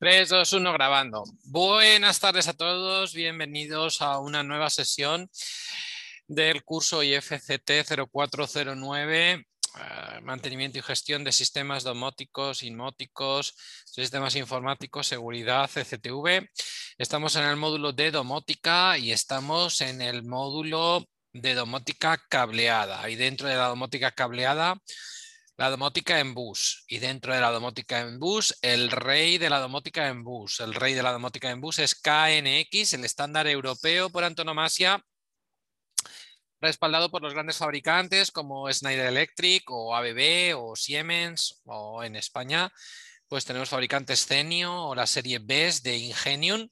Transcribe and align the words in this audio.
3, 0.00 0.30
2, 0.30 0.54
1, 0.54 0.72
grabando. 0.72 1.24
Buenas 1.44 2.20
tardes 2.20 2.48
a 2.48 2.54
todos, 2.54 3.12
bienvenidos 3.12 4.00
a 4.00 4.18
una 4.18 4.42
nueva 4.42 4.70
sesión 4.70 5.28
del 6.26 6.64
curso 6.64 7.02
IFCT 7.02 7.84
0409, 8.10 9.32
eh, 9.32 10.20
mantenimiento 10.22 10.78
y 10.78 10.82
gestión 10.82 11.22
de 11.22 11.32
sistemas 11.32 11.84
domóticos, 11.84 12.62
inmóticos, 12.62 13.54
sistemas 13.84 14.36
informáticos, 14.36 15.06
seguridad, 15.06 15.68
CCTV. 15.68 16.48
Estamos 16.96 17.36
en 17.36 17.44
el 17.44 17.56
módulo 17.56 17.92
de 17.92 18.10
domótica 18.10 18.96
y 18.96 19.12
estamos 19.12 19.82
en 19.82 20.00
el 20.00 20.22
módulo 20.22 21.04
de 21.34 21.52
domótica 21.52 22.16
cableada. 22.30 23.10
Y 23.10 23.16
dentro 23.16 23.48
de 23.48 23.56
la 23.56 23.66
domótica 23.66 24.12
cableada 24.12 24.80
la 25.60 25.68
domótica 25.68 26.18
en 26.20 26.32
bus. 26.32 26.84
Y 26.88 27.00
dentro 27.00 27.34
de 27.34 27.40
la 27.42 27.50
domótica 27.50 28.00
en 28.00 28.18
bus, 28.18 28.56
el 28.62 28.90
rey 28.90 29.36
de 29.36 29.50
la 29.50 29.58
domótica 29.58 30.08
en 30.08 30.24
bus. 30.24 30.58
El 30.60 30.72
rey 30.72 30.94
de 30.94 31.02
la 31.02 31.12
domótica 31.12 31.50
en 31.50 31.60
bus 31.60 31.78
es 31.80 31.94
KNX, 31.94 32.94
el 32.94 33.04
estándar 33.04 33.46
europeo 33.46 34.08
por 34.08 34.24
antonomasia, 34.24 35.04
respaldado 36.62 37.10
por 37.10 37.20
los 37.20 37.34
grandes 37.34 37.58
fabricantes 37.58 38.30
como 38.30 38.72
Schneider 38.72 39.04
Electric 39.04 39.70
o 39.70 39.94
ABB 39.94 40.56
o 40.56 40.76
Siemens 40.76 41.60
o 41.66 42.04
en 42.04 42.16
España 42.16 42.72
pues 43.30 43.44
tenemos 43.44 43.68
fabricantes 43.68 44.26
Cenio 44.26 44.86
o 44.86 44.94
la 44.96 45.06
serie 45.06 45.38
BES 45.38 45.84
de 45.84 45.96
Ingenium 45.96 46.68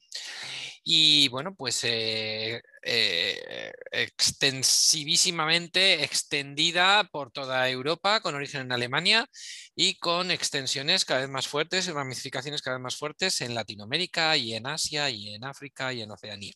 y 0.83 1.27
bueno, 1.29 1.55
pues 1.55 1.83
eh, 1.83 2.61
eh, 2.83 3.71
extensivísimamente 3.91 6.03
extendida 6.03 7.03
por 7.11 7.31
toda 7.31 7.69
Europa, 7.69 8.21
con 8.21 8.35
origen 8.35 8.61
en 8.61 8.71
Alemania 8.71 9.27
y 9.75 9.97
con 9.99 10.31
extensiones 10.31 11.05
cada 11.05 11.21
vez 11.21 11.29
más 11.29 11.47
fuertes 11.47 11.87
y 11.87 11.91
ramificaciones 11.91 12.61
cada 12.61 12.77
vez 12.77 12.83
más 12.83 12.97
fuertes 12.97 13.41
en 13.41 13.55
Latinoamérica 13.55 14.37
y 14.37 14.53
en 14.53 14.67
Asia 14.67 15.09
y 15.09 15.35
en 15.35 15.43
África 15.43 15.93
y 15.93 16.01
en 16.01 16.11
Oceanía. 16.11 16.53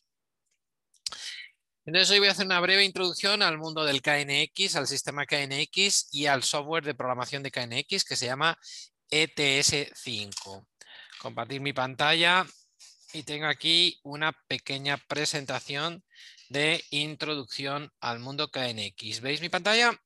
Entonces 1.86 2.10
hoy 2.10 2.18
voy 2.18 2.28
a 2.28 2.30
hacer 2.30 2.46
una 2.46 2.60
breve 2.60 2.84
introducción 2.84 3.42
al 3.42 3.58
mundo 3.58 3.84
del 3.84 4.00
KNX, 4.00 4.76
al 4.76 4.86
sistema 4.86 5.26
KNX 5.26 6.08
y 6.12 6.26
al 6.26 6.42
software 6.42 6.84
de 6.84 6.94
programación 6.94 7.42
de 7.42 7.50
KNX 7.50 8.04
que 8.04 8.16
se 8.16 8.26
llama 8.26 8.58
ETS5. 9.10 10.66
Compartir 11.20 11.60
mi 11.60 11.74
pantalla 11.74 12.46
y 13.14 13.22
tengo 13.22 13.46
aquí 13.46 14.00
una 14.02 14.32
pequeña 14.48 14.96
presentación 14.96 16.04
de 16.48 16.84
introducción 16.90 17.92
al 18.00 18.18
mundo 18.18 18.50
KNX. 18.50 19.20
¿Veis 19.20 19.40
mi 19.40 19.48
pantalla? 19.48 19.96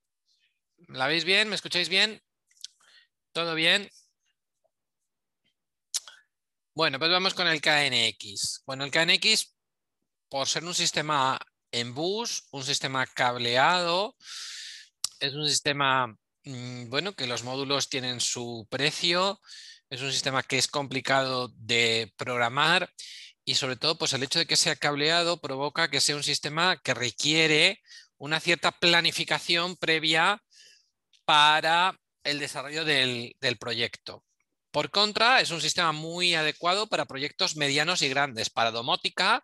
¿La 0.89 1.06
veis 1.06 1.25
bien? 1.25 1.48
¿Me 1.48 1.55
escucháis 1.55 1.89
bien? 1.89 2.23
¿Todo 3.33 3.55
bien? 3.55 3.91
Bueno, 6.75 6.98
pues 6.98 7.11
vamos 7.11 7.33
con 7.33 7.48
el 7.48 7.62
KNX. 7.62 8.62
Bueno, 8.67 8.84
el 8.84 8.91
KNX, 8.91 9.55
por 10.29 10.47
ser 10.47 10.64
un 10.64 10.75
sistema 10.75 11.39
en 11.73 11.95
bus, 11.95 12.47
un 12.51 12.62
sistema 12.62 13.06
cableado, 13.06 14.17
es 15.19 15.33
un 15.33 15.48
sistema, 15.48 16.14
mm, 16.45 16.91
bueno, 16.91 17.14
que 17.14 17.27
los 17.27 17.42
módulos 17.42 17.89
tienen 17.89 18.20
su 18.20 18.67
precio, 18.69 19.41
es 19.91 20.03
un 20.03 20.12
sistema 20.12 20.42
que 20.42 20.58
es 20.58 20.69
complicado 20.69 21.48
de 21.56 22.12
programar 22.17 22.91
y 23.44 23.55
sobre 23.55 23.77
todo 23.77 23.97
pues 23.97 24.12
el 24.12 24.22
hecho 24.22 24.39
de 24.39 24.47
que 24.47 24.56
sea 24.56 24.77
cableado 24.77 25.41
provoca 25.41 25.89
que 25.89 26.00
sea 26.00 26.17
un 26.17 26.22
sistema 26.22 26.77
que 26.83 26.95
requiere 26.95 27.80
una 28.19 28.41
cierta 28.41 28.72
planificación 28.72 29.77
previa 29.77 30.42
para 31.25 31.98
el 32.25 32.39
desarrollo 32.39 32.84
del, 32.84 33.34
proyecto. 33.58 34.25
Por 34.70 34.91
contra, 34.91 35.41
es 35.41 35.50
un 35.50 35.62
sistema 35.62 35.92
muy 35.92 36.34
adecuado 36.34 36.89
para 36.89 37.06
proyectos 37.06 37.57
medianos 37.57 38.02
y 38.02 38.08
grandes, 38.08 38.51
para 38.51 38.70
domótica, 38.70 39.42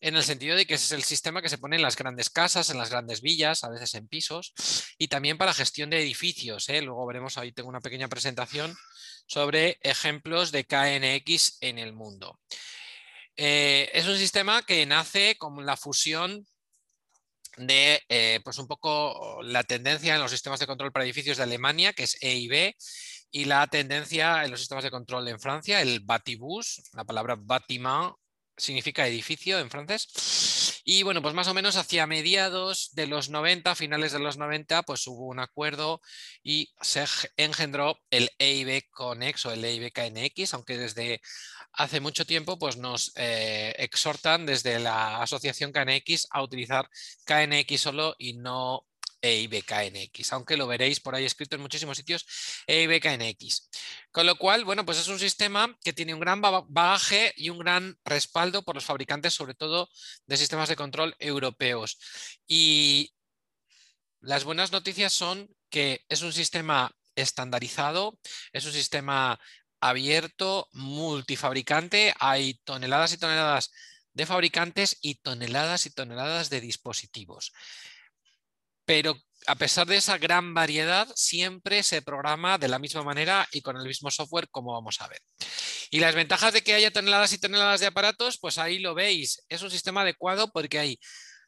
en 0.00 0.16
el 0.16 0.22
sentido 0.22 0.56
de 0.56 0.66
que 0.66 0.74
es 0.74 0.90
el 0.92 1.04
sistema 1.04 1.42
que 1.42 1.50
se 1.50 1.58
pone 1.58 1.76
en 1.76 1.82
las 1.82 1.96
grandes 1.96 2.30
casas, 2.30 2.70
en 2.70 2.78
las 2.78 2.88
grandes 2.88 3.20
villas, 3.20 3.62
a 3.62 3.68
veces 3.68 3.94
en 3.94 4.08
pisos, 4.08 4.54
y 4.96 5.08
también 5.08 5.36
para 5.36 5.52
gestión 5.52 5.90
de 5.90 6.00
edificios. 6.00 6.68
¿eh? 6.70 6.80
Luego 6.80 7.06
veremos, 7.06 7.36
ahí 7.36 7.52
tengo 7.52 7.68
una 7.68 7.80
pequeña 7.80 8.08
presentación 8.08 8.74
sobre 9.28 9.78
ejemplos 9.82 10.50
de 10.50 10.64
KNX 10.64 11.58
en 11.60 11.78
el 11.78 11.92
mundo. 11.92 12.40
Eh, 13.36 13.90
es 13.92 14.06
un 14.06 14.16
sistema 14.16 14.62
que 14.62 14.84
nace 14.86 15.36
con 15.38 15.64
la 15.64 15.76
fusión 15.76 16.44
de 17.56 18.02
eh, 18.08 18.40
pues 18.42 18.58
un 18.58 18.66
poco 18.66 19.40
la 19.42 19.62
tendencia 19.62 20.14
en 20.14 20.20
los 20.20 20.30
sistemas 20.30 20.58
de 20.58 20.66
control 20.66 20.92
para 20.92 21.04
edificios 21.04 21.36
de 21.36 21.42
Alemania, 21.42 21.92
que 21.92 22.04
es 22.04 22.16
EIB, 22.20 22.74
y 23.30 23.44
la 23.44 23.66
tendencia 23.66 24.44
en 24.44 24.50
los 24.50 24.60
sistemas 24.60 24.84
de 24.84 24.90
control 24.90 25.28
en 25.28 25.38
Francia, 25.38 25.82
el 25.82 26.00
Batibus, 26.00 26.82
la 26.94 27.04
palabra 27.04 27.36
bâtiment 27.38 28.14
significa 28.56 29.06
edificio 29.06 29.58
en 29.58 29.70
francés. 29.70 30.67
Y 30.90 31.02
bueno, 31.02 31.20
pues 31.20 31.34
más 31.34 31.46
o 31.48 31.52
menos 31.52 31.76
hacia 31.76 32.06
mediados 32.06 32.94
de 32.94 33.06
los 33.06 33.28
90, 33.28 33.74
finales 33.74 34.12
de 34.12 34.20
los 34.20 34.38
90, 34.38 34.84
pues 34.84 35.06
hubo 35.06 35.26
un 35.26 35.38
acuerdo 35.38 36.00
y 36.42 36.72
se 36.80 37.04
engendró 37.36 38.00
el 38.08 38.30
EIB 38.38 38.84
Conex 38.88 39.44
o 39.44 39.52
el 39.52 39.62
EIB 39.62 39.92
KNX, 39.92 40.54
aunque 40.54 40.78
desde 40.78 41.20
hace 41.74 42.00
mucho 42.00 42.24
tiempo 42.24 42.58
pues 42.58 42.78
nos 42.78 43.12
eh, 43.16 43.74
exhortan 43.76 44.46
desde 44.46 44.78
la 44.78 45.20
asociación 45.20 45.72
KNX 45.72 46.26
a 46.30 46.42
utilizar 46.42 46.88
KNX 47.26 47.78
solo 47.82 48.14
y 48.16 48.38
no 48.38 48.87
EIBKNX, 49.20 50.32
aunque 50.32 50.56
lo 50.56 50.66
veréis 50.66 51.00
por 51.00 51.14
ahí 51.14 51.24
escrito 51.24 51.56
en 51.56 51.62
muchísimos 51.62 51.96
sitios, 51.96 52.26
EIBKNX. 52.66 53.68
Con 54.10 54.26
lo 54.26 54.36
cual, 54.36 54.64
bueno, 54.64 54.84
pues 54.84 54.98
es 54.98 55.08
un 55.08 55.18
sistema 55.18 55.76
que 55.82 55.92
tiene 55.92 56.14
un 56.14 56.20
gran 56.20 56.40
bagaje 56.40 57.32
y 57.36 57.50
un 57.50 57.58
gran 57.58 57.98
respaldo 58.04 58.62
por 58.62 58.74
los 58.74 58.84
fabricantes, 58.84 59.34
sobre 59.34 59.54
todo 59.54 59.88
de 60.26 60.36
sistemas 60.36 60.68
de 60.68 60.76
control 60.76 61.14
europeos. 61.18 61.98
Y 62.46 63.12
las 64.20 64.44
buenas 64.44 64.72
noticias 64.72 65.12
son 65.12 65.48
que 65.70 66.04
es 66.08 66.22
un 66.22 66.32
sistema 66.32 66.94
estandarizado, 67.14 68.18
es 68.52 68.64
un 68.64 68.72
sistema 68.72 69.38
abierto, 69.80 70.68
multifabricante, 70.72 72.14
hay 72.18 72.54
toneladas 72.64 73.12
y 73.12 73.18
toneladas 73.18 73.70
de 74.12 74.26
fabricantes 74.26 74.98
y 75.00 75.16
toneladas 75.16 75.86
y 75.86 75.90
toneladas 75.90 76.50
de 76.50 76.60
dispositivos 76.60 77.52
pero 78.88 79.14
a 79.46 79.54
pesar 79.56 79.86
de 79.86 79.96
esa 79.96 80.16
gran 80.16 80.54
variedad, 80.54 81.06
siempre 81.14 81.82
se 81.82 82.00
programa 82.00 82.56
de 82.56 82.68
la 82.68 82.78
misma 82.78 83.02
manera 83.02 83.46
y 83.52 83.60
con 83.60 83.76
el 83.76 83.86
mismo 83.86 84.10
software, 84.10 84.48
como 84.50 84.72
vamos 84.72 85.02
a 85.02 85.08
ver. 85.08 85.20
Y 85.90 86.00
las 86.00 86.14
ventajas 86.14 86.54
de 86.54 86.62
que 86.62 86.72
haya 86.72 86.90
toneladas 86.90 87.34
y 87.34 87.38
toneladas 87.38 87.80
de 87.80 87.86
aparatos, 87.86 88.38
pues 88.38 88.56
ahí 88.56 88.78
lo 88.78 88.94
veis. 88.94 89.44
Es 89.50 89.60
un 89.60 89.70
sistema 89.70 90.00
adecuado 90.00 90.50
porque 90.52 90.78
hay 90.78 90.98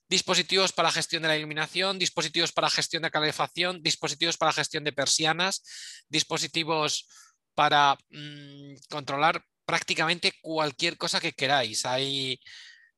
dispositivos 0.07 0.73
para 0.73 0.93
gestión 0.93 1.23
de 1.23 1.29
la 1.29 1.39
iluminación, 1.39 1.99
dispositivos 1.99 2.53
para 2.53 2.69
gestión 2.69 3.05
de 3.05 3.11
calefacción, 3.11 3.83
dispositivos 3.83 4.37
para 4.37 4.53
gestión 4.53 4.85
de 4.85 4.93
persianas, 4.93 5.63
dispositivos 6.11 7.09
para 7.55 7.97
mm, 8.11 8.75
controlar 8.91 9.43
prácticamente 9.65 10.35
cualquier 10.43 10.99
cosa 10.99 11.21
que 11.21 11.33
queráis. 11.33 11.87
Hay 11.87 12.39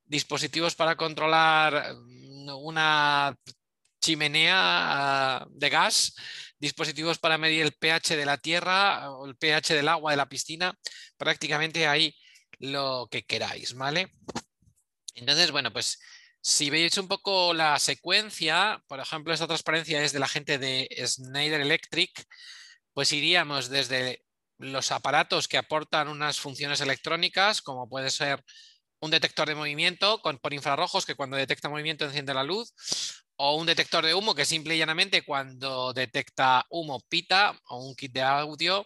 dispositivos 0.03 0.75
para 0.75 0.97
controlar 0.97 1.95
mm, 1.95 2.49
una 2.61 3.37
chimenea 4.03 5.45
de 5.49 5.69
gas, 5.69 6.13
dispositivos 6.59 7.19
para 7.19 7.37
medir 7.37 7.61
el 7.61 7.71
pH 7.71 8.17
de 8.17 8.25
la 8.25 8.37
tierra 8.37 9.09
o 9.11 9.25
el 9.25 9.37
pH 9.37 9.73
del 9.73 9.87
agua 9.87 10.11
de 10.11 10.17
la 10.17 10.27
piscina, 10.27 10.77
prácticamente 11.17 11.87
hay 11.87 12.15
lo 12.59 13.07
que 13.09 13.23
queráis, 13.23 13.73
¿vale? 13.73 14.11
Entonces, 15.15 15.51
bueno, 15.51 15.71
pues 15.71 15.99
si 16.41 16.69
veis 16.69 16.97
un 16.97 17.07
poco 17.07 17.53
la 17.53 17.79
secuencia, 17.79 18.83
por 18.87 18.99
ejemplo, 18.99 19.33
esta 19.33 19.47
transparencia 19.47 20.03
es 20.03 20.11
de 20.11 20.19
la 20.19 20.27
gente 20.27 20.57
de 20.57 20.89
Schneider 21.05 21.61
Electric, 21.61 22.11
pues 22.93 23.13
iríamos 23.13 23.69
desde 23.69 24.23
los 24.57 24.91
aparatos 24.91 25.47
que 25.47 25.57
aportan 25.57 26.09
unas 26.09 26.39
funciones 26.39 26.81
electrónicas, 26.81 27.61
como 27.61 27.87
puede 27.87 28.09
ser 28.09 28.43
un 28.99 29.11
detector 29.11 29.47
de 29.47 29.55
movimiento 29.55 30.21
con, 30.21 30.37
por 30.39 30.53
infrarrojos 30.53 31.05
que 31.05 31.15
cuando 31.15 31.37
detecta 31.37 31.69
movimiento 31.69 32.05
enciende 32.05 32.33
la 32.33 32.43
luz, 32.43 32.73
o 33.35 33.55
un 33.55 33.65
detector 33.65 34.05
de 34.05 34.13
humo 34.13 34.35
que 34.35 34.45
simple 34.45 34.75
y 34.75 34.79
llanamente 34.79 35.23
cuando 35.23 35.93
detecta 35.93 36.65
humo 36.69 37.01
pita 37.09 37.57
o 37.69 37.85
un 37.85 37.95
kit 37.95 38.13
de 38.13 38.21
audio 38.21 38.85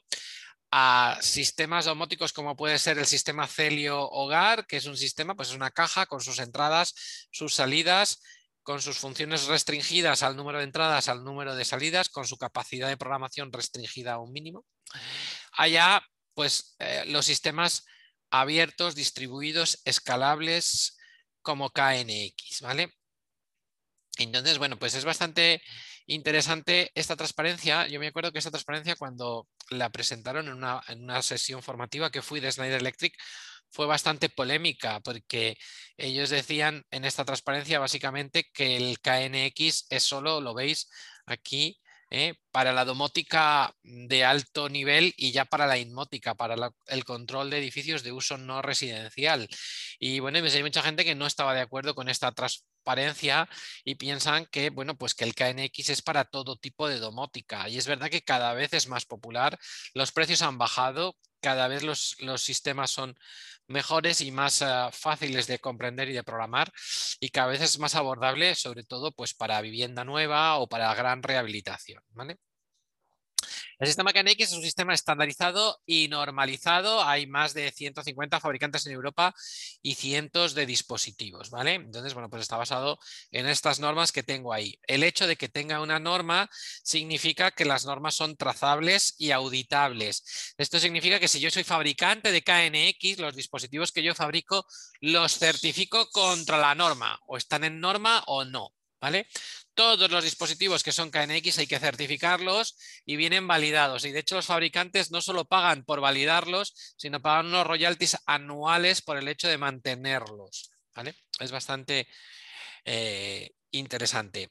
a 0.71 1.17
sistemas 1.21 1.85
domóticos 1.85 2.33
como 2.33 2.55
puede 2.55 2.77
ser 2.77 2.97
el 2.97 3.05
sistema 3.05 3.47
Celio 3.47 4.09
Hogar, 4.09 4.65
que 4.67 4.77
es 4.77 4.85
un 4.85 4.97
sistema, 4.97 5.35
pues 5.35 5.49
es 5.49 5.55
una 5.55 5.71
caja 5.71 6.05
con 6.05 6.21
sus 6.21 6.39
entradas, 6.39 7.27
sus 7.31 7.53
salidas, 7.53 8.21
con 8.63 8.81
sus 8.81 8.97
funciones 8.97 9.45
restringidas 9.45 10.23
al 10.23 10.35
número 10.35 10.57
de 10.57 10.65
entradas, 10.65 11.07
al 11.07 11.23
número 11.23 11.55
de 11.55 11.63
salidas, 11.63 12.09
con 12.09 12.27
su 12.27 12.37
capacidad 12.37 12.89
de 12.89 12.97
programación 12.97 13.51
restringida 13.53 14.13
a 14.13 14.19
un 14.19 14.33
mínimo. 14.33 14.65
Allá, 15.53 16.01
pues 16.33 16.75
eh, 16.79 17.05
los 17.07 17.25
sistemas 17.25 17.85
abiertos, 18.29 18.93
distribuidos, 18.93 19.81
escalables 19.85 20.97
como 21.41 21.69
KNX, 21.69 22.59
¿vale? 22.61 22.96
Entonces, 24.17 24.57
bueno, 24.57 24.77
pues 24.77 24.95
es 24.95 25.05
bastante 25.05 25.61
interesante 26.07 26.91
esta 26.95 27.15
transparencia. 27.15 27.87
Yo 27.87 27.99
me 27.99 28.07
acuerdo 28.07 28.31
que 28.31 28.39
esta 28.39 28.51
transparencia 28.51 28.95
cuando 28.95 29.47
la 29.69 29.89
presentaron 29.91 30.47
en 30.47 30.53
una, 30.53 31.21
sesión 31.21 31.61
formativa 31.61 32.11
que 32.11 32.21
fui 32.21 32.39
de 32.39 32.51
Snyder 32.51 32.81
Electric 32.81 33.13
fue 33.69 33.85
bastante 33.85 34.29
polémica 34.29 35.01
porque 35.01 35.57
ellos 35.97 36.29
decían 36.29 36.85
en 36.91 37.05
esta 37.05 37.25
transparencia 37.25 37.79
básicamente 37.79 38.45
que 38.53 38.77
el 38.77 38.99
KNX 38.99 39.87
es 39.89 40.03
solo, 40.03 40.39
lo 40.39 40.53
veis 40.53 40.89
aquí, 41.25 41.77
¿eh? 42.09 42.35
para 42.51 42.71
la 42.71 42.85
domótica 42.85 43.75
de 43.83 44.23
alto 44.23 44.69
nivel 44.69 45.13
y 45.17 45.31
ya 45.33 45.43
para 45.45 45.67
la 45.67 45.77
inmótica, 45.77 46.35
para 46.35 46.55
el 46.87 47.05
control 47.05 47.49
de 47.49 47.57
edificios 47.59 48.03
de 48.03 48.13
uso 48.13 48.37
no 48.37 48.61
residencial. 48.61 49.49
Y 49.99 50.19
bueno, 50.21 50.39
hay 50.39 50.63
mucha 50.63 50.81
gente 50.81 51.03
que 51.03 51.15
no 51.15 51.27
estaba 51.27 51.53
de 51.53 51.61
acuerdo 51.61 51.93
con 51.93 52.07
esta 52.07 52.31
transparencia 52.31 52.76
y 53.83 53.95
piensan 53.95 54.45
que, 54.45 54.69
bueno, 54.69 54.97
pues 54.97 55.13
que 55.13 55.25
el 55.25 55.35
KNX 55.35 55.89
es 55.89 56.01
para 56.01 56.25
todo 56.25 56.57
tipo 56.57 56.87
de 56.87 56.99
domótica. 56.99 57.69
Y 57.69 57.77
es 57.77 57.87
verdad 57.87 58.09
que 58.09 58.23
cada 58.23 58.53
vez 58.53 58.73
es 58.73 58.87
más 58.87 59.05
popular, 59.05 59.57
los 59.93 60.11
precios 60.11 60.41
han 60.41 60.57
bajado, 60.57 61.15
cada 61.41 61.67
vez 61.67 61.83
los, 61.83 62.15
los 62.21 62.41
sistemas 62.41 62.91
son 62.91 63.15
mejores 63.67 64.21
y 64.21 64.31
más 64.31 64.61
ah, 64.61 64.89
fáciles 64.91 65.47
de 65.47 65.59
comprender 65.59 66.09
y 66.09 66.13
de 66.13 66.23
programar 66.23 66.71
y 67.19 67.29
cada 67.29 67.47
vez 67.47 67.61
es 67.61 67.79
más 67.79 67.95
abordable, 67.95 68.55
sobre 68.55 68.83
todo 68.83 69.11
pues, 69.11 69.33
para 69.33 69.61
vivienda 69.61 70.03
nueva 70.03 70.57
o 70.57 70.67
para 70.67 70.93
gran 70.95 71.21
rehabilitación. 71.23 72.01
¿vale? 72.11 72.37
El 73.79 73.85
sistema 73.85 74.11
KNX 74.11 74.39
es 74.39 74.53
un 74.53 74.63
sistema 74.63 74.95
estandarizado 74.95 75.79
y 75.85 76.07
normalizado. 76.07 77.03
Hay 77.03 77.27
más 77.27 77.53
de 77.53 77.71
150 77.71 78.39
fabricantes 78.39 78.87
en 78.87 78.93
Europa 78.93 79.35
y 79.83 79.93
cientos 79.93 80.55
de 80.55 80.65
dispositivos, 80.65 81.51
¿vale? 81.51 81.75
Entonces, 81.75 82.15
bueno, 82.15 82.27
pues 82.27 82.41
está 82.41 82.57
basado 82.57 82.97
en 83.29 83.47
estas 83.47 83.79
normas 83.79 84.11
que 84.11 84.23
tengo 84.23 84.51
ahí. 84.51 84.79
El 84.87 85.03
hecho 85.03 85.27
de 85.27 85.35
que 85.35 85.47
tenga 85.47 85.79
una 85.79 85.99
norma 85.99 86.49
significa 86.51 87.51
que 87.51 87.65
las 87.65 87.85
normas 87.85 88.15
son 88.15 88.35
trazables 88.35 89.13
y 89.19 89.29
auditables. 89.29 90.55
Esto 90.57 90.79
significa 90.79 91.19
que 91.19 91.27
si 91.27 91.39
yo 91.39 91.51
soy 91.51 91.63
fabricante 91.63 92.31
de 92.31 92.41
KNX, 92.41 93.19
los 93.19 93.35
dispositivos 93.35 93.91
que 93.91 94.01
yo 94.01 94.15
fabrico 94.15 94.65
los 95.01 95.37
certifico 95.37 96.09
contra 96.09 96.57
la 96.57 96.73
norma, 96.73 97.19
o 97.27 97.37
están 97.37 97.63
en 97.63 97.79
norma 97.79 98.23
o 98.25 98.43
no, 98.43 98.73
¿vale? 98.99 99.27
Todos 99.77 100.09
los 100.09 100.23
dispositivos 100.23 100.81
que 100.81 100.91
son 100.91 101.11
KNX 101.11 101.59
hay 101.59 101.67
que 101.67 101.77
certificarlos 101.77 102.75
y 103.05 103.15
vienen 103.15 103.47
validados. 103.47 104.05
Y 104.05 104.11
de 104.11 104.21
hecho 104.21 104.33
los 104.33 104.47
fabricantes 104.47 105.11
no 105.11 105.21
solo 105.21 105.45
pagan 105.45 105.85
por 105.85 106.01
validarlos, 106.01 106.73
sino 106.97 107.21
pagan 107.21 107.45
unos 107.45 107.67
royalties 107.67 108.17
anuales 108.25 109.03
por 109.03 109.17
el 109.17 109.27
hecho 109.27 109.47
de 109.47 109.59
mantenerlos. 109.59 110.71
¿vale? 110.95 111.13
Es 111.39 111.51
bastante 111.51 112.07
eh, 112.85 113.51
interesante. 113.69 114.49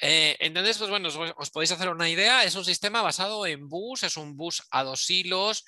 Eh, 0.00 0.38
entonces, 0.40 0.78
pues 0.78 0.88
bueno, 0.88 1.08
os, 1.08 1.18
os, 1.36 1.50
podéis 1.50 1.72
hacer 1.72 1.90
una 1.90 2.08
idea. 2.08 2.42
Es 2.44 2.54
un 2.54 2.64
sistema 2.64 3.02
basado 3.02 3.44
en 3.44 3.68
bus, 3.68 4.04
es 4.04 4.16
un 4.16 4.38
bus 4.38 4.62
a 4.70 4.84
dos 4.84 5.10
hilos, 5.10 5.66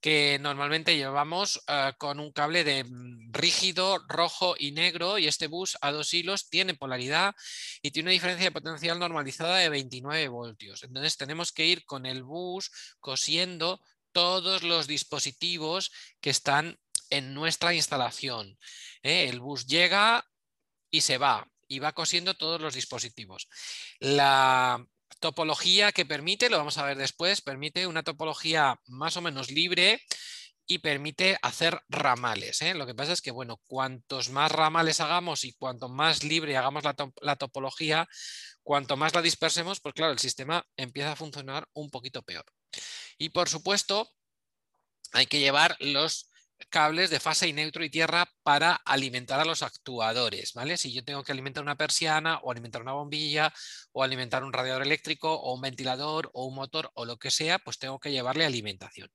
que 0.00 0.38
normalmente 0.40 0.96
llevamos 0.96 1.62
eh, 1.66 1.92
con 1.98 2.20
un 2.20 2.32
cable 2.32 2.64
de 2.64 2.84
mm, 2.84 3.32
rígido, 3.32 3.98
rojo 4.08 4.54
y 4.58 4.72
negro 4.72 5.18
y 5.18 5.26
este 5.26 5.48
bus 5.48 5.76
a 5.80 5.90
dos 5.90 6.14
hilos 6.14 6.48
tiene 6.48 6.74
polaridad 6.74 7.34
y 7.82 7.90
tiene 7.90 8.08
una 8.08 8.12
diferencia 8.12 8.46
de 8.46 8.52
potencial 8.52 8.98
normalizada 8.98 9.56
de 9.56 9.68
29 9.68 10.28
voltios. 10.28 10.82
Entonces 10.84 11.16
tenemos 11.16 11.52
que 11.52 11.66
ir 11.66 11.84
con 11.84 12.06
el 12.06 12.22
bus 12.22 12.70
cosiendo 13.00 13.80
todos 14.12 14.62
los 14.62 14.86
dispositivos 14.86 15.92
que 16.20 16.30
están 16.30 16.78
en 17.10 17.34
nuestra 17.34 17.74
instalación. 17.74 18.58
¿eh? 19.02 19.28
El 19.28 19.40
bus 19.40 19.66
llega 19.66 20.24
y 20.90 21.00
se 21.00 21.18
va 21.18 21.50
y 21.66 21.80
va 21.80 21.92
cosiendo 21.92 22.34
todos 22.34 22.60
los 22.60 22.74
dispositivos. 22.74 23.48
La 24.00 24.84
topología 25.20 25.92
que 25.92 26.06
permite, 26.06 26.50
lo 26.50 26.58
vamos 26.58 26.78
a 26.78 26.84
ver 26.84 26.96
después, 26.96 27.40
permite 27.40 27.86
una 27.86 28.02
topología 28.02 28.80
más 28.86 29.16
o 29.16 29.20
menos 29.20 29.50
libre 29.50 30.00
y 30.66 30.78
permite 30.78 31.38
hacer 31.42 31.80
ramales. 31.88 32.60
¿eh? 32.62 32.74
Lo 32.74 32.86
que 32.86 32.94
pasa 32.94 33.12
es 33.12 33.22
que, 33.22 33.30
bueno, 33.30 33.56
cuantos 33.66 34.28
más 34.28 34.52
ramales 34.52 35.00
hagamos 35.00 35.44
y 35.44 35.54
cuanto 35.54 35.88
más 35.88 36.24
libre 36.24 36.56
hagamos 36.56 36.84
la, 36.84 36.94
la, 37.22 37.36
topología, 37.36 38.06
cuanto 38.62 38.96
más 38.96 39.14
la 39.14 39.22
dispersemos, 39.22 39.80
pues 39.80 39.94
claro, 39.94 40.12
el 40.12 40.18
sistema 40.18 40.66
empieza 40.76 41.12
a 41.12 41.16
funcionar 41.16 41.66
un 41.72 41.90
poquito 41.90 42.22
peor. 42.22 42.44
Y 43.16 43.30
por 43.30 43.48
supuesto, 43.48 44.10
hay 45.12 45.26
que 45.26 45.40
llevar 45.40 45.74
los 45.80 46.27
cables 46.68 47.10
de 47.10 47.20
fase 47.20 47.48
y 47.48 47.52
neutro 47.52 47.84
y 47.84 47.90
tierra 47.90 48.30
para 48.42 48.74
alimentar 48.74 49.40
a 49.40 49.44
los 49.44 49.62
actuadores, 49.62 50.52
¿vale? 50.54 50.76
Si 50.76 50.92
yo 50.92 51.04
tengo 51.04 51.24
que 51.24 51.32
alimentar 51.32 51.62
una 51.62 51.76
persiana 51.76 52.38
o 52.38 52.50
alimentar 52.50 52.82
una 52.82 52.92
bombilla 52.92 53.52
o 53.92 54.02
alimentar 54.02 54.44
un 54.44 54.52
radiador 54.52 54.82
eléctrico 54.82 55.34
o 55.34 55.54
un 55.54 55.60
ventilador 55.60 56.30
o 56.34 56.46
un 56.46 56.54
motor 56.54 56.90
o 56.94 57.04
lo 57.04 57.18
que 57.18 57.30
sea, 57.30 57.58
pues 57.58 57.78
tengo 57.78 57.98
que 57.98 58.12
llevarle 58.12 58.44
alimentación. 58.44 59.10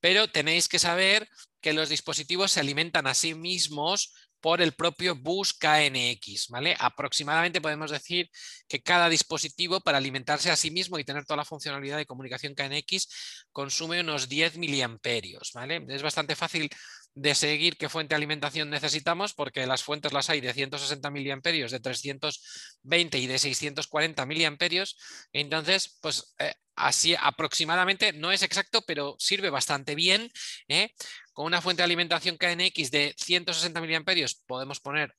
Pero 0.00 0.28
tenéis 0.28 0.68
que 0.68 0.78
saber 0.78 1.28
que 1.60 1.72
los 1.72 1.88
dispositivos 1.88 2.52
se 2.52 2.60
alimentan 2.60 3.06
a 3.06 3.14
sí 3.14 3.34
mismos 3.34 4.12
por 4.44 4.60
el 4.60 4.72
propio 4.72 5.16
bus 5.16 5.54
KNX. 5.54 6.48
¿vale? 6.50 6.76
Aproximadamente 6.78 7.62
podemos 7.62 7.90
decir 7.90 8.28
que 8.68 8.82
cada 8.82 9.08
dispositivo 9.08 9.80
para 9.80 9.96
alimentarse 9.96 10.50
a 10.50 10.56
sí 10.56 10.70
mismo 10.70 10.98
y 10.98 11.04
tener 11.04 11.24
toda 11.24 11.38
la 11.38 11.46
funcionalidad 11.46 11.96
de 11.96 12.04
comunicación 12.04 12.54
KNX 12.54 13.46
consume 13.52 14.02
unos 14.02 14.28
10 14.28 14.58
miliamperios. 14.58 15.52
¿vale? 15.54 15.82
Es 15.88 16.02
bastante 16.02 16.36
fácil 16.36 16.68
de 17.14 17.34
seguir 17.34 17.76
qué 17.76 17.88
fuente 17.88 18.14
de 18.14 18.16
alimentación 18.16 18.70
necesitamos 18.70 19.34
porque 19.34 19.66
las 19.66 19.84
fuentes 19.84 20.12
las 20.12 20.30
hay 20.30 20.40
de 20.40 20.52
160 20.52 21.10
miliamperios, 21.10 21.70
de 21.70 21.80
320 21.80 23.18
y 23.18 23.26
de 23.26 23.38
640 23.38 24.26
miliamperios. 24.26 24.96
Entonces, 25.32 25.98
pues 26.00 26.34
eh, 26.38 26.54
así 26.74 27.14
aproximadamente, 27.18 28.12
no 28.12 28.32
es 28.32 28.42
exacto, 28.42 28.82
pero 28.82 29.14
sirve 29.18 29.50
bastante 29.50 29.94
bien. 29.94 30.30
¿eh? 30.68 30.90
Con 31.32 31.46
una 31.46 31.62
fuente 31.62 31.82
de 31.82 31.84
alimentación 31.84 32.36
KNX 32.36 32.90
de 32.90 33.14
160 33.16 33.80
miliamperios 33.80 34.42
podemos 34.46 34.80
poner 34.80 35.14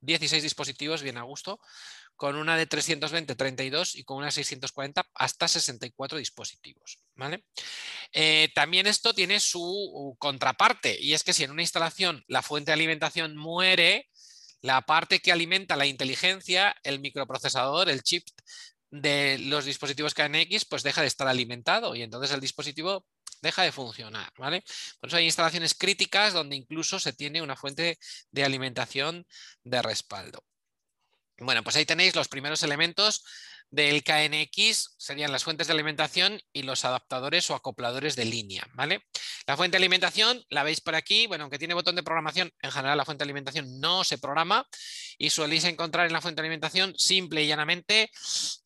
16 0.00 0.42
dispositivos 0.42 1.02
bien 1.02 1.16
a 1.16 1.22
gusto, 1.22 1.60
con 2.16 2.36
una 2.36 2.56
de 2.56 2.66
320, 2.66 3.36
32 3.36 3.94
y 3.94 4.04
con 4.04 4.16
una 4.18 4.30
640 4.30 5.06
hasta 5.14 5.48
64 5.48 6.18
dispositivos. 6.18 6.98
¿vale? 7.14 7.44
Eh, 8.12 8.50
también 8.54 8.86
esto 8.86 9.14
tiene 9.14 9.38
su 9.38 10.16
contraparte 10.18 10.98
y 11.00 11.14
es 11.14 11.22
que 11.22 11.32
si 11.32 11.44
en 11.44 11.50
una 11.50 11.62
instalación 11.62 12.24
la 12.26 12.42
fuente 12.42 12.70
de 12.70 12.74
alimentación 12.74 13.36
muere, 13.36 14.08
la 14.62 14.82
parte 14.82 15.20
que 15.20 15.32
alimenta 15.32 15.76
la 15.76 15.86
inteligencia, 15.86 16.74
el 16.82 17.00
microprocesador, 17.00 17.88
el 17.88 18.02
chip 18.02 18.26
de 18.90 19.38
los 19.38 19.64
dispositivos 19.64 20.14
KNX, 20.14 20.64
pues 20.64 20.82
deja 20.82 21.02
de 21.02 21.08
estar 21.08 21.28
alimentado 21.28 21.94
y 21.94 22.02
entonces 22.02 22.32
el 22.32 22.40
dispositivo 22.40 23.04
deja 23.42 23.62
de 23.62 23.72
funcionar. 23.72 24.32
¿vale? 24.38 24.64
Por 25.00 25.08
eso 25.08 25.18
hay 25.18 25.24
instalaciones 25.24 25.74
críticas 25.74 26.32
donde 26.32 26.56
incluso 26.56 26.98
se 26.98 27.12
tiene 27.12 27.42
una 27.42 27.56
fuente 27.56 27.98
de 28.30 28.44
alimentación 28.44 29.26
de 29.64 29.82
respaldo. 29.82 30.42
Bueno, 31.38 31.62
pues 31.62 31.76
ahí 31.76 31.84
tenéis 31.84 32.14
los 32.14 32.28
primeros 32.28 32.62
elementos 32.62 33.24
del 33.70 34.02
KNX, 34.04 34.94
serían 34.96 35.32
las 35.32 35.44
fuentes 35.44 35.66
de 35.66 35.72
alimentación 35.72 36.40
y 36.52 36.62
los 36.62 36.84
adaptadores 36.84 37.50
o 37.50 37.54
acopladores 37.54 38.16
de 38.16 38.24
línea. 38.24 38.66
¿vale? 38.74 39.04
La 39.46 39.56
fuente 39.56 39.74
de 39.74 39.78
alimentación 39.78 40.42
la 40.48 40.62
veis 40.62 40.80
por 40.80 40.94
aquí, 40.94 41.26
bueno, 41.26 41.44
aunque 41.44 41.58
tiene 41.58 41.74
botón 41.74 41.96
de 41.96 42.02
programación, 42.02 42.50
en 42.62 42.72
general 42.72 42.96
la 42.96 43.04
fuente 43.04 43.24
de 43.24 43.26
alimentación 43.26 43.80
no 43.80 44.04
se 44.04 44.18
programa 44.18 44.66
y 45.18 45.30
soléis 45.30 45.64
encontrar 45.64 46.06
en 46.06 46.12
la 46.12 46.20
fuente 46.20 46.40
de 46.40 46.46
alimentación 46.46 46.94
simple 46.96 47.42
y 47.42 47.48
llanamente 47.48 48.10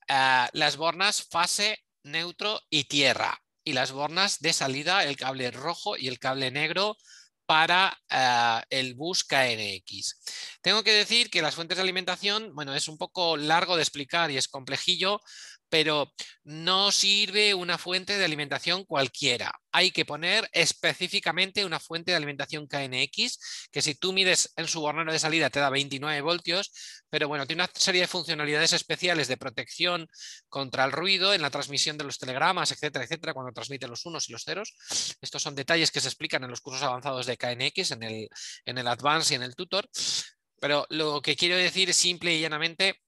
eh, 0.09 0.47
las 0.53 0.77
bornas 0.77 1.27
fase, 1.31 1.79
neutro 2.03 2.61
y 2.71 2.85
tierra 2.85 3.41
y 3.65 3.73
las 3.73 3.93
bornas 3.93 4.41
de 4.41 4.53
salida, 4.53 5.05
el 5.05 5.17
cable 5.17 5.51
rojo 5.51 5.97
y 5.97 6.09
el 6.09 6.19
cable 6.19 6.51
negro 6.51 6.97
para 7.51 7.93
eh, 8.09 8.63
el 8.71 8.95
bus 8.95 9.25
KNX. 9.25 10.21
Tengo 10.63 10.85
que 10.85 10.93
decir 10.93 11.31
que 11.31 11.43
las 11.43 11.57
fuentes 11.57 11.79
de 11.79 11.83
alimentación, 11.83 12.55
bueno, 12.55 12.77
es 12.77 12.87
un 12.87 12.97
poco 12.97 13.37
largo 13.37 13.75
de 13.75 13.83
explicar 13.83 14.31
y 14.31 14.37
es 14.37 14.47
complejillo, 14.47 15.21
pero 15.71 16.13
no 16.45 16.91
sirve 16.91 17.55
una 17.55 17.79
fuente 17.79 18.19
de 18.19 18.25
alimentación 18.25 18.85
cualquiera. 18.85 19.53
Hay 19.73 19.93
que 19.93 20.05
poner 20.05 20.49
específicamente 20.53 21.65
una 21.65 21.79
fuente 21.79 22.11
de 22.11 22.17
alimentación 22.17 22.67
KNX, 22.67 23.69
que 23.71 23.81
si 23.81 23.95
tú 23.95 24.13
mides 24.13 24.53
en 24.57 24.67
su 24.67 24.81
bornero 24.81 25.13
de 25.13 25.19
salida 25.19 25.49
te 25.49 25.61
da 25.61 25.71
29 25.71 26.21
voltios, 26.23 26.73
pero 27.09 27.29
bueno, 27.29 27.47
tiene 27.47 27.63
una 27.63 27.71
serie 27.73 28.03
de 28.03 28.09
funcionalidades 28.09 28.73
especiales 28.73 29.29
de 29.29 29.37
protección 29.37 30.09
contra 30.49 30.85
el 30.85 30.93
ruido 30.93 31.33
en 31.33 31.43
la 31.43 31.51
transmisión 31.51 31.97
de 31.97 32.05
los 32.05 32.19
telegramas, 32.19 32.73
etcétera, 32.73 33.05
etcétera, 33.05 33.33
cuando 33.33 33.53
transmite 33.53 33.87
los 33.87 34.05
unos 34.07 34.29
y 34.29 34.33
los 34.33 34.43
ceros. 34.43 34.75
Estos 35.21 35.43
son 35.43 35.55
detalles 35.55 35.93
que 35.93 36.01
se 36.01 36.09
explican 36.09 36.43
en 36.43 36.51
los 36.51 36.61
cursos 36.61 36.83
avanzados 36.83 37.27
de 37.27 37.37
KNX, 37.37 37.93
en 37.93 38.03
el, 38.03 38.29
en 38.65 38.79
el 38.79 38.87
Advance 38.89 39.33
y 39.33 39.37
en 39.37 39.45
el 39.45 39.55
Tutor. 39.55 39.89
Pero 40.61 40.87
lo 40.91 41.23
que 41.23 41.37
quiero 41.37 41.57
decir 41.57 41.95
simple 41.95 42.35
y 42.35 42.41
llanamente 42.41 43.01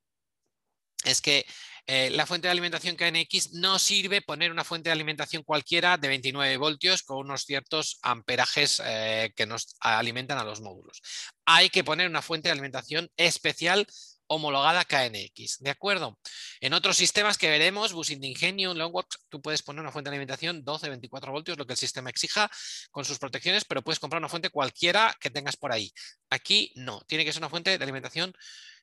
es 1.05 1.21
que 1.21 1.45
eh, 1.87 2.11
la 2.11 2.27
fuente 2.27 2.47
de 2.47 2.53
alimentación 2.53 2.97
KNX 2.97 3.55
no 3.55 3.79
sirve 3.79 4.23
poner 4.23 4.53
una 4.53 4.65
fuente 4.65 4.89
de 4.89 4.93
alimentación 4.93 5.43
cualquiera 5.43 5.97
de 5.97 6.09
29 6.09 6.57
voltios 6.57 7.03
con 7.03 7.19
unos 7.19 7.43
ciertos 7.43 7.99
amperajes 8.03 8.81
eh, 8.85 9.33
que 9.35 9.47
nos 9.47 9.75
alimentan 9.81 10.39
a 10.39 10.45
los 10.45 10.61
módulos. 10.61 11.03
Hay 11.45 11.71
que 11.71 11.83
poner 11.83 12.09
una 12.09 12.23
fuente 12.23 12.49
de 12.49 12.53
alimentación 12.53 13.11
especial 13.17 13.87
homologada 14.29 14.85
KNX, 14.85 15.59
¿de 15.59 15.71
acuerdo? 15.71 16.19
En 16.61 16.73
otros 16.73 16.97
sistemas 16.97 17.37
que 17.37 17.51
veremos, 17.51 17.93
Bus 17.93 18.11
Ingenio, 18.11 18.73
Longworks, 18.73 19.19
tú 19.29 19.43
puedes 19.43 19.63
poner 19.63 19.83
una 19.83 19.93
fuente 19.93 20.09
de 20.09 20.17
alimentación 20.17 20.65
12, 20.65 20.89
24 20.89 21.33
voltios, 21.33 21.59
lo 21.59 21.67
que 21.67 21.75
el 21.75 21.79
sistema 21.79 22.09
exija 22.09 22.51
con 22.91 23.05
sus 23.05 23.19
protecciones, 23.19 23.65
pero 23.65 23.83
puedes 23.83 23.99
comprar 23.99 24.21
una 24.21 24.29
fuente 24.29 24.49
cualquiera 24.51 25.15
que 25.21 25.31
tengas 25.31 25.57
por 25.57 25.73
ahí. 25.73 25.93
Aquí 26.31 26.73
no, 26.77 27.03
tiene 27.07 27.25
que 27.25 27.33
ser 27.33 27.41
una 27.41 27.51
fuente 27.51 27.77
de 27.77 27.85
alimentación 27.85 28.33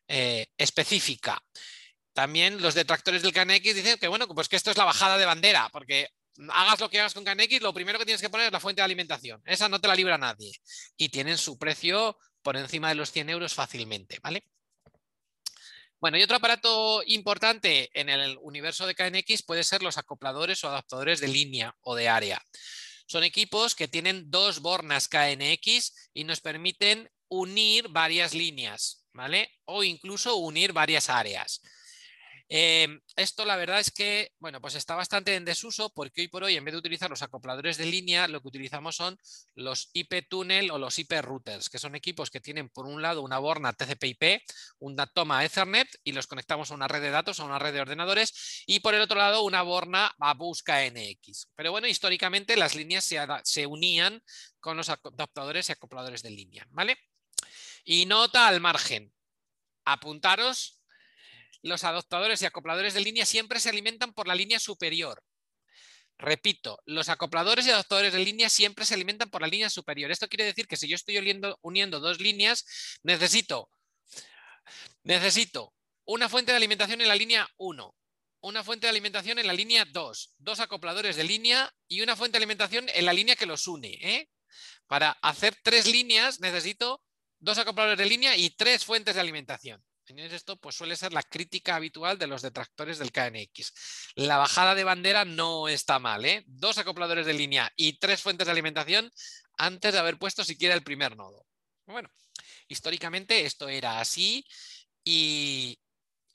eh, 0.07 0.47
específica. 0.57 1.41
También 2.13 2.61
los 2.61 2.73
detractores 2.73 3.21
del 3.21 3.33
KNX 3.33 3.75
dicen 3.75 3.97
que 3.97 4.07
bueno, 4.07 4.27
pues 4.27 4.49
que 4.49 4.55
esto 4.55 4.71
es 4.71 4.77
la 4.77 4.85
bajada 4.85 5.17
de 5.17 5.25
bandera, 5.25 5.69
porque 5.71 6.09
hagas 6.49 6.79
lo 6.79 6.89
que 6.89 6.99
hagas 6.99 7.13
con 7.13 7.23
KNX, 7.23 7.61
lo 7.61 7.73
primero 7.73 7.99
que 7.99 8.05
tienes 8.05 8.21
que 8.21 8.29
poner 8.29 8.47
es 8.47 8.53
la 8.53 8.59
fuente 8.59 8.81
de 8.81 8.85
alimentación. 8.85 9.41
Esa 9.45 9.69
no 9.69 9.79
te 9.79 9.87
la 9.87 9.95
libra 9.95 10.17
nadie. 10.17 10.51
Y 10.97 11.09
tienen 11.09 11.37
su 11.37 11.57
precio 11.57 12.17
por 12.41 12.55
encima 12.57 12.89
de 12.89 12.95
los 12.95 13.11
100 13.11 13.29
euros 13.29 13.53
fácilmente, 13.53 14.19
¿vale? 14.21 14.43
Bueno, 15.99 16.17
y 16.17 16.23
otro 16.23 16.37
aparato 16.37 17.03
importante 17.05 17.89
en 17.93 18.07
el 18.07 18.37
universo 18.41 18.87
de 18.87 18.95
KNX 18.95 19.43
puede 19.43 19.65
ser 19.65 19.83
los 19.83 19.97
acopladores 19.97 20.63
o 20.63 20.69
adaptadores 20.69 21.19
de 21.19 21.27
línea 21.27 21.75
o 21.81 21.93
de 21.93 22.07
área. 22.07 22.41
Son 23.05 23.23
equipos 23.23 23.75
que 23.75 23.89
tienen 23.89 24.31
dos 24.31 24.61
bornas 24.61 25.09
KNX 25.09 26.11
y 26.13 26.23
nos 26.23 26.39
permiten 26.39 27.11
unir 27.27 27.89
varias 27.89 28.33
líneas, 28.33 29.03
¿vale? 29.13 29.51
O 29.65 29.83
incluso 29.83 30.37
unir 30.37 30.71
varias 30.71 31.09
áreas. 31.09 31.61
Em, 32.51 32.99
esto 33.15 33.45
la 33.45 33.55
verdad 33.57 33.79
es 33.79 33.91
que, 33.91 34.31
bueno, 34.39 34.59
pues 34.59 34.73
está 34.73 34.95
bastante 34.95 35.35
en 35.35 35.45
desuso 35.45 35.91
porque 35.93 36.21
hoy 36.21 36.27
por 36.29 36.43
hoy 36.43 36.55
en 36.55 36.65
vez 36.65 36.71
de 36.73 36.79
utilizar 36.79 37.07
los 37.07 37.21
acopladores 37.21 37.77
de 37.77 37.85
línea, 37.85 38.27
lo 38.27 38.41
que 38.41 38.47
utilizamos 38.47 38.95
son 38.95 39.19
los 39.53 39.91
IP 39.93 40.27
tunnel 40.27 40.71
o 40.71 40.79
los 40.79 40.97
IP 40.97 41.11
routers, 41.21 41.69
que 41.69 41.77
son 41.77 41.95
equipos 41.95 42.31
que 42.31 42.41
tienen 42.41 42.69
por 42.69 42.87
un 42.87 43.03
lado 43.03 43.21
una 43.21 43.37
borna 43.37 43.73
TCP/IP, 43.73 44.41
una 44.79 45.05
toma 45.05 45.45
Ethernet 45.45 45.87
y 46.03 46.11
los 46.13 46.25
conectamos 46.25 46.71
a 46.71 46.73
una 46.73 46.87
red 46.87 47.01
de 47.01 47.11
datos, 47.11 47.39
a 47.39 47.43
una 47.43 47.59
red 47.59 47.71
de 47.71 47.81
ordenadores 47.81 48.63
y 48.65 48.79
por 48.79 48.95
el 48.95 49.01
otro 49.01 49.19
lado 49.19 49.43
una 49.43 49.61
borna 49.61 50.15
a 50.19 50.33
busca 50.33 50.83
NX. 50.89 51.49
Pero 51.55 51.69
bueno, 51.69 51.85
históricamente 51.85 52.57
las 52.57 52.73
líneas 52.73 53.05
se, 53.05 53.19
se 53.43 53.67
unían 53.67 54.23
con 54.59 54.75
los 54.75 54.89
adaptadores 54.89 55.69
y 55.69 55.73
acopladores 55.73 56.23
de 56.23 56.31
línea, 56.31 56.65
¿vale? 56.71 56.97
Y 57.85 58.07
nota 58.07 58.47
al 58.47 58.59
margen, 58.59 59.13
apuntaros 59.85 60.78
los 61.61 61.83
adaptadores 61.83 62.41
y 62.41 62.45
acopladores 62.45 62.93
de 62.93 63.01
línea 63.01 63.25
siempre 63.25 63.59
se 63.59 63.69
alimentan 63.69 64.13
por 64.13 64.27
la 64.27 64.35
línea 64.35 64.59
superior. 64.59 65.23
Repito, 66.17 66.81
los 66.85 67.07
acopladores 67.07 67.65
y 67.65 67.71
adaptadores 67.71 68.11
de 68.11 68.19
línea 68.19 68.49
siempre 68.49 68.85
se 68.85 68.93
alimentan 68.93 69.29
por 69.29 69.41
la 69.41 69.47
línea 69.47 69.69
superior. 69.69 70.11
Esto 70.11 70.27
quiere 70.27 70.43
decir 70.43 70.67
que 70.67 70.75
si 70.75 70.87
yo 70.87 70.95
estoy 70.95 71.17
uniendo, 71.61 71.99
dos 71.99 72.19
líneas, 72.19 72.65
necesito, 73.03 73.69
necesito 75.03 75.73
una 76.03 76.27
fuente 76.27 76.51
de 76.51 76.57
alimentación 76.57 76.99
en 76.99 77.07
la 77.07 77.15
línea 77.15 77.47
1, 77.57 77.95
una 78.41 78.63
fuente 78.63 78.87
de 78.87 78.91
alimentación 78.91 79.39
en 79.39 79.47
la 79.47 79.53
línea 79.53 79.85
2, 79.85 80.33
dos 80.37 80.59
acopladores 80.59 81.15
de 81.15 81.23
línea 81.23 81.73
y 81.87 82.01
una 82.01 82.17
fuente 82.17 82.37
de 82.37 82.43
alimentación 82.43 82.89
en 82.89 83.05
la 83.05 83.13
línea 83.13 83.37
que 83.37 83.45
los 83.45 83.67
une. 83.67 83.97
¿eh? 84.01 84.29
Para 84.87 85.11
hacer 85.21 85.55
tres 85.63 85.87
líneas 85.87 86.41
necesito 86.41 87.01
dos 87.39 87.57
acopladores 87.57 87.97
de 87.97 88.05
línea 88.05 88.35
y 88.35 88.49
tres 88.49 88.83
fuentes 88.83 89.15
de 89.15 89.21
alimentación 89.21 89.81
esto 90.17 90.57
pues 90.57 90.75
suele 90.75 90.95
ser 90.95 91.13
la 91.13 91.23
crítica 91.23 91.75
habitual 91.75 92.17
de 92.17 92.27
los 92.27 92.41
detractores 92.41 92.97
del 92.97 93.11
KNX. 93.11 93.73
La 94.15 94.37
bajada 94.37 94.75
de 94.75 94.83
bandera 94.83 95.25
no 95.25 95.67
está 95.67 95.99
mal, 95.99 96.25
¿eh? 96.25 96.43
Dos 96.47 96.77
acopladores 96.77 97.25
de 97.25 97.33
línea 97.33 97.71
y 97.75 97.99
tres 97.99 98.21
fuentes 98.21 98.47
de 98.47 98.51
alimentación 98.51 99.11
antes 99.57 99.93
de 99.93 99.99
haber 99.99 100.17
puesto 100.17 100.43
siquiera 100.43 100.73
el 100.73 100.83
primer 100.83 101.15
nodo. 101.15 101.45
Bueno, 101.85 102.09
históricamente 102.67 103.45
esto 103.45 103.69
era 103.69 103.99
así 103.99 104.45
y, 105.03 105.77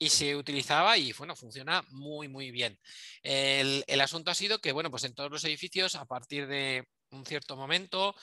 se 0.07 0.35
utilizaba 0.35 0.97
y 0.97 1.13
bueno, 1.13 1.35
funciona 1.35 1.83
muy 1.89 2.27
muy 2.27 2.51
bien. 2.51 2.79
El, 3.23 3.83
el, 3.87 4.01
asunto 4.01 4.29
ha 4.29 4.35
sido 4.35 4.59
que 4.59 4.71
bueno, 4.71 4.91
pues 4.91 5.03
en 5.03 5.15
todos 5.15 5.31
los 5.31 5.43
edificios 5.45 5.95
a 5.95 6.05
partir 6.05 6.45
de 6.47 6.87
un 7.09 7.25
cierto 7.25 7.55
momento 7.55 8.15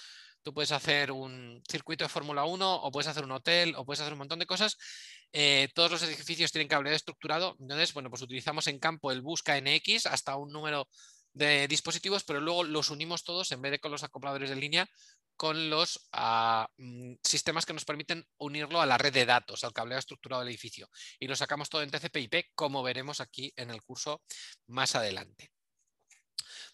tú 0.42 0.52
puedes 0.52 0.72
hacer 0.72 1.12
un 1.12 1.62
circuito 1.70 2.04
de 2.04 2.08
Fórmula 2.08 2.44
1 2.44 2.74
o 2.76 2.90
puedes 2.90 3.08
hacer 3.08 3.24
un 3.24 3.32
hotel 3.32 3.74
o 3.76 3.84
puedes 3.84 4.00
hacer 4.00 4.12
un 4.12 4.20
montón 4.20 4.38
de 4.38 4.46
cosas 4.46 4.76
eh, 5.32 5.68
todos 5.74 5.90
los 5.90 6.02
edificios 6.02 6.52
tienen 6.52 6.68
cableado 6.68 6.94
estructurado, 6.94 7.56
entonces, 7.58 7.94
bueno, 7.94 8.10
pues 8.10 8.20
utilizamos 8.20 8.66
en 8.66 8.78
campo 8.78 9.10
el 9.10 9.22
busca 9.22 9.58
NX 9.58 10.06
hasta 10.06 10.36
un 10.36 10.52
número 10.52 10.88
de 11.32 11.66
dispositivos, 11.68 12.24
pero 12.24 12.40
luego 12.40 12.64
los 12.64 12.90
unimos 12.90 13.24
todos 13.24 13.50
en 13.52 13.62
vez 13.62 13.72
de 13.72 13.78
con 13.78 13.90
los 13.90 14.02
acopladores 14.02 14.50
de 14.50 14.56
línea 14.56 14.88
con 15.34 15.70
los 15.70 16.06
ah, 16.12 16.68
mm, 16.76 17.14
sistemas 17.24 17.64
que 17.64 17.72
nos 17.72 17.86
permiten 17.86 18.26
unirlo 18.38 18.80
a 18.82 18.86
la 18.86 18.98
red 18.98 19.12
de 19.12 19.24
datos, 19.24 19.64
al 19.64 19.72
cableado 19.72 20.00
estructurado 20.00 20.42
del 20.42 20.50
edificio. 20.50 20.88
Y 21.18 21.26
lo 21.26 21.34
sacamos 21.34 21.70
todo 21.70 21.82
en 21.82 21.90
TCP/IP, 21.90 22.50
como 22.54 22.82
veremos 22.82 23.20
aquí 23.20 23.52
en 23.56 23.70
el 23.70 23.82
curso 23.82 24.22
más 24.66 24.94
adelante. 24.94 25.50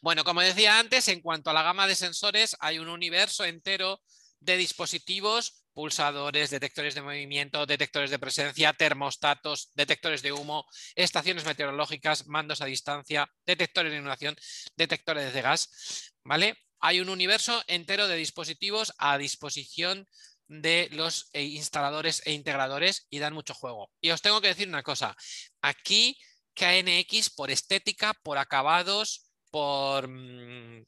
Bueno, 0.01 0.23
como 0.25 0.41
decía 0.41 0.79
antes, 0.79 1.09
en 1.09 1.21
cuanto 1.21 1.51
a 1.51 1.53
la 1.53 1.63
gama 1.63 1.87
de 1.87 1.97
sensores, 1.97 2.57
hay 2.61 2.79
un 2.79 2.89
universo 2.89 3.45
entero 3.45 4.01
de 4.41 4.57
dispositivos 4.57 5.65
pulsadores, 5.73 6.51
detectores 6.51 6.95
de 6.95 7.03
movimiento, 7.03 7.65
detectores 7.67 8.11
de 8.11 8.19
presencia, 8.19 8.73
termostatos, 8.73 9.71
detectores 9.75 10.23
de 10.23 10.33
humo, 10.33 10.67
estaciones 10.97 11.45
meteorológicas, 11.45 12.27
mandos 12.27 12.61
a 12.61 12.67
distancia, 12.67 13.29
detectores 13.47 13.93
de 13.93 13.99
inundación, 13.99 14.37
detectores 14.77 15.33
de 15.33 15.43
gas. 15.43 16.13
¿vale? 16.25 16.57
Hay 16.81 17.01
un 17.01 17.09
universo 17.09 17.63
entero 17.67 18.09
de 18.09 18.17
dispositivos 18.17 18.93
a 18.99 19.19
disposición 19.19 20.07
de 20.49 20.89
los 20.93 21.29
eh, 21.33 21.43
instaladores 21.45 22.23
e 22.25 22.33
integradores 22.33 23.07
y 23.11 23.19
dan 23.19 23.35
mucho 23.35 23.55
juego. 23.55 23.91
Y 24.01 24.11
os 24.11 24.23
tengo 24.23 24.41
que 24.41 24.49
decir 24.49 24.69
una 24.69 24.83
cosa, 24.83 25.17
aquí 25.63 26.19
KNX 26.55 27.31
por 27.31 27.51
estética, 27.51 28.15
por 28.23 28.39
acabados, 28.39 29.28
por 29.59 30.07
mm, 30.07 30.87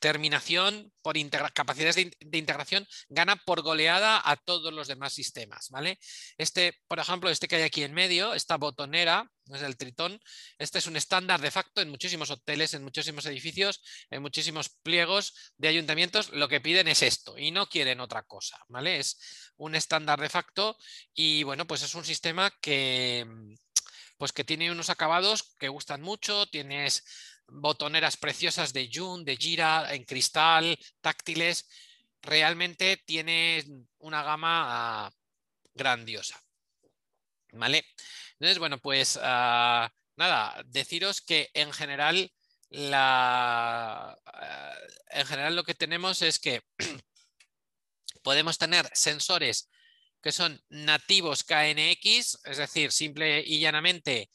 terminación, 0.00 0.92
por 1.00 1.14
capacidades 1.54 1.94
de, 1.94 2.38
integración, 2.38 2.88
gana 3.08 3.36
por 3.36 3.62
goleada 3.62 4.20
a 4.24 4.34
todos 4.34 4.72
los 4.72 4.88
demás 4.88 5.12
sistemas. 5.12 5.68
¿vale? 5.70 6.00
Este, 6.36 6.80
por 6.88 6.98
ejemplo, 6.98 7.30
este 7.30 7.46
que 7.46 7.56
hay 7.56 7.62
aquí 7.62 7.84
en 7.84 7.94
medio, 7.94 8.34
esta 8.34 8.56
botonera, 8.56 9.30
es 9.54 9.62
el 9.62 9.76
Tritón, 9.76 10.20
este 10.58 10.78
es 10.78 10.86
un 10.88 10.96
estándar 10.96 11.40
de 11.40 11.52
facto 11.52 11.82
en 11.82 11.90
muchísimos 11.90 12.30
hoteles, 12.30 12.74
en 12.74 12.82
muchísimos 12.82 13.26
edificios, 13.26 13.80
en 14.10 14.22
muchísimos 14.22 14.70
pliegos 14.82 15.52
de 15.56 15.68
ayuntamientos, 15.68 16.30
lo 16.30 16.48
que 16.48 16.60
piden 16.60 16.88
es 16.88 17.02
esto 17.02 17.38
y 17.38 17.52
no 17.52 17.68
quieren 17.68 18.00
otra 18.00 18.24
cosa. 18.24 18.58
¿vale? 18.68 18.98
Es 18.98 19.52
un 19.56 19.76
estándar 19.76 20.20
de 20.20 20.30
facto 20.30 20.76
y 21.14 21.44
bueno, 21.44 21.64
pues 21.64 21.82
es 21.82 21.94
un 21.94 22.04
sistema 22.04 22.50
que 22.60 23.24
pues 24.20 24.32
que 24.32 24.44
tiene 24.44 24.70
unos 24.70 24.90
acabados 24.90 25.54
que 25.58 25.70
gustan 25.70 26.02
mucho, 26.02 26.44
tienes 26.44 27.04
botoneras 27.50 28.16
preciosas 28.16 28.72
de 28.72 28.90
Jun, 28.92 29.24
de 29.24 29.36
Gira, 29.36 29.92
en 29.94 30.04
cristal, 30.04 30.78
táctiles. 31.00 31.68
Realmente 32.22 32.96
tiene 32.98 33.64
una 33.98 34.22
gama 34.22 35.06
ah, 35.06 35.10
grandiosa. 35.74 36.40
¿Vale? 37.52 37.84
Entonces, 38.34 38.58
bueno, 38.58 38.78
pues 38.78 39.18
ah, 39.22 39.92
nada, 40.16 40.62
deciros 40.66 41.20
que 41.20 41.50
en 41.54 41.72
general 41.72 42.32
la, 42.68 44.16
ah, 44.24 44.78
en 45.10 45.26
general 45.26 45.56
lo 45.56 45.64
que 45.64 45.74
tenemos 45.74 46.22
es 46.22 46.38
que 46.38 46.62
podemos 48.22 48.58
tener 48.58 48.88
sensores 48.94 49.68
que 50.22 50.32
son 50.32 50.62
nativos 50.68 51.44
KNX, 51.44 52.40
es 52.44 52.58
decir, 52.58 52.92
simple 52.92 53.42
y 53.44 53.60
llanamente 53.60 54.30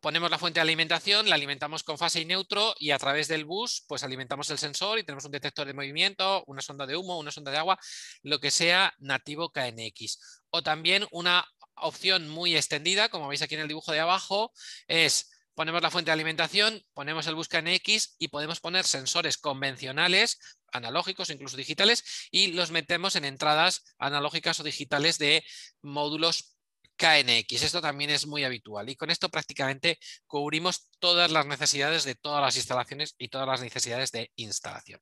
ponemos 0.00 0.30
la 0.30 0.38
fuente 0.38 0.58
de 0.58 0.62
alimentación, 0.62 1.28
la 1.28 1.34
alimentamos 1.34 1.82
con 1.82 1.98
fase 1.98 2.20
y 2.20 2.24
neutro 2.24 2.74
y 2.78 2.90
a 2.90 2.98
través 2.98 3.28
del 3.28 3.44
bus 3.44 3.84
pues 3.86 4.02
alimentamos 4.02 4.50
el 4.50 4.58
sensor 4.58 4.98
y 4.98 5.04
tenemos 5.04 5.24
un 5.24 5.30
detector 5.30 5.66
de 5.66 5.74
movimiento, 5.74 6.42
una 6.46 6.62
sonda 6.62 6.86
de 6.86 6.96
humo, 6.96 7.18
una 7.18 7.30
sonda 7.30 7.50
de 7.50 7.58
agua, 7.58 7.78
lo 8.22 8.40
que 8.40 8.50
sea 8.50 8.94
nativo 8.98 9.52
KNX. 9.52 10.18
O 10.50 10.62
también 10.62 11.06
una 11.10 11.46
opción 11.76 12.28
muy 12.28 12.56
extendida, 12.56 13.08
como 13.08 13.28
veis 13.28 13.42
aquí 13.42 13.54
en 13.54 13.62
el 13.62 13.68
dibujo 13.68 13.92
de 13.92 14.00
abajo, 14.00 14.52
es 14.88 15.30
ponemos 15.54 15.82
la 15.82 15.90
fuente 15.90 16.08
de 16.08 16.14
alimentación, 16.14 16.82
ponemos 16.94 17.26
el 17.26 17.34
bus 17.34 17.48
KNX 17.48 18.16
y 18.18 18.28
podemos 18.28 18.60
poner 18.60 18.86
sensores 18.86 19.36
convencionales 19.36 20.38
analógicos 20.72 21.30
incluso 21.30 21.56
digitales 21.56 22.28
y 22.30 22.52
los 22.52 22.70
metemos 22.70 23.16
en 23.16 23.24
entradas 23.24 23.84
analógicas 23.98 24.60
o 24.60 24.62
digitales 24.62 25.18
de 25.18 25.44
módulos 25.82 26.56
KNX. 27.00 27.62
Esto 27.62 27.80
también 27.80 28.10
es 28.10 28.26
muy 28.26 28.44
habitual 28.44 28.90
y 28.90 28.96
con 28.96 29.10
esto 29.10 29.30
prácticamente 29.30 29.98
cubrimos 30.26 30.90
todas 30.98 31.30
las 31.30 31.46
necesidades 31.46 32.04
de 32.04 32.14
todas 32.14 32.42
las 32.42 32.56
instalaciones 32.56 33.14
y 33.16 33.28
todas 33.28 33.48
las 33.48 33.62
necesidades 33.62 34.10
de 34.12 34.30
instalación. 34.36 35.00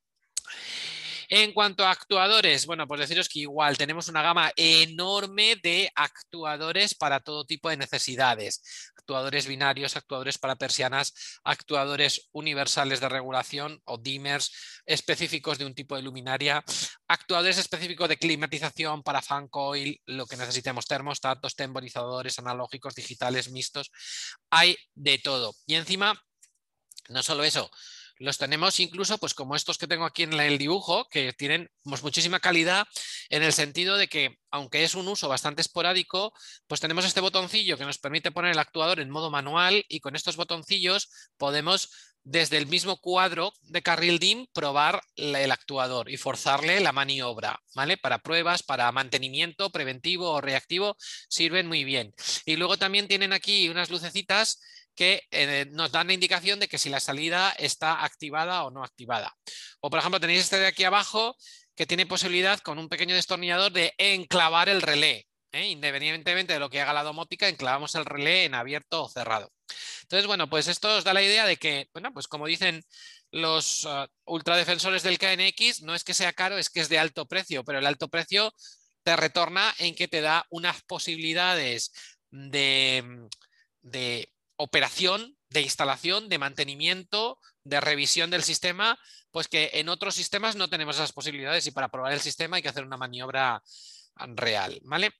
En 1.30 1.52
cuanto 1.52 1.84
a 1.84 1.90
actuadores, 1.90 2.64
bueno, 2.64 2.88
pues 2.88 3.00
deciros 3.00 3.28
que 3.28 3.40
igual 3.40 3.76
tenemos 3.76 4.08
una 4.08 4.22
gama 4.22 4.50
enorme 4.56 5.56
de 5.62 5.92
actuadores 5.94 6.94
para 6.94 7.20
todo 7.20 7.44
tipo 7.44 7.68
de 7.68 7.76
necesidades. 7.76 8.62
Actuadores 8.96 9.46
binarios, 9.46 9.96
actuadores 9.96 10.38
para 10.38 10.56
persianas, 10.56 11.40
actuadores 11.44 12.28
universales 12.32 13.00
de 13.00 13.10
regulación 13.10 13.78
o 13.84 13.98
dimmers 13.98 14.80
específicos 14.86 15.58
de 15.58 15.66
un 15.66 15.74
tipo 15.74 15.96
de 15.96 16.02
luminaria, 16.02 16.64
actuadores 17.08 17.58
específicos 17.58 18.08
de 18.08 18.16
climatización 18.16 19.02
para 19.02 19.20
fan 19.20 19.48
coil, 19.48 20.00
lo 20.06 20.26
que 20.26 20.38
necesitemos, 20.38 20.86
termostatos, 20.86 21.54
temporizadores 21.54 22.38
analógicos, 22.38 22.94
digitales, 22.94 23.50
mixtos. 23.50 23.90
Hay 24.48 24.76
de 24.94 25.18
todo. 25.18 25.54
Y 25.66 25.74
encima, 25.74 26.18
no 27.10 27.22
solo 27.22 27.44
eso, 27.44 27.70
los 28.18 28.38
tenemos 28.38 28.80
incluso, 28.80 29.18
pues 29.18 29.34
como 29.34 29.54
estos 29.54 29.78
que 29.78 29.86
tengo 29.86 30.04
aquí 30.04 30.24
en 30.24 30.32
el 30.34 30.58
dibujo, 30.58 31.08
que 31.08 31.32
tienen 31.32 31.70
pues, 31.82 32.02
muchísima 32.02 32.40
calidad 32.40 32.86
en 33.28 33.42
el 33.42 33.52
sentido 33.52 33.96
de 33.96 34.08
que, 34.08 34.36
aunque 34.50 34.84
es 34.84 34.94
un 34.94 35.08
uso 35.08 35.28
bastante 35.28 35.62
esporádico, 35.62 36.32
pues 36.66 36.80
tenemos 36.80 37.04
este 37.04 37.20
botoncillo 37.20 37.76
que 37.78 37.84
nos 37.84 37.98
permite 37.98 38.30
poner 38.30 38.52
el 38.52 38.58
actuador 38.58 39.00
en 39.00 39.10
modo 39.10 39.30
manual 39.30 39.84
y 39.88 40.00
con 40.00 40.16
estos 40.16 40.36
botoncillos 40.36 41.10
podemos 41.36 41.90
desde 42.24 42.58
el 42.58 42.66
mismo 42.66 42.98
cuadro 42.98 43.54
de 43.62 43.80
carril 43.80 44.18
DIM 44.18 44.46
probar 44.52 45.00
el 45.16 45.50
actuador 45.50 46.10
y 46.10 46.18
forzarle 46.18 46.80
la 46.80 46.92
maniobra, 46.92 47.58
¿vale? 47.74 47.96
Para 47.96 48.18
pruebas, 48.18 48.62
para 48.62 48.92
mantenimiento 48.92 49.70
preventivo 49.70 50.32
o 50.32 50.40
reactivo, 50.40 50.96
sirven 51.28 51.66
muy 51.66 51.84
bien. 51.84 52.12
Y 52.44 52.56
luego 52.56 52.76
también 52.76 53.08
tienen 53.08 53.32
aquí 53.32 53.70
unas 53.70 53.88
lucecitas 53.88 54.60
que 54.98 55.22
eh, 55.30 55.66
nos 55.70 55.92
dan 55.92 56.08
la 56.08 56.12
indicación 56.12 56.58
de 56.58 56.66
que 56.66 56.76
si 56.76 56.90
la 56.90 56.98
salida 56.98 57.54
está 57.56 58.04
activada 58.04 58.64
o 58.64 58.72
no 58.72 58.82
activada. 58.82 59.32
O 59.80 59.90
por 59.90 60.00
ejemplo 60.00 60.18
tenéis 60.18 60.40
este 60.40 60.58
de 60.58 60.66
aquí 60.66 60.82
abajo 60.82 61.36
que 61.76 61.86
tiene 61.86 62.04
posibilidad 62.04 62.58
con 62.58 62.80
un 62.80 62.88
pequeño 62.88 63.14
destornillador 63.14 63.70
de 63.70 63.94
enclavar 63.96 64.68
el 64.68 64.82
relé. 64.82 65.28
¿eh? 65.52 65.68
Independientemente 65.68 66.52
de 66.52 66.58
lo 66.58 66.68
que 66.68 66.80
haga 66.80 66.92
la 66.92 67.04
domótica, 67.04 67.48
enclavamos 67.48 67.94
el 67.94 68.06
relé 68.06 68.46
en 68.46 68.56
abierto 68.56 69.04
o 69.04 69.08
cerrado. 69.08 69.52
Entonces, 70.02 70.26
bueno, 70.26 70.50
pues 70.50 70.66
esto 70.66 70.96
os 70.96 71.04
da 71.04 71.14
la 71.14 71.22
idea 71.22 71.46
de 71.46 71.58
que, 71.58 71.88
bueno, 71.92 72.12
pues 72.12 72.26
como 72.26 72.48
dicen 72.48 72.82
los 73.30 73.84
uh, 73.84 74.08
ultradefensores 74.24 75.04
del 75.04 75.18
KNX, 75.18 75.82
no 75.82 75.94
es 75.94 76.02
que 76.02 76.12
sea 76.12 76.32
caro, 76.32 76.58
es 76.58 76.70
que 76.70 76.80
es 76.80 76.88
de 76.88 76.98
alto 76.98 77.26
precio, 77.26 77.62
pero 77.62 77.78
el 77.78 77.86
alto 77.86 78.08
precio 78.08 78.52
te 79.04 79.14
retorna 79.16 79.72
en 79.78 79.94
que 79.94 80.08
te 80.08 80.22
da 80.22 80.44
unas 80.50 80.82
posibilidades 80.82 81.92
de, 82.32 83.28
de 83.82 84.32
operación, 84.58 85.36
de 85.48 85.62
instalación, 85.62 86.28
de 86.28 86.38
mantenimiento, 86.38 87.38
de 87.64 87.80
revisión 87.80 88.30
del 88.30 88.42
sistema, 88.42 88.98
pues 89.30 89.48
que 89.48 89.70
en 89.74 89.88
otros 89.88 90.14
sistemas 90.14 90.56
no 90.56 90.68
tenemos 90.68 90.96
esas 90.96 91.12
posibilidades 91.12 91.66
y 91.66 91.70
para 91.70 91.88
probar 91.88 92.12
el 92.12 92.20
sistema 92.20 92.56
hay 92.56 92.62
que 92.62 92.68
hacer 92.68 92.84
una 92.84 92.96
maniobra 92.96 93.62
real, 94.16 94.80
¿vale? 94.82 95.12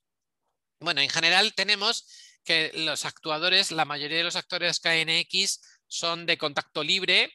Bueno, 0.80 1.00
en 1.00 1.08
general 1.08 1.54
tenemos 1.54 2.06
que 2.44 2.72
los 2.74 3.04
actuadores, 3.04 3.72
la 3.72 3.84
mayoría 3.84 4.18
de 4.18 4.24
los 4.24 4.36
actores 4.36 4.80
KNX 4.80 5.60
son 5.86 6.26
de 6.26 6.38
contacto 6.38 6.82
libre 6.82 7.32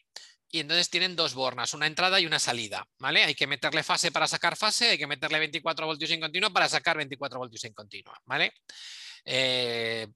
y 0.49 0.59
entonces 0.59 0.89
tienen 0.89 1.15
dos 1.15 1.33
bornas, 1.33 1.73
una 1.73 1.87
entrada 1.87 2.19
y 2.19 2.25
una 2.25 2.39
salida, 2.39 2.87
¿vale? 2.99 3.23
Hay 3.23 3.35
que 3.35 3.47
meterle 3.47 3.81
fase 3.81 4.11
para 4.11 4.27
sacar 4.27 4.55
fase, 4.55 4.89
hay 4.89 4.97
que 4.97 5.07
meterle 5.07 5.39
24 5.39 5.85
voltios 5.85 6.11
en 6.11 6.21
continuo 6.21 6.51
para 6.51 6.69
sacar 6.69 6.97
24 6.97 7.39
voltios 7.39 7.63
en 7.63 7.73
continuo, 7.73 8.13
¿vale? 8.25 8.53
Eh, 9.25 10.07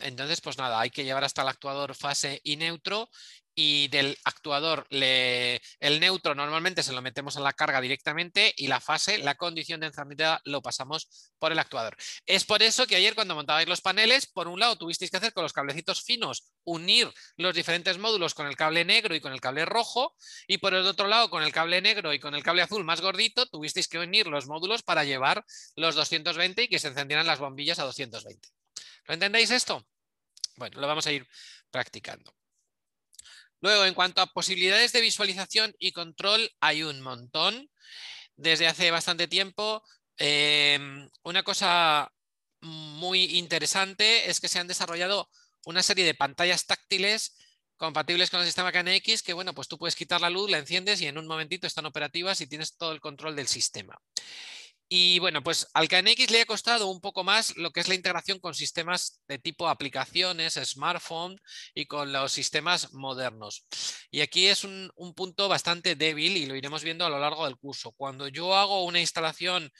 entonces, 0.00 0.40
pues 0.40 0.58
nada, 0.58 0.80
hay 0.80 0.90
que 0.90 1.04
llevar 1.04 1.24
hasta 1.24 1.42
el 1.42 1.48
actuador 1.48 1.94
fase 1.94 2.40
y 2.42 2.56
neutro 2.56 3.08
y 3.54 3.88
del 3.88 4.18
actuador 4.24 4.86
el 4.90 6.00
neutro 6.00 6.34
normalmente 6.34 6.82
se 6.82 6.92
lo 6.92 7.02
metemos 7.02 7.36
en 7.36 7.44
la 7.44 7.52
carga 7.52 7.80
directamente 7.80 8.52
y 8.56 8.66
la 8.66 8.80
fase, 8.80 9.18
la 9.18 9.36
condición 9.36 9.80
de 9.80 9.86
encendida 9.86 10.40
lo 10.44 10.60
pasamos 10.60 11.30
por 11.38 11.52
el 11.52 11.58
actuador. 11.58 11.96
Es 12.26 12.44
por 12.44 12.62
eso 12.62 12.86
que 12.86 12.96
ayer 12.96 13.14
cuando 13.14 13.34
montabais 13.34 13.68
los 13.68 13.80
paneles, 13.80 14.26
por 14.26 14.48
un 14.48 14.58
lado 14.58 14.76
tuvisteis 14.76 15.10
que 15.10 15.18
hacer 15.18 15.32
con 15.32 15.44
los 15.44 15.52
cablecitos 15.52 16.02
finos, 16.02 16.50
unir 16.64 17.12
los 17.36 17.54
diferentes 17.54 17.98
módulos 17.98 18.34
con 18.34 18.46
el 18.46 18.56
cable 18.56 18.84
negro 18.84 19.14
y 19.14 19.20
con 19.20 19.32
el 19.32 19.40
cable 19.40 19.64
rojo 19.64 20.14
y 20.48 20.58
por 20.58 20.74
el 20.74 20.86
otro 20.86 21.06
lado 21.06 21.30
con 21.30 21.42
el 21.42 21.52
cable 21.52 21.80
negro 21.80 22.12
y 22.12 22.18
con 22.18 22.34
el 22.34 22.42
cable 22.42 22.62
azul 22.62 22.84
más 22.84 23.00
gordito 23.00 23.46
tuvisteis 23.46 23.88
que 23.88 23.98
unir 23.98 24.26
los 24.26 24.46
módulos 24.46 24.82
para 24.82 25.04
llevar 25.04 25.44
los 25.76 25.94
220 25.94 26.64
y 26.64 26.68
que 26.68 26.78
se 26.78 26.88
encendieran 26.88 27.26
las 27.26 27.38
bombillas 27.38 27.78
a 27.78 27.84
220. 27.84 28.63
¿Lo 29.06 29.14
entendéis 29.14 29.50
esto? 29.50 29.86
Bueno, 30.56 30.80
lo 30.80 30.86
vamos 30.86 31.06
a 31.06 31.12
ir 31.12 31.26
practicando. 31.70 32.34
Luego, 33.60 33.84
en 33.84 33.94
cuanto 33.94 34.20
a 34.20 34.26
posibilidades 34.26 34.92
de 34.92 35.00
visualización 35.00 35.74
y 35.78 35.92
control, 35.92 36.50
hay 36.60 36.82
un 36.82 37.00
montón. 37.00 37.70
Desde 38.36 38.66
hace 38.66 38.90
bastante 38.90 39.28
tiempo, 39.28 39.82
em, 40.18 41.08
una 41.22 41.42
cosa 41.42 42.12
muy 42.60 43.36
interesante 43.38 44.28
es 44.30 44.40
que 44.40 44.48
se 44.48 44.58
han 44.58 44.66
desarrollado 44.66 45.30
una 45.64 45.82
serie 45.82 46.04
de 46.04 46.14
pantallas 46.14 46.66
táctiles 46.66 47.36
compatibles 47.76 48.30
con 48.30 48.40
el 48.40 48.46
sistema 48.46 48.72
KNX 48.72 49.22
que, 49.22 49.32
bueno, 49.32 49.54
pues 49.54 49.68
tú 49.68 49.78
puedes 49.78 49.96
quitar 49.96 50.20
la 50.20 50.30
luz, 50.30 50.50
la 50.50 50.58
enciendes 50.58 51.00
y 51.00 51.06
en 51.06 51.18
un 51.18 51.26
momentito 51.26 51.66
están 51.66 51.86
operativas 51.86 52.40
y 52.40 52.46
tienes 52.46 52.76
todo 52.76 52.92
el 52.92 53.00
control 53.00 53.36
del 53.36 53.48
sistema. 53.48 53.98
Y 54.88 55.18
bueno, 55.18 55.42
pues 55.42 55.66
al 55.74 55.88
KNX 55.88 56.30
le 56.30 56.42
ha 56.42 56.46
costado 56.46 56.88
un 56.88 57.00
poco 57.00 57.24
más 57.24 57.56
lo 57.56 57.70
que 57.70 57.80
es 57.80 57.88
la 57.88 57.94
integración 57.94 58.38
con 58.38 58.54
sistemas 58.54 59.20
de 59.26 59.38
tipo 59.38 59.68
aplicaciones, 59.68 60.54
smartphone 60.62 61.40
y 61.74 61.86
con 61.86 62.12
los 62.12 62.32
sistemas 62.32 62.92
modernos. 62.92 63.66
Y 64.10 64.20
aquí 64.20 64.46
es 64.46 64.62
un, 64.62 64.90
un 64.96 65.14
punto 65.14 65.48
bastante 65.48 65.96
débil 65.96 66.36
y 66.36 66.46
lo 66.46 66.54
iremos 66.54 66.84
viendo 66.84 67.06
a 67.06 67.10
lo 67.10 67.18
largo 67.18 67.46
del 67.46 67.56
curso. 67.56 67.92
Cuando 67.92 68.28
yo 68.28 68.54
hago 68.54 68.84
una 68.84 69.00
instalación 69.00 69.72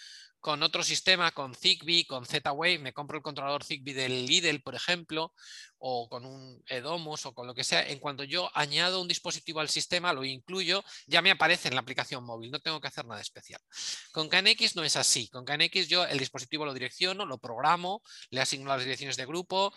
con 0.44 0.62
otro 0.62 0.82
sistema, 0.82 1.30
con 1.30 1.54
Zigbee, 1.54 2.04
con 2.06 2.26
Z-Wave, 2.26 2.78
me 2.78 2.92
compro 2.92 3.16
el 3.16 3.22
controlador 3.22 3.64
Zigbee 3.64 3.94
del 3.94 4.26
Lidl, 4.26 4.60
por 4.60 4.74
ejemplo, 4.74 5.32
o 5.78 6.06
con 6.06 6.26
un 6.26 6.62
Edomus 6.66 7.24
o 7.24 7.32
con 7.32 7.46
lo 7.46 7.54
que 7.54 7.64
sea, 7.64 7.88
en 7.88 7.98
cuanto 7.98 8.24
yo 8.24 8.50
añado 8.52 9.00
un 9.00 9.08
dispositivo 9.08 9.60
al 9.60 9.70
sistema, 9.70 10.12
lo 10.12 10.22
incluyo, 10.22 10.84
ya 11.06 11.22
me 11.22 11.30
aparece 11.30 11.68
en 11.68 11.74
la 11.76 11.80
aplicación 11.80 12.24
móvil, 12.24 12.50
no 12.50 12.60
tengo 12.60 12.78
que 12.78 12.88
hacer 12.88 13.06
nada 13.06 13.22
especial. 13.22 13.58
Con 14.12 14.28
KNX 14.28 14.76
no 14.76 14.84
es 14.84 14.96
así, 14.96 15.28
con 15.28 15.46
KNX 15.46 15.88
yo 15.88 16.04
el 16.04 16.18
dispositivo 16.18 16.66
lo 16.66 16.74
direcciono, 16.74 17.24
lo 17.24 17.38
programo, 17.38 18.02
le 18.28 18.42
asigno 18.42 18.68
las 18.68 18.84
direcciones 18.84 19.16
de 19.16 19.24
grupo, 19.24 19.72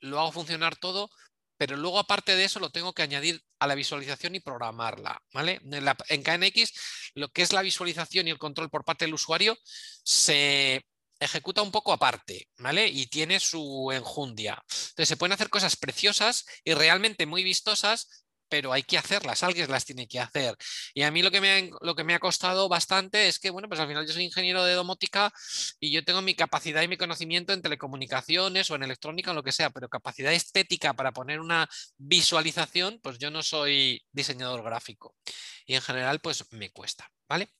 lo 0.00 0.18
hago 0.18 0.32
funcionar 0.32 0.76
todo, 0.76 1.10
pero 1.56 1.76
luego 1.76 1.98
aparte 1.98 2.36
de 2.36 2.44
eso 2.44 2.60
lo 2.60 2.70
tengo 2.70 2.92
que 2.92 3.02
añadir 3.02 3.42
a 3.58 3.66
la 3.66 3.74
visualización 3.74 4.34
y 4.34 4.40
programarla. 4.40 5.20
¿vale? 5.32 5.60
En, 6.08 6.22
KNX 6.22 6.72
lo 7.14 7.28
que 7.28 7.42
es 7.42 7.52
la 7.52 7.62
visualización 7.62 8.28
y 8.28 8.30
el 8.30 8.38
control 8.38 8.70
por 8.70 8.84
parte 8.84 9.04
del 9.04 9.14
usuario 9.14 9.56
se 10.04 10.84
ejecuta 11.18 11.62
un 11.62 11.70
poco 11.70 11.92
aparte, 11.92 12.48
¿vale? 12.58 12.88
Y 12.88 13.06
tiene 13.06 13.40
su 13.40 13.90
enjundia. 13.92 14.62
Entonces 14.68 15.08
se 15.08 15.16
pueden 15.16 15.32
hacer 15.32 15.48
cosas 15.48 15.76
preciosas 15.76 16.44
y 16.62 16.74
realmente 16.74 17.24
muy 17.24 17.42
vistosas 17.42 18.25
pero 18.48 18.72
hay 18.72 18.82
que 18.82 18.98
hacerlas, 18.98 19.42
alguien 19.42 19.70
las 19.70 19.84
tiene 19.84 20.06
que 20.06 20.20
hacer. 20.20 20.56
Y 20.94 21.02
a 21.02 21.10
mí 21.10 21.22
lo 21.22 21.30
que 21.30 21.40
me 21.40 22.14
ha, 22.14 22.18
costado 22.18 22.68
bastante 22.68 23.28
es 23.28 23.38
que, 23.38 23.50
bueno, 23.50 23.68
pues 23.68 23.80
al 23.80 23.88
final 23.88 24.06
yo 24.06 24.12
soy 24.12 24.24
ingeniero 24.24 24.64
de 24.64 24.74
domótica 24.74 25.32
y 25.80 25.90
yo 25.90 26.04
tengo 26.04 26.22
mi 26.22 26.34
capacidad 26.34 26.82
y 26.82 26.88
mi 26.88 26.96
conocimiento 26.96 27.52
en 27.52 27.62
telecomunicaciones 27.62 28.70
o 28.70 28.74
en 28.74 28.82
electrónica 28.82 29.30
o 29.30 29.34
lo 29.34 29.42
que 29.42 29.52
sea, 29.52 29.70
pero 29.70 29.88
capacidad 29.88 30.32
estética 30.32 30.94
para 30.94 31.12
poner 31.12 31.40
una 31.40 31.68
visualización, 31.96 33.00
pues 33.02 33.18
yo 33.18 33.30
no 33.30 33.42
soy 33.42 34.04
diseñador 34.12 34.62
gráfico. 34.62 35.14
Y 35.66 35.74
en 35.74 35.82
general, 35.82 36.20
pues 36.20 36.44
me 36.52 36.70
cuesta, 36.70 37.10
¿vale? 37.28 37.50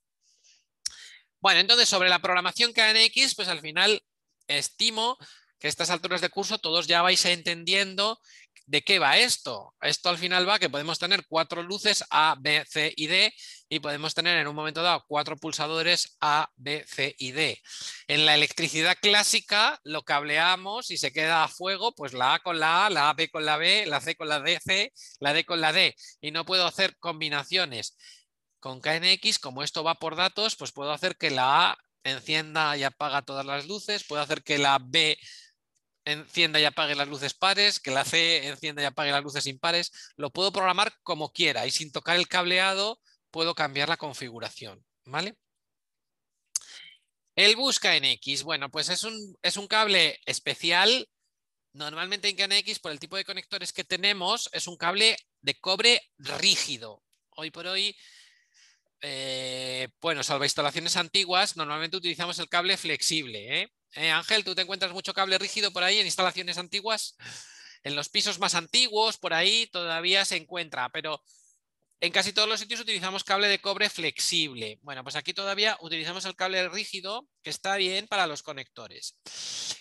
Bueno, 1.40 1.60
entonces 1.60 1.88
sobre 1.88 2.08
la 2.08 2.20
programación 2.20 2.72
KNX, 2.72 3.34
pues 3.34 3.48
al 3.48 3.60
final 3.60 4.02
estimo 4.48 5.18
que 5.58 5.68
a 5.68 5.70
estas 5.70 5.90
alturas 5.90 6.20
de 6.20 6.28
curso 6.28 6.58
todos 6.58 6.86
ya 6.86 7.02
vais 7.02 7.24
entendiendo 7.24 8.20
¿De 8.68 8.82
qué 8.82 8.98
va 8.98 9.16
esto? 9.16 9.74
Esto 9.80 10.08
al 10.08 10.18
final 10.18 10.48
va 10.48 10.58
que 10.58 10.68
podemos 10.68 10.98
tener 10.98 11.24
cuatro 11.28 11.62
luces 11.62 12.04
A, 12.10 12.36
B, 12.40 12.64
C 12.68 12.92
y 12.96 13.06
D 13.06 13.32
y 13.68 13.78
podemos 13.78 14.12
tener 14.12 14.36
en 14.38 14.48
un 14.48 14.56
momento 14.56 14.82
dado 14.82 15.04
cuatro 15.06 15.36
pulsadores 15.36 16.16
A, 16.20 16.50
B, 16.56 16.84
C 16.84 17.14
y 17.16 17.30
D. 17.30 17.62
En 18.08 18.26
la 18.26 18.34
electricidad 18.34 18.96
clásica 19.00 19.78
lo 19.84 20.02
cableamos 20.02 20.90
y 20.90 20.96
se 20.96 21.12
queda 21.12 21.44
a 21.44 21.48
fuego 21.48 21.94
pues 21.94 22.12
la 22.12 22.34
A 22.34 22.38
con 22.40 22.58
la 22.58 22.86
A, 22.86 22.90
la 22.90 23.12
B 23.14 23.28
con 23.28 23.44
la 23.46 23.56
B, 23.56 23.86
la 23.86 24.00
C 24.00 24.16
con 24.16 24.28
la 24.28 24.40
D, 24.40 24.58
C, 24.60 24.92
la 25.20 25.32
D 25.32 25.44
con 25.44 25.60
la 25.60 25.72
D 25.72 25.94
y 26.20 26.32
no 26.32 26.44
puedo 26.44 26.66
hacer 26.66 26.96
combinaciones. 26.98 27.96
Con 28.58 28.80
KNX, 28.80 29.38
como 29.38 29.62
esto 29.62 29.84
va 29.84 29.94
por 29.94 30.16
datos, 30.16 30.56
pues 30.56 30.72
puedo 30.72 30.90
hacer 30.90 31.16
que 31.16 31.30
la 31.30 31.70
A 31.70 31.78
encienda 32.02 32.76
y 32.76 32.82
apaga 32.82 33.22
todas 33.22 33.46
las 33.46 33.66
luces, 33.68 34.04
puedo 34.04 34.22
hacer 34.22 34.42
que 34.42 34.58
la 34.58 34.78
B 34.82 35.16
encienda 36.06 36.58
y 36.58 36.64
apague 36.64 36.94
las 36.94 37.08
luces 37.08 37.34
pares, 37.34 37.80
que 37.80 37.90
la 37.90 38.04
C 38.04 38.46
encienda 38.46 38.80
y 38.80 38.86
apague 38.86 39.12
las 39.12 39.22
luces 39.22 39.46
impares. 39.46 39.92
Lo 40.16 40.30
puedo 40.30 40.52
programar 40.52 40.94
como 41.02 41.32
quiera 41.32 41.66
y 41.66 41.70
sin 41.70 41.92
tocar 41.92 42.16
el 42.16 42.28
cableado 42.28 42.98
puedo 43.30 43.54
cambiar 43.54 43.90
la 43.90 43.98
configuración. 43.98 44.82
¿vale? 45.06 45.36
El 47.34 47.56
bus 47.56 47.78
KNX, 47.78 48.42
bueno, 48.42 48.70
pues 48.70 48.88
es 48.88 49.04
un, 49.04 49.36
es 49.42 49.56
un 49.56 49.66
cable 49.66 50.20
especial. 50.26 51.08
Normalmente 51.72 52.28
en 52.28 52.36
KNX, 52.36 52.78
por 52.78 52.92
el 52.92 52.98
tipo 52.98 53.16
de 53.16 53.24
conectores 53.24 53.72
que 53.72 53.84
tenemos, 53.84 54.48
es 54.52 54.66
un 54.66 54.76
cable 54.76 55.16
de 55.42 55.54
cobre 55.60 56.00
rígido. 56.18 57.02
Hoy 57.30 57.50
por 57.50 57.66
hoy 57.66 57.94
eh, 59.00 59.88
bueno, 60.00 60.22
salvo 60.22 60.44
instalaciones 60.44 60.96
antiguas, 60.96 61.56
normalmente 61.56 61.96
utilizamos 61.96 62.38
el 62.38 62.48
cable 62.48 62.76
flexible. 62.76 63.62
¿eh? 63.62 63.72
¿eh? 63.94 64.10
Ángel, 64.10 64.44
¿tú 64.44 64.54
te 64.54 64.62
encuentras 64.62 64.92
mucho 64.92 65.14
cable 65.14 65.38
rígido 65.38 65.72
por 65.72 65.82
ahí 65.82 65.98
en 65.98 66.06
instalaciones 66.06 66.58
antiguas? 66.58 67.16
En 67.82 67.94
los 67.94 68.08
pisos 68.08 68.38
más 68.38 68.54
antiguos, 68.54 69.18
por 69.18 69.34
ahí 69.34 69.66
todavía 69.68 70.24
se 70.24 70.36
encuentra, 70.36 70.88
pero 70.90 71.22
en 72.00 72.12
casi 72.12 72.32
todos 72.32 72.48
los 72.48 72.60
sitios 72.60 72.80
utilizamos 72.80 73.24
cable 73.24 73.48
de 73.48 73.60
cobre 73.60 73.88
flexible. 73.88 74.78
Bueno, 74.82 75.02
pues 75.02 75.16
aquí 75.16 75.32
todavía 75.32 75.78
utilizamos 75.80 76.24
el 76.24 76.36
cable 76.36 76.68
rígido, 76.68 77.26
que 77.42 77.50
está 77.50 77.76
bien 77.76 78.06
para 78.06 78.26
los 78.26 78.42
conectores. 78.42 79.16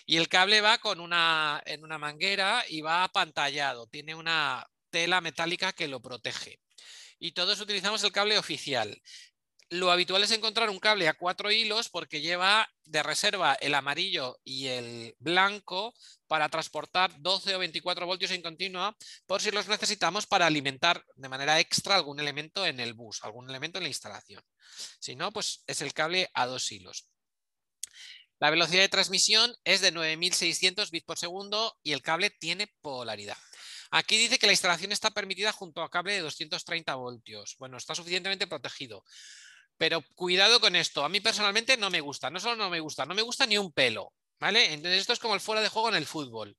Y 0.06 0.16
el 0.16 0.28
cable 0.28 0.60
va 0.60 0.78
con 0.78 1.00
una, 1.00 1.62
en 1.66 1.84
una 1.84 1.98
manguera 1.98 2.64
y 2.68 2.80
va 2.80 3.04
apantallado. 3.04 3.86
Tiene 3.88 4.14
una 4.14 4.66
tela 4.90 5.20
metálica 5.20 5.72
que 5.72 5.88
lo 5.88 6.00
protege. 6.00 6.58
Y 7.18 7.32
todos 7.32 7.60
utilizamos 7.60 8.02
el 8.04 8.12
cable 8.12 8.38
oficial. 8.38 9.00
Lo 9.68 9.90
habitual 9.90 10.22
es 10.22 10.30
encontrar 10.30 10.70
un 10.70 10.78
cable 10.78 11.08
a 11.08 11.14
cuatro 11.14 11.50
hilos 11.50 11.88
porque 11.88 12.20
lleva 12.20 12.68
de 12.84 13.02
reserva 13.02 13.54
el 13.54 13.74
amarillo 13.74 14.38
y 14.44 14.68
el 14.68 15.16
blanco 15.18 15.92
para 16.28 16.48
transportar 16.48 17.20
12 17.20 17.56
o 17.56 17.58
24 17.58 18.06
voltios 18.06 18.30
en 18.30 18.42
continua 18.42 18.96
por 19.26 19.42
si 19.42 19.50
los 19.50 19.66
necesitamos 19.66 20.26
para 20.26 20.46
alimentar 20.46 21.04
de 21.16 21.28
manera 21.28 21.58
extra 21.58 21.96
algún 21.96 22.20
elemento 22.20 22.64
en 22.64 22.78
el 22.78 22.94
bus, 22.94 23.24
algún 23.24 23.50
elemento 23.50 23.78
en 23.78 23.84
la 23.84 23.88
instalación. 23.88 24.42
Si 25.00 25.16
no, 25.16 25.32
pues 25.32 25.64
es 25.66 25.82
el 25.82 25.92
cable 25.92 26.30
a 26.32 26.46
dos 26.46 26.70
hilos. 26.70 27.08
La 28.38 28.50
velocidad 28.50 28.82
de 28.82 28.88
transmisión 28.88 29.52
es 29.64 29.80
de 29.80 29.90
9600 29.90 30.90
bits 30.92 31.06
por 31.06 31.18
segundo 31.18 31.76
y 31.82 31.92
el 31.92 32.02
cable 32.02 32.30
tiene 32.30 32.72
polaridad. 32.82 33.38
Aquí 33.90 34.16
dice 34.16 34.38
que 34.38 34.46
la 34.46 34.52
instalación 34.52 34.92
está 34.92 35.10
permitida 35.10 35.52
junto 35.52 35.82
a 35.82 35.90
cable 35.90 36.14
de 36.14 36.20
230 36.20 36.94
voltios. 36.94 37.56
Bueno, 37.58 37.76
está 37.76 37.94
suficientemente 37.94 38.46
protegido. 38.46 39.04
Pero 39.78 40.02
cuidado 40.14 40.60
con 40.60 40.76
esto. 40.76 41.04
A 41.04 41.08
mí 41.08 41.20
personalmente 41.20 41.76
no 41.76 41.90
me 41.90 42.00
gusta. 42.00 42.30
No 42.30 42.40
solo 42.40 42.56
no 42.56 42.70
me 42.70 42.80
gusta, 42.80 43.04
no 43.06 43.14
me 43.14 43.22
gusta 43.22 43.46
ni 43.46 43.58
un 43.58 43.72
pelo. 43.72 44.12
¿Vale? 44.38 44.72
Entonces 44.72 45.00
esto 45.00 45.12
es 45.12 45.18
como 45.18 45.34
el 45.34 45.40
fuera 45.40 45.62
de 45.62 45.68
juego 45.68 45.88
en 45.88 45.94
el 45.94 46.06
fútbol. 46.06 46.56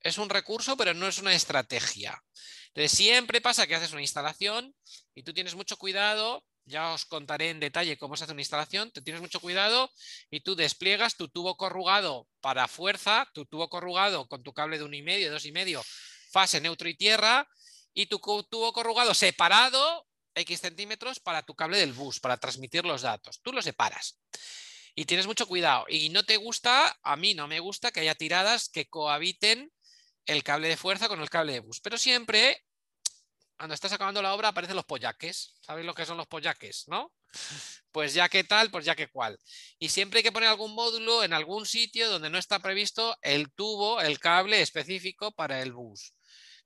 Es 0.00 0.18
un 0.18 0.28
recurso, 0.28 0.76
pero 0.76 0.94
no 0.94 1.06
es 1.06 1.18
una 1.18 1.34
estrategia. 1.34 2.20
Entonces 2.68 2.92
siempre 2.92 3.40
pasa 3.40 3.66
que 3.66 3.74
haces 3.74 3.92
una 3.92 4.02
instalación 4.02 4.74
y 5.14 5.22
tú 5.22 5.32
tienes 5.32 5.54
mucho 5.54 5.76
cuidado. 5.76 6.44
Ya 6.66 6.92
os 6.92 7.04
contaré 7.04 7.50
en 7.50 7.60
detalle 7.60 7.98
cómo 7.98 8.16
se 8.16 8.24
hace 8.24 8.32
una 8.32 8.40
instalación. 8.40 8.90
Tú 8.90 9.02
tienes 9.02 9.20
mucho 9.20 9.38
cuidado 9.38 9.90
y 10.30 10.40
tú 10.40 10.56
despliegas 10.56 11.16
tu 11.16 11.28
tubo 11.28 11.56
corrugado 11.56 12.26
para 12.40 12.68
fuerza, 12.68 13.28
tu 13.32 13.44
tubo 13.46 13.68
corrugado 13.68 14.26
con 14.26 14.42
tu 14.42 14.52
cable 14.52 14.78
de 14.78 14.84
1,5, 14.84 15.30
2,5 15.30 15.84
fase 16.34 16.60
neutro 16.60 16.88
y 16.88 16.96
tierra, 16.96 17.48
y 17.94 18.06
tu 18.06 18.18
tubo 18.18 18.72
corrugado 18.72 19.14
separado 19.14 20.08
X 20.34 20.60
centímetros 20.60 21.20
para 21.20 21.42
tu 21.42 21.54
cable 21.54 21.78
del 21.78 21.92
bus, 21.92 22.18
para 22.18 22.36
transmitir 22.38 22.84
los 22.84 23.02
datos. 23.02 23.40
Tú 23.40 23.52
lo 23.52 23.62
separas. 23.62 24.18
Y 24.96 25.04
tienes 25.04 25.28
mucho 25.28 25.46
cuidado. 25.46 25.84
Y 25.88 26.08
no 26.08 26.24
te 26.24 26.36
gusta, 26.36 26.98
a 27.02 27.14
mí 27.16 27.34
no 27.34 27.46
me 27.46 27.60
gusta 27.60 27.92
que 27.92 28.00
haya 28.00 28.16
tiradas 28.16 28.68
que 28.68 28.88
cohabiten 28.88 29.72
el 30.26 30.42
cable 30.42 30.68
de 30.68 30.76
fuerza 30.76 31.06
con 31.06 31.20
el 31.20 31.30
cable 31.30 31.52
de 31.52 31.60
bus. 31.60 31.80
Pero 31.80 31.98
siempre, 31.98 32.64
cuando 33.56 33.74
estás 33.74 33.92
acabando 33.92 34.20
la 34.20 34.34
obra, 34.34 34.48
aparecen 34.48 34.76
los 34.76 34.84
pollaques. 34.84 35.54
¿Sabéis 35.60 35.86
lo 35.86 35.94
que 35.94 36.06
son 36.06 36.16
los 36.16 36.26
pollaques, 36.26 36.84
no? 36.88 37.12
Pues 37.92 38.12
ya 38.12 38.28
que 38.28 38.42
tal, 38.42 38.70
pues 38.72 38.84
ya 38.84 38.96
que 38.96 39.08
cual. 39.08 39.38
Y 39.78 39.88
siempre 39.88 40.18
hay 40.18 40.24
que 40.24 40.32
poner 40.32 40.48
algún 40.48 40.74
módulo 40.74 41.22
en 41.22 41.32
algún 41.32 41.64
sitio 41.64 42.10
donde 42.10 42.30
no 42.30 42.38
está 42.38 42.58
previsto 42.58 43.16
el 43.22 43.52
tubo, 43.52 44.00
el 44.00 44.18
cable 44.18 44.60
específico 44.60 45.30
para 45.32 45.62
el 45.62 45.72
bus. 45.72 46.12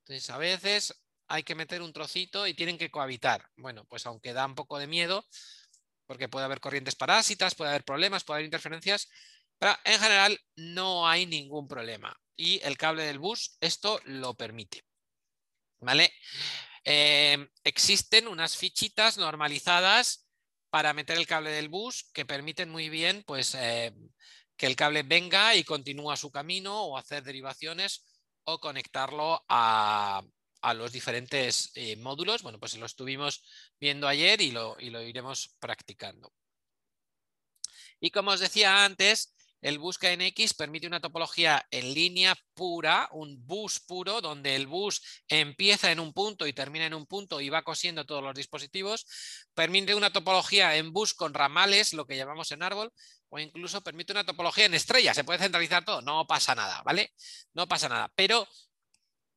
Entonces, 0.09 0.29
a 0.31 0.39
veces 0.39 1.03
hay 1.27 1.43
que 1.43 1.53
meter 1.53 1.83
un 1.83 1.93
trocito 1.93 2.47
y 2.47 2.55
tienen 2.55 2.79
que 2.79 2.89
cohabitar. 2.89 3.47
Bueno, 3.55 3.85
pues 3.85 4.07
aunque 4.07 4.33
da 4.33 4.47
un 4.47 4.55
poco 4.55 4.79
de 4.79 4.87
miedo, 4.87 5.23
porque 6.07 6.27
puede 6.27 6.45
haber 6.45 6.59
corrientes 6.59 6.95
parásitas, 6.95 7.53
puede 7.53 7.69
haber 7.69 7.83
problemas, 7.83 8.23
puede 8.23 8.37
haber 8.37 8.45
interferencias, 8.45 9.07
pero 9.59 9.77
en 9.83 9.99
general 9.99 10.39
no 10.55 11.07
hay 11.07 11.27
ningún 11.27 11.67
problema. 11.67 12.19
Y 12.35 12.59
el 12.63 12.75
cable 12.75 13.03
del 13.03 13.19
bus 13.19 13.55
esto 13.61 14.01
lo 14.05 14.33
permite. 14.33 14.83
¿Vale? 15.79 16.11
Eh, 16.85 17.47
existen 17.63 18.27
unas 18.27 18.57
fichitas 18.57 19.19
normalizadas 19.19 20.27
para 20.71 20.95
meter 20.95 21.19
el 21.19 21.27
cable 21.27 21.51
del 21.51 21.69
bus 21.69 22.09
que 22.13 22.25
permiten 22.25 22.69
muy 22.69 22.89
bien 22.89 23.23
pues, 23.27 23.53
eh, 23.53 23.93
que 24.57 24.65
el 24.65 24.75
cable 24.75 25.03
venga 25.03 25.53
y 25.53 25.63
continúa 25.63 26.17
su 26.17 26.31
camino 26.31 26.85
o 26.85 26.97
hacer 26.97 27.21
derivaciones 27.21 28.18
o 28.43 28.59
conectarlo 28.59 29.43
a, 29.47 30.21
a 30.61 30.73
los 30.73 30.91
diferentes 30.91 31.71
eh, 31.75 31.95
módulos. 31.97 32.43
Bueno, 32.43 32.59
pues 32.59 32.77
lo 32.77 32.85
estuvimos 32.85 33.43
viendo 33.79 34.07
ayer 34.07 34.41
y 34.41 34.51
lo, 34.51 34.77
y 34.79 34.89
lo 34.89 35.01
iremos 35.01 35.55
practicando. 35.59 36.31
Y 37.99 38.11
como 38.11 38.31
os 38.31 38.39
decía 38.39 38.85
antes, 38.85 39.35
el 39.61 39.77
bus 39.77 39.97
KNX 39.97 40.53
permite 40.53 40.87
una 40.87 41.01
topología 41.01 41.67
en 41.69 41.93
línea 41.93 42.37
pura, 42.53 43.09
un 43.11 43.45
bus 43.45 43.81
puro, 43.81 44.21
donde 44.21 44.55
el 44.55 44.67
bus 44.67 45.01
empieza 45.27 45.91
en 45.91 45.99
un 45.99 46.13
punto 46.13 46.47
y 46.47 46.53
termina 46.53 46.85
en 46.85 46.93
un 46.93 47.05
punto 47.05 47.41
y 47.41 47.49
va 47.49 47.63
cosiendo 47.63 48.05
todos 48.05 48.23
los 48.23 48.33
dispositivos. 48.33 49.05
Permite 49.53 49.95
una 49.95 50.13
topología 50.13 50.77
en 50.77 50.93
bus 50.93 51.13
con 51.13 51.33
ramales, 51.33 51.93
lo 51.93 52.07
que 52.07 52.15
llamamos 52.15 52.51
en 52.53 52.63
árbol, 52.63 52.93
o 53.29 53.39
incluso 53.39 53.81
permite 53.81 54.11
una 54.11 54.25
topología 54.25 54.65
en 54.65 54.73
estrella. 54.73 55.13
Se 55.13 55.23
puede 55.23 55.39
centralizar 55.39 55.85
todo, 55.85 56.01
no 56.01 56.25
pasa 56.27 56.55
nada, 56.55 56.81
¿vale? 56.83 57.13
No 57.53 57.67
pasa 57.67 57.89
nada. 57.89 58.11
Pero 58.15 58.47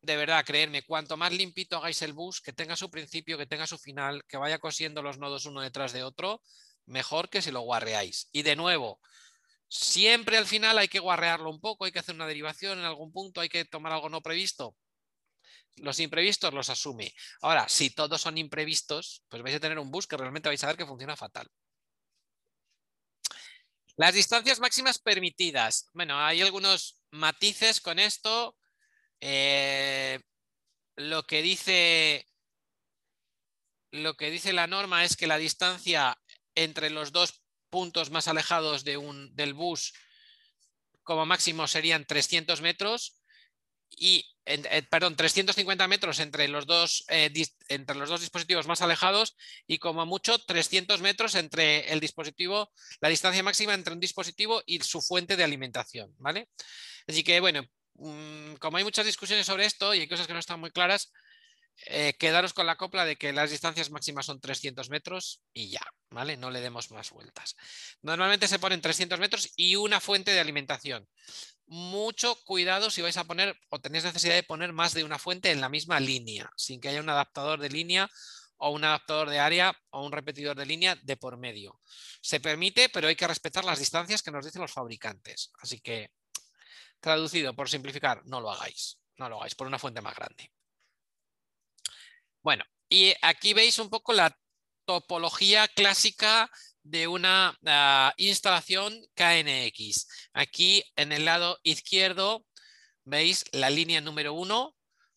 de 0.03 0.17
verdad, 0.17 0.43
creerme, 0.45 0.83
cuanto 0.83 1.15
más 1.15 1.31
limpito 1.31 1.77
hagáis 1.77 2.01
el 2.01 2.11
bus, 2.11 2.41
que 2.41 2.51
tenga 2.51 2.75
su 2.75 2.91
principio, 2.91 3.37
que 3.37 3.45
tenga 3.45 3.65
su 3.65 3.77
final, 3.77 4.23
que 4.27 4.35
vaya 4.35 4.59
cosiendo 4.59 5.01
los 5.01 5.17
nodos 5.17 5.45
uno 5.45 5.61
detrás 5.61 5.93
de 5.93 6.03
otro, 6.03 6.41
mejor 6.85 7.29
que 7.29 7.41
si 7.41 7.51
lo 7.51 7.61
guarreáis. 7.61 8.27
Y 8.33 8.41
de 8.41 8.57
nuevo, 8.57 8.99
siempre 9.69 10.37
al 10.37 10.45
final 10.45 10.77
hay 10.77 10.89
que 10.89 10.99
guarrearlo 10.99 11.49
un 11.49 11.61
poco, 11.61 11.85
hay 11.85 11.93
que 11.93 11.99
hacer 11.99 12.15
una 12.15 12.27
derivación 12.27 12.79
en 12.79 12.85
algún 12.85 13.13
punto, 13.13 13.39
hay 13.39 13.47
que 13.47 13.63
tomar 13.63 13.93
algo 13.93 14.09
no 14.09 14.21
previsto. 14.21 14.75
Los 15.77 15.99
imprevistos 16.01 16.53
los 16.53 16.69
asume. 16.69 17.13
Ahora, 17.41 17.67
si 17.69 17.89
todos 17.89 18.21
son 18.21 18.37
imprevistos, 18.37 19.23
pues 19.29 19.41
vais 19.41 19.55
a 19.55 19.59
tener 19.61 19.79
un 19.79 19.89
bus 19.89 20.05
que 20.05 20.17
realmente 20.17 20.49
vais 20.49 20.63
a 20.65 20.67
ver 20.67 20.77
que 20.77 20.85
funciona 20.85 21.15
fatal. 21.15 21.47
Las 23.95 24.13
distancias 24.13 24.59
máximas 24.59 24.99
permitidas. 24.99 25.89
Bueno, 25.93 26.19
hay 26.19 26.41
algunos 26.41 26.99
matices 27.11 27.79
con 27.79 27.99
esto. 27.99 28.57
Eh, 29.19 30.19
lo 30.95 31.23
que 31.23 31.41
dice 31.41 32.27
lo 33.91 34.15
que 34.15 34.31
dice 34.31 34.53
la 34.53 34.65
norma 34.65 35.03
es 35.05 35.15
que 35.15 35.27
la 35.27 35.37
distancia 35.37 36.17
entre 36.55 36.89
los 36.89 37.11
dos 37.11 37.43
puntos 37.69 38.09
más 38.09 38.27
alejados 38.27 38.83
de 38.83 38.97
un, 38.97 39.35
del 39.35 39.53
bus 39.53 39.93
como 41.03 41.27
máximo 41.27 41.67
serían 41.67 42.05
300 42.05 42.61
metros 42.61 43.22
y 43.97 44.25
eh, 44.45 44.83
perdón, 44.89 45.15
350 45.15 45.87
metros 45.87 46.19
entre 46.19 46.47
los, 46.47 46.65
dos, 46.65 47.05
eh, 47.09 47.31
entre 47.69 47.95
los 47.95 48.09
dos 48.09 48.21
dispositivos 48.21 48.67
más 48.67 48.81
alejados 48.81 49.37
y 49.67 49.77
como 49.77 50.05
mucho 50.05 50.37
300 50.37 51.01
metros 51.01 51.35
entre 51.35 51.91
el 51.93 51.99
dispositivo, 51.99 52.71
la 52.99 53.09
distancia 53.09 53.43
máxima 53.43 53.73
entre 53.73 53.93
un 53.93 53.99
dispositivo 53.99 54.61
y 54.65 54.79
su 54.81 55.01
fuente 55.01 55.37
de 55.37 55.43
alimentación, 55.43 56.13
¿vale? 56.17 56.49
Así 57.07 57.23
que, 57.23 57.39
bueno, 57.39 57.63
Mm, 57.95 58.55
como 58.55 58.77
hay 58.77 58.83
muchas 58.83 59.05
discusiones 59.05 59.45
sobre 59.45 59.65
esto 59.65 59.93
y 59.93 59.99
hay 59.99 60.07
cosas 60.07 60.27
que 60.27 60.33
no 60.33 60.39
están 60.39 60.59
muy 60.59 60.71
claras, 60.71 61.11
eh, 61.87 62.13
quedaros 62.17 62.53
con 62.53 62.65
la 62.65 62.75
copla 62.75 63.05
de 63.05 63.15
que 63.17 63.33
las 63.33 63.51
distancias 63.51 63.91
máximas 63.91 64.25
son 64.25 64.39
300 64.39 64.89
metros 64.89 65.41
y 65.53 65.69
ya, 65.69 65.85
¿vale? 66.09 66.37
No 66.37 66.51
le 66.51 66.61
demos 66.61 66.91
más 66.91 67.11
vueltas. 67.11 67.55
Normalmente 68.01 68.47
se 68.47 68.59
ponen 68.59 68.81
300 68.81 69.19
metros 69.19 69.51
y 69.55 69.75
una 69.75 69.99
fuente 69.99 70.31
de 70.31 70.39
alimentación. 70.39 71.07
Mucho 71.65 72.35
cuidado 72.45 72.89
si 72.89 73.01
vais 73.01 73.17
a 73.17 73.23
poner 73.23 73.57
o 73.69 73.79
tenéis 73.79 74.03
necesidad 74.03 74.35
de 74.35 74.43
poner 74.43 74.73
más 74.73 74.93
de 74.93 75.03
una 75.03 75.19
fuente 75.19 75.51
en 75.51 75.61
la 75.61 75.69
misma 75.69 75.99
línea, 75.99 76.49
sin 76.55 76.79
que 76.79 76.89
haya 76.89 77.01
un 77.01 77.09
adaptador 77.09 77.59
de 77.59 77.69
línea 77.69 78.09
o 78.57 78.69
un 78.69 78.83
adaptador 78.83 79.29
de 79.29 79.39
área 79.39 79.77
o 79.89 80.05
un 80.05 80.11
repetidor 80.11 80.55
de 80.55 80.65
línea 80.65 80.95
de 81.01 81.17
por 81.17 81.37
medio. 81.37 81.79
Se 82.21 82.39
permite, 82.39 82.89
pero 82.89 83.07
hay 83.07 83.15
que 83.15 83.27
respetar 83.27 83.65
las 83.65 83.79
distancias 83.79 84.21
que 84.21 84.31
nos 84.31 84.45
dicen 84.45 84.61
los 84.61 84.71
fabricantes. 84.71 85.51
Así 85.59 85.81
que 85.81 86.11
Traducido, 87.03 87.53
por 87.53 87.67
simplificar, 87.67 88.25
no 88.27 88.39
lo 88.39 88.49
hagáis. 88.49 88.97
No 89.17 89.27
lo 89.27 89.35
hagáis 89.35 89.55
por 89.55 89.67
una 89.67 89.77
fuente 89.77 89.99
más 89.99 90.15
grande. 90.15 90.49
Bueno, 92.43 92.65
y 92.89 93.13
aquí 93.21 93.53
veis 93.53 93.79
un 93.79 93.89
poco 93.89 94.11
la 94.11 94.37
topología 94.85 95.67
clásica 95.69 96.51
de 96.83 97.07
una 97.07 97.57
ah, 97.65 98.13
instalación 98.17 98.93
KNX. 99.15 100.07
Aquí 100.33 100.83
en 100.97 101.13
el 101.13 101.23
lado 101.23 101.57
izquierdo 101.63 102.45
veis 103.05 103.45
la 103.53 103.69
línea 103.69 104.01
número 104.01 104.33
uno, 104.33 104.75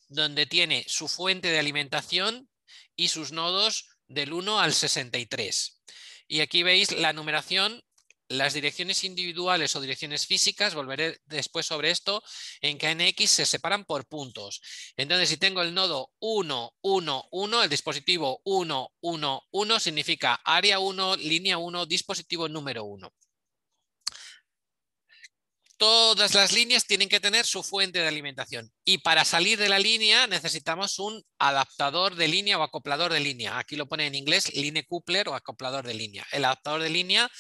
donde 0.08 0.46
tiene 0.46 0.84
su 0.86 1.08
fuente 1.08 1.48
de 1.48 1.58
alimentación 1.58 2.48
y 2.94 3.08
sus 3.08 3.32
nodos 3.32 3.88
del 4.06 4.32
1 4.32 4.60
al 4.60 4.72
63. 4.72 5.82
Y 6.28 6.40
aquí 6.40 6.62
veis 6.62 6.92
la 6.92 7.12
numeración 7.12 7.82
las 8.28 8.54
direcciones 8.54 9.04
individuales 9.04 9.74
o 9.76 9.80
direcciones 9.80 10.26
físicas, 10.26 10.74
volveré 10.74 11.18
después 11.26 11.66
sobre 11.66 11.90
esto, 11.90 12.22
en 12.60 12.78
KNX 12.78 13.30
se 13.30 13.46
separan 13.46 13.84
por 13.84 14.06
puntos. 14.06 14.60
Entonces, 14.96 15.28
si 15.28 15.36
tengo 15.36 15.62
el 15.62 15.74
nodo 15.74 16.10
1, 16.20 16.74
1, 16.80 17.28
1, 17.30 17.62
el 17.62 17.70
dispositivo 17.70 18.40
1, 18.44 18.92
1, 19.00 19.42
1 19.50 19.80
significa 19.80 20.40
área 20.44 20.78
1, 20.78 21.16
línea 21.16 21.58
1, 21.58 21.86
dispositivo 21.86 22.48
número 22.48 22.84
1. 22.84 23.12
Todas 25.78 26.32
las 26.32 26.52
líneas 26.52 26.86
tienen 26.86 27.10
que 27.10 27.20
tener 27.20 27.44
su 27.44 27.62
fuente 27.62 27.98
de 27.98 28.08
alimentación 28.08 28.72
y 28.82 28.98
para 28.98 29.26
salir 29.26 29.58
de 29.58 29.68
la 29.68 29.78
línea 29.78 30.26
necesitamos 30.26 30.98
un 30.98 31.22
adaptador 31.38 32.14
de 32.14 32.28
línea 32.28 32.58
o 32.58 32.62
acoplador 32.62 33.12
de 33.12 33.20
línea. 33.20 33.58
Aquí 33.58 33.76
lo 33.76 33.86
pone 33.86 34.06
en 34.06 34.14
inglés 34.14 34.54
line 34.54 34.86
coupler 34.86 35.28
o 35.28 35.34
acoplador 35.34 35.86
de 35.86 35.92
línea. 35.92 36.26
El 36.32 36.46
adaptador 36.46 36.80
de 36.80 36.88
línea 36.88 37.30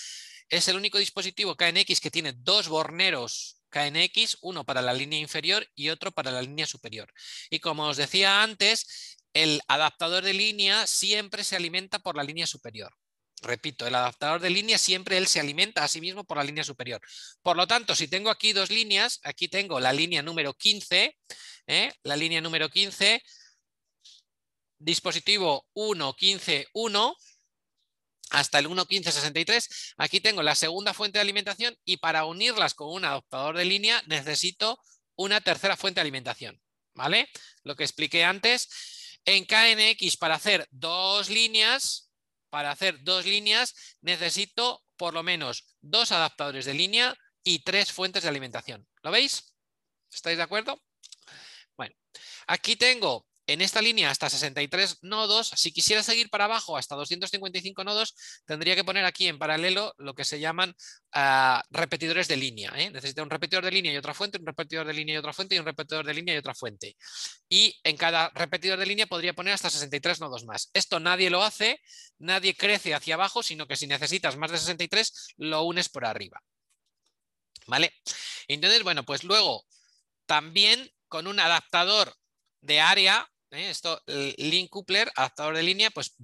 es 0.48 0.68
el 0.68 0.76
único 0.76 0.98
dispositivo 0.98 1.56
KNX 1.56 2.00
que 2.00 2.10
tiene 2.10 2.32
dos 2.32 2.68
borneros 2.68 3.60
KNX, 3.70 4.38
uno 4.42 4.64
para 4.64 4.80
la 4.80 4.94
línea 4.94 5.18
inferior 5.18 5.66
y 5.74 5.90
otro 5.90 6.12
para 6.12 6.30
la 6.30 6.42
línea 6.42 6.66
superior. 6.66 7.12
Y 7.50 7.60
como 7.60 7.86
os 7.88 7.96
decía 7.96 8.42
antes, 8.42 9.18
el 9.34 9.60
adaptador 9.68 10.24
de 10.24 10.32
línea 10.32 10.86
siempre 10.86 11.44
se 11.44 11.56
alimenta 11.56 11.98
por 11.98 12.16
la 12.16 12.24
línea 12.24 12.46
superior. 12.46 12.94
Repito, 13.42 13.86
el 13.86 13.94
adaptador 13.94 14.40
de 14.40 14.48
línea 14.48 14.78
siempre 14.78 15.18
él 15.18 15.26
se 15.26 15.40
alimenta 15.40 15.84
a 15.84 15.88
sí 15.88 16.00
mismo 16.00 16.24
por 16.24 16.38
la 16.38 16.44
línea 16.44 16.64
superior. 16.64 17.02
Por 17.42 17.56
lo 17.56 17.66
tanto, 17.66 17.94
si 17.94 18.08
tengo 18.08 18.30
aquí 18.30 18.52
dos 18.54 18.70
líneas, 18.70 19.20
aquí 19.24 19.48
tengo 19.48 19.78
la 19.78 19.92
línea 19.92 20.22
número 20.22 20.54
15, 20.54 21.16
¿eh? 21.66 21.92
la 22.02 22.16
línea 22.16 22.40
número 22.40 22.70
15, 22.70 23.22
dispositivo 24.78 25.66
1.15.1, 25.74 27.14
hasta 28.30 28.58
el 28.58 28.68
1.1563. 28.68 29.94
Aquí 29.98 30.20
tengo 30.20 30.42
la 30.42 30.54
segunda 30.54 30.94
fuente 30.94 31.18
de 31.18 31.22
alimentación 31.22 31.76
y 31.84 31.98
para 31.98 32.24
unirlas 32.24 32.74
con 32.74 32.92
un 32.92 33.04
adaptador 33.04 33.56
de 33.56 33.64
línea 33.64 34.02
necesito 34.06 34.78
una 35.14 35.40
tercera 35.40 35.76
fuente 35.76 35.98
de 35.98 36.02
alimentación. 36.02 36.60
¿Vale? 36.94 37.28
Lo 37.62 37.76
que 37.76 37.84
expliqué 37.84 38.24
antes. 38.24 38.68
En 39.24 39.44
KNX 39.44 40.16
para 40.16 40.36
hacer 40.36 40.68
dos 40.70 41.28
líneas, 41.30 42.10
para 42.48 42.70
hacer 42.70 43.02
dos 43.02 43.26
líneas 43.26 43.74
necesito 44.00 44.84
por 44.96 45.14
lo 45.14 45.22
menos 45.22 45.76
dos 45.80 46.12
adaptadores 46.12 46.64
de 46.64 46.74
línea 46.74 47.16
y 47.42 47.60
tres 47.60 47.92
fuentes 47.92 48.22
de 48.22 48.28
alimentación. 48.28 48.86
¿Lo 49.02 49.10
veis? 49.10 49.52
¿Estáis 50.12 50.36
de 50.36 50.42
acuerdo? 50.42 50.80
Bueno, 51.76 51.94
aquí 52.46 52.76
tengo 52.76 53.26
en 53.46 53.60
esta 53.60 53.80
línea 53.80 54.10
hasta 54.10 54.28
63 54.28 54.98
nodos, 55.02 55.52
si 55.54 55.72
quisiera 55.72 56.02
seguir 56.02 56.28
para 56.30 56.46
abajo 56.46 56.76
hasta 56.76 56.96
255 56.96 57.84
nodos, 57.84 58.14
tendría 58.44 58.74
que 58.74 58.84
poner 58.84 59.04
aquí 59.04 59.28
en 59.28 59.38
paralelo 59.38 59.94
lo 59.98 60.14
que 60.14 60.24
se 60.24 60.40
llaman 60.40 60.74
ah, 61.12 61.62
repetidores 61.70 62.26
de 62.28 62.36
línea. 62.36 62.72
¿eh? 62.76 62.90
Necesita 62.90 63.22
un 63.22 63.30
repetidor 63.30 63.64
de 63.64 63.70
línea 63.70 63.92
y 63.92 63.96
otra 63.96 64.14
fuente, 64.14 64.38
un 64.38 64.46
repetidor 64.46 64.86
de 64.86 64.94
línea 64.94 65.14
y 65.14 65.18
otra 65.18 65.32
fuente 65.32 65.54
y 65.54 65.58
un 65.58 65.64
repetidor 65.64 66.04
de 66.04 66.14
línea 66.14 66.34
y 66.34 66.38
otra 66.38 66.54
fuente. 66.54 66.96
Y 67.48 67.78
en 67.84 67.96
cada 67.96 68.30
repetidor 68.34 68.78
de 68.78 68.86
línea 68.86 69.06
podría 69.06 69.32
poner 69.32 69.54
hasta 69.54 69.70
63 69.70 70.20
nodos 70.20 70.44
más. 70.44 70.70
Esto 70.74 70.98
nadie 70.98 71.30
lo 71.30 71.42
hace, 71.42 71.80
nadie 72.18 72.56
crece 72.56 72.94
hacia 72.94 73.14
abajo, 73.14 73.42
sino 73.42 73.66
que 73.66 73.76
si 73.76 73.86
necesitas 73.86 74.36
más 74.36 74.50
de 74.50 74.58
63, 74.58 75.34
lo 75.36 75.62
unes 75.62 75.88
por 75.88 76.04
arriba. 76.04 76.42
¿Vale? 77.66 77.92
Entonces, 78.48 78.82
bueno, 78.82 79.04
pues 79.04 79.24
luego 79.24 79.64
también 80.26 80.90
con 81.08 81.26
un 81.26 81.38
adaptador 81.38 82.14
de 82.60 82.80
área 82.80 83.28
¿eh? 83.50 83.70
Esto, 83.70 84.02
link 84.06 84.70
coupler, 84.70 85.10
adaptador 85.14 85.56
de 85.56 85.62
línea, 85.62 85.90
pues 85.90 86.16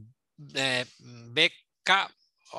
eh, 0.54 0.84
BK, 0.98 1.90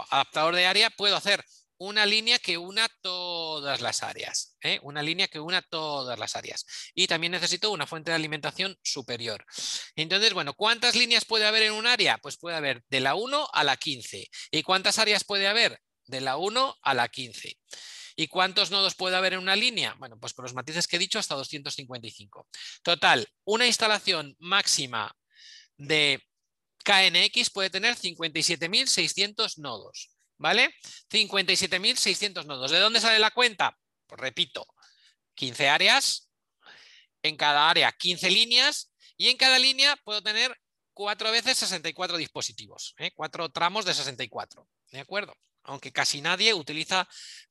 adaptador 0.10 0.56
de 0.56 0.66
área, 0.66 0.90
puedo 0.90 1.16
hacer 1.16 1.44
una 1.78 2.06
línea 2.06 2.40
que 2.40 2.58
una 2.58 2.88
todas 3.02 3.82
las 3.82 4.04
áreas. 4.04 4.56
¿eh? 4.62 4.80
Una 4.84 5.02
línea 5.02 5.28
que 5.28 5.40
una 5.40 5.62
todas 5.62 6.18
las 6.18 6.36
áreas. 6.36 6.66
Y 6.94 7.08
también 7.08 7.32
necesito 7.32 7.72
una 7.72 7.88
fuente 7.88 8.12
de 8.12 8.16
alimentación 8.16 8.78
superior. 8.84 9.46
Entonces, 9.96 10.34
bueno, 10.34 10.54
¿cuántas 10.54 10.96
líneas 10.96 11.26
puede 11.26 11.46
haber 11.46 11.64
en 11.64 11.74
un 11.74 11.88
área? 11.88 12.18
Pues 12.20 12.38
puede 12.38 12.56
haber 12.56 12.84
de 12.90 13.02
la 13.02 13.16
1 13.16 13.50
a 13.52 13.64
la 13.64 13.78
15. 13.78 14.30
¿Y 14.52 14.64
cuántas 14.64 15.00
áreas 15.00 15.24
puede 15.24 15.48
haber? 15.48 15.80
De 16.06 16.22
la 16.22 16.38
1 16.38 16.78
a 16.82 16.94
la 16.94 17.08
15. 17.10 17.58
¿Y 18.16 18.28
cuántos 18.28 18.72
nodos 18.72 18.96
puede 18.96 19.16
haber 19.16 19.34
en 19.34 19.40
una 19.40 19.56
línea? 19.56 19.96
Bueno, 20.00 20.20
pues 20.20 20.34
con 20.34 20.44
los 20.44 20.54
matices 20.54 20.88
que 20.88 20.98
he 20.98 21.00
dicho, 21.00 21.20
hasta 21.20 21.36
255. 21.36 22.48
Total, 22.84 23.28
una 23.46 23.66
instalación 23.66 24.36
máxima 24.40 25.16
de 25.78 26.22
KNX 26.84 27.50
puede 27.50 27.70
tener 27.70 27.96
57.600 27.96 29.58
nodos. 29.58 30.12
¿Vale? 30.38 30.74
57.600 31.10 32.46
nodos. 32.46 32.72
¿De 32.72 32.80
dónde 32.80 33.00
sale 33.00 33.20
la 33.20 33.32
cuenta? 33.32 33.78
Pues 34.08 34.20
repito, 34.20 34.68
15 35.36 35.70
áreas, 35.70 36.30
en 37.24 37.38
cada 37.38 37.70
área 37.70 37.92
15 37.92 38.30
líneas 38.30 38.92
y 39.18 39.30
en 39.30 39.38
cada 39.38 39.58
línea 39.58 39.96
puedo 40.04 40.22
tener 40.22 40.56
cuatro 40.94 41.32
veces 41.32 41.58
64 41.58 42.18
dispositivos, 42.18 42.94
¿eh? 42.98 43.12
cuatro 43.16 43.50
tramos 43.50 43.86
de 43.86 43.94
64. 43.94 44.68
¿De 44.92 45.00
acuerdo? 45.00 45.34
Aunque 45.66 45.92
casi 45.92 46.22
nadie 46.22 46.54
utiliza 46.54 47.08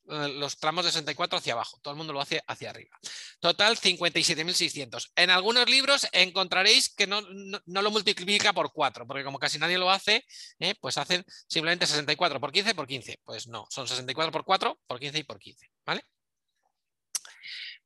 eh, 0.09 0.27
los 0.29 0.57
tramos 0.57 0.85
de 0.85 0.91
64 0.91 1.39
hacia 1.39 1.53
abajo, 1.53 1.79
todo 1.81 1.93
el 1.93 1.97
mundo 1.97 2.13
lo 2.13 2.21
hace 2.21 2.43
hacia 2.47 2.69
arriba. 2.69 2.99
Total 3.39 3.77
57.600. 3.77 5.11
En 5.15 5.29
algunos 5.29 5.69
libros 5.69 6.07
encontraréis 6.11 6.93
que 6.93 7.07
no, 7.07 7.21
lo 7.21 7.91
multiplica 7.91 8.53
por 8.53 8.71
4, 8.71 9.07
porque 9.07 9.23
como 9.23 9.39
casi 9.39 9.59
nadie 9.59 9.77
lo 9.77 9.89
hace, 9.89 10.25
eh, 10.59 10.75
pues 10.79 10.97
hacen 10.97 11.23
simplemente 11.47 11.87
64 11.87 12.39
por 12.39 12.51
15 12.51 12.75
por 12.75 12.87
15. 12.87 13.19
Pues 13.23 13.47
no, 13.47 13.65
son 13.69 13.87
64 13.87 14.31
por 14.31 14.43
4 14.43 14.79
por 14.87 14.99
15 14.99 15.19
y 15.19 15.23
por 15.23 15.39
15. 15.39 15.71
¿vale? 15.85 16.03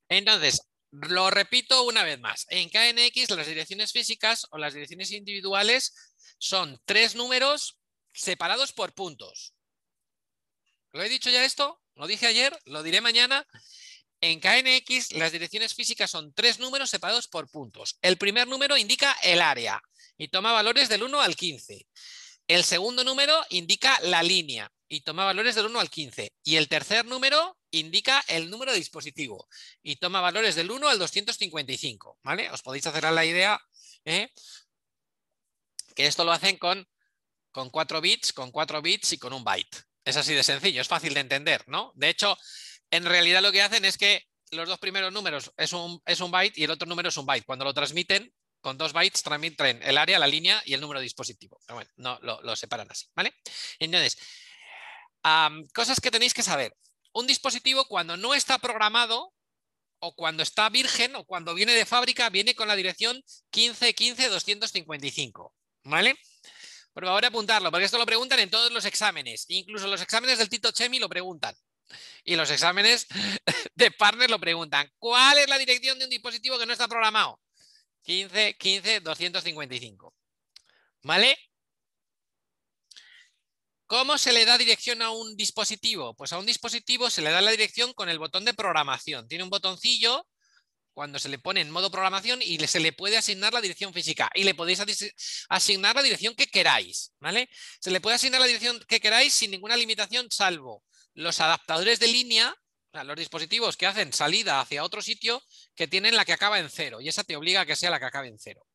Entonces, 0.09 0.61
lo 0.91 1.29
repito 1.29 1.83
una 1.83 2.03
vez 2.03 2.19
más. 2.19 2.45
En 2.49 2.69
KNX 2.69 3.29
las 3.35 3.47
direcciones 3.47 3.91
físicas 3.91 4.47
o 4.51 4.57
las 4.57 4.73
direcciones 4.73 5.11
individuales 5.11 5.93
son 6.39 6.79
tres 6.85 7.15
números 7.15 7.77
separados 8.13 8.73
por 8.73 8.93
puntos. 8.93 9.53
¿Lo 10.97 11.03
he 11.03 11.09
dicho 11.09 11.29
ya 11.29 11.45
esto? 11.45 11.79
Lo 11.93 12.07
dije 12.07 12.25
ayer, 12.25 12.59
lo 12.65 12.81
diré 12.81 13.01
mañana. 13.01 13.45
En 14.19 14.39
KNX 14.39 15.11
las 15.11 15.31
direcciones 15.31 15.75
físicas 15.75 16.09
son 16.09 16.33
tres 16.33 16.57
números 16.57 16.89
separados 16.89 17.27
por 17.27 17.51
puntos. 17.51 17.99
El 18.01 18.17
primer 18.17 18.47
número 18.47 18.75
indica 18.77 19.15
el 19.21 19.41
área 19.41 19.79
y 20.17 20.29
toma 20.29 20.53
valores 20.53 20.89
del 20.89 21.03
1 21.03 21.21
al 21.21 21.35
15. 21.35 21.85
El 22.47 22.63
segundo 22.63 23.03
número 23.03 23.45
indica 23.51 23.95
la 24.01 24.23
línea 24.23 24.71
y 24.87 25.01
toma 25.01 25.23
valores 25.23 25.53
del 25.53 25.67
1 25.67 25.79
al 25.79 25.91
15. 25.91 26.33
Y 26.43 26.55
el 26.55 26.67
tercer 26.67 27.05
número 27.05 27.59
indica 27.69 28.23
el 28.27 28.49
número 28.49 28.71
de 28.71 28.79
dispositivo 28.79 29.47
y 29.83 29.97
toma 29.97 30.19
valores 30.19 30.55
del 30.55 30.71
1 30.71 30.87
al 30.87 30.97
255. 30.97 32.17
¿vale? 32.23 32.49
Os 32.49 32.63
podéis 32.63 32.87
hacer 32.87 33.03
la 33.03 33.23
idea 33.23 33.61
¿eh? 34.03 34.31
que 35.95 36.07
esto 36.07 36.23
lo 36.23 36.31
hacen 36.31 36.57
con, 36.57 36.89
con 37.51 37.69
4 37.69 38.01
bits, 38.01 38.33
con 38.33 38.49
4 38.49 38.81
bits 38.81 39.13
y 39.13 39.19
con 39.19 39.33
un 39.33 39.43
byte. 39.43 39.85
Es 40.07 40.15
así 40.15 40.33
de 40.33 40.41
sencillo, 40.41 40.79
es 40.79 40.87
fácil 40.87 41.13
de 41.13 41.19
entender, 41.19 41.65
¿no? 41.67 41.91
De 41.95 42.07
hecho, 42.07 42.37
en 42.91 43.03
realidad 43.03 43.41
lo 43.41 43.51
que 43.51 43.61
hacen 43.61 43.83
es 43.83 43.97
que 43.97 44.25
los 44.51 44.69
dos 44.69 44.79
primeros 44.79 45.11
números 45.11 45.51
es 45.57 45.73
un, 45.73 46.01
es 46.05 46.21
un 46.21 46.31
byte 46.31 46.57
y 46.57 46.63
el 46.63 46.71
otro 46.71 46.87
número 46.87 47.09
es 47.09 47.17
un 47.17 47.25
byte. 47.25 47.45
Cuando 47.45 47.65
lo 47.65 47.73
transmiten, 47.73 48.33
con 48.61 48.77
dos 48.77 48.93
bytes 48.93 49.21
transmiten 49.21 49.83
el 49.83 49.97
área, 49.97 50.17
la 50.17 50.27
línea 50.27 50.63
y 50.65 50.73
el 50.73 50.79
número 50.79 51.01
de 51.01 51.03
dispositivo. 51.03 51.59
Pero 51.65 51.75
bueno, 51.75 51.91
no 51.97 52.17
lo, 52.21 52.55
separan 52.55 52.89
así, 52.89 53.07
¿vale? 53.15 53.35
Entonces, 53.79 54.17
cosas 55.73 55.99
que 55.99 56.09
tenéis 56.09 56.33
que 56.33 56.41
saber. 56.41 56.73
Un 57.11 57.27
dispositivo 57.27 57.83
cuando 57.83 58.15
no 58.15 58.33
está 58.33 58.59
programado 58.59 59.33
o 59.99 60.15
cuando 60.15 60.41
está 60.41 60.69
virgen 60.69 61.17
o 61.17 61.25
cuando 61.25 61.53
viene 61.53 61.73
de 61.73 61.85
fábrica, 61.85 62.29
viene 62.29 62.55
con 62.55 62.69
la 62.69 62.77
dirección 62.77 63.21
15.15.255, 63.51 65.51
¿vale? 65.83 66.17
Por 66.97 67.05
favor, 67.05 67.23
apuntarlo, 67.23 67.69
porque 67.69 67.85
esto 67.85 67.99
lo 67.99 68.07
preguntan 68.07 68.39
en 68.39 68.49
todos 68.49 68.71
los 68.71 68.83
exámenes. 68.83 69.45
Incluso 69.49 69.85
los 69.85 70.01
exámenes 70.01 70.39
del 70.39 70.49
Tito 70.49 70.71
Chemi 70.71 70.97
lo 70.97 71.07
preguntan. 71.07 71.55
Y 72.23 72.35
los 72.35 72.49
exámenes 72.49 73.05
de 73.75 73.91
partner 73.91 74.31
lo 74.31 74.39
preguntan. 74.39 74.91
¿Cuál 74.97 75.37
es 75.37 75.47
la 75.47 75.59
dirección 75.59 75.99
de 75.99 76.05
un 76.05 76.09
dispositivo 76.09 76.57
que 76.57 76.65
no 76.65 76.73
está 76.73 76.87
programado? 76.87 77.39
15, 78.01 78.57
15, 78.57 79.01
255. 79.01 80.15
¿Vale? 81.03 81.37
¿Cómo 83.85 84.17
se 84.17 84.33
le 84.33 84.45
da 84.45 84.57
dirección 84.57 85.03
a 85.03 85.11
un 85.11 85.37
dispositivo? 85.37 86.15
Pues 86.15 86.33
a 86.33 86.39
un 86.39 86.47
dispositivo 86.47 87.11
se 87.11 87.21
le 87.21 87.29
da 87.29 87.41
la 87.41 87.51
dirección 87.51 87.93
con 87.93 88.09
el 88.09 88.17
botón 88.17 88.43
de 88.43 88.55
programación. 88.55 89.27
Tiene 89.27 89.43
un 89.43 89.51
botoncillo 89.51 90.27
cuando 90.97 91.19
se 91.19 91.29
le 91.29 91.37
pone 91.37 91.61
en 91.61 91.69
modo 91.69 91.91
programación 91.91 92.41
y 92.41 92.57
se 92.65 92.79
le 92.79 92.91
puede 92.91 93.17
asignar 93.17 93.53
la 93.53 93.61
dirección 93.61 93.93
física 93.93 94.31
y 94.33 94.43
le 94.43 94.55
podéis 94.55 94.81
asignar 95.47 95.95
la 95.95 96.01
dirección 96.01 96.33
que 96.33 96.47
queráis, 96.47 97.13
¿vale? 97.19 97.51
Se 97.79 97.91
le 97.91 98.01
puede 98.01 98.15
asignar 98.15 98.41
la 98.41 98.47
dirección 98.47 98.83
que 98.87 98.99
queráis 98.99 99.31
sin 99.31 99.51
ninguna 99.51 99.77
limitación 99.77 100.27
salvo 100.31 100.83
los 101.13 101.39
adaptadores 101.39 101.99
de 101.99 102.07
línea, 102.07 102.51
los 102.93 103.15
dispositivos 103.15 103.77
que 103.77 103.85
hacen 103.85 104.11
salida 104.11 104.59
hacia 104.59 104.83
otro 104.83 105.03
sitio 105.03 105.43
que 105.75 105.87
tienen 105.87 106.15
la 106.15 106.25
que 106.25 106.33
acaba 106.33 106.57
en 106.57 106.67
cero 106.67 106.99
y 106.99 107.09
esa 107.09 107.23
te 107.23 107.35
obliga 107.35 107.61
a 107.61 107.65
que 107.67 107.75
sea 107.75 107.91
la 107.91 107.99
que 107.99 108.05
acabe 108.05 108.29
en 108.29 108.39
cero. 108.39 108.65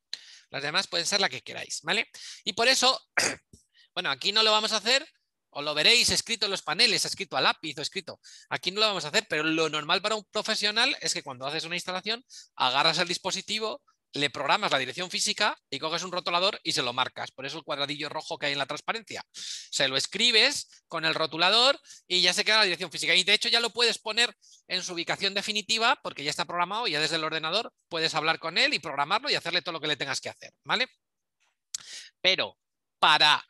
Las 0.51 0.63
demás 0.63 0.87
pueden 0.87 1.07
ser 1.07 1.21
la 1.21 1.29
que 1.29 1.43
queráis, 1.43 1.81
¿vale? 1.83 2.09
Y 2.45 2.53
por 2.53 2.69
eso, 2.69 3.05
bueno, 3.95 4.11
aquí 4.11 4.31
no 4.31 4.45
lo 4.45 4.53
vamos 4.53 4.71
a 4.71 4.77
hacer 4.77 5.05
o 5.53 5.63
lo 5.63 5.75
veréis 5.75 6.11
escrito 6.11 6.47
en 6.47 6.51
los 6.51 6.63
paneles, 6.63 7.05
escrito 7.05 7.37
a 7.37 7.41
lápiz 7.41 7.79
o 7.79 7.83
escrito. 7.83 8.21
Aquí 8.49 8.71
no 8.71 8.81
lo 8.81 8.87
vamos 8.87 9.05
a 9.05 9.09
hacer, 9.09 9.27
pero 9.29 9.45
lo 9.45 9.69
normal 9.69 10.03
para 10.03 10.17
un 10.17 10.25
profesional 10.25 10.97
es 11.01 11.15
que 11.15 11.23
cuando 11.23 11.47
haces 11.47 11.65
una 11.65 11.77
instalación, 11.77 12.25
agarras 12.57 12.99
el 12.99 13.09
dispositivo, 13.09 13.83
le 14.15 14.31
programas 14.31 14.71
la 14.71 14.79
dirección 14.79 15.11
física 15.11 15.57
y 15.71 15.79
coges 15.79 16.03
un 16.03 16.13
rotulador 16.13 16.61
y 16.63 16.73
se 16.73 16.83
lo 16.83 16.93
marcas. 16.93 17.31
Por 17.31 17.47
eso 17.47 17.59
el 17.59 17.65
cuadradillo 17.65 18.09
rojo 18.09 18.39
que 18.39 18.47
hay 18.47 18.53
en 18.53 18.59
la 18.59 18.67
transparencia. 18.67 19.25
Se 19.33 19.89
lo 19.89 19.97
escribes 19.97 20.85
con 20.87 21.05
el 21.05 21.15
rotulador 21.15 21.81
y 22.07 22.21
ya 22.21 22.35
se 22.35 22.45
queda 22.45 22.59
la 22.59 22.65
dirección 22.65 22.91
física. 22.91 23.15
Y 23.15 23.25
de 23.25 23.35
hecho 23.35 23.49
ya 23.49 23.61
lo 23.61 23.71
puedes 23.71 23.99
poner 23.99 24.35
en 24.69 24.83
su 24.83 24.93
ubicación 24.93 25.33
definitiva 25.35 25.99
porque 26.03 26.25
ya 26.25 26.31
está 26.31 26.45
programado 26.45 26.87
y 26.87 26.93
ya 26.93 27.01
desde 27.01 27.17
el 27.17 27.25
ordenador 27.25 27.73
puedes 27.89 28.15
hablar 28.15 28.39
con 28.39 28.59
él 28.59 28.75
y 28.75 28.79
programarlo 28.79 29.31
y 29.31 29.35
hacerle 29.35 29.63
todo 29.63 29.73
lo 29.73 29.81
que 29.81 29.89
le 29.89 29.97
tengas 29.97 30.21
que 30.21 30.29
hacer. 30.29 30.53
¿Vale? 30.65 30.89
Pero 32.21 32.59
para 32.99 33.45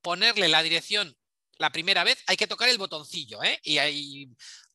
ponerle 0.00 0.48
la 0.48 0.62
dirección 0.62 1.14
la 1.60 1.70
primera 1.70 2.04
vez 2.04 2.22
hay 2.26 2.38
que 2.38 2.46
tocar 2.46 2.70
el 2.70 2.78
botoncillo. 2.78 3.42
¿eh? 3.42 3.60
Y 3.62 3.76
hay, 3.76 4.28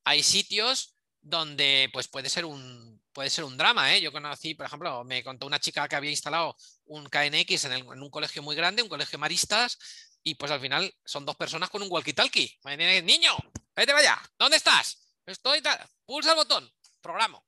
hay 0.04 0.22
sitios 0.22 0.96
donde 1.20 1.90
pues 1.92 2.08
puede 2.08 2.30
ser 2.30 2.46
un, 2.46 3.02
puede 3.12 3.32
ser 3.32 3.44
un 3.44 3.58
drama. 3.58 3.96
¿eh? 3.96 4.02
Yo 4.02 4.12
conocí, 4.12 4.54
por 4.54 4.68
ejemplo, 4.68 5.04
me 5.04 5.24
contó 5.24 5.48
una 5.48 5.60
chica 5.60 5.88
que 5.88 5.96
había 5.96 6.12
instalado 6.12 6.56
un 6.86 7.10
KNX 7.10 7.66
en, 7.66 7.90
un 7.90 8.10
colegio 8.12 8.44
muy 8.44 8.56
grande, 8.56 8.84
un 8.84 8.90
colegio 8.90 9.18
maristas, 9.18 9.80
y 10.22 10.36
pues 10.36 10.52
al 10.52 10.62
final 10.62 10.94
son 11.04 11.26
dos 11.26 11.36
personas 11.36 11.72
con 11.72 11.82
un 11.82 11.90
walkie-talkie. 11.90 13.04
Niño, 13.04 13.36
vete 13.76 13.92
vaya, 13.92 14.22
¿dónde 14.38 14.58
estás? 14.58 15.18
Estoy 15.26 15.64
tal. 15.64 15.80
Pulsa 16.06 16.32
el 16.32 16.36
botón, 16.36 16.72
programo. 17.02 17.44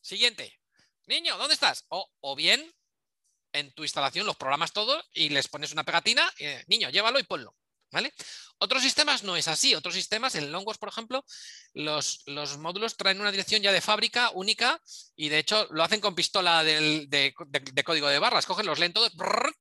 Siguiente. 0.00 0.60
Niño, 1.06 1.38
¿dónde 1.38 1.54
estás? 1.54 1.84
O, 1.90 2.10
o 2.20 2.34
bien 2.34 2.74
en 3.52 3.72
tu 3.72 3.84
instalación 3.84 4.26
los 4.26 4.36
programas 4.36 4.72
todos 4.72 5.08
y 5.12 5.28
les 5.28 5.46
pones 5.46 5.70
una 5.70 5.84
pegatina, 5.84 6.28
niño, 6.66 6.90
llévalo 6.90 7.20
y 7.20 7.24
ponlo. 7.24 7.54
¿Vale? 7.92 8.12
Otros 8.58 8.82
sistemas 8.82 9.24
no 9.24 9.36
es 9.36 9.48
así. 9.48 9.74
Otros 9.74 9.94
sistemas, 9.94 10.34
en 10.34 10.52
Longos, 10.52 10.78
por 10.78 10.88
ejemplo, 10.88 11.24
los, 11.74 12.22
los, 12.26 12.58
módulos 12.58 12.96
traen 12.96 13.20
una 13.20 13.32
dirección 13.32 13.62
ya 13.62 13.72
de 13.72 13.80
fábrica 13.80 14.30
única 14.34 14.80
y 15.16 15.28
de 15.28 15.38
hecho 15.38 15.66
lo 15.70 15.82
hacen 15.82 16.00
con 16.00 16.14
pistola 16.14 16.62
de, 16.62 17.34
código 17.84 18.08
de 18.08 18.18
barras. 18.18 18.46
Cogen 18.46 18.66
los 18.66 18.78
leen 18.78 18.92
todos 18.92 19.12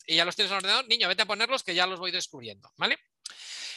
y 0.05 0.15
ya 0.15 0.25
los 0.25 0.35
tienes 0.35 0.51
en 0.51 0.57
ordenador. 0.57 0.87
Niño, 0.87 1.07
vete 1.07 1.23
a 1.23 1.27
ponerlos 1.27 1.63
que 1.63 1.73
ya 1.73 1.87
los 1.87 1.99
voy 1.99 2.11
descubriendo. 2.11 2.71
¿Vale? 2.77 2.99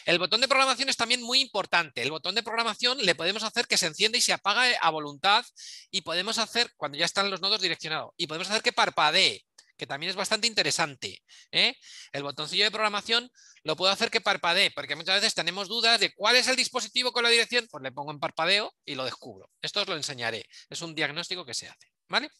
El 0.04 0.18
botón 0.18 0.40
de 0.40 0.48
programación 0.48 0.88
es 0.88 0.96
también 0.96 1.22
muy 1.22 1.40
importante. 1.40 2.02
El 2.02 2.10
botón 2.10 2.34
de 2.34 2.42
programación 2.42 2.98
le 2.98 3.14
podemos 3.14 3.44
hacer 3.44 3.66
que 3.66 3.78
se 3.78 3.86
encienda 3.86 4.18
y 4.18 4.20
se 4.20 4.32
apague 4.32 4.76
a 4.80 4.90
voluntad 4.90 5.44
y 5.90 6.00
podemos 6.00 6.38
hacer, 6.38 6.72
cuando 6.76 6.98
ya 6.98 7.04
están 7.04 7.30
los 7.30 7.40
nodos 7.40 7.60
direccionados, 7.60 8.10
y 8.16 8.26
podemos 8.26 8.50
hacer 8.50 8.62
que 8.62 8.72
parpadee 8.72 9.44
que 9.82 9.86
también 9.88 10.10
es 10.10 10.16
bastante 10.16 10.46
interesante. 10.46 11.24
¿eh? 11.50 11.74
El 12.12 12.22
botoncillo 12.22 12.62
de 12.62 12.70
programación 12.70 13.28
lo 13.64 13.74
puedo 13.74 13.90
hacer 13.90 14.12
que 14.12 14.20
parpadee, 14.20 14.70
porque 14.70 14.94
muchas 14.94 15.16
veces 15.16 15.34
tenemos 15.34 15.66
dudas 15.66 15.98
de 15.98 16.14
cuál 16.14 16.36
es 16.36 16.46
el 16.46 16.54
dispositivo 16.54 17.10
con 17.10 17.24
la 17.24 17.30
dirección, 17.30 17.66
pues 17.68 17.82
le 17.82 17.90
pongo 17.90 18.12
en 18.12 18.20
parpadeo 18.20 18.72
y 18.84 18.94
lo 18.94 19.04
descubro. 19.04 19.50
Esto 19.60 19.80
os 19.80 19.88
lo 19.88 19.96
enseñaré. 19.96 20.48
Es 20.70 20.82
un 20.82 20.94
diagnóstico 20.94 21.44
que 21.44 21.52
se 21.52 21.66
hace. 21.66 21.92
¿vale? 22.08 22.30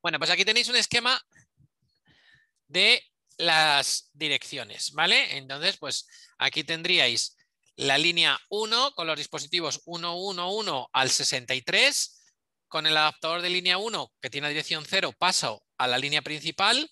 Bueno, 0.00 0.18
pues 0.18 0.30
aquí 0.30 0.42
tenéis 0.42 0.70
un 0.70 0.76
esquema 0.76 1.20
de 2.66 3.04
las 3.36 4.08
direcciones, 4.14 4.92
¿vale? 4.92 5.36
Entonces, 5.36 5.76
pues 5.76 6.06
aquí 6.38 6.64
tendríais 6.64 7.36
la 7.76 7.98
línea 7.98 8.40
1 8.48 8.94
con 8.94 9.06
los 9.06 9.18
dispositivos 9.18 9.82
111 9.84 10.86
al 10.94 11.10
63, 11.10 12.19
con 12.70 12.86
el 12.86 12.96
adaptador 12.96 13.42
de 13.42 13.50
línea 13.50 13.76
1 13.76 14.12
que 14.22 14.30
tiene 14.30 14.48
dirección 14.48 14.84
0 14.88 15.12
paso 15.18 15.62
a 15.76 15.88
la 15.88 15.98
línea 15.98 16.22
principal, 16.22 16.90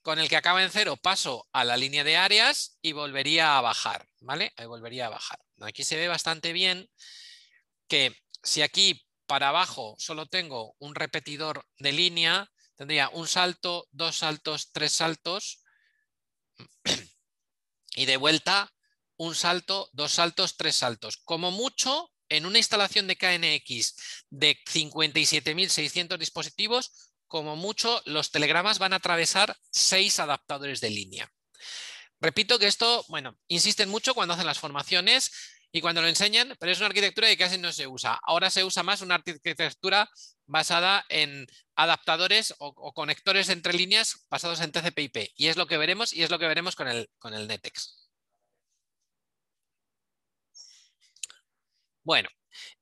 con 0.00 0.18
el 0.18 0.28
que 0.28 0.36
acaba 0.36 0.62
en 0.62 0.70
0 0.70 0.96
paso 0.96 1.46
a 1.52 1.64
la 1.64 1.76
línea 1.76 2.04
de 2.04 2.16
áreas 2.16 2.78
y 2.80 2.92
volvería 2.92 3.58
a 3.58 3.60
bajar, 3.60 4.08
¿vale? 4.20 4.52
Ahí 4.56 4.66
volvería 4.66 5.06
a 5.06 5.10
bajar. 5.10 5.38
Aquí 5.60 5.84
se 5.84 5.96
ve 5.96 6.08
bastante 6.08 6.52
bien 6.52 6.88
que 7.88 8.16
si 8.42 8.62
aquí 8.62 9.04
para 9.26 9.48
abajo 9.48 9.96
solo 9.98 10.26
tengo 10.26 10.76
un 10.78 10.94
repetidor 10.94 11.66
de 11.78 11.92
línea, 11.92 12.48
tendría 12.76 13.08
un 13.08 13.26
salto, 13.26 13.88
dos 13.90 14.16
saltos, 14.16 14.70
tres 14.72 14.92
saltos 14.92 15.64
y 17.96 18.06
de 18.06 18.16
vuelta 18.16 18.72
un 19.16 19.34
salto, 19.34 19.90
dos 19.92 20.12
saltos, 20.12 20.56
tres 20.56 20.76
saltos. 20.76 21.16
Como 21.16 21.50
mucho, 21.50 22.11
en 22.36 22.46
una 22.46 22.58
instalación 22.58 23.06
de 23.06 23.16
KNX 23.16 23.94
de 24.30 24.58
57.600 24.64 26.18
dispositivos, 26.18 27.12
como 27.26 27.56
mucho, 27.56 28.02
los 28.04 28.30
telegramas 28.30 28.78
van 28.78 28.92
a 28.92 28.96
atravesar 28.96 29.56
seis 29.70 30.18
adaptadores 30.18 30.80
de 30.80 30.90
línea. 30.90 31.32
Repito 32.20 32.58
que 32.58 32.66
esto, 32.66 33.04
bueno, 33.08 33.36
insisten 33.48 33.88
mucho 33.88 34.14
cuando 34.14 34.34
hacen 34.34 34.46
las 34.46 34.58
formaciones 34.58 35.32
y 35.72 35.80
cuando 35.80 36.02
lo 36.02 36.08
enseñan, 36.08 36.54
pero 36.60 36.70
es 36.70 36.78
una 36.78 36.86
arquitectura 36.86 37.28
que 37.28 37.36
casi 37.36 37.58
no 37.58 37.72
se 37.72 37.86
usa. 37.86 38.20
Ahora 38.22 38.50
se 38.50 38.64
usa 38.64 38.82
más 38.82 39.00
una 39.00 39.16
arquitectura 39.16 40.08
basada 40.46 41.04
en 41.08 41.46
adaptadores 41.74 42.54
o, 42.58 42.92
conectores 42.92 43.48
entre 43.48 43.72
líneas 43.72 44.26
basados 44.30 44.60
en 44.60 44.70
TCP/IP. 44.70 45.32
Y 45.34 45.48
es 45.48 45.56
lo 45.56 45.66
que 45.66 45.78
veremos 45.78 46.12
y 46.12 46.22
es 46.22 46.30
lo 46.30 46.38
que 46.38 46.46
veremos 46.46 46.76
con 46.76 46.88
el, 46.88 47.08
con 47.18 47.34
el 47.34 47.48
NETEX. 47.48 48.01
Bueno, 52.04 52.28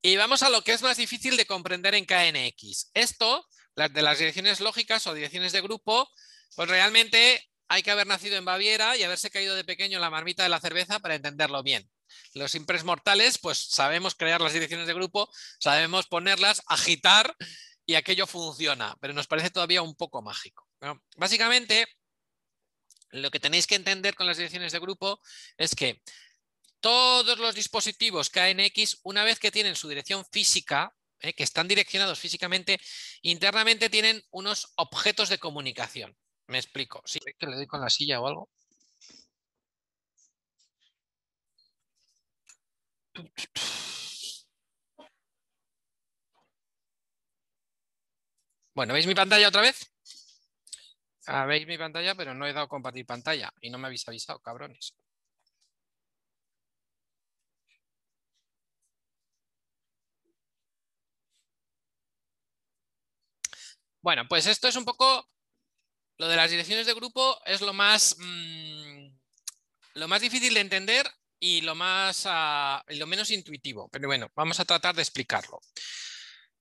y 0.02 0.16
vamos 0.16 0.42
a 0.42 0.50
lo 0.50 0.62
que 0.62 0.72
es 0.72 0.82
más 0.82 0.96
difícil 0.96 1.36
de 1.36 1.46
comprender 1.46 1.94
en 1.94 2.06
KNX. 2.06 2.90
Esto, 2.94 3.46
de 3.76 4.02
las 4.02 4.18
direcciones 4.18 4.60
lógicas 4.60 5.06
o 5.06 5.14
direcciones 5.14 5.52
de 5.52 5.60
grupo, 5.60 6.08
pues 6.56 6.68
realmente 6.68 7.46
hay 7.68 7.82
que 7.82 7.90
haber 7.90 8.06
nacido 8.06 8.36
en 8.36 8.44
Baviera 8.44 8.96
y 8.96 9.02
haberse 9.02 9.30
caído 9.30 9.54
de 9.54 9.64
pequeño 9.64 9.98
en 9.98 10.02
la 10.02 10.10
marmita 10.10 10.42
de 10.42 10.48
la 10.48 10.60
cerveza 10.60 10.98
para 10.98 11.14
entenderlo 11.14 11.62
bien. 11.62 11.88
Los 12.34 12.50
simples 12.50 12.82
mortales, 12.82 13.38
pues 13.38 13.58
sabemos 13.58 14.14
crear 14.14 14.40
las 14.40 14.52
direcciones 14.52 14.86
de 14.88 14.94
grupo, 14.94 15.30
sabemos 15.60 16.06
ponerlas, 16.08 16.62
agitar 16.66 17.36
y 17.86 17.94
aquello 17.94 18.26
funciona, 18.26 18.96
pero 19.00 19.14
nos 19.14 19.26
parece 19.26 19.50
todavía 19.50 19.82
un 19.82 19.94
poco 19.94 20.22
mágico. 20.22 20.66
básicamente, 21.16 21.86
lo 23.10 23.30
que 23.30 23.40
tenéis 23.40 23.66
que 23.66 23.74
entender 23.74 24.14
con 24.14 24.26
las 24.26 24.36
direcciones 24.36 24.72
de 24.72 24.78
grupo 24.78 25.20
es 25.56 25.74
que 25.74 26.02
todos 26.80 27.38
los 27.38 27.54
dispositivos 27.54 28.30
KNX, 28.30 29.00
una 29.04 29.24
vez 29.24 29.38
que 29.38 29.50
tienen 29.50 29.76
su 29.76 29.88
dirección 29.88 30.24
física, 30.32 30.94
eh, 31.20 31.34
que 31.34 31.42
están 31.44 31.68
direccionados 31.68 32.18
físicamente, 32.18 32.80
internamente 33.22 33.90
tienen 33.90 34.22
unos 34.30 34.72
objetos 34.76 35.28
de 35.28 35.38
comunicación. 35.38 36.16
Me 36.46 36.58
explico. 36.58 37.02
¿Sí? 37.06 37.20
que 37.38 37.46
le 37.46 37.56
doy 37.56 37.66
con 37.66 37.80
la 37.80 37.90
silla 37.90 38.20
o 38.20 38.26
algo? 38.26 38.50
Bueno, 48.74 48.94
¿veis 48.94 49.06
mi 49.06 49.14
pantalla 49.14 49.48
otra 49.48 49.60
vez? 49.62 49.92
Ah, 51.26 51.44
veis 51.46 51.66
mi 51.66 51.78
pantalla, 51.78 52.14
pero 52.14 52.34
no 52.34 52.46
he 52.46 52.52
dado 52.52 52.68
compartir 52.68 53.06
pantalla 53.06 53.52
y 53.60 53.70
no 53.70 53.78
me 53.78 53.86
habéis 53.86 54.06
avisado, 54.08 54.40
cabrones. 54.40 54.94
Bueno, 64.02 64.26
pues 64.28 64.46
esto 64.46 64.68
es 64.68 64.76
un 64.76 64.84
poco, 64.84 65.28
lo 66.18 66.28
de 66.28 66.36
las 66.36 66.50
direcciones 66.50 66.86
de 66.86 66.94
grupo 66.94 67.40
es 67.44 67.60
lo 67.60 67.72
más, 67.72 68.16
mm, 68.18 69.08
lo 69.94 70.08
más 70.08 70.22
difícil 70.22 70.54
de 70.54 70.60
entender 70.60 71.06
y 71.38 71.60
lo, 71.62 71.74
más, 71.74 72.24
ah, 72.26 72.82
lo 72.88 73.06
menos 73.06 73.30
intuitivo. 73.30 73.88
Pero 73.90 74.08
bueno, 74.08 74.30
vamos 74.34 74.58
a 74.60 74.64
tratar 74.64 74.94
de 74.94 75.02
explicarlo. 75.02 75.60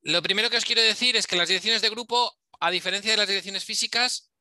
Lo 0.02 0.21
primero 0.21 0.49
que 0.49 0.58
os 0.58 0.65
quiero 0.65 0.82
decir 0.82 1.15
es 1.15 1.28
que 1.28 1.36
las 1.36 1.47
direcciones 1.47 1.82
de 1.82 1.89
grupo, 1.89 2.38
a 2.60 2.71
diferencia 2.71 3.12
de 3.12 3.17
las 3.17 3.28
direcciones 3.28 3.65
físicas, 3.65 4.32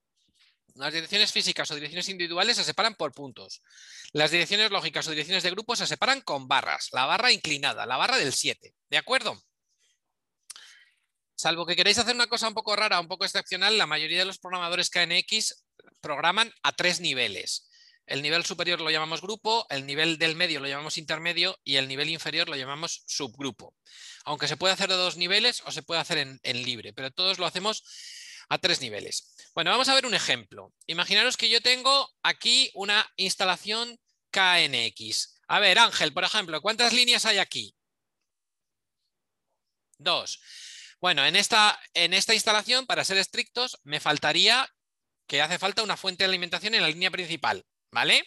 las 0.75 0.93
direcciones 0.93 1.33
físicas 1.33 1.71
o 1.71 1.75
direcciones 1.75 2.09
individuales 2.09 2.57
se 2.57 2.65
separan 2.65 2.95
por 2.95 3.13
puntos. 3.13 3.63
Las 4.13 4.31
direcciones 4.31 4.71
lógicas 4.71 5.07
o 5.09 5.11
direcciones 5.11 5.43
de 5.43 5.51
grupo 5.51 5.75
se 5.75 5.87
separan 5.87 6.21
con 6.21 6.47
barras. 6.47 6.91
La 6.93 7.05
barra 7.05 7.33
inclinada, 7.33 7.87
la 7.87 7.97
barra 7.97 8.17
del 8.17 8.33
7. 8.33 8.75
¿De 8.89 8.97
acuerdo? 8.97 9.43
Salvo 11.39 11.67
que 11.67 11.77
queréis 11.77 11.99
hacer 11.99 12.17
una 12.17 12.27
cosa 12.27 12.49
un 12.49 12.55
poco 12.55 12.75
rara, 12.75 12.99
un 12.99 13.07
poco 13.07 13.25
excepcional, 13.25 13.79
la 13.79 13.87
mayoría 13.87 14.19
de 14.19 14.25
los 14.25 14.41
programadores 14.41 14.91
KNX 14.91 15.63
programan 16.01 16.53
a 16.65 16.73
tres 16.73 16.99
niveles. 16.99 17.71
El 18.07 18.23
nivel 18.23 18.45
superior 18.45 18.81
lo 18.81 18.91
llamamos 18.91 19.21
grupo, 19.21 19.65
el 19.71 19.87
nivel 19.87 20.19
del 20.19 20.35
medio 20.35 20.59
lo 20.59 20.67
llamamos 20.67 20.99
intermedio 20.99 21.57
y 21.63 21.77
el 21.77 21.87
nivel 21.87 22.09
inferior 22.09 22.49
lo 22.49 22.57
llamamos 22.57 23.05
subgrupo. 23.07 23.77
Aunque 24.25 24.49
se 24.49 24.57
puede 24.57 24.75
hacer 24.75 24.89
de 24.89 24.97
dos 24.97 25.17
niveles 25.17 25.63
o 25.65 25.71
se 25.71 25.85
puede 25.85 26.01
hacer 26.01 26.19
en, 26.19 26.41
en 26.43 26.65
libre, 26.65 26.93
pero 26.93 27.13
todos 27.13 27.39
lo 27.39 27.47
hacemos 27.47 27.85
a 28.49 28.59
tres 28.59 28.81
niveles. 28.81 29.37
Bueno, 29.55 29.71
vamos 29.71 29.89
a 29.89 29.95
ver 29.95 30.07
un 30.07 30.15
ejemplo. 30.15 30.75
Imaginaros 30.89 31.37
que 31.37 31.51
yo 31.51 31.61
tengo 31.61 32.11
aquí 32.25 32.73
una 32.75 33.09
instalación 33.15 33.97
KNX. 34.33 35.39
A 35.47 35.61
ver, 35.61 35.79
Ángel, 35.79 36.13
por 36.13 36.25
ejemplo, 36.25 36.61
¿cuántas 36.61 36.93
líneas 36.93 37.27
hay 37.27 37.39
aquí? 37.39 37.77
Dos. 39.99 40.41
Bueno, 41.01 41.25
en 41.25 41.37
esta, 41.37 41.79
en 41.95 42.13
esta 42.15 42.35
instalación, 42.35 42.87
para 42.87 43.05
ser 43.05 43.19
estrictos, 43.19 43.79
me 43.85 44.01
faltaría 44.01 44.69
que 45.27 45.43
hace 45.43 45.59
falta 45.59 45.83
una 45.83 45.97
fuente 45.97 46.25
de 46.25 46.29
alimentación 46.29 46.75
en 46.75 46.83
la 46.83 46.89
línea 46.89 47.11
principal, 47.11 47.65
¿vale? 47.91 48.25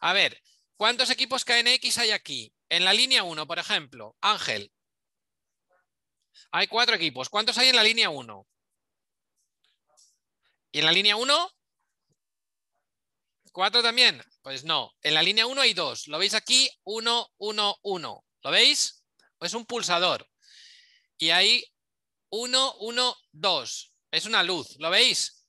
A 0.00 0.12
ver, 0.12 0.42
¿Cuántos 0.76 1.08
equipos 1.08 1.44
KNX 1.44 1.98
hay 1.98 2.10
aquí? 2.10 2.52
En 2.68 2.84
la 2.84 2.92
línea 2.92 3.22
1, 3.22 3.46
por 3.46 3.58
ejemplo, 3.58 4.14
Ángel. 4.20 4.70
Hay 6.50 6.66
cuatro 6.66 6.94
equipos. 6.94 7.30
¿Cuántos 7.30 7.56
hay 7.56 7.70
en 7.70 7.76
la 7.76 7.82
línea 7.82 8.10
1? 8.10 8.46
¿Y 10.72 10.78
en 10.80 10.84
la 10.84 10.92
línea 10.92 11.16
1? 11.16 11.50
¿Cuatro 13.52 13.82
también? 13.82 14.22
Pues 14.42 14.64
no. 14.64 14.92
En 15.00 15.14
la 15.14 15.22
línea 15.22 15.46
1 15.46 15.62
hay 15.62 15.72
dos. 15.72 16.08
¿Lo 16.08 16.18
veis 16.18 16.34
aquí? 16.34 16.70
1, 16.84 17.30
1, 17.38 17.76
1. 17.80 18.24
¿Lo 18.42 18.50
veis? 18.50 19.02
Es 19.40 19.54
un 19.54 19.64
pulsador. 19.64 20.28
Y 21.16 21.30
hay 21.30 21.64
1, 22.30 22.74
1, 22.80 23.16
2. 23.32 23.92
Es 24.10 24.26
una 24.26 24.42
luz. 24.42 24.76
¿Lo 24.78 24.90
veis? 24.90 25.46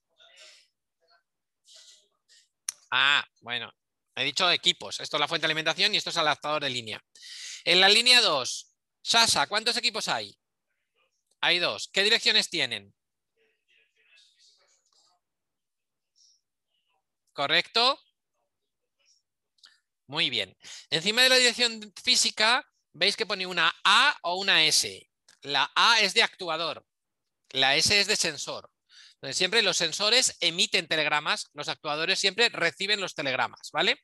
Ah, 2.91 3.25
bueno. 3.41 3.71
He 4.15 4.23
dicho 4.23 4.49
equipos. 4.49 4.99
Esto 4.99 5.17
es 5.17 5.19
la 5.21 5.27
fuente 5.27 5.43
de 5.43 5.51
alimentación 5.51 5.93
y 5.93 5.97
esto 5.97 6.09
es 6.09 6.15
el 6.15 6.23
adaptador 6.23 6.63
de 6.63 6.69
línea. 6.69 7.03
En 7.63 7.79
la 7.79 7.89
línea 7.89 8.19
2, 8.21 8.67
Sasa, 9.07 9.47
¿cuántos 9.47 9.77
equipos 9.77 10.09
hay? 10.09 10.37
Hay 11.39 11.59
dos. 11.59 11.89
¿Qué 11.93 12.03
direcciones 12.03 12.49
tienen? 12.49 12.93
¿Correcto? 17.31 17.97
Muy 20.07 20.29
bien. 20.29 20.57
Encima 20.89 21.21
de 21.21 21.29
la 21.29 21.37
dirección 21.37 21.93
física, 22.03 22.69
veis 22.91 23.15
que 23.15 23.25
pone 23.25 23.47
una 23.47 23.73
A 23.85 24.17
o 24.23 24.35
una 24.41 24.65
S. 24.65 25.09
La 25.41 25.71
A 25.75 26.01
es 26.01 26.13
de 26.13 26.23
actuador, 26.23 26.85
la 27.51 27.75
S 27.75 27.99
es 27.99 28.07
de 28.07 28.15
sensor. 28.15 28.69
Entonces, 29.15 29.37
siempre 29.37 29.63
los 29.63 29.77
sensores 29.77 30.37
emiten 30.41 30.87
telegramas, 30.87 31.49
los 31.53 31.69
actuadores 31.69 32.19
siempre 32.19 32.49
reciben 32.49 33.01
los 33.01 33.15
telegramas, 33.15 33.71
¿vale? 33.71 34.03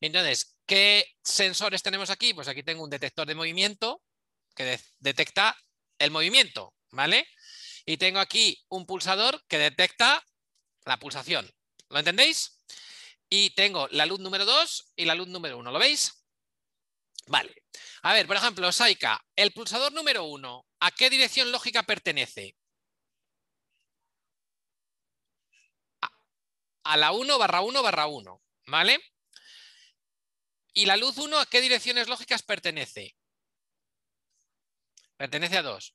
Entonces, 0.00 0.58
¿qué 0.66 1.06
sensores 1.22 1.82
tenemos 1.82 2.10
aquí? 2.10 2.34
Pues 2.34 2.48
aquí 2.48 2.62
tengo 2.62 2.84
un 2.84 2.90
detector 2.90 3.26
de 3.26 3.34
movimiento 3.34 4.02
que 4.54 4.78
detecta 4.98 5.56
el 5.98 6.10
movimiento, 6.10 6.74
¿vale? 6.90 7.26
Y 7.86 7.96
tengo 7.96 8.18
aquí 8.18 8.62
un 8.68 8.84
pulsador 8.84 9.42
que 9.48 9.58
detecta 9.58 10.22
la 10.84 10.98
pulsación. 10.98 11.50
¿Lo 11.88 11.98
entendéis? 11.98 12.62
Y 13.28 13.50
tengo 13.50 13.88
la 13.92 14.06
luz 14.06 14.20
número 14.20 14.44
2 14.44 14.92
y 14.96 15.04
la 15.06 15.14
luz 15.14 15.28
número 15.28 15.56
1. 15.56 15.70
¿Lo 15.70 15.78
veis? 15.78 16.12
Vale. 17.26 17.54
A 18.02 18.12
ver, 18.12 18.26
por 18.26 18.36
ejemplo, 18.36 18.70
Saika, 18.72 19.24
el 19.36 19.52
pulsador 19.52 19.92
número 19.92 20.24
1, 20.24 20.66
¿a 20.80 20.90
qué 20.90 21.10
dirección 21.10 21.52
lógica 21.52 21.82
pertenece? 21.84 22.56
a 26.90 26.96
la 26.96 27.12
1 27.12 27.38
barra 27.38 27.60
1 27.60 27.82
barra 27.82 28.06
1, 28.06 28.42
¿vale? 28.66 29.00
¿Y 30.72 30.86
la 30.86 30.96
luz 30.96 31.18
1 31.18 31.38
a 31.38 31.46
qué 31.46 31.60
direcciones 31.60 32.08
lógicas 32.08 32.42
pertenece? 32.42 33.16
Pertenece 35.16 35.58
a 35.58 35.62
2. 35.62 35.94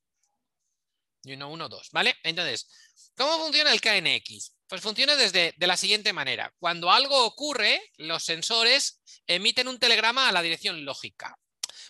Y 1.24 1.34
1, 1.34 1.50
1, 1.50 1.70
2, 1.70 1.90
¿vale? 1.92 2.16
Entonces, 2.24 2.70
¿cómo 3.18 3.40
funciona 3.40 3.74
el 3.74 3.82
KNX? 3.82 4.56
Pues 4.68 4.82
funciona 4.82 5.16
desde 5.16 5.54
de 5.58 5.68
la 5.68 5.76
siguiente 5.76 6.14
manera. 6.14 6.54
Cuando 6.60 6.92
algo 6.92 7.26
ocurre, 7.26 7.82
los 7.98 8.24
sensores 8.24 9.02
emiten 9.28 9.68
un 9.68 9.80
telegrama 9.80 10.30
a 10.30 10.32
la 10.32 10.42
dirección 10.42 10.86
lógica. 10.86 11.38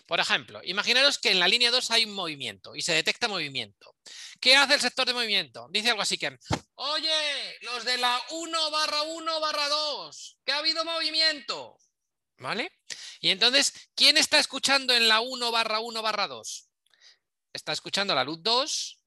Por 0.06 0.20
ejemplo, 0.20 0.60
imaginaros 0.62 1.18
que 1.18 1.32
en 1.32 1.40
la 1.40 1.48
línea 1.48 1.72
2 1.72 1.90
hay 1.90 2.04
un 2.04 2.14
movimiento 2.14 2.76
y 2.76 2.82
se 2.82 2.92
detecta 2.92 3.26
movimiento. 3.26 3.96
¿Qué 4.40 4.54
hace 4.54 4.74
el 4.74 4.80
sector 4.80 5.04
de 5.06 5.14
movimiento? 5.14 5.66
Dice 5.70 5.90
algo 5.90 6.02
así 6.02 6.16
que, 6.16 6.38
oye, 6.76 7.58
los 7.62 7.84
de 7.84 7.98
la 7.98 8.22
1 8.30 8.70
barra 8.70 9.02
1 9.02 9.40
barra 9.40 9.68
2, 9.68 10.38
que 10.44 10.52
ha 10.52 10.58
habido 10.58 10.84
movimiento. 10.84 11.76
¿Vale? 12.38 12.70
Y 13.20 13.30
entonces, 13.30 13.72
¿quién 13.94 14.16
está 14.16 14.38
escuchando 14.38 14.94
en 14.94 15.08
la 15.08 15.20
1 15.20 15.50
barra 15.50 15.80
1 15.80 16.02
barra 16.02 16.28
2? 16.28 16.68
Está 17.52 17.72
escuchando 17.72 18.14
la 18.14 18.24
luz 18.24 18.38
2 18.42 19.00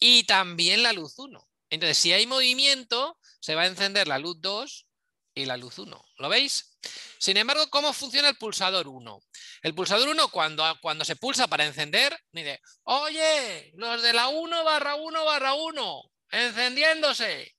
y 0.00 0.24
también 0.24 0.82
la 0.82 0.92
luz 0.92 1.18
1. 1.18 1.48
Entonces, 1.70 1.96
si 1.96 2.12
hay 2.12 2.26
movimiento, 2.26 3.18
se 3.40 3.54
va 3.54 3.62
a 3.62 3.66
encender 3.66 4.06
la 4.06 4.18
luz 4.18 4.36
2 4.40 4.86
y 5.34 5.46
la 5.46 5.56
luz 5.56 5.78
1. 5.78 6.04
¿Lo 6.18 6.28
veis? 6.28 6.75
Sin 7.18 7.36
embargo, 7.36 7.68
¿cómo 7.70 7.92
funciona 7.92 8.28
el 8.28 8.36
pulsador 8.36 8.88
1? 8.88 9.20
El 9.62 9.74
pulsador 9.74 10.08
1, 10.08 10.28
cuando, 10.28 10.64
cuando 10.80 11.04
se 11.04 11.16
pulsa 11.16 11.48
para 11.48 11.64
encender, 11.64 12.18
dice, 12.30 12.60
oye, 12.84 13.72
los 13.76 14.02
de 14.02 14.12
la 14.12 14.28
1 14.28 14.64
barra 14.64 14.96
1 14.96 15.24
barra 15.24 15.54
1, 15.54 16.02
encendiéndose. 16.30 17.56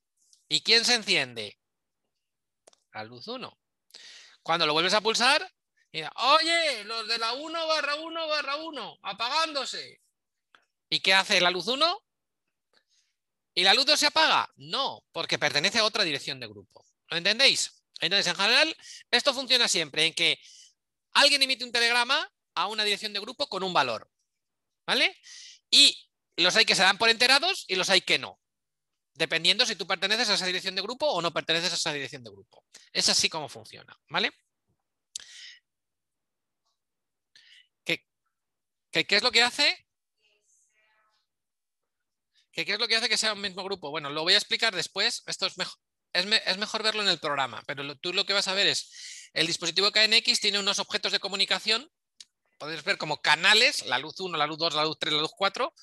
¿Y 0.48 0.62
quién 0.62 0.86
se 0.86 0.96
enciende? 0.96 1.58
La 2.94 3.04
luz 3.04 3.28
1. 3.28 3.60
Cuando 4.42 4.66
lo 4.66 4.74
vuelves 4.74 4.94
a 4.94 5.02
pulsar, 5.02 5.52
dice, 5.92 6.10
oye, 6.16 6.84
los 6.86 7.08
de 7.08 7.18
la 7.18 7.34
1 7.34 7.68
barra 7.68 7.96
1 7.96 8.28
barra 8.28 8.56
1, 8.56 9.00
apagándose. 9.02 10.02
¿Y 10.90 11.02
qué 11.02 11.14
hace 11.14 11.42
la 11.42 11.52
luz 11.52 11.68
1? 11.68 12.00
¿Y 13.56 13.64
la 13.64 13.74
luz 13.74 13.86
2 13.86 14.00
se 14.00 14.08
apaga? 14.08 14.50
No, 14.56 15.04
porque 15.12 15.40
pertenece 15.40 15.80
a 15.80 15.84
otra 15.84 16.04
dirección 16.04 16.40
de 16.40 16.48
grupo. 16.48 16.86
¿Lo 17.08 17.18
entendéis? 17.18 17.77
Entonces, 18.00 18.28
en 18.28 18.36
general, 18.36 18.78
esto 19.12 19.34
funciona 19.34 19.68
siempre 19.68 20.06
en 20.06 20.14
que 20.14 20.40
alguien 21.14 21.42
emite 21.42 21.64
un 21.64 21.72
telegrama 21.72 22.30
a 22.56 22.68
una 22.68 22.84
dirección 22.84 23.14
de 23.14 23.20
grupo 23.20 23.48
con 23.48 23.64
un 23.64 23.74
valor. 23.74 24.10
¿Vale? 24.86 25.18
Y 25.70 26.10
los 26.38 26.56
hay 26.56 26.66
que 26.66 26.76
se 26.76 26.84
dan 26.84 26.98
por 26.98 27.10
enterados 27.10 27.66
y 27.68 27.76
los 27.76 27.90
hay 27.90 28.02
que 28.02 28.20
no. 28.20 28.40
Dependiendo 29.14 29.66
si 29.66 29.76
tú 29.76 29.88
perteneces 29.88 30.30
a 30.30 30.36
esa 30.36 30.46
dirección 30.46 30.76
de 30.76 30.82
grupo 30.82 31.08
o 31.08 31.22
no 31.22 31.34
perteneces 31.34 31.72
a 31.74 31.76
esa 31.76 31.94
dirección 31.94 32.24
de 32.24 32.30
grupo. 32.30 32.64
Es 32.94 33.10
así 33.10 33.30
como 33.30 33.50
funciona. 33.50 33.98
¿Vale? 34.10 34.32
¿Qué, 38.92 39.16
es 39.16 39.24
lo 39.24 39.32
que 39.32 39.44
hace? 39.44 39.86
¿Qué, 42.52 42.66
¿Qué 42.66 42.74
es 42.74 42.80
lo 42.80 42.88
que 42.88 42.96
hace 42.96 43.10
que 43.10 43.18
sea 43.18 43.34
un 43.34 43.42
mismo 43.42 43.64
grupo? 43.64 43.92
Bueno, 43.92 44.10
lo 44.10 44.24
voy 44.24 44.34
a 44.34 44.38
explicar 44.38 44.76
después. 44.76 45.24
Esto 45.28 45.46
es 45.46 45.58
mejor, 45.58 45.78
es, 46.18 46.58
mejor 46.58 46.84
verlo 46.84 47.02
en 47.02 47.10
el 47.10 47.20
programa, 47.20 47.64
pero 47.68 47.96
tú 47.98 48.14
lo 48.14 48.26
que 48.26 48.34
vas 48.34 48.48
a 48.48 48.54
ver 48.54 48.68
es, 48.68 49.30
el 49.34 49.48
dispositivo 49.48 49.92
KNX 49.92 50.40
tiene 50.40 50.60
unos 50.60 50.80
objetos 50.80 51.12
de 51.12 51.20
comunicación, 51.20 51.90
podéis 52.58 52.84
ver 52.84 52.98
como 52.98 53.22
canales, 53.22 53.86
la 53.86 54.00
luz 54.00 54.20
1, 54.20 54.38
la 54.38 54.48
luz 54.48 54.58
2, 54.58 54.74
la 54.74 54.86
luz 54.86 54.98
3, 55.00 55.14
la 55.14 55.22
luz 55.22 55.32
4, 55.38 55.74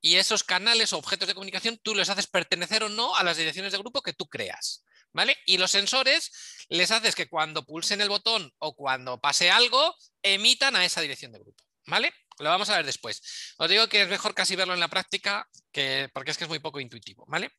y 0.00 0.16
esos 0.16 0.44
canales 0.44 0.92
o 0.92 0.98
objetos 0.98 1.28
de 1.28 1.34
comunicación 1.34 1.78
tú 1.82 1.94
les 1.94 2.08
haces 2.10 2.26
pertenecer 2.26 2.82
o 2.84 2.88
no 2.88 3.16
a 3.16 3.24
las 3.24 3.36
direcciones 3.36 3.72
de 3.72 3.78
grupo 3.78 4.02
que 4.02 4.12
tú 4.12 4.28
creas. 4.28 4.84
¿Vale? 5.14 5.36
Y 5.44 5.58
los 5.58 5.70
sensores 5.70 6.32
les 6.70 6.90
haces 6.90 7.14
que 7.14 7.28
cuando 7.28 7.66
pulsen 7.66 8.00
el 8.00 8.08
botón 8.08 8.50
o 8.56 8.74
cuando 8.74 9.20
pase 9.20 9.50
algo, 9.50 9.94
emitan 10.22 10.74
a 10.74 10.86
esa 10.86 11.02
dirección 11.02 11.32
de 11.32 11.38
grupo. 11.38 11.62
¿Vale? 11.86 12.14
Lo 12.38 12.48
vamos 12.48 12.70
a 12.70 12.76
ver 12.76 12.86
después. 12.86 13.20
Os 13.58 13.68
digo 13.68 13.88
que 13.88 14.02
es 14.02 14.08
mejor 14.08 14.34
casi 14.34 14.56
verlo 14.56 14.72
en 14.72 14.80
la 14.80 14.88
práctica 14.88 15.46
que, 15.70 16.08
porque 16.14 16.30
es 16.30 16.38
que 16.38 16.44
es 16.44 16.50
muy 16.50 16.60
poco 16.60 16.80
intuitivo. 16.80 17.26
¿Vale? 17.28 17.50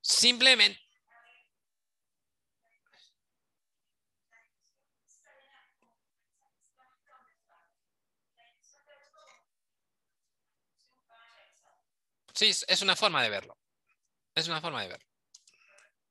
Simplemente, 0.00 0.80
Sí, 12.36 12.50
es 12.68 12.82
una 12.82 12.94
forma 12.94 13.22
de 13.22 13.30
verlo. 13.30 13.58
Es 14.34 14.46
una 14.46 14.60
forma 14.60 14.82
de 14.82 14.88
verlo. 14.88 15.06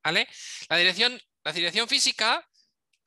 ¿Vale? 0.03 0.27
La 0.69 0.77
dirección, 0.77 1.19
la 1.43 1.51
dirección 1.51 1.87
física 1.87 2.47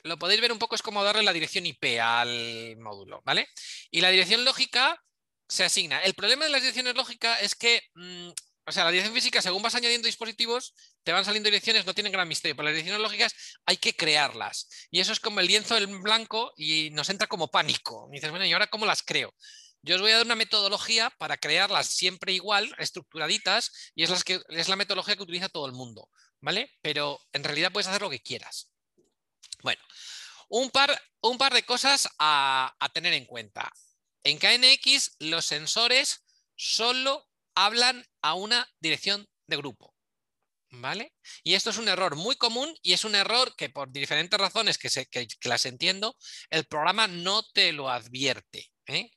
lo 0.04 0.18
podéis 0.18 0.40
ver 0.40 0.52
un 0.52 0.58
poco, 0.58 0.76
es 0.76 0.82
como 0.82 1.02
darle 1.02 1.22
la 1.24 1.32
dirección 1.32 1.66
IP 1.66 2.00
al 2.00 2.76
módulo, 2.78 3.20
¿vale? 3.24 3.48
Y 3.90 4.00
la 4.00 4.10
dirección 4.10 4.44
lógica 4.44 5.02
se 5.48 5.64
asigna. 5.64 6.00
El 6.02 6.14
problema 6.14 6.44
de 6.44 6.50
las 6.50 6.60
direcciones 6.60 6.94
lógicas 6.94 7.42
es 7.42 7.54
que, 7.56 7.82
mm, 7.94 8.30
o 8.66 8.72
sea, 8.72 8.84
la 8.84 8.90
dirección 8.90 9.14
física, 9.14 9.42
según 9.42 9.62
vas 9.62 9.74
añadiendo 9.74 10.06
dispositivos, 10.06 10.74
te 11.02 11.12
van 11.12 11.24
saliendo 11.24 11.48
direcciones, 11.48 11.86
no 11.86 11.94
tienen 11.94 12.12
gran 12.12 12.28
misterio, 12.28 12.54
pero 12.54 12.66
las 12.66 12.74
direcciones 12.74 13.02
lógicas 13.02 13.34
hay 13.66 13.78
que 13.78 13.96
crearlas. 13.96 14.68
Y 14.90 15.00
eso 15.00 15.12
es 15.12 15.20
como 15.20 15.40
el 15.40 15.46
lienzo 15.46 15.76
en 15.76 16.02
blanco 16.02 16.52
y 16.56 16.90
nos 16.90 17.08
entra 17.08 17.26
como 17.26 17.48
pánico. 17.50 18.08
Y 18.12 18.16
dices, 18.16 18.30
bueno, 18.30 18.44
¿y 18.44 18.52
ahora 18.52 18.68
cómo 18.68 18.86
las 18.86 19.02
creo? 19.02 19.34
Yo 19.82 19.94
os 19.96 20.00
voy 20.00 20.10
a 20.10 20.16
dar 20.16 20.26
una 20.26 20.34
metodología 20.34 21.10
para 21.18 21.36
crearlas 21.36 21.86
siempre 21.86 22.32
igual, 22.32 22.74
estructuraditas, 22.78 23.92
y 23.94 24.02
es, 24.02 24.68
la 24.68 24.76
metodología 24.76 25.16
que 25.16 25.22
utiliza 25.22 25.48
todo 25.48 25.66
el 25.66 25.72
mundo, 25.72 26.10
¿vale? 26.40 26.72
Pero 26.82 27.20
en 27.32 27.44
realidad 27.44 27.72
puedes 27.72 27.86
hacer 27.86 28.02
lo 28.02 28.10
que 28.10 28.20
quieras. 28.20 28.70
Bueno, 29.62 29.82
un 30.48 30.70
par, 30.70 31.52
de 31.52 31.62
cosas 31.64 32.08
a, 32.18 32.74
tener 32.92 33.12
en 33.12 33.26
cuenta. 33.26 33.72
En 34.24 34.38
KNX 34.38 35.16
los 35.20 35.44
sensores 35.44 36.24
solo 36.56 37.26
hablan 37.54 38.04
a 38.22 38.34
una 38.34 38.68
dirección 38.80 39.28
de 39.46 39.56
grupo. 39.56 39.94
¿Vale? 40.70 41.14
Y 41.42 41.54
esto 41.54 41.70
es 41.70 41.78
un 41.78 41.88
error 41.88 42.14
muy 42.14 42.36
común 42.36 42.76
y 42.82 42.92
es 42.92 43.06
un 43.06 43.14
error 43.14 43.56
que 43.56 43.70
por 43.70 43.90
diferentes 43.90 44.38
razones 44.38 44.76
que, 44.76 44.90
que, 45.06 45.26
que 45.26 45.48
las 45.48 45.64
entiendo, 45.64 46.14
el 46.50 46.66
programa 46.66 47.06
no 47.06 47.42
te 47.42 47.72
lo 47.72 47.88
advierte. 47.88 48.70
¿eh? 48.86 49.10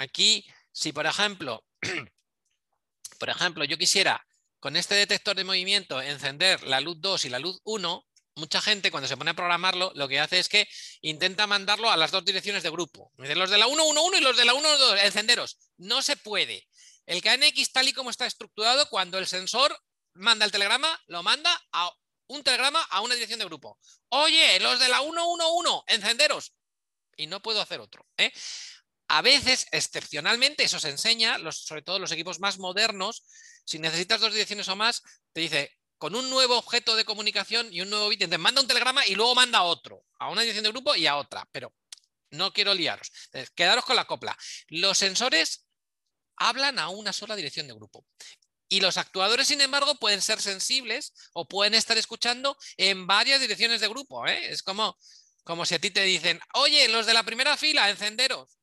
Aquí, 0.00 0.46
si 0.72 0.94
por 0.94 1.04
ejemplo, 1.04 1.62
por 3.18 3.28
ejemplo, 3.28 3.64
yo 3.64 3.76
quisiera 3.76 4.26
con 4.58 4.76
este 4.76 4.94
detector 4.94 5.36
de 5.36 5.44
movimiento 5.44 6.00
encender 6.00 6.62
la 6.62 6.80
luz 6.80 6.96
2 7.02 7.26
y 7.26 7.28
la 7.28 7.38
luz 7.38 7.60
1, 7.64 8.06
mucha 8.36 8.62
gente 8.62 8.90
cuando 8.90 9.08
se 9.08 9.18
pone 9.18 9.32
a 9.32 9.34
programarlo, 9.34 9.92
lo 9.94 10.08
que 10.08 10.18
hace 10.18 10.38
es 10.38 10.48
que 10.48 10.66
intenta 11.02 11.46
mandarlo 11.46 11.90
a 11.90 11.98
las 11.98 12.12
dos 12.12 12.24
direcciones 12.24 12.62
de 12.62 12.70
grupo. 12.70 13.12
Los 13.18 13.50
de 13.50 13.58
la 13.58 13.66
111 13.66 14.18
y 14.18 14.20
los 14.22 14.38
de 14.38 14.46
la 14.46 14.52
112, 14.52 15.04
encenderos. 15.04 15.58
No 15.76 16.00
se 16.00 16.16
puede. 16.16 16.66
El 17.04 17.20
KNX 17.20 17.70
tal 17.70 17.88
y 17.88 17.92
como 17.92 18.08
está 18.08 18.24
estructurado, 18.24 18.88
cuando 18.88 19.18
el 19.18 19.26
sensor 19.26 19.78
manda 20.14 20.46
el 20.46 20.52
telegrama, 20.52 20.98
lo 21.08 21.22
manda 21.22 21.62
a 21.72 21.90
un 22.28 22.42
telegrama 22.42 22.82
a 22.84 23.02
una 23.02 23.14
dirección 23.14 23.40
de 23.40 23.44
grupo. 23.44 23.78
Oye, 24.08 24.60
los 24.60 24.80
de 24.80 24.88
la 24.88 25.00
111, 25.00 25.82
encenderos. 25.88 26.54
Y 27.16 27.26
no 27.26 27.42
puedo 27.42 27.60
hacer 27.60 27.80
otro. 27.80 28.06
¿eh? 28.16 28.32
A 29.12 29.22
veces, 29.22 29.66
excepcionalmente, 29.72 30.62
eso 30.62 30.78
se 30.78 30.88
enseña, 30.88 31.36
sobre 31.50 31.82
todo 31.82 31.98
los 31.98 32.12
equipos 32.12 32.38
más 32.38 32.58
modernos, 32.58 33.24
si 33.64 33.80
necesitas 33.80 34.20
dos 34.20 34.32
direcciones 34.32 34.68
o 34.68 34.76
más, 34.76 35.02
te 35.32 35.40
dice, 35.40 35.76
con 35.98 36.14
un 36.14 36.30
nuevo 36.30 36.56
objeto 36.56 36.94
de 36.94 37.04
comunicación 37.04 37.66
y 37.72 37.80
un 37.80 37.90
nuevo 37.90 38.08
bit, 38.08 38.30
te 38.30 38.38
manda 38.38 38.60
un 38.60 38.68
telegrama 38.68 39.04
y 39.04 39.16
luego 39.16 39.34
manda 39.34 39.64
otro, 39.64 40.04
a 40.20 40.30
una 40.30 40.42
dirección 40.42 40.62
de 40.62 40.70
grupo 40.70 40.94
y 40.94 41.08
a 41.08 41.16
otra, 41.16 41.44
pero 41.50 41.74
no 42.30 42.52
quiero 42.52 42.72
liaros. 42.72 43.10
quedaros 43.56 43.84
con 43.84 43.96
la 43.96 44.06
copla. 44.06 44.38
Los 44.68 44.98
sensores 44.98 45.66
hablan 46.36 46.78
a 46.78 46.88
una 46.88 47.12
sola 47.12 47.34
dirección 47.34 47.66
de 47.66 47.74
grupo. 47.74 48.06
Y 48.68 48.78
los 48.78 48.96
actuadores, 48.96 49.48
sin 49.48 49.60
embargo, 49.60 49.96
pueden 49.96 50.22
ser 50.22 50.40
sensibles 50.40 51.14
o 51.32 51.48
pueden 51.48 51.74
estar 51.74 51.98
escuchando 51.98 52.56
en 52.76 53.08
varias 53.08 53.40
direcciones 53.40 53.80
de 53.80 53.88
grupo. 53.88 54.24
¿eh? 54.28 54.52
Es 54.52 54.62
como, 54.62 54.96
como 55.42 55.66
si 55.66 55.74
a 55.74 55.80
ti 55.80 55.90
te 55.90 56.04
dicen, 56.04 56.40
oye, 56.54 56.86
los 56.86 57.06
de 57.06 57.14
la 57.14 57.24
primera 57.24 57.56
fila, 57.56 57.90
encenderos. 57.90 58.59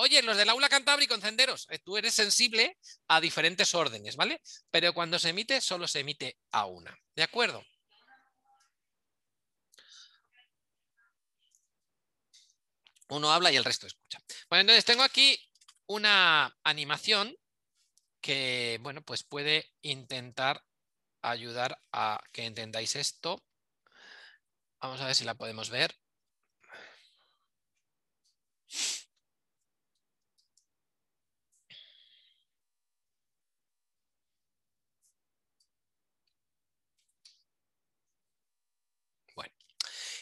Oye, 0.00 0.22
los 0.22 0.36
del 0.36 0.48
aula 0.48 0.68
cantábrico, 0.68 1.16
encenderos. 1.16 1.66
Eh, 1.70 1.80
tú 1.80 1.96
eres 1.96 2.14
sensible 2.14 2.78
a 3.08 3.20
diferentes 3.20 3.74
órdenes, 3.74 4.14
¿vale? 4.14 4.40
Pero 4.70 4.94
cuando 4.94 5.18
se 5.18 5.30
emite, 5.30 5.60
solo 5.60 5.88
se 5.88 5.98
emite 5.98 6.38
a 6.52 6.66
una. 6.66 6.96
¿De 7.16 7.24
acuerdo? 7.24 7.64
Uno 13.08 13.32
habla 13.32 13.50
y 13.50 13.56
el 13.56 13.64
resto 13.64 13.88
escucha. 13.88 14.20
Bueno, 14.48 14.60
entonces 14.60 14.84
tengo 14.84 15.02
aquí 15.02 15.36
una 15.86 16.56
animación 16.62 17.36
que, 18.20 18.78
bueno, 18.82 19.02
pues 19.02 19.24
puede 19.24 19.72
intentar 19.82 20.64
ayudar 21.22 21.82
a 21.90 22.20
que 22.30 22.44
entendáis 22.44 22.94
esto. 22.94 23.42
Vamos 24.80 25.00
a 25.00 25.06
ver 25.06 25.16
si 25.16 25.24
la 25.24 25.34
podemos 25.34 25.70
ver. 25.70 25.92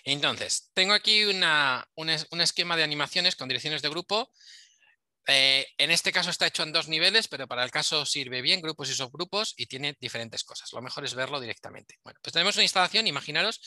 Entonces, 0.07 0.71
tengo 0.73 0.93
aquí 0.93 1.25
un, 1.25 2.41
esquema 2.41 2.77
de 2.77 2.85
animaciones 2.85 3.35
con 3.35 3.49
direcciones 3.49 3.83
de 3.83 3.89
grupo. 3.89 4.31
Eh, 5.27 5.67
en 5.79 5.91
este 5.91 6.13
caso 6.13 6.31
está 6.31 6.47
hecho 6.47 6.63
en 6.63 6.71
dos 6.71 6.87
niveles, 6.87 7.27
pero 7.27 7.49
para 7.49 7.65
el 7.65 7.73
caso 7.73 8.07
sirve 8.07 8.41
bien, 8.41 8.61
grupos 8.61 8.89
y 8.89 8.95
subgrupos, 8.95 9.55
y 9.57 9.67
tiene 9.67 9.97
diferentes 9.99 10.45
cosas. 10.45 10.73
Lo 10.73 10.81
mejor 10.81 11.05
es 11.05 11.15
verlo 11.15 11.41
directamente. 11.41 11.97
Bueno, 12.05 12.21
pues 12.23 12.33
tenemos 12.33 12.55
una 12.55 12.63
instalación, 12.63 13.09
imaginaros 13.09 13.61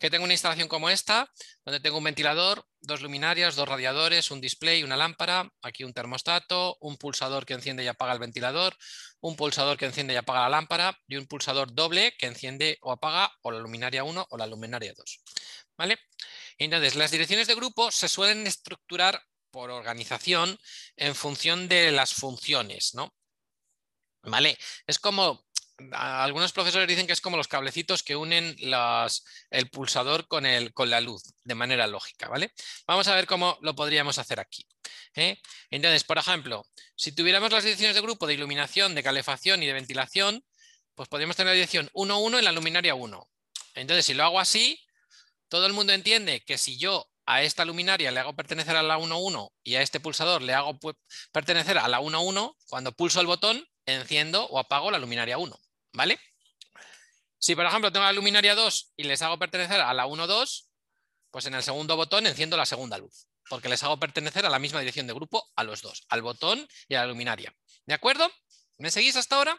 que 0.00 0.10
tengo 0.10 0.24
una 0.24 0.34
instalación 0.34 0.66
como 0.66 0.90
esta, 0.90 1.30
donde 1.64 1.78
tengo 1.78 1.98
un 1.98 2.04
ventilador, 2.04 2.66
dos 2.80 3.00
luminarias, 3.00 3.54
dos 3.54 3.68
radiadores, 3.68 4.32
un 4.32 4.40
display, 4.40 4.82
una 4.82 4.96
lámpara, 4.96 5.48
aquí 5.62 5.84
un 5.84 5.92
termostato, 5.92 6.76
un 6.80 6.96
pulsador 6.96 7.46
que 7.46 7.54
enciende 7.54 7.84
y 7.84 7.86
apaga 7.86 8.12
el 8.12 8.18
ventilador, 8.18 8.76
un 9.20 9.36
pulsador 9.36 9.78
que 9.78 9.86
enciende 9.86 10.14
y 10.14 10.16
apaga 10.16 10.40
la 10.40 10.48
lámpara 10.48 10.98
y 11.06 11.14
un 11.14 11.26
pulsador 11.26 11.72
doble 11.72 12.16
que 12.18 12.26
enciende 12.26 12.78
o 12.80 12.90
apaga 12.90 13.32
o 13.42 13.52
la 13.52 13.60
luminaria 13.60 14.02
1 14.02 14.26
o 14.28 14.36
la 14.36 14.48
luminaria 14.48 14.92
2. 14.96 15.20
¿Vale? 15.76 15.98
Entonces, 16.58 16.94
las 16.94 17.10
direcciones 17.10 17.46
de 17.46 17.54
grupo 17.54 17.90
se 17.90 18.08
suelen 18.08 18.46
estructurar 18.46 19.22
por 19.50 19.70
organización 19.70 20.58
en 20.96 21.14
función 21.14 21.68
de 21.68 21.92
las 21.92 22.14
funciones, 22.14 22.94
¿no? 22.94 23.14
¿Vale? 24.22 24.58
Es 24.86 24.98
como, 24.98 25.44
algunos 25.92 26.52
profesores 26.52 26.88
dicen 26.88 27.06
que 27.06 27.12
es 27.12 27.20
como 27.20 27.36
los 27.36 27.48
cablecitos 27.48 28.02
que 28.02 28.16
unen 28.16 28.56
el 29.50 29.70
pulsador 29.70 30.28
con, 30.28 30.46
el, 30.46 30.72
con 30.72 30.90
la 30.90 31.00
luz 31.00 31.22
de 31.42 31.54
manera 31.54 31.86
lógica, 31.86 32.28
¿vale? 32.28 32.52
Vamos 32.86 33.08
a 33.08 33.14
ver 33.14 33.26
cómo 33.26 33.58
lo 33.62 33.74
podríamos 33.74 34.18
hacer 34.18 34.40
aquí. 34.40 34.66
¿eh? 35.14 35.40
Entonces, 35.70 36.04
por 36.04 36.18
ejemplo, 36.18 36.66
si 36.96 37.12
tuviéramos 37.12 37.52
las 37.52 37.64
direcciones 37.64 37.94
de 37.94 38.02
grupo 38.02 38.26
de 38.26 38.34
iluminación, 38.34 38.94
de 38.94 39.02
calefacción 39.02 39.62
y 39.62 39.66
de 39.66 39.72
ventilación, 39.72 40.44
pues 40.94 41.08
podríamos 41.08 41.36
tener 41.36 41.50
la 41.50 41.54
dirección 41.54 41.90
1.1 41.92 42.38
en 42.38 42.44
la 42.44 42.52
luminaria 42.52 42.94
1. 42.94 43.30
Entonces, 43.74 44.06
si 44.06 44.14
lo 44.14 44.24
hago 44.24 44.38
así, 44.38 44.83
todo 45.54 45.66
el 45.66 45.72
mundo 45.72 45.92
entiende 45.92 46.40
que 46.40 46.58
si 46.58 46.78
yo 46.78 47.08
a 47.26 47.42
esta 47.42 47.64
luminaria 47.64 48.10
le 48.10 48.18
hago 48.18 48.34
pertenecer 48.34 48.74
a 48.74 48.82
la 48.82 48.98
1.1 48.98 49.52
y 49.62 49.76
a 49.76 49.82
este 49.82 50.00
pulsador 50.00 50.42
le 50.42 50.52
hago 50.52 50.76
pertenecer 51.30 51.78
a 51.78 51.86
la 51.86 52.00
1.1, 52.00 52.56
cuando 52.66 52.90
pulso 52.90 53.20
el 53.20 53.28
botón, 53.28 53.64
enciendo 53.86 54.46
o 54.46 54.58
apago 54.58 54.90
la 54.90 54.98
luminaria 54.98 55.38
1, 55.38 55.56
¿vale? 55.92 56.18
Si, 57.38 57.54
por 57.54 57.66
ejemplo, 57.66 57.92
tengo 57.92 58.04
la 58.04 58.12
luminaria 58.12 58.56
2 58.56 58.94
y 58.96 59.04
les 59.04 59.22
hago 59.22 59.38
pertenecer 59.38 59.80
a 59.80 59.94
la 59.94 60.08
1.2, 60.08 60.66
pues 61.30 61.46
en 61.46 61.54
el 61.54 61.62
segundo 61.62 61.94
botón 61.94 62.26
enciendo 62.26 62.56
la 62.56 62.66
segunda 62.66 62.98
luz, 62.98 63.28
porque 63.48 63.68
les 63.68 63.80
hago 63.84 64.00
pertenecer 64.00 64.44
a 64.44 64.50
la 64.50 64.58
misma 64.58 64.80
dirección 64.80 65.06
de 65.06 65.12
grupo 65.12 65.48
a 65.54 65.62
los 65.62 65.82
dos, 65.82 66.04
al 66.08 66.22
botón 66.22 66.66
y 66.88 66.96
a 66.96 67.02
la 67.02 67.06
luminaria. 67.06 67.54
¿De 67.86 67.94
acuerdo? 67.94 68.28
¿Me 68.78 68.90
seguís 68.90 69.14
hasta 69.14 69.36
ahora? 69.36 69.56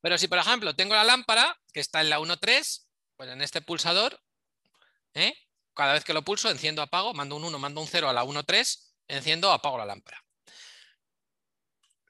Pero 0.00 0.16
si, 0.16 0.28
por 0.28 0.38
ejemplo, 0.38 0.74
tengo 0.74 0.94
la 0.94 1.04
lámpara, 1.04 1.60
que 1.74 1.80
está 1.80 2.00
en 2.00 2.08
la 2.08 2.20
1.3, 2.20 2.86
pues 3.18 3.28
en 3.28 3.42
este 3.42 3.60
pulsador 3.60 4.18
¿eh? 5.14 5.34
Cada 5.74 5.94
vez 5.94 6.04
que 6.04 6.12
lo 6.12 6.22
pulso, 6.22 6.50
enciendo, 6.50 6.82
apago, 6.82 7.14
mando 7.14 7.36
un 7.36 7.44
1, 7.44 7.58
mando 7.58 7.80
un 7.80 7.86
0 7.86 8.08
a 8.08 8.12
la 8.12 8.24
1.3, 8.24 8.92
enciendo, 9.08 9.52
apago 9.52 9.78
la 9.78 9.86
lámpara. 9.86 10.22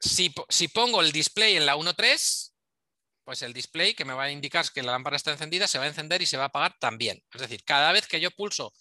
Si, 0.00 0.30
pongo 0.68 1.02
el 1.02 1.12
display 1.12 1.56
en 1.56 1.66
la 1.66 1.76
1.3, 1.76 2.52
pues 3.24 3.42
el 3.42 3.52
display 3.52 3.94
que 3.94 4.04
me 4.04 4.14
va 4.14 4.24
a 4.24 4.30
indicar 4.30 4.70
que 4.72 4.82
la 4.82 4.92
lámpara 4.92 5.16
está 5.16 5.30
encendida 5.30 5.68
se 5.68 5.78
va 5.78 5.84
a 5.84 5.88
encender 5.88 6.22
y 6.22 6.26
se 6.26 6.36
va 6.36 6.44
a 6.44 6.46
apagar 6.46 6.76
también. 6.78 7.22
Es 7.32 7.40
decir, 7.42 7.62
cada 7.64 7.92
vez 7.92 8.06
que 8.06 8.18
yo 8.18 8.30
pulso 8.30 8.72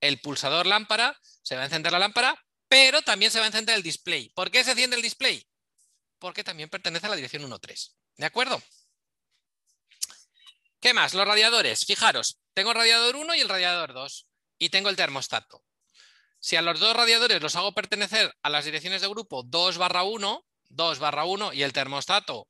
el 0.00 0.20
pulsador 0.20 0.66
lámpara, 0.66 1.18
se 1.42 1.54
va 1.54 1.62
a 1.62 1.64
encender 1.66 1.92
la 1.92 2.00
lámpara, 2.00 2.36
pero 2.68 3.02
también 3.02 3.30
se 3.30 3.38
va 3.38 3.44
a 3.44 3.48
encender 3.48 3.76
el 3.76 3.82
display. 3.82 4.30
¿Por 4.30 4.50
qué 4.50 4.64
se 4.64 4.72
enciende 4.72 4.96
el 4.96 5.02
display? 5.02 5.46
Porque 6.18 6.42
también 6.42 6.68
pertenece 6.68 7.06
a 7.06 7.10
la 7.10 7.16
dirección 7.16 7.48
1.3. 7.48 7.94
¿De 8.16 8.26
acuerdo? 8.26 8.60
¿Qué 10.80 10.92
más? 10.92 11.14
Los 11.14 11.26
radiadores. 11.26 11.86
Fijaros, 11.86 12.43
tengo 12.54 12.70
el 12.70 12.76
radiador 12.76 13.16
1 13.16 13.34
y 13.34 13.40
el 13.40 13.48
radiador 13.48 13.92
2 13.92 14.26
y 14.58 14.70
tengo 14.70 14.88
el 14.88 14.96
termostato. 14.96 15.64
Si 16.38 16.56
a 16.56 16.62
los 16.62 16.78
dos 16.78 16.94
radiadores 16.94 17.42
los 17.42 17.56
hago 17.56 17.72
pertenecer 17.72 18.34
a 18.42 18.50
las 18.50 18.64
direcciones 18.64 19.02
de 19.02 19.08
grupo 19.08 19.42
2 19.42 19.78
barra 19.78 20.02
1, 20.02 20.46
2 20.70 20.98
barra 20.98 21.24
1 21.24 21.52
y 21.52 21.62
el 21.62 21.72
termostato 21.72 22.48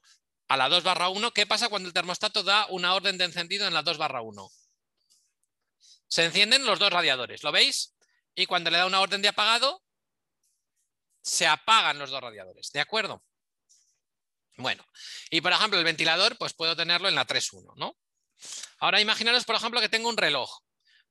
a 0.48 0.57
la 0.57 0.68
2 0.68 0.82
barra 0.84 1.09
1, 1.09 1.32
¿qué 1.32 1.46
pasa 1.46 1.68
cuando 1.68 1.88
el 1.88 1.94
termostato 1.94 2.42
da 2.42 2.66
una 2.70 2.94
orden 2.94 3.18
de 3.18 3.24
encendido 3.24 3.66
en 3.66 3.74
la 3.74 3.82
2 3.82 3.98
barra 3.98 4.20
1? 4.20 4.50
Se 6.09 6.24
encienden 6.24 6.66
los 6.66 6.78
dos 6.78 6.92
radiadores, 6.92 7.42
¿lo 7.42 7.50
veis? 7.50 7.94
Y 8.34 8.46
cuando 8.46 8.70
le 8.70 8.78
da 8.78 8.86
una 8.86 9.00
orden 9.00 9.22
de 9.22 9.28
apagado, 9.28 9.82
se 11.22 11.46
apagan 11.46 11.98
los 11.98 12.11
dos 12.11 12.20
radiadores, 12.20 12.70
¿de 12.72 12.80
acuerdo? 12.80 13.24
Bueno, 14.57 14.86
y 15.30 15.40
por 15.40 15.52
ejemplo 15.52 15.78
el 15.78 15.84
ventilador, 15.84 16.36
pues 16.36 16.52
puedo 16.52 16.76
tenerlo 16.76 17.09
en 17.09 17.14
la 17.14 17.26
3.1, 17.26 17.74
¿no? 17.76 17.96
Ahora 18.78 19.01
imaginaros, 19.01 19.45
por 19.45 19.57
ejemplo, 19.57 19.80
que 19.80 19.88
tengo 19.88 20.09
un 20.09 20.16
reloj. 20.16 20.61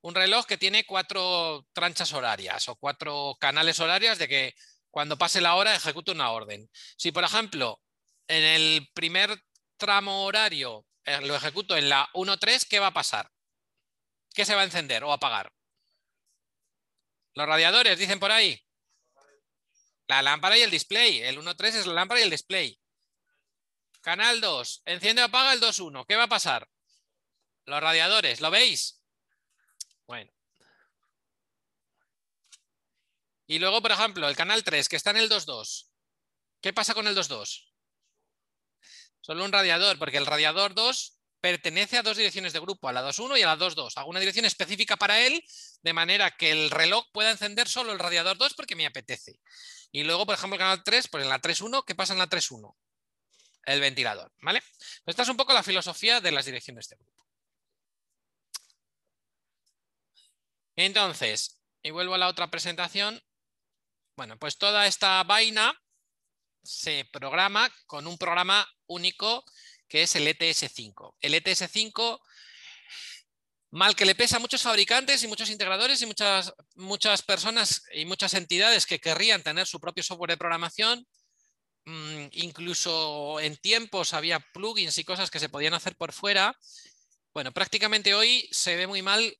Un 0.00 0.14
reloj 0.14 0.46
que 0.46 0.58
tiene 0.58 0.84
cuatro 0.84 1.66
tranchas 1.72 2.12
horarias 2.12 2.68
o 2.68 2.76
cuatro 2.76 3.36
canales 3.40 3.80
horarias 3.80 4.18
de 4.18 4.28
que 4.28 4.54
cuando 4.90 5.18
pase 5.18 5.40
la 5.40 5.54
hora 5.54 5.74
ejecute 5.74 6.12
una 6.12 6.30
orden. 6.30 6.70
Si, 6.96 7.10
por 7.10 7.24
ejemplo, 7.24 7.80
en 8.28 8.44
el 8.44 8.88
primer 8.94 9.42
tramo 9.76 10.24
horario 10.24 10.86
eh, 11.04 11.20
lo 11.22 11.34
ejecuto 11.34 11.76
en 11.76 11.88
la 11.88 12.08
1.3, 12.14 12.66
¿qué 12.68 12.78
va 12.78 12.88
a 12.88 12.94
pasar? 12.94 13.30
¿Qué 14.34 14.44
se 14.44 14.54
va 14.54 14.62
a 14.62 14.64
encender 14.64 15.04
o 15.04 15.12
apagar? 15.12 15.52
Los 17.34 17.46
radiadores, 17.46 17.98
dicen 17.98 18.20
por 18.20 18.30
ahí. 18.30 18.60
La 20.06 20.22
lámpara 20.22 20.56
y 20.56 20.62
el 20.62 20.70
display. 20.70 21.20
El 21.20 21.38
1.3 21.38 21.66
es 21.74 21.86
la 21.86 21.94
lámpara 21.94 22.20
y 22.20 22.24
el 22.24 22.30
display. 22.30 22.78
Canal 24.00 24.40
2, 24.40 24.82
enciende 24.84 25.22
o 25.22 25.26
apaga 25.26 25.52
el 25.52 25.60
2.1. 25.60 26.04
¿Qué 26.06 26.16
va 26.16 26.24
a 26.24 26.28
pasar? 26.28 26.68
Los 27.66 27.80
radiadores, 27.80 28.40
¿lo 28.40 28.50
veis? 28.50 29.00
Bueno. 30.06 30.30
Y 33.46 33.58
luego, 33.58 33.82
por 33.82 33.92
ejemplo, 33.92 34.28
el 34.28 34.36
canal 34.36 34.64
3, 34.64 34.88
que 34.88 34.96
está 34.96 35.10
en 35.10 35.18
el 35.18 35.30
2.2. 35.30 35.90
¿Qué 36.60 36.72
pasa 36.72 36.94
con 36.94 37.06
el 37.06 37.16
2.2? 37.16 37.72
Solo 39.20 39.44
un 39.44 39.52
radiador, 39.52 39.98
porque 39.98 40.18
el 40.18 40.26
radiador 40.26 40.74
2 40.74 41.18
pertenece 41.40 41.98
a 41.98 42.02
dos 42.02 42.16
direcciones 42.16 42.54
de 42.54 42.60
grupo, 42.60 42.88
a 42.88 42.92
la 42.92 43.02
2.1 43.02 43.38
y 43.38 43.42
a 43.42 43.46
la 43.46 43.56
2.2. 43.56 43.92
Hago 43.96 44.08
una 44.08 44.20
dirección 44.20 44.46
específica 44.46 44.96
para 44.96 45.20
él, 45.20 45.44
de 45.82 45.92
manera 45.92 46.30
que 46.30 46.50
el 46.50 46.70
reloj 46.70 47.06
pueda 47.12 47.30
encender 47.30 47.68
solo 47.68 47.92
el 47.92 47.98
radiador 47.98 48.38
2 48.38 48.54
porque 48.54 48.76
me 48.76 48.86
apetece. 48.86 49.40
Y 49.92 50.04
luego, 50.04 50.24
por 50.26 50.34
ejemplo, 50.34 50.56
el 50.56 50.60
canal 50.60 50.82
3, 50.82 51.08
pues 51.08 51.22
en 51.22 51.28
la 51.28 51.40
3.1, 51.40 51.84
¿qué 51.86 51.94
pasa 51.94 52.14
en 52.14 52.18
la 52.18 52.28
3.1? 52.28 52.74
El 53.66 53.80
ventilador, 53.80 54.32
¿vale? 54.40 54.62
Esta 55.06 55.22
es 55.22 55.28
un 55.28 55.36
poco 55.36 55.52
la 55.52 55.62
filosofía 55.62 56.20
de 56.20 56.32
las 56.32 56.46
direcciones 56.46 56.88
de 56.88 56.96
grupo. 56.96 57.23
Entonces, 60.76 61.60
y 61.82 61.90
vuelvo 61.90 62.14
a 62.14 62.18
la 62.18 62.28
otra 62.28 62.50
presentación. 62.50 63.20
Bueno, 64.16 64.38
pues 64.38 64.58
toda 64.58 64.86
esta 64.86 65.22
vaina 65.24 65.74
se 66.62 67.04
programa 67.12 67.70
con 67.86 68.06
un 68.06 68.16
programa 68.16 68.66
único 68.86 69.44
que 69.86 70.02
es 70.02 70.16
el 70.16 70.26
ETS5. 70.26 71.16
El 71.20 71.34
ETS5, 71.34 72.20
mal 73.70 73.94
que 73.94 74.06
le 74.06 74.14
pesa 74.14 74.36
a 74.36 74.40
muchos 74.40 74.62
fabricantes 74.62 75.22
y 75.22 75.28
muchos 75.28 75.50
integradores 75.50 76.00
y 76.02 76.06
muchas, 76.06 76.52
muchas 76.74 77.22
personas 77.22 77.82
y 77.92 78.06
muchas 78.06 78.34
entidades 78.34 78.86
que 78.86 78.98
querrían 78.98 79.42
tener 79.42 79.66
su 79.66 79.78
propio 79.78 80.02
software 80.02 80.30
de 80.30 80.36
programación, 80.36 81.06
mm, 81.84 82.26
incluso 82.32 83.40
en 83.40 83.56
tiempos 83.56 84.14
había 84.14 84.40
plugins 84.52 84.96
y 84.98 85.04
cosas 85.04 85.30
que 85.30 85.40
se 85.40 85.50
podían 85.50 85.74
hacer 85.74 85.96
por 85.96 86.12
fuera. 86.12 86.56
Bueno, 87.34 87.52
prácticamente 87.52 88.14
hoy 88.14 88.48
se 88.52 88.76
ve 88.76 88.86
muy 88.86 89.02
mal 89.02 89.36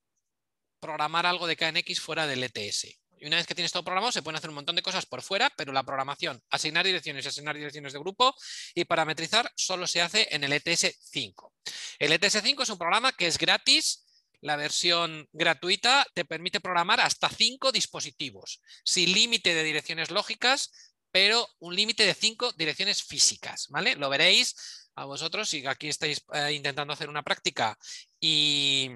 programar 0.84 1.24
algo 1.24 1.46
de 1.46 1.56
KNX 1.56 1.98
fuera 1.98 2.26
del 2.26 2.44
ETS. 2.44 2.84
Y 3.18 3.26
una 3.26 3.36
vez 3.36 3.46
que 3.46 3.54
tienes 3.54 3.72
todo 3.72 3.84
programado, 3.84 4.12
se 4.12 4.22
pueden 4.22 4.36
hacer 4.36 4.50
un 4.50 4.56
montón 4.56 4.76
de 4.76 4.82
cosas 4.82 5.06
por 5.06 5.22
fuera, 5.22 5.50
pero 5.56 5.72
la 5.72 5.82
programación, 5.82 6.42
asignar 6.50 6.84
direcciones 6.84 7.24
y 7.24 7.28
asignar 7.28 7.56
direcciones 7.56 7.94
de 7.94 7.98
grupo 7.98 8.34
y 8.74 8.84
parametrizar 8.84 9.50
solo 9.56 9.86
se 9.86 10.02
hace 10.02 10.28
en 10.30 10.44
el 10.44 10.52
ETS 10.52 10.94
5. 11.10 11.54
El 11.98 12.12
ETS 12.12 12.42
5 12.42 12.62
es 12.64 12.68
un 12.68 12.76
programa 12.76 13.12
que 13.12 13.26
es 13.26 13.38
gratis, 13.38 14.04
la 14.42 14.56
versión 14.56 15.26
gratuita 15.32 16.06
te 16.12 16.26
permite 16.26 16.60
programar 16.60 17.00
hasta 17.00 17.30
5 17.30 17.72
dispositivos, 17.72 18.60
sin 18.84 19.10
límite 19.10 19.54
de 19.54 19.62
direcciones 19.62 20.10
lógicas, 20.10 20.70
pero 21.10 21.48
un 21.60 21.74
límite 21.74 22.04
de 22.04 22.12
5 22.12 22.52
direcciones 22.58 23.02
físicas. 23.02 23.68
¿vale? 23.70 23.96
Lo 23.96 24.10
veréis 24.10 24.90
a 24.96 25.06
vosotros 25.06 25.48
si 25.48 25.66
aquí 25.66 25.88
estáis 25.88 26.22
eh, 26.34 26.52
intentando 26.52 26.92
hacer 26.92 27.08
una 27.08 27.22
práctica 27.22 27.78
y 28.20 28.90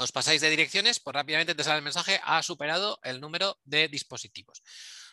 os 0.00 0.12
pasáis 0.12 0.40
de 0.40 0.48
direcciones, 0.48 0.98
pues 0.98 1.14
rápidamente 1.14 1.54
te 1.54 1.62
sale 1.62 1.76
el 1.76 1.84
mensaje, 1.84 2.20
ha 2.24 2.42
superado 2.42 2.98
el 3.04 3.20
número 3.20 3.58
de 3.64 3.88
dispositivos. 3.88 4.62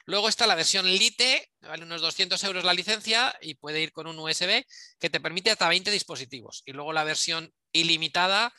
Luego 0.05 0.29
está 0.29 0.47
la 0.47 0.55
versión 0.55 0.85
Lite, 0.85 1.51
vale 1.59 1.83
unos 1.83 2.01
200 2.01 2.41
euros 2.45 2.63
la 2.63 2.73
licencia 2.73 3.37
y 3.41 3.55
puede 3.55 3.81
ir 3.81 3.91
con 3.91 4.07
un 4.07 4.17
USB 4.17 4.65
que 4.99 5.09
te 5.09 5.19
permite 5.19 5.51
hasta 5.51 5.67
20 5.67 5.91
dispositivos. 5.91 6.63
Y 6.65 6.71
luego 6.71 6.93
la 6.93 7.03
versión 7.03 7.53
ilimitada, 7.73 8.53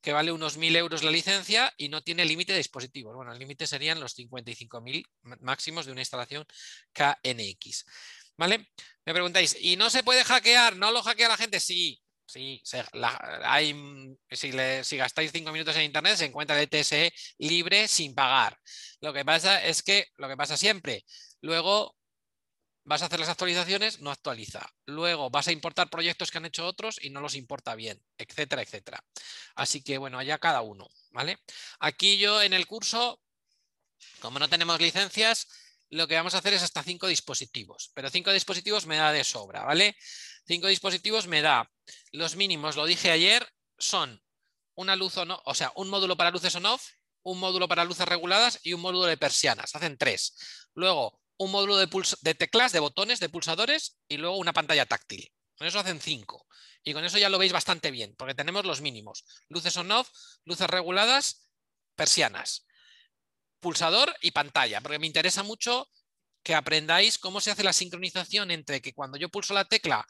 que 0.00 0.14
vale 0.14 0.32
unos 0.32 0.58
1.000 0.58 0.76
euros 0.76 1.02
la 1.02 1.10
licencia 1.10 1.72
y 1.76 1.90
no 1.90 2.02
tiene 2.02 2.24
límite 2.24 2.52
de 2.52 2.58
dispositivos. 2.58 3.14
Bueno, 3.14 3.32
el 3.32 3.38
límite 3.38 3.66
serían 3.66 4.00
los 4.00 4.16
55.000 4.16 5.04
máximos 5.40 5.84
de 5.84 5.92
una 5.92 6.00
instalación 6.00 6.46
KNX. 6.92 7.84
¿Vale? 8.36 8.70
Me 9.04 9.12
preguntáis, 9.12 9.56
¿y 9.60 9.76
no 9.76 9.90
se 9.90 10.02
puede 10.02 10.24
hackear? 10.24 10.76
¿No 10.76 10.90
lo 10.90 11.02
hackea 11.02 11.28
la 11.28 11.36
gente? 11.36 11.60
Sí, 11.60 12.02
Sí, 12.26 12.62
hay, 13.44 13.74
mm, 13.74 14.16
si, 14.30 14.52
si, 14.82 14.96
gastáis 14.96 15.30
cinco 15.32 15.52
minutos 15.52 15.76
en 15.76 15.82
internet 15.82 16.16
se 16.16 16.24
encuentra 16.24 16.56
el 16.56 16.68
ETSE 16.70 17.12
libre 17.38 17.86
sin 17.86 18.14
pagar. 18.14 18.58
Lo 19.00 19.12
que 19.12 19.24
pasa 19.24 19.62
es 19.64 19.82
que, 19.82 20.08
lo 20.16 20.28
que 20.28 20.36
pasa 20.36 20.56
siempre, 20.56 21.04
luego 21.42 21.94
vas 22.84 23.02
a 23.02 23.06
hacer 23.06 23.20
las 23.20 23.28
actualizaciones, 23.28 24.00
no 24.00 24.10
actualiza. 24.10 24.66
Luego 24.86 25.30
vas 25.30 25.48
a 25.48 25.52
importar 25.52 25.90
proyectos 25.90 26.30
que 26.30 26.38
han 26.38 26.46
hecho 26.46 26.66
otros 26.66 26.98
y 27.02 27.10
no 27.10 27.20
los 27.20 27.34
importa 27.34 27.74
bien, 27.74 28.02
etcétera, 28.18 28.62
etcétera. 28.62 29.04
Así 29.54 29.82
que 29.82 29.98
bueno, 29.98 30.18
allá 30.18 30.38
cada 30.38 30.60
uno, 30.62 30.88
¿vale? 31.10 31.38
Aquí 31.80 32.18
yo 32.18 32.42
en 32.42 32.52
el 32.52 32.66
curso, 32.66 33.20
como 34.20 34.38
no 34.38 34.48
tenemos 34.48 34.80
licencias, 34.80 35.48
lo 35.90 36.08
que 36.08 36.16
vamos 36.16 36.34
a 36.34 36.38
hacer 36.38 36.54
es 36.54 36.62
hasta 36.62 36.82
cinco 36.82 37.06
dispositivos, 37.06 37.90
pero 37.94 38.10
cinco 38.10 38.32
dispositivos 38.32 38.86
me 38.86 38.96
da 38.96 39.12
de 39.12 39.24
sobra, 39.24 39.62
¿vale? 39.64 39.96
Cinco 40.46 40.68
dispositivos 40.68 41.26
me 41.26 41.42
da 41.42 41.70
los 42.12 42.36
mínimos, 42.36 42.76
lo 42.76 42.86
dije 42.86 43.10
ayer, 43.10 43.48
son 43.78 44.22
una 44.74 44.96
luz 44.96 45.16
o 45.16 45.24
no, 45.24 45.40
o 45.44 45.54
sea, 45.54 45.72
un 45.76 45.88
módulo 45.88 46.16
para 46.16 46.30
luces 46.30 46.54
on-off, 46.54 46.90
un 47.22 47.38
módulo 47.38 47.68
para 47.68 47.84
luces 47.84 48.06
reguladas 48.06 48.60
y 48.62 48.72
un 48.72 48.80
módulo 48.80 49.06
de 49.06 49.16
persianas. 49.16 49.74
Hacen 49.74 49.96
tres. 49.96 50.36
Luego, 50.74 51.20
un 51.38 51.50
módulo 51.50 51.76
de, 51.76 51.88
de 52.20 52.34
teclas, 52.34 52.72
de 52.72 52.80
botones, 52.80 53.20
de 53.20 53.28
pulsadores 53.28 53.98
y 54.08 54.18
luego 54.18 54.36
una 54.36 54.52
pantalla 54.52 54.86
táctil. 54.86 55.32
Con 55.56 55.66
eso 55.66 55.78
hacen 55.78 56.00
cinco. 56.00 56.46
Y 56.82 56.92
con 56.92 57.04
eso 57.04 57.16
ya 57.16 57.30
lo 57.30 57.38
veis 57.38 57.52
bastante 57.52 57.90
bien, 57.90 58.14
porque 58.16 58.34
tenemos 58.34 58.66
los 58.66 58.82
mínimos. 58.82 59.24
Luces 59.48 59.76
on-off, 59.78 60.10
luces 60.44 60.68
reguladas, 60.68 61.48
persianas, 61.94 62.66
pulsador 63.58 64.14
y 64.20 64.32
pantalla, 64.32 64.82
porque 64.82 64.98
me 64.98 65.06
interesa 65.06 65.42
mucho 65.42 65.88
que 66.44 66.54
aprendáis 66.54 67.18
cómo 67.18 67.40
se 67.40 67.50
hace 67.50 67.64
la 67.64 67.72
sincronización 67.72 68.50
entre 68.50 68.80
que 68.80 68.92
cuando 68.92 69.18
yo 69.18 69.30
pulso 69.30 69.54
la 69.54 69.64
tecla 69.64 70.06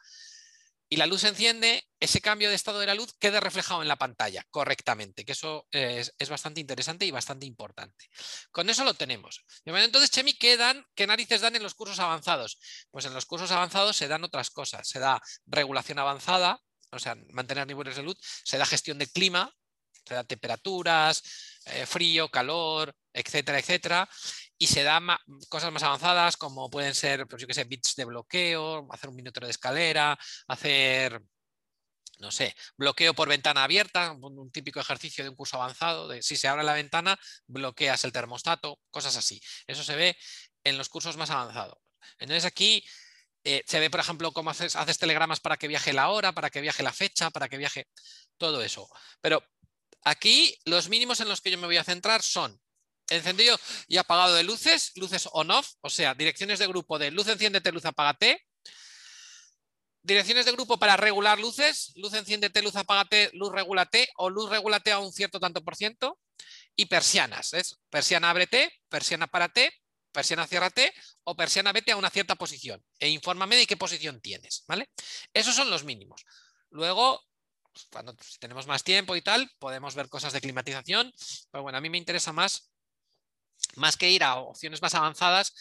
y 0.88 0.96
la 0.96 1.06
luz 1.06 1.22
se 1.22 1.28
enciende, 1.28 1.88
ese 1.98 2.20
cambio 2.20 2.50
de 2.50 2.54
estado 2.54 2.78
de 2.78 2.86
la 2.86 2.94
luz 2.94 3.14
quede 3.18 3.40
reflejado 3.40 3.80
en 3.80 3.88
la 3.88 3.96
pantalla 3.96 4.44
correctamente, 4.50 5.24
que 5.24 5.32
eso 5.32 5.66
es, 5.70 6.12
bastante 6.28 6.60
interesante 6.60 7.06
y 7.06 7.10
bastante 7.10 7.46
importante. 7.46 8.06
Con 8.50 8.68
eso 8.68 8.84
lo 8.84 8.94
tenemos. 8.94 9.44
Entonces, 9.64 10.10
Chemi, 10.10 10.34
¿qué, 10.34 10.56
dan, 10.56 10.84
¿qué 10.94 11.06
narices 11.06 11.40
dan 11.40 11.56
en 11.56 11.62
los 11.62 11.74
cursos 11.74 11.98
avanzados? 12.00 12.58
Pues 12.90 13.06
en 13.06 13.14
los 13.14 13.24
cursos 13.24 13.50
avanzados 13.50 13.96
se 13.96 14.08
dan 14.08 14.24
otras 14.24 14.50
cosas. 14.50 14.86
Se 14.86 14.98
da 14.98 15.22
regulación 15.46 15.98
avanzada, 15.98 16.60
o 16.90 16.98
sea, 16.98 17.16
mantener 17.30 17.66
niveles 17.66 17.96
de 17.96 18.02
luz, 18.02 18.18
se 18.44 18.58
da 18.58 18.66
gestión 18.66 18.98
de 18.98 19.06
clima, 19.06 19.52
se 20.06 20.14
da 20.14 20.24
temperaturas, 20.24 21.22
eh, 21.66 21.86
frío, 21.86 22.28
calor, 22.28 22.94
etcétera, 23.12 23.58
etcétera 23.58 24.08
y 24.58 24.66
se 24.66 24.82
dan 24.82 25.08
cosas 25.48 25.72
más 25.72 25.82
avanzadas 25.82 26.36
como 26.36 26.70
pueden 26.70 26.94
ser, 26.94 27.26
pues 27.26 27.42
yo 27.42 27.52
sé, 27.52 27.64
bits 27.64 27.96
de 27.96 28.04
bloqueo, 28.04 28.86
hacer 28.92 29.10
un 29.10 29.16
minuto 29.16 29.40
de 29.40 29.50
escalera, 29.50 30.18
hacer, 30.46 31.20
no 32.18 32.30
sé, 32.30 32.54
bloqueo 32.76 33.14
por 33.14 33.28
ventana 33.28 33.64
abierta, 33.64 34.12
un, 34.12 34.50
típico 34.50 34.80
ejercicio 34.80 35.24
de 35.24 35.30
un 35.30 35.36
curso 35.36 35.56
avanzado, 35.56 36.08
de 36.08 36.22
si 36.22 36.36
se 36.36 36.48
abre 36.48 36.62
la 36.64 36.74
ventana, 36.74 37.18
bloqueas 37.46 38.04
el 38.04 38.12
termostato, 38.12 38.80
cosas 38.90 39.16
así. 39.16 39.40
Eso 39.66 39.82
se 39.82 39.96
ve 39.96 40.16
en 40.62 40.78
los 40.78 40.88
cursos 40.88 41.16
más 41.16 41.30
avanzados. 41.30 41.78
Entonces 42.18 42.44
aquí 42.44 42.84
eh, 43.44 43.62
se 43.66 43.80
ve, 43.80 43.90
por 43.90 44.00
ejemplo, 44.00 44.32
cómo 44.32 44.50
haces 44.50 44.98
telegramas 44.98 45.40
para 45.40 45.56
que 45.56 45.68
viaje 45.68 45.92
la 45.92 46.08
hora, 46.10 46.32
para 46.32 46.50
que 46.50 46.60
viaje 46.60 46.82
la 46.82 46.92
fecha, 46.92 47.30
para 47.30 47.48
que 47.48 47.58
viaje 47.58 47.88
todo 48.38 48.62
eso. 48.62 48.88
Pero 49.20 49.42
aquí 50.02 50.56
los 50.64 50.88
mínimos 50.88 51.20
en 51.20 51.28
los 51.28 51.40
que 51.40 51.50
yo 51.50 51.58
me 51.58 51.66
voy 51.66 51.76
a 51.76 51.84
centrar 51.84 52.22
son 52.22 52.60
encendido 53.08 53.58
y 53.86 53.96
apagado 53.96 54.34
de 54.34 54.42
luces, 54.42 54.92
luces 54.96 55.28
on-off, 55.32 55.72
o 55.80 55.90
sea, 55.90 56.14
direcciones 56.14 56.58
de 56.58 56.66
grupo 56.66 56.98
de 56.98 57.10
luz 57.10 57.28
enciéndete, 57.28 57.72
luz 57.72 57.84
apágate. 57.84 58.44
Direcciones 60.02 60.44
de 60.44 60.52
grupo 60.52 60.78
para 60.78 60.98
regular 60.98 61.38
luces, 61.38 61.92
luz 61.96 62.12
enciéndete, 62.12 62.60
luz 62.60 62.76
apágate, 62.76 63.30
luz 63.32 63.52
regúlate 63.52 64.10
o 64.16 64.28
luz 64.28 64.50
regúlate 64.50 64.92
a 64.92 64.98
un 64.98 65.12
cierto 65.12 65.40
tanto 65.40 65.64
por 65.64 65.76
ciento. 65.76 66.18
Y 66.76 66.86
persianas, 66.86 67.54
es 67.54 67.78
persiana 67.88 68.30
ábrete, 68.30 68.70
persiana 68.88 69.28
párate, 69.28 69.72
persiana 70.12 70.46
ciérrate 70.46 70.92
o 71.24 71.36
persiana 71.36 71.72
vete 71.72 71.92
a 71.92 71.96
una 71.96 72.10
cierta 72.10 72.36
posición 72.36 72.82
e 72.98 73.08
infórmame 73.08 73.56
de 73.56 73.66
qué 73.66 73.76
posición 73.76 74.20
tienes, 74.20 74.64
¿vale? 74.66 74.90
Esos 75.32 75.54
son 75.54 75.70
los 75.70 75.84
mínimos. 75.84 76.24
Luego, 76.70 77.24
cuando 77.90 78.16
tenemos 78.40 78.66
más 78.66 78.84
tiempo 78.84 79.16
y 79.16 79.22
tal, 79.22 79.50
podemos 79.58 79.94
ver 79.94 80.08
cosas 80.08 80.32
de 80.32 80.40
climatización, 80.40 81.12
pero 81.50 81.62
bueno, 81.62 81.78
a 81.78 81.80
mí 81.80 81.90
me 81.90 81.98
interesa 81.98 82.32
más 82.32 82.70
más 83.76 83.96
que 83.96 84.10
ir 84.10 84.24
a 84.24 84.36
opciones 84.36 84.82
más 84.82 84.94
avanzadas, 84.94 85.54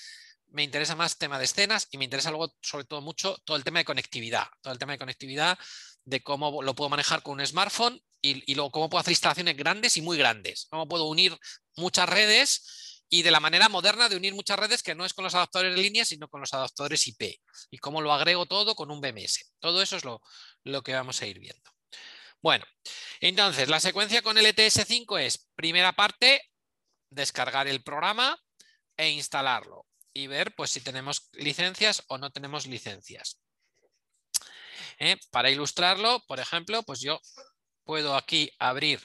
me 0.54 0.64
interesa 0.64 0.96
más 0.96 1.18
tema 1.18 1.40
de 1.40 1.46
escenas 1.46 1.88
y 1.92 1.98
me 1.98 2.06
interesa 2.06 2.30
luego, 2.30 2.56
sobre 2.62 2.86
todo 2.86 3.02
mucho, 3.02 3.38
todo 3.44 3.58
el 3.58 3.64
tema 3.64 3.80
de 3.80 3.86
conectividad. 3.86 4.48
Todo 4.62 4.72
el 4.72 4.80
tema 4.80 4.94
de 4.94 5.00
conectividad, 5.00 5.58
de 6.06 6.22
cómo 6.22 6.62
lo 6.62 6.76
puedo 6.76 6.90
manejar 6.90 7.24
con 7.24 7.40
un 7.40 7.46
smartphone 7.46 8.00
y, 8.22 8.54
luego 8.54 8.72
cómo 8.72 8.90
puedo 8.90 9.02
hacer 9.02 9.12
instalaciones 9.12 9.58
grandes 9.58 9.98
y 9.98 10.02
muy 10.02 10.18
grandes. 10.18 10.68
Cómo 10.70 10.88
puedo 10.88 11.06
unir 11.06 11.38
muchas 11.76 12.08
redes 12.08 13.04
y 13.10 13.24
de 13.24 13.32
la 13.32 13.40
manera 13.40 13.68
moderna 13.68 14.10
de 14.10 14.16
unir 14.16 14.34
muchas 14.34 14.58
redes 14.58 14.82
que 14.82 14.96
no 14.96 15.06
es 15.06 15.14
con 15.14 15.24
los 15.24 15.36
adaptadores 15.36 15.76
de 15.76 15.82
línea, 15.82 16.06
sino 16.06 16.28
con 16.28 16.40
los 16.40 16.54
adaptadores 16.54 17.08
IP. 17.08 17.40
Y 17.72 17.78
cómo 17.80 18.02
lo 18.02 18.14
agrego 18.14 18.46
todo 18.46 18.76
con 18.76 18.92
un 18.92 19.02
BMS. 19.02 19.54
Todo 19.60 19.82
eso 19.82 19.98
es 19.98 20.06
lo, 20.06 20.22
lo 20.64 20.84
que 20.84 20.94
vamos 20.94 21.22
a 21.22 21.28
ir 21.28 21.40
viendo. 21.40 21.72
Bueno, 22.42 22.66
entonces 23.22 23.70
la 23.70 23.80
secuencia 23.80 24.22
con 24.22 24.38
el 24.38 24.46
ETS5 24.46 25.20
es 25.20 25.48
primera 25.56 25.94
parte, 25.94 26.42
descargar 27.14 27.68
el 27.68 27.84
programa 27.84 28.38
e 28.98 29.10
instalarlo 29.10 29.86
y 30.14 30.28
ver 30.28 30.54
pues, 30.56 30.70
si 30.70 30.82
tenemos 30.82 31.30
licencias 31.34 32.04
o 32.08 32.18
no 32.18 32.32
tenemos 32.32 32.68
licencias. 32.68 33.40
¿Eh? 35.00 35.18
Para 35.32 35.50
ilustrarlo, 35.50 36.24
por 36.28 36.40
ejemplo, 36.40 36.84
pues 36.84 37.00
yo 37.02 37.20
puedo 37.84 38.16
aquí 38.16 38.52
abrir 38.60 39.02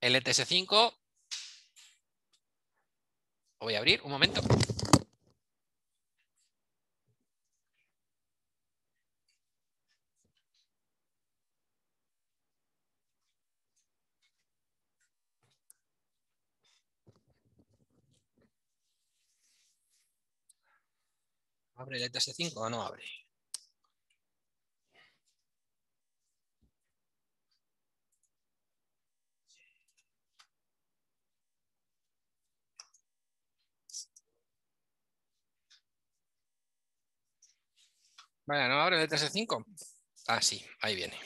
el 0.00 0.14
ETS5. 0.14 0.96
Voy 3.60 3.74
a 3.74 3.78
abrir 3.78 4.02
un 4.02 4.10
momento. 4.10 4.42
¿Abre 21.76 21.96
el 21.98 22.04
ETS5 22.04 22.56
o 22.56 22.70
no 22.70 22.82
abre? 22.82 23.04
Vaya, 38.46 38.68
¿no 38.68 38.80
abre 38.80 39.02
el 39.02 39.08
ETS5? 39.08 39.64
Ah, 40.28 40.40
sí, 40.40 40.64
ahí 40.80 40.94
viene. 40.96 41.16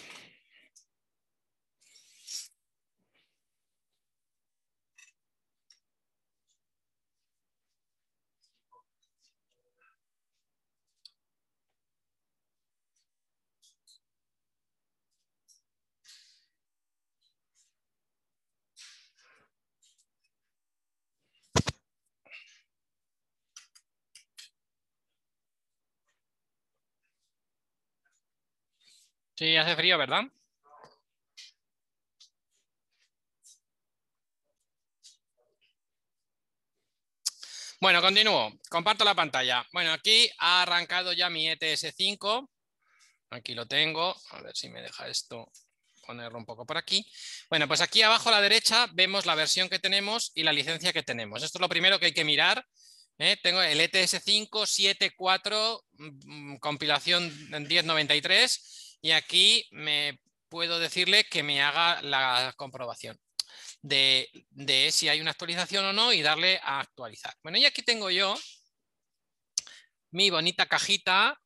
Sí, 29.41 29.57
hace 29.57 29.74
frío, 29.74 29.97
¿verdad? 29.97 30.24
Bueno, 37.80 38.03
continúo. 38.03 38.53
Comparto 38.68 39.03
la 39.03 39.14
pantalla. 39.14 39.66
Bueno, 39.72 39.95
aquí 39.95 40.28
ha 40.41 40.61
arrancado 40.61 41.14
ya 41.14 41.30
mi 41.30 41.49
ETS5. 41.49 42.51
Aquí 43.30 43.55
lo 43.55 43.66
tengo. 43.66 44.14
A 44.32 44.43
ver 44.43 44.55
si 44.55 44.68
me 44.68 44.82
deja 44.82 45.09
esto 45.09 45.51
ponerlo 46.07 46.36
un 46.36 46.45
poco 46.45 46.66
por 46.66 46.76
aquí. 46.76 47.11
Bueno, 47.49 47.66
pues 47.66 47.80
aquí 47.80 48.03
abajo 48.03 48.28
a 48.28 48.32
la 48.32 48.43
derecha 48.43 48.88
vemos 48.93 49.24
la 49.24 49.34
versión 49.34 49.70
que 49.70 49.78
tenemos 49.78 50.32
y 50.34 50.43
la 50.43 50.53
licencia 50.53 50.93
que 50.93 51.03
tenemos. 51.03 51.43
Esto 51.43 51.57
es 51.57 51.62
lo 51.62 51.68
primero 51.70 51.99
que 51.99 52.05
hay 52.07 52.12
que 52.12 52.24
mirar. 52.24 52.66
¿eh? 53.16 53.38
Tengo 53.43 53.62
el 53.62 53.80
ETS5 53.80 54.51
7.4 54.51 55.82
mm, 55.93 56.57
compilación 56.57 57.32
1093 57.49 58.89
y 59.01 59.13
aquí 59.13 59.67
me 59.71 60.21
puedo 60.49 60.79
decirle 60.79 61.25
que 61.25 61.43
me 61.43 61.63
haga 61.63 62.03
la 62.03 62.53
comprobación 62.57 63.19
de, 63.83 64.91
si 64.93 65.09
hay 65.09 65.21
una 65.21 65.31
actualización 65.31 65.85
o 65.85 65.93
no 65.93 66.13
y 66.13 66.23
darle 66.23 66.61
a 66.63 66.81
actualizar. 66.81 67.35
Bueno, 67.43 67.59
y 67.59 67.65
aquí 67.65 67.83
tengo 67.83 68.11
yo 68.11 68.37
mi 70.11 70.31
bonita 70.31 70.67
cajita, 70.67 71.41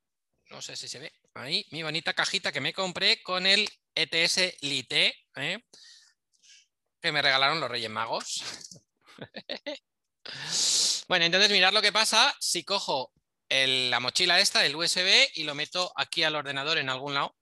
no 0.51 0.63
sé 0.63 0.77
si 0.77 0.89
se 0.89 0.99
ve 0.99 1.13
ahí, 1.35 1.67
mi 1.71 1.83
bonita 1.83 2.15
cajita 2.15 2.53
que 2.53 2.61
me 2.61 2.73
compré 2.73 3.23
con 3.23 3.47
el 3.47 3.69
ETS 3.95 4.63
Lite, 4.63 5.15
¿eh? 5.37 5.59
que 7.01 7.13
me 7.13 7.23
regalaron 7.23 7.61
los 7.61 7.71
Reyes 7.71 7.91
Magos. 7.91 8.43
bueno, 11.09 11.27
entonces 11.27 11.51
mirad 11.51 11.73
lo 11.73 11.83
que 11.83 11.93
pasa 11.93 12.35
si 12.41 12.65
cojo 12.65 13.13
la 13.51 14.01
mochila 14.01 14.41
esta, 14.41 14.65
el 14.67 14.75
USB, 14.75 15.29
y 15.35 15.45
lo 15.45 15.55
meto 15.55 15.93
aquí 15.97 16.23
al 16.25 16.35
ordenador 16.35 16.79
en 16.79 16.89
algún 16.89 17.15
lado. 17.15 17.37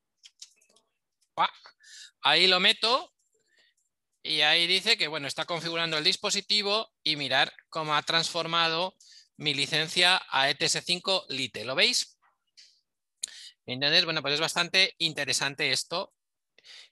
Ahí 2.20 2.46
lo 2.46 2.60
meto 2.60 3.12
y 4.22 4.42
ahí 4.42 4.66
dice 4.66 4.96
que 4.96 5.08
bueno, 5.08 5.26
está 5.26 5.44
configurando 5.44 5.98
el 5.98 6.04
dispositivo 6.04 6.92
y 7.02 7.16
mirar 7.16 7.52
cómo 7.68 7.94
ha 7.94 8.02
transformado 8.02 8.96
mi 9.36 9.54
licencia 9.54 10.22
a 10.30 10.50
ETS5 10.50 11.26
Lite. 11.28 11.64
¿Lo 11.64 11.74
veis? 11.74 12.18
Entonces, 13.66 14.04
bueno, 14.04 14.22
pues 14.22 14.34
es 14.34 14.40
bastante 14.40 14.94
interesante 14.98 15.72
esto. 15.72 16.12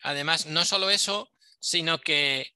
Además, 0.03 0.47
no 0.47 0.65
solo 0.65 0.91
eso, 0.91 1.33
sino 1.61 2.01
que, 2.01 2.53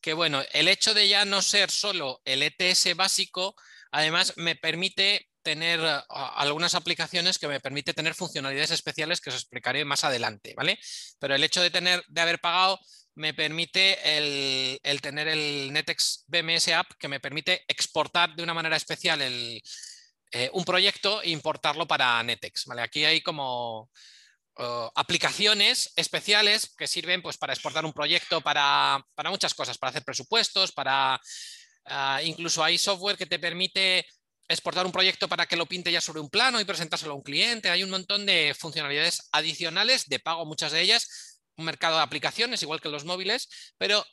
que, 0.00 0.14
bueno, 0.14 0.42
el 0.52 0.68
hecho 0.68 0.94
de 0.94 1.08
ya 1.08 1.24
no 1.24 1.42
ser 1.42 1.70
solo 1.70 2.22
el 2.24 2.42
ETS 2.42 2.96
básico, 2.96 3.54
además 3.90 4.34
me 4.36 4.56
permite 4.56 5.28
tener 5.46 5.78
eh, 5.78 6.00
algunas 6.08 6.74
aplicaciones 6.74 7.38
que 7.38 7.46
me 7.46 7.60
permite 7.60 7.94
tener 7.94 8.14
funcionalidades 8.14 8.72
especiales 8.72 9.20
que 9.20 9.30
os 9.30 9.36
explicaré 9.36 9.84
más 9.84 10.02
adelante, 10.02 10.54
¿vale? 10.56 10.76
Pero 11.20 11.36
el 11.36 11.44
hecho 11.44 11.62
de 11.62 11.70
tener, 11.70 12.04
de 12.08 12.20
haber 12.20 12.40
pagado 12.40 12.80
me 13.14 13.32
permite 13.32 14.18
el, 14.18 15.00
tener 15.00 15.28
el 15.28 15.72
Netex 15.72 16.24
BMS 16.26 16.68
App 16.70 16.90
que 16.98 17.06
me 17.06 17.20
permite 17.20 17.64
exportar 17.68 18.34
de 18.34 18.42
una 18.42 18.54
manera 18.54 18.76
especial 18.76 19.22
eh, 19.22 20.50
un 20.52 20.64
proyecto 20.64 21.22
e 21.22 21.30
importarlo 21.30 21.86
para 21.86 22.20
Netex, 22.24 22.64
¿vale? 22.66 22.82
Aquí 22.82 23.04
hay 23.04 23.20
como 23.20 23.88
aplicaciones 24.94 25.92
especiales 25.96 26.74
que 26.78 26.88
sirven 26.88 27.20
pues, 27.20 27.36
para 27.36 27.52
exportar 27.52 27.84
un 27.84 27.92
proyecto 27.92 28.40
para, 28.40 29.04
muchas 29.26 29.54
cosas, 29.54 29.78
para 29.78 29.90
hacer 29.90 30.02
presupuestos, 30.02 30.72
para... 30.72 31.20
Ah, 31.88 32.20
incluso 32.24 32.64
hay 32.64 32.78
software 32.78 33.16
que 33.16 33.26
te 33.26 33.38
permite 33.38 34.04
exportar 34.48 34.86
un 34.86 34.92
proyecto 34.92 35.28
para 35.28 35.46
que 35.46 35.56
lo 35.56 35.66
pinte 35.66 35.90
ya 35.92 36.00
sobre 36.00 36.20
un 36.20 36.30
plano 36.30 36.60
y 36.60 36.64
presentárselo 36.64 37.12
a 37.12 37.16
un 37.16 37.22
cliente. 37.22 37.70
Hay 37.70 37.82
un 37.82 37.90
montón 37.90 38.26
de 38.26 38.54
funcionalidades 38.58 39.28
adicionales 39.32 40.08
de 40.08 40.20
pago, 40.20 40.44
muchas 40.44 40.72
de 40.72 40.80
ellas, 40.80 41.40
un 41.56 41.64
mercado 41.64 41.96
de 41.96 42.02
aplicaciones, 42.02 42.62
igual 42.62 42.80
que 42.80 42.88
los 42.88 43.04
móviles, 43.04 43.48
pero 43.78 44.04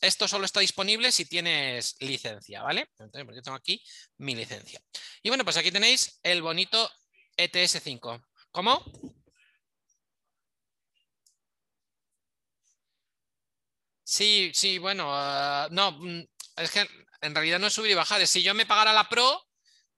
esto 0.00 0.26
solo 0.26 0.44
está 0.44 0.60
disponible 0.60 1.12
si 1.12 1.26
tienes 1.26 1.96
licencia, 2.00 2.62
¿vale? 2.62 2.88
Entonces, 2.98 3.24
pues 3.24 3.36
yo 3.36 3.42
tengo 3.42 3.56
aquí 3.56 3.82
mi 4.18 4.34
licencia. 4.34 4.80
Y 5.22 5.28
bueno, 5.28 5.44
pues 5.44 5.56
aquí 5.56 5.70
tenéis 5.70 6.18
el 6.22 6.42
bonito 6.42 6.90
ETS5. 7.36 8.20
¿Cómo? 8.50 8.82
Sí, 14.04 14.50
sí, 14.54 14.78
bueno, 14.78 15.06
ah, 15.08 15.68
no, 15.70 15.92
mm, 15.92 16.24
es 16.56 16.70
que 16.70 16.86
en 17.22 17.34
realidad 17.34 17.58
no 17.58 17.68
es 17.68 17.72
subir 17.72 17.92
y 17.92 17.94
bajar, 17.94 18.26
si 18.26 18.42
yo 18.42 18.52
me 18.52 18.66
pagara 18.66 18.92
la 18.92 19.08
Pro, 19.08 19.42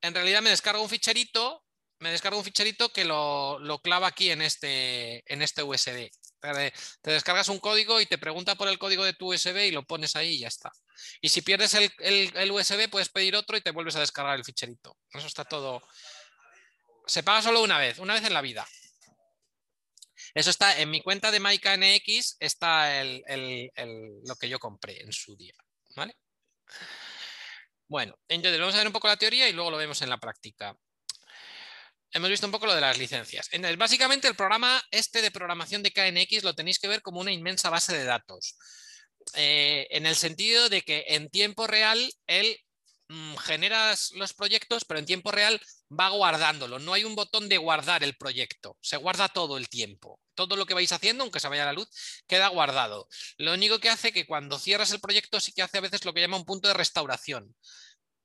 en 0.04 0.14
realidad 0.14 0.42
me 0.42 0.50
descargo 0.50 0.82
un 0.82 0.88
ficherito, 0.90 1.64
me 1.98 2.10
descargo 2.10 2.38
un 2.38 2.44
ficherito 2.44 2.92
que 2.92 3.06
lo, 3.06 3.80
clava 3.82 4.08
aquí 4.08 4.30
en 4.30 4.42
este, 4.42 5.24
en 5.32 5.40
este 5.40 5.62
USB. 5.62 6.10
Te, 6.40 6.72
descargas 7.10 7.48
un 7.48 7.58
código 7.58 8.02
y 8.02 8.06
te 8.06 8.18
pregunta 8.18 8.54
por 8.54 8.68
el 8.68 8.78
código 8.78 9.02
de 9.02 9.14
tu 9.14 9.32
USB 9.32 9.68
y 9.68 9.70
lo 9.70 9.84
pones 9.84 10.14
ahí 10.14 10.34
y 10.34 10.40
ya 10.40 10.48
está. 10.48 10.70
Y 11.22 11.30
si 11.30 11.40
pierdes 11.40 11.72
el, 11.72 11.90
el, 11.98 12.52
USB, 12.52 12.90
puedes 12.90 13.08
pedir 13.08 13.34
otro 13.34 13.56
y 13.56 13.62
te 13.62 13.70
vuelves 13.70 13.96
a 13.96 14.00
descargar 14.00 14.36
el 14.36 14.44
ficherito. 14.44 14.98
Eso 15.10 15.26
está 15.26 15.46
todo. 15.46 15.82
Se 17.06 17.22
paga 17.22 17.40
solo 17.40 17.62
una 17.62 17.78
vez, 17.78 17.98
una 17.98 18.12
vez 18.12 18.24
en 18.24 18.34
la 18.34 18.42
vida. 18.42 18.68
Eso 20.34 20.50
está 20.50 20.78
en 20.78 20.90
mi 20.90 21.00
cuenta 21.00 21.30
de 21.30 21.40
MyKNX, 21.40 22.36
está 22.40 23.02
lo 23.04 24.36
que 24.36 24.48
yo 24.50 24.58
compré 24.58 25.00
en 25.00 25.12
su 25.12 25.34
día. 25.34 25.54
¿Vale? 25.96 26.14
Bueno, 27.88 28.18
entonces 28.28 28.58
vamos 28.58 28.74
a 28.74 28.78
ver 28.78 28.86
un 28.86 28.92
poco 28.92 29.08
la 29.08 29.16
teoría 29.16 29.48
y 29.48 29.52
luego 29.52 29.70
lo 29.70 29.76
vemos 29.76 30.00
en 30.02 30.10
la 30.10 30.18
práctica. 30.18 30.76
Hemos 32.12 32.30
visto 32.30 32.46
un 32.46 32.52
poco 32.52 32.66
lo 32.66 32.74
de 32.74 32.80
las 32.80 32.96
licencias. 32.96 33.48
Entonces, 33.50 33.76
básicamente 33.76 34.28
el 34.28 34.36
programa 34.36 34.80
este 34.90 35.20
de 35.20 35.30
programación 35.32 35.82
de 35.82 35.90
KNX 35.90 36.44
lo 36.44 36.54
tenéis 36.54 36.78
que 36.78 36.88
ver 36.88 37.02
como 37.02 37.20
una 37.20 37.32
inmensa 37.32 37.70
base 37.70 37.92
de 37.92 38.04
datos. 38.04 38.56
Eh, 39.34 39.88
en 39.90 40.06
el 40.06 40.14
sentido 40.14 40.68
de 40.68 40.82
que 40.82 41.04
en 41.08 41.28
tiempo 41.28 41.66
real 41.66 42.12
él 42.26 42.56
mm, 43.08 43.34
genera 43.36 43.94
los 44.14 44.32
proyectos, 44.32 44.84
pero 44.84 45.00
en 45.00 45.06
tiempo 45.06 45.32
real 45.32 45.60
va 45.98 46.08
guardándolo. 46.10 46.78
No 46.78 46.92
hay 46.92 47.04
un 47.04 47.14
botón 47.14 47.48
de 47.48 47.58
guardar 47.58 48.02
el 48.04 48.16
proyecto, 48.16 48.76
se 48.80 48.96
guarda 48.96 49.28
todo 49.28 49.56
el 49.56 49.68
tiempo. 49.68 50.20
Todo 50.34 50.56
lo 50.56 50.66
que 50.66 50.74
vais 50.74 50.90
haciendo, 50.90 51.22
aunque 51.22 51.38
se 51.40 51.48
vaya 51.48 51.64
la 51.64 51.72
luz, 51.72 51.88
queda 52.26 52.48
guardado. 52.48 53.08
Lo 53.38 53.52
único 53.54 53.78
que 53.78 53.88
hace 53.88 54.12
que 54.12 54.26
cuando 54.26 54.58
cierras 54.58 54.90
el 54.90 55.00
proyecto 55.00 55.40
sí 55.40 55.52
que 55.52 55.62
hace 55.62 55.78
a 55.78 55.80
veces 55.80 56.04
lo 56.04 56.12
que 56.12 56.20
llama 56.20 56.36
un 56.36 56.44
punto 56.44 56.66
de 56.68 56.74
restauración. 56.74 57.54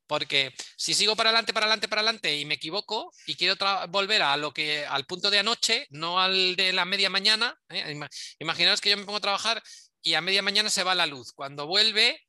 Porque 0.07 0.55
si 0.76 0.95
sigo 0.95 1.15
para 1.15 1.30
adelante, 1.30 1.53
para 1.53 1.67
adelante, 1.67 1.88
para 1.88 2.01
adelante 2.01 2.36
y 2.36 2.43
me 2.45 2.55
equivoco 2.55 3.13
y 3.28 3.36
quiero 3.36 3.55
volver 3.89 4.24
a 4.24 4.38
lo 4.38 4.51
que, 4.51 4.84
al 4.84 5.05
punto 5.05 5.30
de 5.30 5.38
anoche, 5.38 5.86
no 5.91 6.20
al 6.20 6.55
de 6.55 6.74
la 6.74 6.84
media 6.84 7.11
mañana, 7.11 7.55
¿eh? 7.70 7.95
imaginaos 8.39 8.82
que 8.82 8.89
yo 8.89 8.97
me 8.97 9.05
pongo 9.05 9.20
a 9.20 9.22
trabajar 9.22 9.61
y 10.01 10.15
a 10.15 10.22
media 10.22 10.41
mañana 10.41 10.72
se 10.72 10.84
va 10.84 10.95
la 10.95 11.05
luz. 11.05 11.32
Cuando 11.32 11.67
vuelve, 11.67 12.20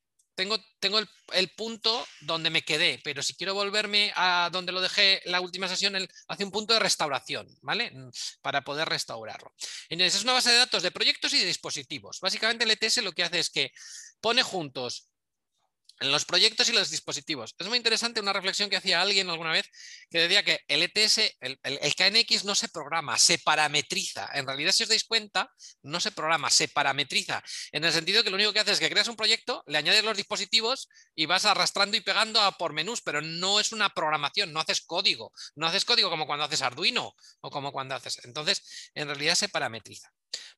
tengo, 0.41 0.57
tengo 0.79 0.99
el, 1.35 1.51
punto 1.51 2.07
donde 2.23 2.49
me 2.49 2.63
quedé, 2.63 2.99
pero 3.05 3.23
si 3.23 3.35
quiero 3.35 3.53
volverme 3.53 4.11
a 4.17 4.49
donde 4.51 4.73
lo 4.73 4.81
dejé 4.81 5.21
la 5.27 5.43
última 5.43 5.69
sesión, 5.69 5.95
hace 6.29 6.45
un 6.45 6.51
punto 6.51 6.73
de 6.73 6.81
restauración, 6.81 7.47
¿vale? 7.61 7.91
Mm, 7.91 8.09
para 8.41 8.65
poder 8.65 8.89
restaurarlo. 8.89 9.53
Entonces, 9.91 10.15
es 10.15 10.23
una 10.23 10.33
base 10.33 10.51
de 10.51 10.57
datos 10.57 10.83
de 10.83 10.91
proyectos 10.91 11.35
y 11.35 11.41
de 11.41 11.45
dispositivos. 11.45 12.21
Básicamente 12.21 12.65
el 12.65 12.71
ETS 12.71 13.03
lo 13.03 13.13
que 13.13 13.23
hace 13.23 13.39
es 13.39 13.51
que 13.51 13.71
pone 14.23 14.43
juntos 14.43 15.10
en 16.01 16.11
los 16.11 16.25
proyectos 16.25 16.69
y 16.69 16.73
los 16.73 16.91
dispositivos. 16.91 17.55
Es 17.59 17.67
muy 17.67 17.77
interesante 17.77 18.21
una 18.21 18.33
reflexión 18.33 18.71
que 18.71 18.77
hacía 18.77 19.03
alguien 19.03 19.29
alguna 19.29 19.53
vez 19.53 19.71
que 20.11 20.19
decía 20.19 20.43
que 20.43 20.61
el 20.67 20.83
ETS, 20.83 21.37
el, 21.41 21.59
KNX 21.95 22.45
no 22.45 22.55
se 22.55 22.69
programa, 22.69 23.19
se 23.19 23.39
parametriza. 23.39 24.29
En 24.33 24.47
realidad, 24.47 24.73
si 24.73 24.83
os 24.83 24.89
dais 24.89 25.05
cuenta, 25.05 25.53
no 25.83 26.01
se 26.01 26.11
programa, 26.11 26.51
se 26.51 26.69
parametriza. 26.69 27.43
En 27.73 27.85
el 27.85 27.93
sentido 27.93 28.25
que 28.25 28.31
lo 28.31 28.37
único 28.37 28.53
que 28.53 28.61
haces 28.61 28.75
es 28.75 28.81
que 28.81 28.89
creas 28.89 29.09
un 29.09 29.17
proyecto, 29.17 29.63
le 29.67 29.79
añades 29.79 30.03
los 30.03 30.17
dispositivos 30.17 30.89
y 31.15 31.27
vas 31.27 31.45
arrastrando 31.45 31.97
y 31.97 32.01
pegando 32.01 32.41
a 32.41 32.57
por 32.57 32.73
menús, 32.73 33.03
pero 33.03 33.21
no 33.21 33.61
es 33.61 33.73
una 33.73 33.91
programación, 33.91 34.53
no 34.53 34.61
haces 34.61 34.81
código. 34.81 35.33
No 35.55 35.67
haces 35.67 35.85
código 35.85 36.09
como 36.09 36.27
cuando 36.27 36.47
haces 36.47 36.63
Arduino 36.63 37.15
o 37.43 37.51
como 37.51 37.73
cuando 37.73 37.95
haces. 37.95 38.25
Entonces, 38.25 38.91
en 38.95 39.07
realidad 39.07 39.35
se 39.35 39.51
parametriza. 39.51 40.11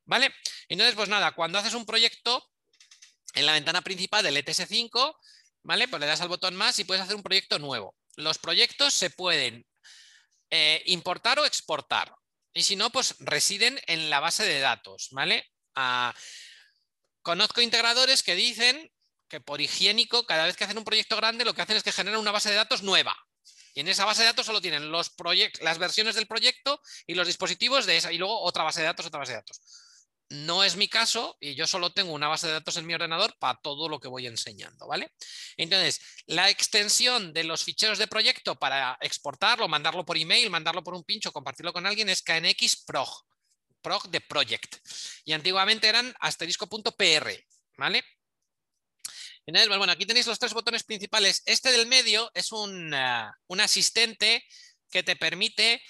¿Vale? 0.05 0.33
Entonces, 0.69 0.95
pues 0.95 1.09
nada, 1.09 1.33
cuando 1.33 1.59
haces 1.59 1.75
un 1.75 1.87
proyecto, 1.87 2.52
en 3.35 3.47
la 3.47 3.53
ventana 3.53 3.83
principal 3.83 4.23
del 4.23 4.37
ETS5, 4.37 5.17
¿vale? 5.63 5.89
Pues 5.89 6.01
le 6.01 6.07
das 6.07 6.21
al 6.21 6.29
botón 6.29 6.55
más 6.57 6.79
y 6.79 6.85
puedes 6.85 7.03
hacer 7.03 7.17
un 7.17 7.23
proyecto 7.23 7.59
nuevo. 7.59 7.95
Los 8.17 8.39
proyectos 8.39 8.95
se 8.95 9.11
pueden 9.11 9.67
eh, 10.51 10.83
importar 10.87 11.39
o 11.39 11.47
exportar. 11.47 12.15
y 12.55 12.63
si 12.63 12.77
no, 12.77 12.91
pues 12.91 13.15
residen 13.21 13.81
en 13.87 14.11
la 14.11 14.21
base 14.21 14.45
de 14.45 14.61
datos, 14.61 15.09
¿vale? 15.13 15.51
Ah, 15.75 16.15
conozco 17.23 17.63
integradores 17.63 18.23
que 18.23 18.35
dicen 18.35 18.93
que 19.29 19.41
por 19.41 19.63
higiénico, 19.63 20.27
cada 20.27 20.45
vez 20.45 20.57
que 20.57 20.65
hacen 20.65 20.77
un 20.77 20.85
proyecto 20.85 21.17
grande, 21.17 21.47
lo 21.47 21.55
que 21.55 21.63
hacen 21.63 21.77
es 21.77 21.83
que 21.83 21.93
generan 21.93 22.21
una 22.21 22.33
base 22.33 22.51
de 22.51 22.57
datos 22.57 22.83
nueva. 22.83 23.17
Y 23.75 23.81
en 23.81 23.89
esa 23.89 24.05
base 24.05 24.21
de 24.21 24.29
datos 24.29 24.45
solo 24.45 24.61
tienen 24.61 24.91
los 24.91 25.13
las 25.61 25.79
versiones 25.79 26.15
del 26.15 26.27
proyecto 26.27 26.83
y 27.07 27.15
los 27.15 27.27
dispositivos 27.27 27.87
de 27.87 27.97
esa, 27.97 28.13
y 28.13 28.19
luego 28.19 28.43
otra 28.43 28.65
base 28.65 28.81
de 28.81 28.87
datos, 28.87 29.07
otra 29.07 29.21
base 29.21 29.33
de 29.33 29.39
datos. 29.39 29.61
No 30.33 30.65
es 30.65 30.77
mi 30.77 30.89
caso 30.89 31.37
y 31.41 31.55
yo 31.55 31.67
solo 31.67 31.93
tengo 31.93 32.15
una 32.15 32.27
base 32.27 32.47
de 32.47 32.55
datos 32.55 32.79
en 32.79 32.87
mi 32.87 32.95
ordenador 32.95 33.37
para 33.39 33.61
todo 33.61 33.87
lo 33.87 34.01
que 34.01 34.09
voy 34.09 34.27
enseñando, 34.27 34.87
¿vale? 34.87 35.13
Entonces, 35.59 36.01
la 36.25 36.49
extensión 36.49 37.35
de 37.35 37.45
los 37.45 37.65
ficheros 37.65 37.99
de 37.99 38.07
proyecto 38.07 38.59
para 38.59 38.97
exportarlo, 39.03 39.69
mandarlo 39.69 40.07
por 40.07 40.17
email, 40.17 40.49
mandarlo 40.49 40.83
por 40.83 40.95
un 40.95 41.05
pincho, 41.05 41.33
compartirlo 41.33 41.75
con 41.75 41.87
alguien 41.87 42.09
es 42.09 42.23
KNX 42.23 42.85
Prog, 42.87 44.09
de 44.09 44.21
Project. 44.23 44.77
Y 45.27 45.35
antiguamente 45.35 45.87
eran 45.87 46.15
asterisco.pr, 46.19 47.45
¿vale? 47.77 48.03
Entonces, 49.45 49.69
bueno, 49.69 49.93
aquí 49.93 50.07
tenéis 50.07 50.27
los 50.29 50.39
tres 50.39 50.55
botones 50.55 50.83
principales. 50.85 51.43
Este 51.45 51.71
del 51.73 51.87
medio 51.87 52.31
es 52.33 52.53
un, 52.53 52.95
eh, 52.95 53.31
un 53.49 53.61
asistente 53.61 54.47
que 54.91 55.03
te 55.03 55.15
permite 55.15 55.83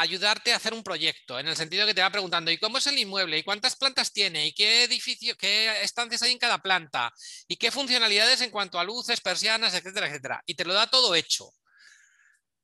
ayudarte 0.00 0.52
a 0.52 0.56
hacer 0.56 0.74
un 0.74 0.82
proyecto, 0.82 1.38
en 1.38 1.48
el 1.48 1.56
sentido 1.56 1.86
que 1.86 1.94
te 1.94 2.00
va 2.02 2.10
preguntando, 2.10 2.50
¿y 2.50 2.58
cómo 2.58 2.78
es 2.78 2.86
el 2.86 2.98
inmueble? 2.98 3.38
¿Y 3.38 3.42
cuántas 3.44 3.76
plantas 3.76 4.12
tiene? 4.12 4.46
¿Y 4.46 4.52
qué 4.52 4.84
edificio, 4.84 5.36
qué 5.36 5.82
estancias 5.82 6.22
hay 6.22 6.32
en 6.32 6.38
cada 6.38 6.58
planta? 6.58 7.12
¿Y 7.48 7.56
qué 7.56 7.70
funcionalidades 7.70 8.40
en 8.40 8.50
cuanto 8.50 8.78
a 8.78 8.84
luces, 8.84 9.20
persianas, 9.20 9.74
etcétera, 9.74 10.08
etcétera? 10.08 10.42
Y 10.46 10.54
te 10.54 10.64
lo 10.64 10.74
da 10.74 10.86
todo 10.88 11.14
hecho. 11.14 11.50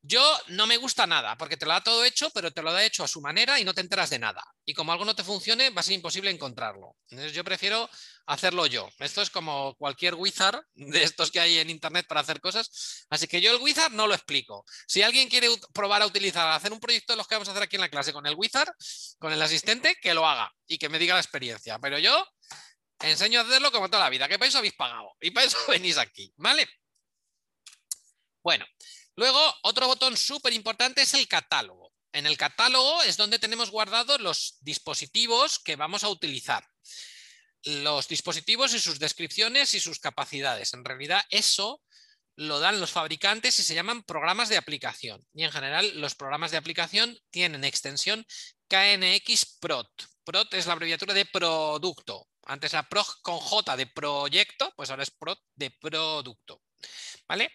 Yo 0.02 0.38
no 0.48 0.66
me 0.66 0.78
gusta 0.78 1.06
nada, 1.06 1.36
porque 1.36 1.58
te 1.58 1.66
lo 1.66 1.72
da 1.72 1.82
todo 1.82 2.04
hecho, 2.04 2.30
pero 2.30 2.50
te 2.50 2.62
lo 2.62 2.72
da 2.72 2.82
hecho 2.82 3.04
a 3.04 3.08
su 3.08 3.20
manera 3.20 3.60
y 3.60 3.64
no 3.64 3.74
te 3.74 3.82
enteras 3.82 4.08
de 4.08 4.18
nada. 4.18 4.42
Y 4.64 4.72
como 4.72 4.92
algo 4.92 5.04
no 5.04 5.14
te 5.14 5.24
funcione, 5.24 5.68
va 5.70 5.80
a 5.80 5.82
ser 5.82 5.92
imposible 5.92 6.30
encontrarlo. 6.30 6.96
Entonces 7.10 7.34
yo 7.34 7.44
prefiero 7.44 7.88
hacerlo 8.24 8.64
yo. 8.64 8.88
Esto 8.98 9.20
es 9.20 9.28
como 9.28 9.74
cualquier 9.74 10.14
wizard 10.14 10.58
de 10.74 11.02
estos 11.02 11.30
que 11.30 11.40
hay 11.40 11.58
en 11.58 11.68
internet 11.68 12.06
para 12.08 12.22
hacer 12.22 12.40
cosas. 12.40 13.06
Así 13.10 13.26
que 13.26 13.42
yo 13.42 13.54
el 13.54 13.60
wizard 13.60 13.92
no 13.92 14.06
lo 14.06 14.14
explico. 14.14 14.64
Si 14.86 15.02
alguien 15.02 15.28
quiere 15.28 15.48
probar 15.74 16.00
a 16.00 16.06
utilizar, 16.06 16.50
hacer 16.50 16.72
un 16.72 16.80
proyecto 16.80 17.12
de 17.12 17.18
los 17.18 17.28
que 17.28 17.34
vamos 17.34 17.48
a 17.48 17.50
hacer 17.50 17.64
aquí 17.64 17.76
en 17.76 17.82
la 17.82 17.90
clase 17.90 18.14
con 18.14 18.26
el 18.26 18.34
wizard, 18.36 18.72
con 19.18 19.34
el 19.34 19.42
asistente, 19.42 19.96
que 20.00 20.14
lo 20.14 20.26
haga 20.26 20.50
y 20.66 20.78
que 20.78 20.88
me 20.88 20.98
diga 20.98 21.14
la 21.14 21.20
experiencia. 21.20 21.78
Pero 21.78 21.98
yo 21.98 22.26
enseño 23.00 23.40
a 23.40 23.42
hacerlo 23.42 23.70
como 23.70 23.90
toda 23.90 24.04
la 24.04 24.10
vida, 24.10 24.28
que 24.28 24.38
para 24.38 24.48
eso 24.48 24.58
habéis 24.58 24.74
pagado 24.74 25.14
y 25.20 25.30
para 25.30 25.46
eso 25.46 25.58
venís 25.68 25.98
aquí, 25.98 26.32
¿vale? 26.36 26.66
Bueno, 28.42 28.64
Luego, 29.20 29.54
otro 29.64 29.86
botón 29.86 30.16
súper 30.16 30.54
importante 30.54 31.02
es 31.02 31.12
el 31.12 31.28
catálogo. 31.28 31.92
En 32.10 32.24
el 32.24 32.38
catálogo 32.38 33.02
es 33.02 33.18
donde 33.18 33.38
tenemos 33.38 33.70
guardados 33.70 34.18
los 34.18 34.56
dispositivos 34.62 35.58
que 35.58 35.76
vamos 35.76 36.04
a 36.04 36.08
utilizar. 36.08 36.66
Los 37.64 38.08
dispositivos 38.08 38.72
y 38.72 38.80
sus 38.80 38.98
descripciones 38.98 39.74
y 39.74 39.80
sus 39.80 39.98
capacidades. 39.98 40.72
En 40.72 40.86
realidad, 40.86 41.22
eso 41.28 41.82
lo 42.34 42.60
dan 42.60 42.80
los 42.80 42.92
fabricantes 42.92 43.58
y 43.58 43.62
se 43.62 43.74
llaman 43.74 44.04
programas 44.04 44.48
de 44.48 44.56
aplicación. 44.56 45.22
Y 45.34 45.44
en 45.44 45.52
general, 45.52 46.00
los 46.00 46.14
programas 46.14 46.50
de 46.50 46.56
aplicación 46.56 47.18
tienen 47.28 47.64
extensión 47.64 48.26
KNX 48.68 49.58
Prot. 49.60 49.90
Prot 50.24 50.54
es 50.54 50.64
la 50.64 50.72
abreviatura 50.72 51.12
de 51.12 51.26
producto. 51.26 52.26
Antes 52.44 52.72
era 52.72 52.88
PROG 52.88 53.20
con 53.20 53.36
J 53.36 53.76
de 53.76 53.86
proyecto, 53.86 54.72
pues 54.76 54.88
ahora 54.88 55.02
es 55.02 55.10
PROT 55.10 55.38
de 55.56 55.72
producto. 55.72 56.62
¿Vale? 57.28 57.52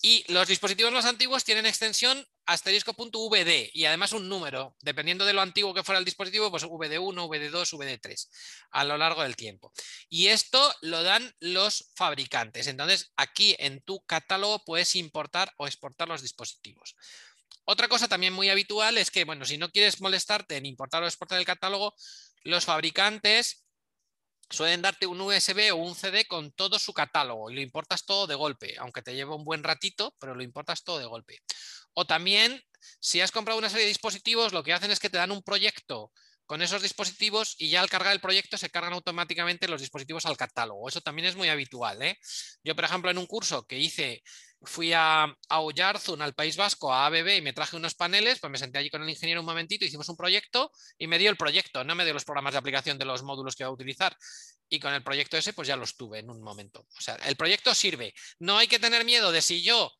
Y 0.00 0.24
los 0.32 0.46
dispositivos 0.46 0.92
más 0.92 1.06
antiguos 1.06 1.44
tienen 1.44 1.66
extensión 1.66 2.24
asterisco.vd 2.46 3.70
y 3.74 3.84
además 3.84 4.12
un 4.12 4.28
número, 4.28 4.76
dependiendo 4.80 5.24
de 5.26 5.32
lo 5.32 5.42
antiguo 5.42 5.74
que 5.74 5.82
fuera 5.82 5.98
el 5.98 6.04
dispositivo, 6.04 6.50
pues 6.50 6.64
VD1, 6.64 7.28
VD2, 7.28 7.76
VD3 7.76 8.28
a 8.70 8.84
lo 8.84 8.96
largo 8.96 9.22
del 9.22 9.36
tiempo. 9.36 9.72
Y 10.08 10.28
esto 10.28 10.72
lo 10.82 11.02
dan 11.02 11.34
los 11.40 11.90
fabricantes. 11.96 12.68
Entonces, 12.68 13.12
aquí 13.16 13.56
en 13.58 13.82
tu 13.82 14.00
catálogo 14.06 14.64
puedes 14.64 14.94
importar 14.94 15.52
o 15.58 15.66
exportar 15.66 16.08
los 16.08 16.22
dispositivos. 16.22 16.94
Otra 17.64 17.88
cosa 17.88 18.08
también 18.08 18.32
muy 18.32 18.48
habitual 18.48 18.96
es 18.96 19.10
que, 19.10 19.24
bueno, 19.24 19.44
si 19.44 19.58
no 19.58 19.70
quieres 19.70 20.00
molestarte 20.00 20.56
en 20.56 20.64
importar 20.64 21.02
o 21.02 21.06
exportar 21.06 21.38
el 21.38 21.44
catálogo, 21.44 21.94
los 22.44 22.64
fabricantes 22.64 23.67
suelen 24.50 24.82
darte 24.82 25.06
un 25.06 25.20
USB 25.20 25.72
o 25.72 25.76
un 25.76 25.94
CD 25.94 26.26
con 26.26 26.52
todo 26.52 26.78
su 26.78 26.92
catálogo 26.92 27.50
y 27.50 27.54
lo 27.54 27.60
importas 27.60 28.04
todo 28.04 28.26
de 28.26 28.34
golpe, 28.34 28.76
aunque 28.78 29.02
te 29.02 29.14
lleve 29.14 29.34
un 29.34 29.44
buen 29.44 29.62
ratito, 29.62 30.14
pero 30.18 30.34
lo 30.34 30.42
importas 30.42 30.84
todo 30.84 30.98
de 30.98 31.06
golpe. 31.06 31.40
O 31.92 32.06
también, 32.06 32.62
si 33.00 33.20
has 33.20 33.32
comprado 33.32 33.58
una 33.58 33.68
serie 33.68 33.84
de 33.84 33.88
dispositivos, 33.88 34.52
lo 34.52 34.62
que 34.62 34.72
hacen 34.72 34.90
es 34.90 35.00
que 35.00 35.10
te 35.10 35.18
dan 35.18 35.32
un 35.32 35.42
proyecto 35.42 36.12
con 36.48 36.62
esos 36.62 36.80
dispositivos 36.80 37.56
y 37.58 37.68
ya 37.68 37.82
al 37.82 37.90
cargar 37.90 38.14
el 38.14 38.20
proyecto 38.20 38.56
se 38.56 38.70
cargan 38.70 38.94
automáticamente 38.94 39.68
los 39.68 39.82
dispositivos 39.82 40.24
al 40.24 40.38
catálogo. 40.38 40.88
Eso 40.88 41.02
también 41.02 41.28
es 41.28 41.36
muy 41.36 41.50
habitual. 41.50 42.00
¿eh? 42.00 42.18
Yo, 42.64 42.74
por 42.74 42.86
ejemplo, 42.86 43.10
en 43.10 43.18
un 43.18 43.26
curso 43.26 43.66
que 43.66 43.78
hice, 43.78 44.22
fui 44.62 44.94
a, 44.94 45.24
a 45.24 45.36
al 45.50 46.34
País 46.34 46.56
Vasco, 46.56 46.90
a 46.90 47.04
ABB 47.04 47.36
y 47.36 47.42
me 47.42 47.52
traje 47.52 47.76
unos 47.76 47.94
paneles, 47.94 48.40
pues 48.40 48.50
me 48.50 48.56
senté 48.56 48.78
allí 48.78 48.88
con 48.88 49.02
el 49.02 49.10
ingeniero 49.10 49.42
un 49.42 49.46
momentito, 49.46 49.84
hicimos 49.84 50.08
un 50.08 50.16
proyecto 50.16 50.72
y 50.96 51.06
me 51.06 51.18
dio 51.18 51.28
el 51.28 51.36
proyecto, 51.36 51.84
no 51.84 51.94
me 51.94 52.04
dio 52.04 52.14
los 52.14 52.24
programas 52.24 52.54
de 52.54 52.60
aplicación 52.60 52.96
de 52.96 53.04
los 53.04 53.22
módulos 53.22 53.54
que 53.54 53.64
iba 53.64 53.68
a 53.68 53.74
utilizar. 53.74 54.16
Y 54.70 54.80
con 54.80 54.94
el 54.94 55.02
proyecto 55.02 55.36
ese, 55.36 55.52
pues 55.52 55.68
ya 55.68 55.76
los 55.76 55.98
tuve 55.98 56.20
en 56.20 56.30
un 56.30 56.42
momento. 56.42 56.86
O 56.96 57.00
sea, 57.00 57.16
el 57.26 57.36
proyecto 57.36 57.74
sirve. 57.74 58.14
No 58.38 58.56
hay 58.56 58.68
que 58.68 58.78
tener 58.78 59.04
miedo 59.04 59.32
de 59.32 59.42
si 59.42 59.62
yo 59.62 59.92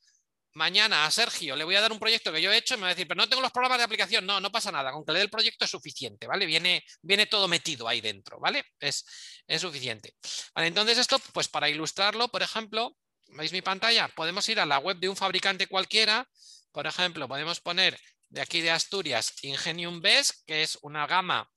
mañana 0.55 1.07
a 1.07 1.11
Sergio 1.11 1.57
le 1.57 1.65
voy 1.65 1.75
a 1.77 1.81
dar 1.81 1.93
un 1.93 1.99
proyecto 1.99 2.33
que 2.33 2.43
yo 2.43 2.53
he 2.53 2.57
hecho 2.57 2.75
y 2.75 2.77
me 2.79 2.83
va 2.83 2.89
a 2.89 2.91
decir, 2.91 3.07
pero 3.07 3.21
no 3.21 3.29
tengo 3.29 3.43
los 3.43 3.53
programas 3.53 3.79
de 3.79 3.85
aplicación. 3.85 4.27
No, 4.27 4.41
no 4.41 4.51
pasa 4.51 4.73
nada. 4.73 4.93
Con 4.93 5.05
que 5.05 5.13
le 5.13 5.19
dé 5.19 5.25
el 5.25 5.31
proyecto 5.31 5.65
es 5.65 5.71
suficiente, 5.71 6.27
¿vale? 6.27 6.47
Viene, 6.47 6.85
viene 7.03 7.27
todo 7.27 7.49
metido 7.49 7.89
ahí 7.89 8.01
dentro, 8.01 8.39
¿vale? 8.41 8.65
Es, 8.81 9.05
es 9.47 9.61
suficiente. 9.61 10.15
entonces 10.57 10.99
esto, 10.99 11.19
pues 11.33 11.49
para 11.49 11.69
ilustrarlo, 11.69 12.29
por 12.29 12.43
ejemplo, 12.43 12.97
¿veis 13.29 13.53
mi 13.53 13.63
pantalla? 13.63 14.09
Podemos 14.09 14.49
ir 14.49 14.61
a 14.61 14.67
la 14.67 14.79
web 14.79 14.99
de 14.99 15.09
un 15.09 15.17
fabricante 15.17 15.67
cualquiera. 15.67 16.29
Por 16.73 16.87
ejemplo, 16.87 17.29
podemos 17.29 17.61
poner 17.61 17.99
de 18.29 18.41
aquí 18.41 18.61
de 18.61 18.71
Asturias 18.71 19.35
Ingenium 19.43 20.01
Best, 20.01 20.45
que 20.47 20.63
es 20.63 20.79
una 20.83 21.07
gama 21.07 21.51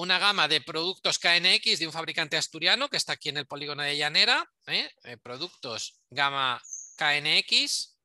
una 0.00 0.18
gama 0.18 0.48
de 0.48 0.60
productos 0.60 1.18
KNX 1.18 1.78
de 1.78 1.86
un 1.86 1.92
fabricante 1.92 2.36
asturiano 2.36 2.88
que 2.88 2.96
está 2.96 3.12
aquí 3.14 3.28
en 3.28 3.36
el 3.36 3.46
polígono 3.46 3.82
de 3.82 3.96
Llanera, 3.96 4.50
¿eh? 4.66 4.90
Eh, 5.04 5.16
productos 5.18 6.00
gama 6.08 6.62
KNX. 7.00 7.96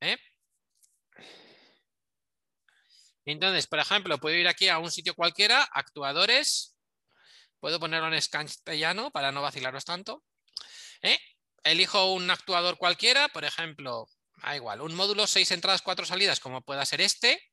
¿eh? 0.00 0.16
Entonces, 3.24 3.66
por 3.66 3.80
ejemplo, 3.80 4.18
puedo 4.18 4.36
ir 4.36 4.46
aquí 4.46 4.68
a 4.68 4.78
un 4.78 4.92
sitio 4.92 5.16
cualquiera, 5.16 5.64
actuadores, 5.64 6.76
puedo 7.58 7.80
ponerlo 7.80 8.12
en 8.14 8.22
castellano 8.30 9.10
para 9.10 9.32
no 9.32 9.42
vacilaros 9.42 9.84
tanto. 9.84 10.22
Elijo 11.64 12.12
un 12.12 12.30
actuador 12.30 12.78
cualquiera, 12.78 13.28
por 13.28 13.44
ejemplo, 13.44 14.06
da 14.36 14.54
igual, 14.54 14.80
un 14.80 14.94
módulo, 14.94 15.26
seis 15.26 15.50
entradas, 15.50 15.82
cuatro 15.82 16.06
salidas, 16.06 16.38
como 16.38 16.62
pueda 16.62 16.86
ser 16.86 17.00
este. 17.00 17.52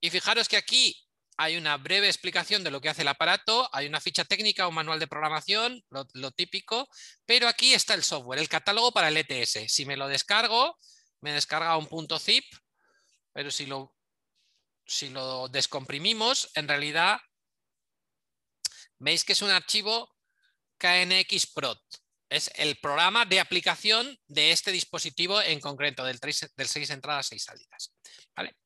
Y 0.00 0.10
fijaros 0.10 0.48
que 0.48 0.56
aquí 0.56 1.05
hay 1.36 1.56
una 1.56 1.76
breve 1.76 2.06
explicación 2.06 2.64
de 2.64 2.70
lo 2.70 2.80
que 2.80 2.88
hace 2.88 3.02
el 3.02 3.08
aparato, 3.08 3.68
hay 3.72 3.86
una 3.86 4.00
ficha 4.00 4.24
técnica, 4.24 4.68
un 4.68 4.74
manual 4.74 4.98
de 4.98 5.06
programación, 5.06 5.84
lo, 5.90 6.30
típico, 6.30 6.88
pero 7.26 7.46
aquí 7.46 7.74
está 7.74 7.94
el 7.94 8.02
software, 8.02 8.40
el 8.40 8.48
catálogo 8.48 8.92
para 8.92 9.08
el 9.08 9.16
ETS. 9.16 9.70
Si 9.72 9.84
me 9.84 9.96
lo 9.96 10.08
descargo, 10.08 10.78
me 11.20 11.32
descarga 11.32 11.76
un 11.76 11.86
punto 11.86 12.18
zip, 12.18 12.44
pero 13.32 13.50
si 13.50 13.66
lo, 13.66 13.92
descomprimimos, 15.50 16.50
en 16.54 16.68
realidad 16.68 17.20
veis 18.98 19.24
que 19.24 19.34
es 19.34 19.42
un 19.42 19.50
archivo 19.50 20.10
KNX 20.78 21.48
Prot. 21.54 21.80
Es 22.28 22.50
el 22.56 22.76
programa 22.80 23.24
de 23.24 23.40
aplicación 23.40 24.18
de 24.26 24.52
este 24.52 24.72
dispositivo 24.72 25.40
en 25.40 25.60
concreto, 25.60 26.04
del, 26.04 26.18
del 26.18 26.66
6 26.66 26.90
entradas, 26.90 27.26
6 27.28 27.44
salidas. 27.44 27.94
¿Vale? 28.34 28.56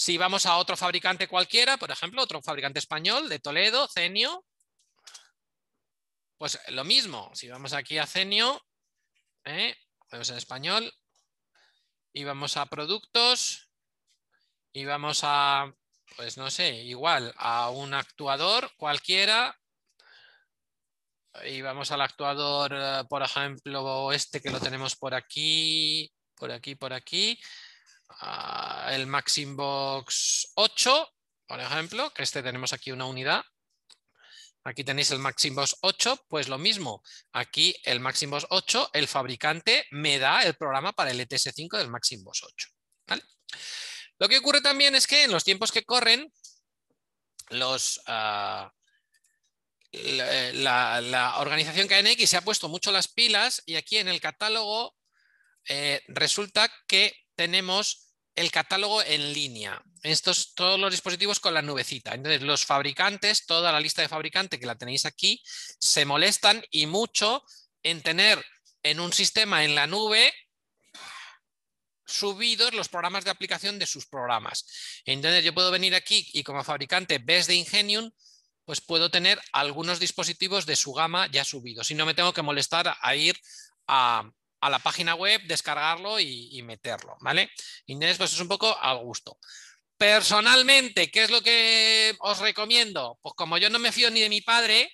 Si 0.00 0.16
vamos 0.16 0.46
a 0.46 0.56
otro 0.56 0.78
fabricante 0.78 1.28
cualquiera, 1.28 1.76
por 1.76 1.90
ejemplo, 1.90 2.22
otro 2.22 2.40
fabricante 2.40 2.78
español 2.78 3.28
de 3.28 3.38
Toledo, 3.38 3.86
Cenio, 3.86 4.46
pues 6.38 6.58
lo 6.68 6.84
mismo. 6.84 7.30
Si 7.34 7.50
vamos 7.50 7.74
aquí 7.74 7.98
a 7.98 8.06
Cenio, 8.06 8.64
¿eh? 9.44 9.76
en 10.10 10.20
español, 10.22 10.90
y 12.14 12.24
vamos 12.24 12.56
a 12.56 12.64
productos, 12.64 13.70
y 14.72 14.86
vamos 14.86 15.20
a, 15.22 15.70
pues 16.16 16.38
no 16.38 16.50
sé, 16.50 16.76
igual, 16.76 17.34
a 17.36 17.68
un 17.68 17.92
actuador 17.92 18.72
cualquiera, 18.78 19.54
y 21.44 21.60
vamos 21.60 21.90
al 21.90 22.00
actuador, 22.00 22.72
eh, 22.74 23.04
por 23.06 23.22
ejemplo, 23.22 24.12
este 24.12 24.40
que 24.40 24.48
lo 24.48 24.60
tenemos 24.60 24.96
por 24.96 25.12
aquí, 25.12 26.10
por 26.36 26.50
aquí, 26.50 26.74
por 26.74 26.94
aquí, 26.94 27.38
el 28.88 29.06
Maximbox 29.06 30.52
8, 30.54 31.08
por 31.46 31.60
ejemplo, 31.60 32.12
que 32.12 32.22
este 32.22 32.42
tenemos 32.42 32.72
aquí 32.72 32.92
una 32.92 33.06
unidad. 33.06 33.42
Aquí 34.62 34.84
tenéis 34.84 35.10
el 35.10 35.18
Maximbos 35.18 35.78
8, 35.80 36.26
pues 36.28 36.48
lo 36.48 36.58
mismo. 36.58 37.02
Aquí 37.32 37.74
el 37.84 38.00
Maximbos 38.00 38.46
8, 38.50 38.90
el 38.92 39.08
fabricante 39.08 39.86
me 39.90 40.18
da 40.18 40.42
el 40.42 40.54
programa 40.54 40.92
para 40.92 41.10
el 41.10 41.20
ETS5 41.20 41.78
del 41.78 41.88
Maximbos 41.88 42.42
8. 42.42 42.68
Lo 44.18 44.28
que 44.28 44.36
ocurre 44.36 44.60
también 44.60 44.94
es 44.94 45.06
que 45.06 45.24
en 45.24 45.30
los 45.30 45.44
tiempos 45.44 45.72
que 45.72 45.84
corren, 45.84 46.30
los, 47.48 48.02
ah, 48.06 48.70
la, 49.92 51.36
organización 51.38 51.88
KNX 51.88 52.28
se 52.28 52.36
ha 52.36 52.42
puesto 52.42 52.68
mucho 52.68 52.92
las 52.92 53.08
pilas 53.08 53.62
y 53.64 53.76
aquí 53.76 53.96
en 53.96 54.08
el 54.08 54.20
catálogo 54.20 54.94
eh, 55.68 56.02
resulta 56.08 56.70
que 56.86 57.14
tenemos 57.40 58.12
el 58.36 58.50
catálogo 58.50 59.02
en 59.02 59.32
línea. 59.32 59.82
Estos 60.02 60.54
todos 60.54 60.78
los 60.78 60.90
dispositivos 60.90 61.40
con 61.40 61.54
la 61.54 61.62
nubecita. 61.62 62.12
Entonces, 62.12 62.42
los 62.42 62.66
fabricantes, 62.66 63.46
toda 63.46 63.72
la 63.72 63.80
lista 63.80 64.02
de 64.02 64.10
fabricantes 64.10 64.60
que 64.60 64.66
la 64.66 64.76
tenéis 64.76 65.06
aquí, 65.06 65.42
se 65.80 66.04
molestan 66.04 66.62
y 66.70 66.84
mucho 66.84 67.42
en 67.82 68.02
tener 68.02 68.44
en 68.82 69.00
un 69.00 69.14
sistema 69.14 69.64
en 69.64 69.74
la 69.74 69.86
nube 69.86 70.34
subidos 72.04 72.74
los 72.74 72.90
programas 72.90 73.24
de 73.24 73.30
aplicación 73.30 73.78
de 73.78 73.86
sus 73.86 74.04
programas. 74.06 74.66
Entonces, 75.06 75.42
yo 75.42 75.54
puedo 75.54 75.70
venir 75.70 75.94
aquí 75.94 76.28
y 76.34 76.42
como 76.42 76.62
fabricante, 76.62 77.20
ves 77.24 77.46
de 77.46 77.54
Ingenium, 77.54 78.10
pues 78.66 78.82
puedo 78.82 79.10
tener 79.10 79.40
algunos 79.52 79.98
dispositivos 79.98 80.66
de 80.66 80.76
su 80.76 80.92
gama 80.92 81.26
ya 81.28 81.46
subidos 81.46 81.90
y 81.90 81.94
no 81.94 82.04
me 82.04 82.12
tengo 82.12 82.34
que 82.34 82.42
molestar 82.42 82.94
a 83.00 83.16
ir 83.16 83.40
a, 83.86 84.30
a 84.60 84.70
la 84.70 84.78
página 84.78 85.14
web, 85.14 85.40
descargarlo 85.46 86.20
y, 86.20 86.62
meterlo, 86.62 87.16
¿vale? 87.20 87.50
Inés, 87.86 88.18
pues 88.18 88.32
es 88.32 88.40
un 88.40 88.48
poco 88.48 88.76
al 88.80 88.98
gusto. 88.98 89.38
Personalmente, 89.96 91.10
¿qué 91.10 91.24
es 91.24 91.30
lo 91.30 91.42
que 91.42 92.14
os 92.20 92.38
recomiendo? 92.38 93.18
Pues 93.22 93.34
como 93.34 93.58
yo 93.58 93.70
no 93.70 93.78
me 93.78 93.92
fío 93.92 94.10
ni 94.10 94.20
de 94.20 94.28
mi 94.28 94.40
padre, 94.40 94.90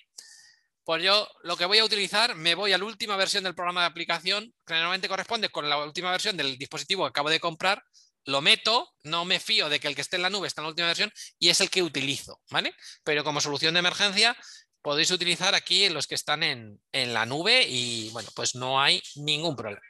pues 0.83 1.03
yo 1.03 1.27
lo 1.43 1.57
que 1.57 1.65
voy 1.65 1.79
a 1.79 1.85
utilizar, 1.85 2.35
me 2.35 2.55
voy 2.55 2.73
a 2.73 2.77
la 2.77 2.85
última 2.85 3.15
versión 3.17 3.43
del 3.43 3.55
programa 3.55 3.81
de 3.81 3.87
aplicación, 3.87 4.53
que 4.65 4.73
normalmente 4.73 5.09
corresponde 5.09 5.49
con 5.49 5.69
la 5.69 5.77
última 5.83 6.11
versión 6.11 6.37
del 6.37 6.57
dispositivo 6.57 7.03
que 7.03 7.09
acabo 7.09 7.29
de 7.29 7.39
comprar, 7.39 7.83
lo 8.27 8.41
meto, 8.41 8.93
no 9.03 9.23
me 9.23 9.39
fío 9.39 9.69
de 9.69 9.79
que 9.79 9.87
el 9.87 9.95
que 9.95 10.01
esté 10.01 10.17
en 10.17 10.21
la 10.21 10.29
nube 10.29 10.47
está 10.47 10.61
en 10.61 10.65
la 10.65 10.69
última 10.69 10.87
versión 10.87 11.11
y 11.39 11.47
es 11.49 11.61
el 11.61 11.69
que 11.69 11.81
utilizo, 11.81 12.41
¿vale? 12.51 12.75
Pero 13.03 13.23
como 13.23 13.39
solución 13.39 13.73
de 13.73 13.79
emergencia, 13.79 14.37
podéis 14.81 15.11
utilizar 15.11 15.55
aquí 15.55 15.89
los 15.89 16.07
que 16.07 16.15
están 16.15 16.43
en, 16.43 16.79
la 16.91 17.25
nube 17.25 17.65
y 17.67 18.09
bueno, 18.09 18.29
pues 18.35 18.55
no 18.55 18.81
hay 18.81 19.01
ningún 19.15 19.55
problema. 19.55 19.81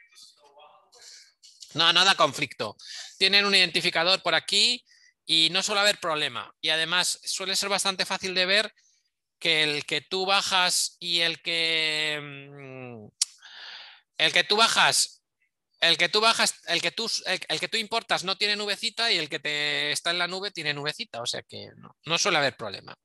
No, 1.74 1.92
no 1.92 2.04
da 2.04 2.14
conflicto. 2.14 2.76
Tienen 3.18 3.44
un 3.44 3.54
identificador 3.54 4.22
por 4.22 4.34
aquí 4.34 4.84
y 5.26 5.48
no 5.50 5.62
suele 5.62 5.82
haber 5.82 6.00
problema. 6.00 6.52
Y 6.60 6.70
además 6.70 7.20
suele 7.24 7.54
ser 7.56 7.68
bastante 7.68 8.06
fácil 8.06 8.34
de 8.34 8.46
ver 8.46 8.74
que 9.38 9.62
el 9.62 9.84
que 9.84 10.00
tú 10.00 10.26
bajas 10.26 10.96
y 10.98 11.20
el 11.20 11.40
que 11.42 12.18
mm, 12.20 13.06
el 14.18 14.32
que 14.32 14.44
tú 14.44 14.56
bajas 14.56 15.22
el 15.80 15.96
que 15.96 16.08
tú 16.08 16.20
bajas 16.20 16.54
el 16.66 16.82
que 16.82 16.90
tú 16.90 17.08
el, 17.26 17.60
que 17.60 17.68
tú 17.68 17.76
importas 17.76 18.24
no 18.24 18.36
tiene 18.36 18.56
nubecita 18.56 19.12
y 19.12 19.18
el 19.18 19.28
que 19.28 19.38
te 19.38 19.92
está 19.92 20.10
en 20.10 20.18
la 20.18 20.26
nube 20.26 20.50
tiene 20.50 20.74
nubecita 20.74 21.22
o 21.22 21.26
sea 21.26 21.42
que 21.42 21.68
no, 21.76 21.96
no 22.04 22.18
suele 22.18 22.38
haber 22.38 22.56
problema 22.56 22.96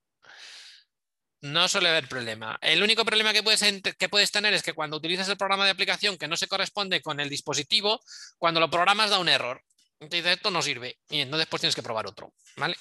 no 1.44 1.68
suele 1.68 1.90
haber 1.90 2.08
problema. 2.08 2.58
El 2.62 2.82
único 2.82 3.04
problema 3.04 3.34
que 3.34 3.44
puedes, 3.44 3.62
que 4.00 4.10
puedes 4.10 4.32
tener 4.32 4.54
es 4.54 4.64
que 4.64 4.72
cuando 4.72 4.96
utilizas 4.96 5.28
el 5.28 5.36
programa 5.36 5.66
de 5.66 5.72
aplicación 5.72 6.18
que 6.18 6.30
no 6.30 6.38
se 6.38 6.48
corresponde 6.48 7.02
con 7.02 7.20
el 7.20 7.30
dispositivo, 7.30 8.02
cuando 8.38 8.62
lo 8.62 8.70
programas 8.70 9.10
da 9.10 9.20
un 9.20 9.28
error. 9.28 9.62
Entonces 10.00 10.38
esto 10.38 10.52
no 10.52 10.62
sirve 10.62 11.00
y 11.10 11.20
entonces 11.20 11.48
pues 11.50 11.60
tienes 11.60 11.76
que 11.76 11.84
probar 11.84 12.08
otro. 12.08 12.34
¿vale? 12.56 12.78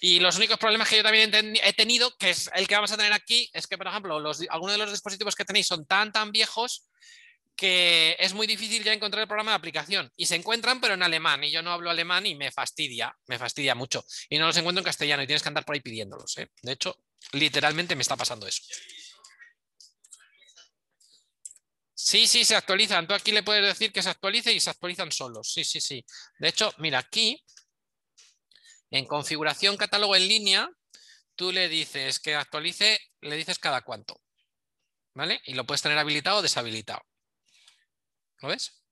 Y 0.00 0.20
los 0.20 0.36
únicos 0.36 0.58
problemas 0.58 0.88
que 0.88 0.98
yo 0.98 1.02
también 1.02 1.32
he 1.34 1.72
tenido, 1.72 2.16
que 2.18 2.30
es 2.30 2.48
el 2.54 2.68
que 2.68 2.76
vamos 2.76 2.92
a 2.92 2.96
tener 2.96 3.12
aquí, 3.12 3.50
es 3.52 3.66
que, 3.66 3.76
por 3.76 3.88
ejemplo, 3.88 4.14
algunos 4.14 4.72
de 4.72 4.78
los 4.78 4.92
dispositivos 4.92 5.34
que 5.34 5.44
tenéis 5.44 5.66
son 5.66 5.84
tan, 5.84 6.12
tan 6.12 6.30
viejos 6.30 6.86
que 7.56 8.16
es 8.18 8.32
muy 8.32 8.46
difícil 8.46 8.82
ya 8.84 8.92
encontrar 8.92 9.22
el 9.22 9.28
programa 9.28 9.50
de 9.50 9.56
aplicación. 9.56 10.10
Y 10.16 10.26
se 10.26 10.36
encuentran, 10.36 10.80
pero 10.80 10.94
en 10.94 11.02
alemán. 11.02 11.42
Y 11.42 11.50
yo 11.50 11.62
no 11.62 11.72
hablo 11.72 11.90
alemán 11.90 12.26
y 12.26 12.36
me 12.36 12.50
fastidia, 12.52 13.16
me 13.26 13.38
fastidia 13.38 13.74
mucho. 13.74 14.04
Y 14.28 14.38
no 14.38 14.46
los 14.46 14.56
encuentro 14.56 14.80
en 14.80 14.84
castellano 14.84 15.22
y 15.22 15.26
tienes 15.26 15.42
que 15.42 15.48
andar 15.48 15.64
por 15.64 15.74
ahí 15.74 15.80
pidiéndolos. 15.80 16.38
¿eh? 16.38 16.48
De 16.62 16.72
hecho, 16.72 16.96
Literalmente 17.32 17.94
me 17.94 18.02
está 18.02 18.16
pasando 18.16 18.46
eso. 18.46 18.62
Sí, 21.94 22.26
sí, 22.26 22.44
se 22.44 22.56
actualizan. 22.56 23.06
Tú 23.06 23.14
aquí 23.14 23.30
le 23.30 23.44
puedes 23.44 23.64
decir 23.64 23.92
que 23.92 24.02
se 24.02 24.10
actualice 24.10 24.52
y 24.52 24.60
se 24.60 24.70
actualizan 24.70 25.12
solos. 25.12 25.52
Sí, 25.52 25.64
sí, 25.64 25.80
sí. 25.80 26.04
De 26.40 26.48
hecho, 26.48 26.74
mira, 26.78 26.98
aquí, 26.98 27.42
en 28.90 29.06
configuración 29.06 29.76
catálogo 29.76 30.16
en 30.16 30.26
línea, 30.26 30.68
tú 31.36 31.52
le 31.52 31.68
dices 31.68 32.18
que 32.18 32.34
actualice, 32.34 32.98
le 33.20 33.36
dices 33.36 33.58
cada 33.58 33.82
cuánto. 33.82 34.20
¿Vale? 35.14 35.40
Y 35.44 35.54
lo 35.54 35.64
puedes 35.64 35.82
tener 35.82 35.96
habilitado 35.98 36.38
o 36.38 36.42
deshabilitado. 36.42 37.02
¿Lo 38.40 38.48
ves? 38.48 38.82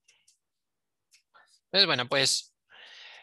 Entonces, 1.64 1.87
bueno, 1.87 2.09
pues 2.09 2.55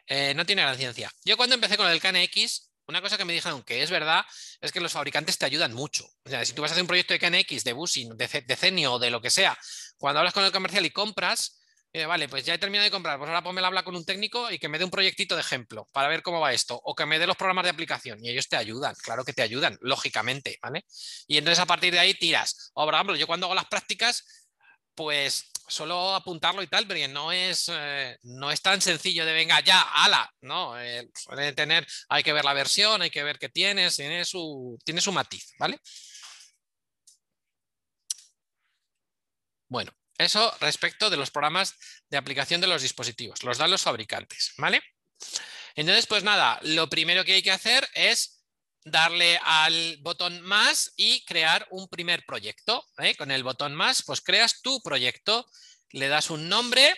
eh, 0.07 0.33
no 0.35 0.45
tiene 0.45 0.63
gran 0.63 0.77
ciencia. 0.77 1.11
Yo 1.23 1.37
cuando 1.37 1.55
empecé 1.55 1.77
con 1.77 1.89
el 1.89 2.01
KNX, 2.01 2.66
una 2.87 3.01
cosa 3.01 3.17
que 3.17 3.25
me 3.25 3.33
dijeron 3.33 3.63
que 3.63 3.83
es 3.83 3.89
verdad 3.89 4.25
es 4.61 4.71
que 4.71 4.79
los 4.79 4.93
fabricantes 4.93 5.37
te 5.37 5.45
ayudan 5.45 5.73
mucho. 5.73 6.05
O 6.25 6.29
sea, 6.29 6.45
si 6.45 6.53
tú 6.53 6.61
vas 6.61 6.71
a 6.71 6.73
hacer 6.73 6.83
un 6.83 6.87
proyecto 6.87 7.13
de 7.13 7.19
KNX, 7.19 7.63
de 7.63 7.73
busing, 7.73 8.17
de, 8.17 8.27
de 8.27 8.87
o 8.87 8.99
de 8.99 9.11
lo 9.11 9.21
que 9.21 9.29
sea, 9.29 9.57
cuando 9.97 10.19
hablas 10.19 10.33
con 10.33 10.45
el 10.45 10.51
comercial 10.51 10.85
y 10.85 10.91
compras, 10.91 11.59
eh, 11.93 12.05
vale, 12.05 12.27
pues 12.29 12.45
ya 12.45 12.53
he 12.53 12.57
terminado 12.57 12.85
de 12.85 12.91
comprar, 12.91 13.17
pues 13.17 13.27
ahora 13.27 13.41
ponme 13.41 13.61
la 13.61 13.67
habla 13.67 13.83
con 13.83 13.95
un 13.95 14.05
técnico 14.05 14.51
y 14.51 14.59
que 14.59 14.69
me 14.69 14.77
dé 14.77 14.85
un 14.85 14.91
proyectito 14.91 15.35
de 15.35 15.41
ejemplo 15.41 15.89
para 15.91 16.07
ver 16.09 16.21
cómo 16.21 16.39
va 16.39 16.53
esto, 16.53 16.79
o 16.83 16.93
que 16.95 17.05
me 17.05 17.17
dé 17.17 17.25
los 17.25 17.37
programas 17.37 17.63
de 17.63 17.69
aplicación 17.69 18.23
y 18.23 18.29
ellos 18.29 18.47
te 18.49 18.55
ayudan, 18.55 18.93
claro 18.95 19.23
que 19.23 19.33
te 19.33 19.41
ayudan, 19.41 19.77
lógicamente, 19.81 20.59
¿vale? 20.61 20.85
Y 21.27 21.37
entonces 21.37 21.59
a 21.59 21.65
partir 21.65 21.93
de 21.93 21.99
ahí 21.99 22.13
tiras. 22.13 22.71
O 22.73 22.85
por 22.85 23.17
yo 23.17 23.25
cuando 23.25 23.47
hago 23.47 23.55
las 23.55 23.67
prácticas, 23.67 24.23
pues 24.95 25.49
solo 25.67 26.15
apuntarlo 26.15 26.63
y 26.63 26.67
tal, 26.67 26.87
pero 26.87 27.07
no 27.11 27.31
es, 27.31 27.69
eh, 27.71 28.17
no 28.23 28.51
es 28.51 28.61
tan 28.61 28.81
sencillo 28.81 29.25
de 29.25 29.33
venga 29.33 29.59
ya, 29.61 29.81
ala, 29.81 30.31
no, 30.41 30.79
eh, 30.79 31.09
tener, 31.55 31.85
hay 32.09 32.23
que 32.23 32.33
ver 32.33 32.45
la 32.45 32.53
versión, 32.53 33.01
hay 33.01 33.09
que 33.09 33.23
ver 33.23 33.37
qué 33.37 33.49
tienes, 33.49 33.97
tiene 33.97 34.23
su, 34.25 34.79
tiene 34.85 35.01
su 35.01 35.11
matiz, 35.11 35.53
¿vale? 35.59 35.79
Bueno, 39.69 39.91
eso 40.17 40.55
respecto 40.61 41.09
de 41.09 41.17
los 41.17 41.31
programas 41.31 41.75
de 42.09 42.17
aplicación 42.17 42.61
de 42.61 42.67
los 42.67 42.81
dispositivos, 42.81 43.43
los 43.43 43.57
dan 43.57 43.71
los 43.71 43.83
fabricantes, 43.83 44.53
¿vale? 44.57 44.81
Entonces, 45.75 46.07
pues 46.07 46.23
nada, 46.23 46.59
lo 46.63 46.89
primero 46.89 47.23
que 47.23 47.33
hay 47.33 47.43
que 47.43 47.51
hacer 47.51 47.87
es 47.93 48.36
darle 48.91 49.39
al 49.43 49.97
botón 50.01 50.41
más 50.41 50.93
y 50.95 51.23
crear 51.25 51.67
un 51.71 51.87
primer 51.87 52.25
proyecto. 52.25 52.85
¿eh? 52.99 53.15
Con 53.15 53.31
el 53.31 53.43
botón 53.43 53.75
más, 53.75 54.03
pues 54.03 54.21
creas 54.21 54.61
tu 54.61 54.81
proyecto, 54.81 55.45
le 55.91 56.07
das 56.07 56.29
un 56.29 56.49
nombre. 56.49 56.95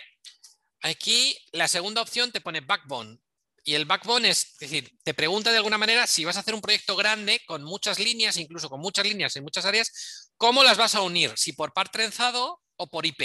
Aquí 0.82 1.36
la 1.52 1.68
segunda 1.68 2.02
opción 2.02 2.32
te 2.32 2.40
pone 2.40 2.60
backbone. 2.60 3.18
Y 3.62 3.74
el 3.74 3.84
backbone 3.84 4.30
es, 4.30 4.56
decir, 4.58 4.90
te 5.04 5.12
pregunta 5.12 5.50
de 5.50 5.58
alguna 5.58 5.78
manera 5.78 6.06
si 6.06 6.24
vas 6.24 6.36
a 6.36 6.40
hacer 6.40 6.54
un 6.54 6.62
proyecto 6.62 6.96
grande 6.96 7.42
con 7.46 7.62
muchas 7.62 7.98
líneas, 7.98 8.38
incluso 8.38 8.70
con 8.70 8.80
muchas 8.80 9.04
líneas 9.04 9.36
en 9.36 9.44
muchas 9.44 9.66
áreas, 9.66 10.30
¿cómo 10.36 10.64
las 10.64 10.78
vas 10.78 10.94
a 10.94 11.02
unir? 11.02 11.32
Si 11.36 11.52
por 11.52 11.74
par 11.74 11.90
trenzado 11.90 12.62
o 12.76 12.86
por 12.88 13.04
IP. 13.04 13.22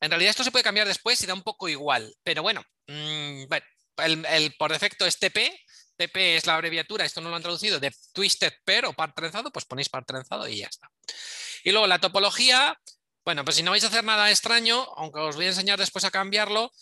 En 0.00 0.10
realidad 0.10 0.30
esto 0.30 0.44
se 0.44 0.52
puede 0.52 0.62
cambiar 0.62 0.86
después 0.86 1.20
y 1.22 1.26
da 1.26 1.34
un 1.34 1.42
poco 1.42 1.68
igual, 1.68 2.14
pero 2.22 2.42
bueno, 2.42 2.64
mm, 2.86 3.44
el, 3.98 4.54
por 4.56 4.72
defecto 4.72 5.04
es 5.04 5.18
TP, 5.18 5.50
TP 6.00 6.36
es 6.36 6.46
la 6.46 6.54
abreviatura, 6.54 7.04
esto 7.04 7.20
no 7.20 7.28
lo 7.28 7.36
han 7.36 7.42
traducido, 7.42 7.78
de 7.78 7.92
Twisted 8.14 8.52
Pair 8.64 8.86
o 8.86 8.94
par 8.94 9.12
trenzado, 9.12 9.50
pues 9.50 9.66
ponéis 9.66 9.90
par 9.90 10.06
trenzado 10.06 10.48
y 10.48 10.58
ya 10.58 10.66
está. 10.66 10.90
Y 11.62 11.72
luego 11.72 11.86
la 11.86 11.98
topología, 11.98 12.74
bueno, 13.22 13.44
pues 13.44 13.56
si 13.56 13.62
no 13.62 13.70
vais 13.70 13.84
a 13.84 13.88
hacer 13.88 14.02
nada 14.02 14.30
extraño, 14.30 14.82
aunque 14.96 15.20
os 15.20 15.36
voy 15.36 15.44
a 15.44 15.48
enseñar 15.48 15.78
después 15.78 16.04
a 16.04 16.10
cambiarlo, 16.10 16.72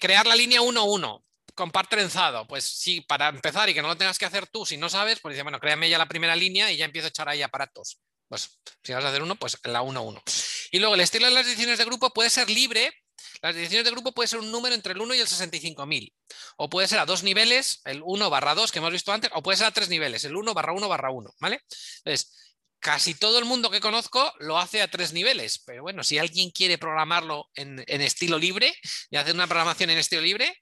crear 0.00 0.26
la 0.26 0.34
línea 0.34 0.60
1-1 0.60 1.22
con 1.54 1.70
par 1.70 1.86
trenzado. 1.86 2.46
Pues 2.48 2.64
sí, 2.64 3.00
para 3.02 3.28
empezar 3.28 3.68
y 3.70 3.74
que 3.74 3.82
no 3.82 3.88
lo 3.88 3.96
tengas 3.96 4.18
que 4.18 4.26
hacer 4.26 4.48
tú, 4.48 4.66
si 4.66 4.76
no 4.76 4.88
sabes, 4.88 5.20
pues 5.20 5.34
dice, 5.34 5.44
bueno, 5.44 5.60
créame 5.60 5.88
ya 5.88 5.98
la 5.98 6.08
primera 6.08 6.34
línea 6.34 6.72
y 6.72 6.76
ya 6.76 6.84
empiezo 6.84 7.06
a 7.06 7.10
echar 7.10 7.28
ahí 7.28 7.42
aparatos. 7.42 8.00
Pues 8.28 8.58
si 8.82 8.92
vas 8.92 9.04
a 9.04 9.08
hacer 9.08 9.22
uno, 9.22 9.36
pues 9.36 9.58
la 9.64 9.82
1-1. 9.82 10.20
Y 10.72 10.78
luego 10.80 10.94
el 10.94 11.00
estilo 11.00 11.26
de 11.26 11.32
las 11.32 11.46
decisiones 11.46 11.78
de 11.78 11.84
grupo 11.84 12.10
puede 12.10 12.30
ser 12.30 12.50
libre 12.50 12.92
las 13.42 13.56
decisiones 13.56 13.84
de 13.84 13.90
grupo 13.90 14.12
puede 14.12 14.28
ser 14.28 14.38
un 14.38 14.52
número 14.52 14.74
entre 14.74 14.92
el 14.92 15.00
1 15.00 15.14
y 15.14 15.20
el 15.20 15.26
65.000. 15.26 16.12
O 16.56 16.70
puede 16.70 16.86
ser 16.86 17.00
a 17.00 17.06
dos 17.06 17.24
niveles, 17.24 17.80
el 17.84 18.00
1 18.04 18.30
barra 18.30 18.54
2 18.54 18.70
que 18.70 18.78
hemos 18.78 18.92
visto 18.92 19.12
antes, 19.12 19.30
o 19.34 19.42
puede 19.42 19.58
ser 19.58 19.66
a 19.66 19.72
tres 19.72 19.88
niveles, 19.88 20.24
el 20.24 20.36
1 20.36 20.54
barra 20.54 20.72
1 20.72 20.88
barra 20.88 21.10
1. 21.10 21.34
¿vale? 21.40 21.60
Entonces, 22.04 22.32
casi 22.78 23.14
todo 23.14 23.40
el 23.40 23.44
mundo 23.44 23.68
que 23.68 23.80
conozco 23.80 24.32
lo 24.38 24.58
hace 24.58 24.80
a 24.80 24.88
tres 24.88 25.12
niveles. 25.12 25.60
Pero 25.66 25.82
bueno, 25.82 26.04
si 26.04 26.18
alguien 26.18 26.50
quiere 26.50 26.78
programarlo 26.78 27.50
en, 27.56 27.80
estilo 27.88 28.38
libre 28.38 28.72
y 29.10 29.16
hacer 29.16 29.34
una 29.34 29.48
programación 29.48 29.90
en 29.90 29.98
estilo 29.98 30.22
libre, 30.22 30.56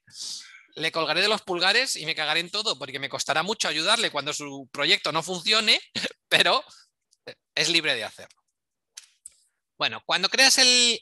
le 0.75 0.91
colgaré 0.91 1.21
de 1.21 1.27
los 1.27 1.43
pulgares 1.43 1.95
y 1.95 2.07
me 2.07 2.15
cagaré 2.15 2.39
en 2.39 2.49
todo, 2.49 2.79
porque 2.79 2.97
me 2.97 3.09
costará 3.09 3.43
mucho 3.43 3.67
ayudarle 3.67 4.09
cuando 4.09 4.33
su 4.33 4.67
proyecto 4.71 5.11
no 5.11 5.21
funcione, 5.21 5.79
pero 6.29 6.63
es 7.53 7.69
libre 7.69 7.93
de 7.93 8.05
hacerlo. 8.05 8.41
Bueno, 9.77 10.01
cuando 10.05 10.29
creas 10.29 10.57
el, 10.57 10.99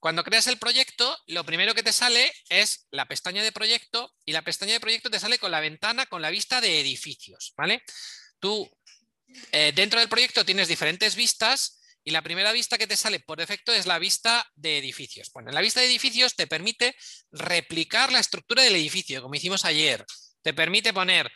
cuando 0.00 0.22
creas 0.22 0.46
el 0.46 0.58
proyecto, 0.58 1.16
lo 1.26 1.44
primero 1.44 1.74
que 1.74 1.82
te 1.82 1.92
sale 1.92 2.32
es 2.48 2.86
la 2.90 3.06
pestaña 3.06 3.42
de 3.42 3.52
proyecto 3.52 4.14
y 4.24 4.32
la 4.32 4.42
pestaña 4.42 4.72
de 4.72 4.80
proyecto 4.80 5.10
te 5.10 5.18
sale 5.18 5.38
con 5.38 5.50
la 5.50 5.60
ventana 5.60 6.06
con 6.06 6.22
la 6.22 6.30
vista 6.30 6.60
de 6.60 6.80
edificios, 6.80 7.52
¿vale? 7.56 7.82
Tú 8.38 8.70
eh, 9.52 9.72
dentro 9.74 9.98
del 9.98 10.08
proyecto 10.08 10.44
tienes 10.44 10.68
diferentes 10.68 11.16
vistas 11.16 11.80
y 12.04 12.10
la 12.12 12.22
primera 12.22 12.52
vista 12.52 12.78
que 12.78 12.86
te 12.86 12.96
sale 12.96 13.20
por 13.20 13.38
defecto 13.38 13.72
es 13.72 13.86
la 13.86 13.98
vista 13.98 14.48
de 14.54 14.78
edificios. 14.78 15.30
Bueno, 15.32 15.50
en 15.50 15.54
la 15.54 15.60
vista 15.60 15.80
de 15.80 15.86
edificios 15.86 16.36
te 16.36 16.46
permite 16.46 16.96
replicar 17.32 18.12
la 18.12 18.20
estructura 18.20 18.62
del 18.62 18.76
edificio, 18.76 19.20
como 19.20 19.34
hicimos 19.34 19.64
ayer. 19.64 20.04
Te 20.42 20.54
permite 20.54 20.92
poner 20.92 21.30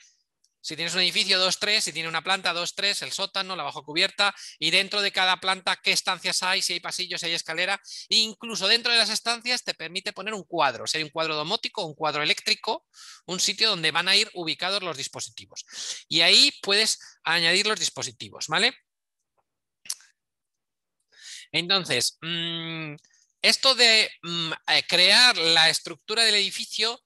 si 0.63 0.77
tienes 0.77 0.95
un 0.95 1.01
edificio 1.01 1.45
2-3, 1.45 1.81
si 1.81 1.93
tiene 1.93 2.09
una 2.09 2.23
planta 2.23 2.55
2-3, 2.55 3.03
el 3.03 3.13
sótano, 3.13 3.57
la 3.57 3.65
bajo 3.65 3.85
cubierta 3.85 4.35
y 4.61 4.71
dentro 4.71 5.03
de 5.03 5.11
cada 5.11 5.39
planta 5.41 5.81
qué 5.83 5.91
estancias 5.91 6.43
hay, 6.45 6.63
si 6.63 6.75
hay 6.75 6.81
pasillos, 6.81 7.21
si 7.21 7.27
hay 7.27 7.35
escalera. 7.35 7.83
E 8.09 8.17
incluso 8.17 8.69
dentro 8.69 8.93
de 8.93 8.99
las 8.99 9.11
estancias 9.11 9.65
te 9.65 9.75
permite 9.75 10.13
poner 10.13 10.35
un 10.35 10.45
cuadro, 10.45 10.87
si 10.87 10.99
hay 10.99 11.05
un 11.05 11.11
cuadro 11.11 11.35
domótico, 11.35 11.85
un 11.85 11.95
cuadro 11.95 12.23
eléctrico, 12.23 12.87
un 13.27 13.41
sitio 13.41 13.69
donde 13.69 13.91
van 13.91 14.07
a 14.07 14.15
ir 14.15 14.31
ubicados 14.35 14.83
los 14.83 14.97
dispositivos. 14.97 15.65
Y 16.09 16.21
ahí 16.21 16.53
puedes 16.63 17.01
añadir 17.25 17.67
los 17.67 17.81
dispositivos, 17.81 18.47
¿vale? 18.47 18.73
Entonces, 21.51 22.19
mm, 22.23 22.95
esto 23.43 23.75
de 23.75 24.11
mm, 24.23 24.53
eh, 24.69 24.85
crear 24.89 25.37
la 25.37 25.69
estructura 25.69 26.25
del 26.25 26.37
edificio 26.37 27.03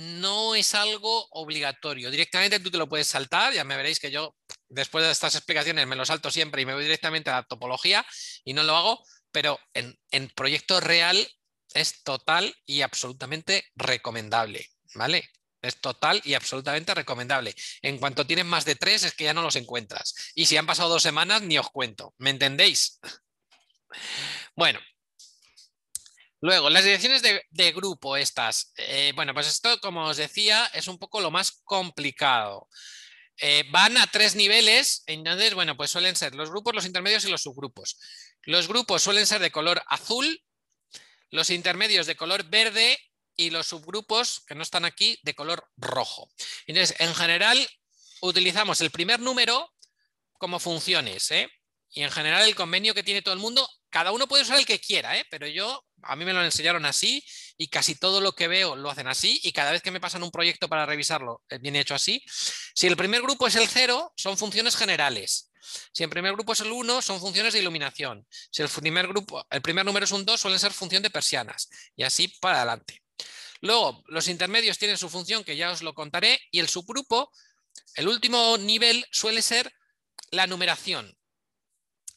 no 0.00 0.54
es 0.54 0.74
algo 0.74 1.28
obligatorio. 1.30 2.10
Directamente 2.10 2.60
tú 2.60 2.70
te 2.70 2.78
lo 2.78 2.88
puedes 2.88 3.06
saltar, 3.06 3.52
ya 3.52 3.64
me 3.64 3.76
veréis 3.76 4.00
que 4.00 4.10
yo 4.10 4.34
después 4.68 5.04
de 5.04 5.10
estas 5.10 5.34
explicaciones 5.34 5.86
me 5.86 5.96
lo 5.96 6.06
salto 6.06 6.30
siempre 6.30 6.62
y 6.62 6.66
me 6.66 6.74
voy 6.74 6.84
directamente 6.84 7.30
a 7.30 7.36
la 7.36 7.42
topología 7.42 8.04
y 8.44 8.54
no 8.54 8.62
lo 8.62 8.76
hago, 8.76 9.04
pero 9.30 9.58
en, 9.74 10.28
proyecto 10.34 10.80
real 10.80 11.28
es 11.74 12.02
total 12.02 12.54
y 12.64 12.82
absolutamente 12.82 13.66
recomendable, 13.76 14.68
¿vale? 14.94 15.28
Es 15.62 15.80
total 15.80 16.22
y 16.24 16.34
absolutamente 16.34 16.94
recomendable. 16.94 17.54
En 17.82 17.98
cuanto 17.98 18.26
tienen 18.26 18.46
más 18.46 18.64
de 18.64 18.76
tres 18.76 19.04
es 19.04 19.12
que 19.12 19.24
ya 19.24 19.34
no 19.34 19.42
los 19.42 19.56
encuentras. 19.56 20.14
Y 20.34 20.46
si 20.46 20.56
han 20.56 20.66
pasado 20.66 20.88
dos 20.88 21.02
semanas, 21.02 21.42
ni 21.42 21.58
os 21.58 21.68
cuento. 21.68 22.14
¿Me 22.18 22.30
entendéis? 22.30 22.98
Bueno, 24.54 24.78
Luego, 26.40 26.70
las 26.70 26.84
direcciones 26.84 27.22
de, 27.22 27.72
grupo 27.72 28.16
estas. 28.16 28.72
Eh, 28.76 29.12
bueno, 29.14 29.34
pues 29.34 29.46
esto, 29.46 29.78
como 29.80 30.06
os 30.06 30.16
decía, 30.16 30.70
es 30.72 30.88
un 30.88 30.98
poco 30.98 31.20
lo 31.20 31.30
más 31.30 31.60
complicado. 31.64 32.68
Eh, 33.36 33.64
van 33.70 33.96
a 33.98 34.06
tres 34.06 34.36
niveles, 34.36 35.02
entonces, 35.06 35.54
bueno, 35.54 35.76
pues 35.76 35.90
suelen 35.90 36.16
ser 36.16 36.34
los 36.34 36.50
grupos, 36.50 36.74
los 36.74 36.86
intermedios 36.86 37.24
y 37.24 37.30
los 37.30 37.42
subgrupos. 37.42 37.98
Los 38.42 38.68
grupos 38.68 39.02
suelen 39.02 39.26
ser 39.26 39.40
de 39.40 39.50
color 39.50 39.82
azul, 39.86 40.42
los 41.30 41.50
intermedios 41.50 42.06
de 42.06 42.16
color 42.16 42.44
verde 42.44 42.98
y 43.36 43.50
los 43.50 43.66
subgrupos, 43.68 44.40
que 44.46 44.54
no 44.54 44.62
están 44.62 44.84
aquí, 44.84 45.18
de 45.22 45.34
color 45.34 45.68
rojo. 45.76 46.30
Entonces, 46.66 46.96
en 47.00 47.14
general, 47.14 47.68
utilizamos 48.22 48.80
el 48.80 48.90
primer 48.90 49.20
número 49.20 49.74
como 50.38 50.58
funciones, 50.58 51.30
¿eh? 51.30 51.50
Y 51.92 52.02
en 52.02 52.10
general 52.10 52.46
el 52.46 52.54
convenio 52.54 52.94
que 52.94 53.02
tiene 53.02 53.22
todo 53.22 53.34
el 53.34 53.40
mundo, 53.40 53.68
cada 53.90 54.12
uno 54.12 54.28
puede 54.28 54.44
usar 54.44 54.58
el 54.58 54.66
que 54.66 54.80
quiera, 54.80 55.18
¿eh? 55.18 55.26
pero 55.30 55.46
yo 55.46 55.84
a 56.02 56.16
mí 56.16 56.24
me 56.24 56.32
lo 56.32 56.44
enseñaron 56.44 56.84
así 56.86 57.24
y 57.56 57.68
casi 57.68 57.94
todo 57.94 58.20
lo 58.20 58.34
que 58.34 58.48
veo 58.48 58.76
lo 58.76 58.90
hacen 58.90 59.06
así 59.06 59.40
y 59.42 59.52
cada 59.52 59.72
vez 59.72 59.82
que 59.82 59.90
me 59.90 60.00
pasan 60.00 60.22
un 60.22 60.30
proyecto 60.30 60.68
para 60.68 60.86
revisarlo 60.86 61.42
eh, 61.48 61.58
viene 61.58 61.80
hecho 61.80 61.94
así. 61.94 62.22
Si 62.74 62.86
el 62.86 62.96
primer 62.96 63.22
grupo 63.22 63.46
es 63.46 63.56
el 63.56 63.68
0, 63.68 64.12
son 64.16 64.38
funciones 64.38 64.76
generales. 64.76 65.50
Si 65.92 66.02
el 66.02 66.10
primer 66.10 66.32
grupo 66.32 66.52
es 66.52 66.60
el 66.60 66.72
1, 66.72 67.02
son 67.02 67.20
funciones 67.20 67.52
de 67.52 67.60
iluminación. 67.60 68.26
Si 68.50 68.62
el 68.62 68.68
primer, 68.68 69.06
grupo, 69.08 69.46
el 69.50 69.62
primer 69.62 69.84
número 69.84 70.04
es 70.04 70.12
un 70.12 70.24
2, 70.24 70.40
suelen 70.40 70.58
ser 70.58 70.72
función 70.72 71.02
de 71.02 71.10
persianas 71.10 71.68
y 71.96 72.02
así 72.02 72.28
para 72.40 72.58
adelante. 72.58 73.02
Luego, 73.60 74.02
los 74.06 74.28
intermedios 74.28 74.78
tienen 74.78 74.96
su 74.96 75.10
función 75.10 75.44
que 75.44 75.56
ya 75.56 75.70
os 75.70 75.82
lo 75.82 75.94
contaré 75.94 76.40
y 76.50 76.60
el 76.60 76.68
subgrupo, 76.68 77.30
el 77.94 78.08
último 78.08 78.56
nivel 78.56 79.06
suele 79.10 79.42
ser 79.42 79.72
la 80.30 80.46
numeración. 80.46 81.16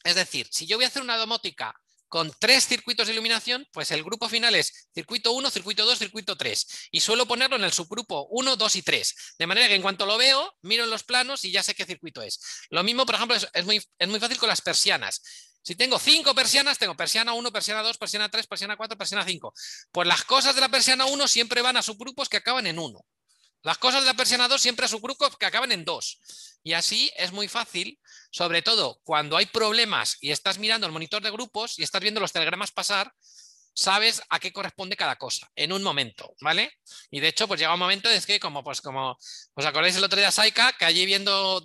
Es 0.04 0.14
decir, 0.14 0.48
si 0.50 0.66
yo 0.66 0.76
voy 0.76 0.84
a 0.84 0.88
hacer 0.88 1.02
una 1.02 1.16
domótica 1.16 1.78
con 2.14 2.32
tres 2.38 2.68
circuitos 2.68 3.08
de 3.08 3.12
iluminación, 3.12 3.66
pues 3.72 3.90
el 3.90 4.04
grupo 4.04 4.28
final 4.28 4.54
es 4.54 4.88
circuito 4.94 5.32
1, 5.32 5.50
circuito 5.50 5.84
2, 5.84 5.98
circuito 5.98 6.36
3. 6.36 6.88
Y 6.92 7.00
suelo 7.00 7.26
ponerlo 7.26 7.56
en 7.56 7.64
el 7.64 7.72
subgrupo 7.72 8.28
1, 8.30 8.54
2 8.54 8.76
y 8.76 8.82
3. 8.82 9.14
De 9.36 9.48
manera 9.48 9.66
que 9.66 9.74
en 9.74 9.82
cuanto 9.82 10.06
lo 10.06 10.16
veo, 10.16 10.54
miro 10.62 10.84
en 10.84 10.90
los 10.90 11.02
planos 11.02 11.44
y 11.44 11.50
ya 11.50 11.64
sé 11.64 11.74
qué 11.74 11.84
circuito 11.84 12.22
es. 12.22 12.38
Lo 12.70 12.84
mismo, 12.84 13.04
por 13.04 13.16
ejemplo, 13.16 13.36
es, 13.36 13.64
muy, 13.64 13.82
es 13.98 14.08
muy 14.08 14.20
fácil 14.20 14.38
con 14.38 14.48
las 14.48 14.62
persianas. 14.62 15.22
Si 15.64 15.74
tengo 15.74 15.98
cinco 15.98 16.36
persianas, 16.36 16.78
tengo 16.78 16.96
persiana 16.96 17.32
1, 17.32 17.50
persiana 17.50 17.82
2, 17.82 17.98
persiana 17.98 18.28
3, 18.28 18.46
persiana 18.46 18.76
4, 18.76 18.96
persiana 18.96 19.24
5. 19.24 19.52
Pues 19.90 20.06
las 20.06 20.22
cosas 20.22 20.54
de 20.54 20.60
la 20.60 20.68
persiana 20.68 21.06
1 21.06 21.26
siempre 21.26 21.62
van 21.62 21.76
a 21.78 21.82
subgrupos 21.82 22.28
que 22.28 22.36
acaban 22.36 22.68
en 22.68 22.78
1. 22.78 23.04
Las 23.64 23.78
cosas 23.78 24.02
de 24.02 24.06
la 24.06 24.14
persiana 24.14 24.46
2 24.46 24.60
siempre 24.60 24.84
a 24.84 24.88
subgrupos 24.88 25.36
que 25.36 25.46
acaban 25.46 25.72
en 25.72 25.84
2. 25.84 26.20
Y 26.62 26.74
así 26.74 27.10
es 27.16 27.32
muy 27.32 27.48
fácil 27.48 27.98
sobre 28.30 28.62
todo 28.62 29.00
cuando 29.04 29.36
hay 29.36 29.46
problemas 29.46 30.18
y 30.20 30.32
estás 30.32 30.58
mirando 30.58 30.86
el 30.86 30.92
monitor 30.92 31.22
de 31.22 31.30
grupos 31.30 31.78
y 31.78 31.82
estás 31.82 32.02
viendo 32.02 32.20
los 32.20 32.32
telegramas 32.32 32.72
pasar, 32.72 33.12
sabes 33.74 34.22
a 34.28 34.38
qué 34.38 34.52
corresponde 34.52 34.96
cada 34.96 35.16
cosa 35.16 35.50
en 35.56 35.72
un 35.72 35.82
momento, 35.82 36.34
¿vale? 36.40 36.72
Y 37.10 37.20
de 37.20 37.28
hecho, 37.28 37.48
pues 37.48 37.60
llega 37.60 37.74
un 37.74 37.78
momento 37.78 38.08
es 38.08 38.26
que 38.26 38.40
como, 38.40 38.62
pues 38.62 38.80
como, 38.80 39.16
¿os 39.54 39.64
acordáis 39.64 39.96
el 39.96 40.04
otro 40.04 40.18
día 40.18 40.30
Saika 40.30 40.72
que 40.72 40.84
allí 40.84 41.06
viendo, 41.06 41.62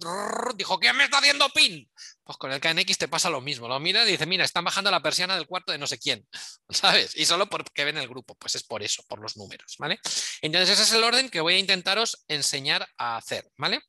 dijo, 0.56 0.80
¿quién 0.80 0.96
me 0.96 1.06
está 1.06 1.20
haciendo 1.20 1.50
pin? 1.50 1.90
Pues 2.30 2.38
con 2.38 2.52
el 2.52 2.62
KNX 2.62 3.00
te 3.00 3.08
pasa 3.08 3.32
lo 3.32 3.42
mismo, 3.42 3.68
lo 3.68 3.80
miras 3.80 4.08
y 4.08 4.12
dices, 4.12 4.28
mira, 4.28 4.46
están 4.46 4.64
bajando 4.64 4.92
la 4.92 5.02
persiana 5.02 5.36
del 5.36 5.48
cuarto 5.48 5.72
de 5.72 5.80
no 5.80 5.88
sé 5.88 5.98
quién, 5.98 6.28
¿sabes? 6.70 7.16
Y 7.16 7.26
solo 7.26 7.50
porque 7.50 7.84
ven 7.84 7.98
el 7.98 8.08
grupo, 8.08 8.36
pues 8.36 8.54
es 8.54 8.62
por 8.62 8.84
eso, 8.84 9.02
por 9.08 9.20
los 9.20 9.36
números, 9.36 9.78
¿vale? 9.80 10.00
Entonces 10.42 10.70
ese 10.70 10.84
es 10.84 10.94
el 10.94 11.04
orden 11.04 11.30
que 11.30 11.42
voy 11.42 11.56
a 11.56 11.58
intentaros 11.58 12.24
enseñar 12.28 12.88
a 13.00 13.18
hacer, 13.18 13.50
¿vale? 13.58 13.82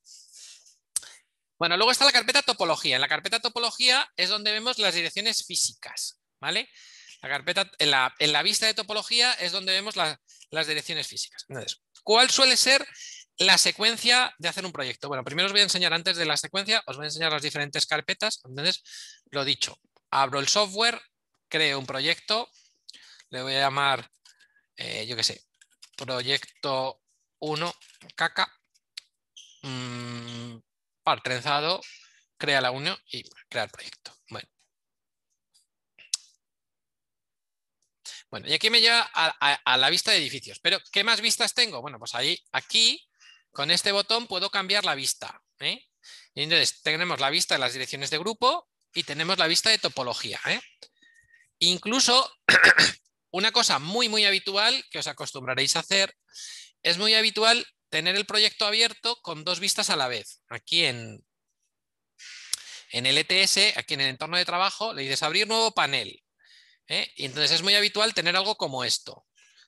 Bueno, 1.59 1.77
luego 1.77 1.93
está 1.93 2.07
la 2.07 2.13
carpeta 2.13 2.41
topología. 2.41 2.95
En 2.95 3.03
la 3.03 3.09
carpeta 3.09 3.41
topología 3.41 4.11
es 4.17 4.31
donde 4.31 4.53
vemos 4.53 4.79
las 4.79 4.95
direcciones 4.95 5.45
físicas, 5.45 6.19
¿vale? 6.41 6.71
La 7.21 7.29
carpeta, 7.29 7.71
en, 7.79 7.91
la, 7.91 8.43
vista 8.43 8.65
de 8.65 8.73
topología 8.73 9.35
es 9.35 9.53
donde 9.53 9.73
vemos 9.73 9.97
las 9.97 10.67
direcciones 10.67 11.07
físicas. 11.07 11.45
Entonces, 11.47 11.83
¿cuál 12.03 12.31
suele 12.31 12.57
ser 12.57 12.89
la 13.41 13.57
secuencia 13.59 14.35
de 14.39 14.49
hacer 14.49 14.67
un 14.67 14.73
proyecto? 14.73 15.09
Bueno, 15.09 15.25
primero 15.25 15.47
os 15.47 15.53
voy 15.53 15.63
a 15.63 15.65
enseñar 15.65 15.93
antes 15.95 16.17
de 16.17 16.27
la 16.27 16.37
secuencia, 16.37 16.83
os 16.87 16.97
voy 16.97 17.05
a 17.05 17.09
enseñar 17.09 17.33
las 17.33 17.43
diferentes 17.43 17.87
carpetas. 17.87 18.41
Entonces, 18.45 18.83
lo 19.31 19.45
dicho, 19.45 19.77
abro 20.11 20.41
el 20.41 20.49
software, 20.49 21.01
creo 21.49 21.79
un 21.79 21.87
proyecto, 21.87 22.51
le 23.31 23.43
voy 23.43 23.55
a 23.55 23.61
llamar, 23.61 24.11
eh, 24.77 25.07
yo 25.07 25.17
qué 25.17 25.25
sé, 25.25 25.43
proyecto 25.97 27.01
1, 27.39 27.75
caca. 28.15 28.53
Mm, 29.63 30.59
par 31.03 31.23
trenzado, 31.23 31.81
crea 32.37 32.61
la 32.61 32.71
unión 32.71 32.97
y 33.11 33.23
crear 33.49 33.71
proyecto. 33.71 34.15
Bueno. 34.29 34.49
Bueno, 38.31 38.49
y 38.49 38.53
aquí 38.53 38.71
me 38.71 38.81
lleva 38.81 39.11
a, 39.13 39.77
la 39.77 39.91
vista 39.91 40.13
de 40.13 40.19
edificios. 40.19 40.61
Pero, 40.61 40.79
¿qué 40.93 41.03
más 41.05 41.21
vistas 41.21 41.53
tengo? 41.53 41.81
Bueno, 41.81 41.99
pues 41.99 42.15
ahí, 42.15 42.39
aquí, 42.53 43.10
con 43.53 43.71
este 43.71 43.93
botón 43.93 44.27
puedo 44.27 44.51
cambiar 44.51 44.85
la 44.85 44.95
vista. 44.95 45.43
¿eh? 45.59 45.85
Entonces 46.35 46.83
tenemos 46.83 47.21
la 47.21 47.31
vista 47.31 47.55
de 47.55 47.61
las 47.61 47.73
direcciones 47.73 48.11
de 48.11 48.19
grupo 48.19 48.69
y 48.95 49.03
tenemos 49.05 49.39
la 49.39 49.47
vista 49.47 49.71
de 49.71 49.79
topología. 49.79 50.41
¿eh? 50.47 50.61
Incluso, 51.59 52.33
una 53.31 53.53
cosa 53.53 53.79
muy, 53.79 54.09
muy 54.09 54.25
habitual 54.25 54.85
que 54.91 54.99
os 54.99 55.07
acostumbraréis 55.07 55.77
a 55.77 55.81
hacer, 55.81 56.17
es 56.83 56.99
muy 56.99 57.15
habitual 57.15 57.67
tener 57.91 58.17
el 58.17 58.27
proyecto 58.27 58.67
abierto 58.67 59.17
con 59.23 59.45
dos 59.45 59.61
vistas 59.61 59.91
a 59.91 59.97
la 59.97 60.09
vez. 60.09 60.43
Aquí 60.49 60.85
en, 60.85 61.25
en 62.93 63.07
el 63.07 63.19
ETS, 63.19 63.77
aquí 63.77 63.95
en 63.95 64.01
el 64.01 64.11
entorno 64.11 64.37
de 64.37 64.45
trabajo, 64.45 64.95
le 64.95 65.03
dices 65.03 65.23
abrir 65.23 65.47
nuevo 65.47 65.73
panel. 65.73 66.23
¿eh? 66.89 67.13
Y 67.17 67.27
entonces 67.27 67.51
es 67.53 67.63
muy 67.63 67.75
habitual 67.75 68.15
tener 68.15 68.37
algo 68.37 68.57
como 68.57 68.85
esto. 68.85 69.27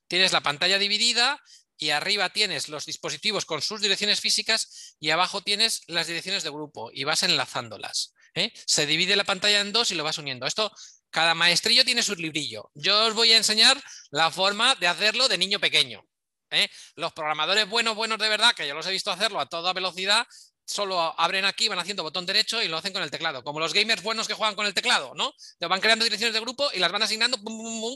Tienes 0.09 0.33
la 0.33 0.41
pantalla 0.41 0.79
dividida 0.79 1.41
y 1.83 1.91
arriba 1.91 2.29
tienes 2.29 2.69
los 2.69 2.87
dispositivos 2.87 3.45
con 3.45 3.61
sus 3.61 3.81
direcciones 3.81 4.21
físicas 4.21 4.95
y 5.01 5.11
abajo 5.11 5.43
tienes 5.43 5.83
las 5.89 6.07
direcciones 6.07 6.45
de 6.45 6.51
grupo 6.51 6.93
y 6.93 7.03
vas 7.03 7.25
enlazándolas. 7.25 8.15
¿eh? 8.37 8.53
Se 8.67 8.87
divide 8.87 9.17
la 9.17 9.25
pantalla 9.25 9.59
en 9.59 9.73
dos 9.73 9.91
y 9.91 9.97
lo 9.97 10.05
vas 10.05 10.17
uniendo. 10.17 10.47
Esto, 10.47 10.71
cada 11.11 11.35
maestrillo 11.35 11.85
tiene 11.85 12.05
su 12.05 12.15
librillo. 12.15 12.71
Yo 12.75 13.07
os 13.07 13.15
voy 13.15 13.33
a 13.33 13.37
enseñar 13.37 13.83
la 14.13 14.31
forma 14.31 14.77
de 14.77 14.87
hacerlo 14.87 15.27
de 15.27 15.39
niño 15.39 15.59
pequeño. 15.59 16.07
¿eh? 16.53 16.69
Los 16.95 17.13
programadores 17.15 17.69
buenos, 17.69 17.97
buenos 17.97 18.21
de 18.21 18.29
verdad, 18.29 18.55
que 18.55 18.69
yo 18.69 18.75
los 18.75 18.87
he 18.87 18.93
visto 18.93 19.11
hacerlo 19.11 19.41
a 19.41 19.47
toda 19.47 19.73
velocidad, 19.73 20.25
solo 20.65 21.19
abren 21.19 21.45
aquí, 21.45 21.69
van 21.69 21.79
haciendo 21.79 22.03
botón 22.03 22.27
derecho 22.27 22.63
y 22.63 22.69
lo 22.69 22.77
hacen 22.77 22.93
con 22.93 23.03
el 23.03 23.11
teclado. 23.11 23.43
Como 23.45 23.61
los 23.61 23.73
gamers 23.73 24.03
buenos 24.03 24.29
que 24.29 24.35
juegan 24.35 24.55
con 24.55 24.67
el 24.67 24.75
teclado, 24.75 25.15
¿no? 25.15 25.35
Te 25.59 25.67
van 25.67 25.81
creando 25.81 26.05
direcciones 26.05 26.35
de 26.35 26.41
grupo 26.41 26.71
y 26.73 26.79
las 26.79 26.93
van 26.93 27.03
asignando, 27.03 27.39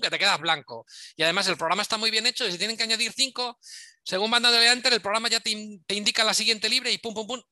que 0.02 0.10
te 0.10 0.18
quedas 0.18 0.40
blanco. 0.40 0.86
Y 1.16 1.22
además 1.22 1.46
el 1.48 1.56
programa 1.56 1.82
está 1.82 1.96
muy 1.96 2.10
bien 2.10 2.26
hecho 2.26 2.46
y 2.46 2.52
si 2.52 2.58
tienen 2.58 2.76
que 2.76 2.82
añadir 2.82 3.12
cinco, 3.12 3.58
según 4.04 4.30
van 4.30 4.42
dándole 4.42 4.70
enter, 4.70 4.92
el 4.92 5.00
programa 5.00 5.28
ya 5.28 5.40
te, 5.40 5.50
indica 5.50 6.24
la 6.24 6.34
siguiente 6.34 6.68
libre 6.68 6.92
y 6.92 6.98
pum, 6.98 7.14
pum, 7.14 7.26
pum. 7.26 7.42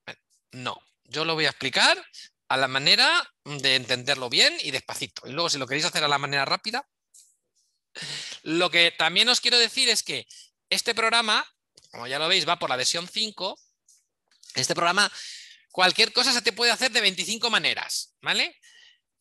No, 0.52 0.78
yo 1.04 1.24
lo 1.24 1.34
voy 1.34 1.46
a 1.46 1.50
explicar 1.50 2.04
a 2.48 2.56
la 2.56 2.68
manera 2.68 3.10
de 3.44 3.76
entenderlo 3.76 4.28
bien 4.28 4.56
y 4.62 4.70
despacito. 4.70 5.26
Y 5.26 5.32
luego 5.32 5.50
si 5.50 5.58
lo 5.58 5.66
queréis 5.66 5.86
hacer 5.86 6.04
a 6.04 6.08
la 6.08 6.18
manera 6.18 6.44
rápida, 6.44 6.86
lo 8.42 8.70
que 8.70 8.92
también 8.92 9.28
os 9.28 9.40
quiero 9.40 9.58
decir 9.58 9.88
es 9.88 10.02
que 10.02 10.26
este 10.70 10.94
programa, 10.94 11.44
como 11.90 12.06
ya 12.06 12.18
lo 12.18 12.28
veis, 12.28 12.48
va 12.48 12.58
por 12.58 12.70
la 12.70 12.76
versión 12.76 13.08
5. 13.08 13.58
Este 14.54 14.74
programa 14.74 15.10
cualquier 15.74 16.12
cosa 16.12 16.32
se 16.32 16.42
te 16.42 16.52
puede 16.52 16.70
hacer 16.70 16.92
de 16.92 17.00
25 17.00 17.50
maneras, 17.50 18.14
¿vale? 18.22 18.60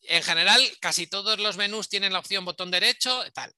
En 0.02 0.22
general, 0.22 0.62
casi 0.80 1.08
todos 1.08 1.40
los 1.40 1.56
menús 1.56 1.88
tienen 1.88 2.12
la 2.12 2.20
opción 2.20 2.44
botón 2.44 2.70
derecho, 2.70 3.24
tal. 3.32 3.52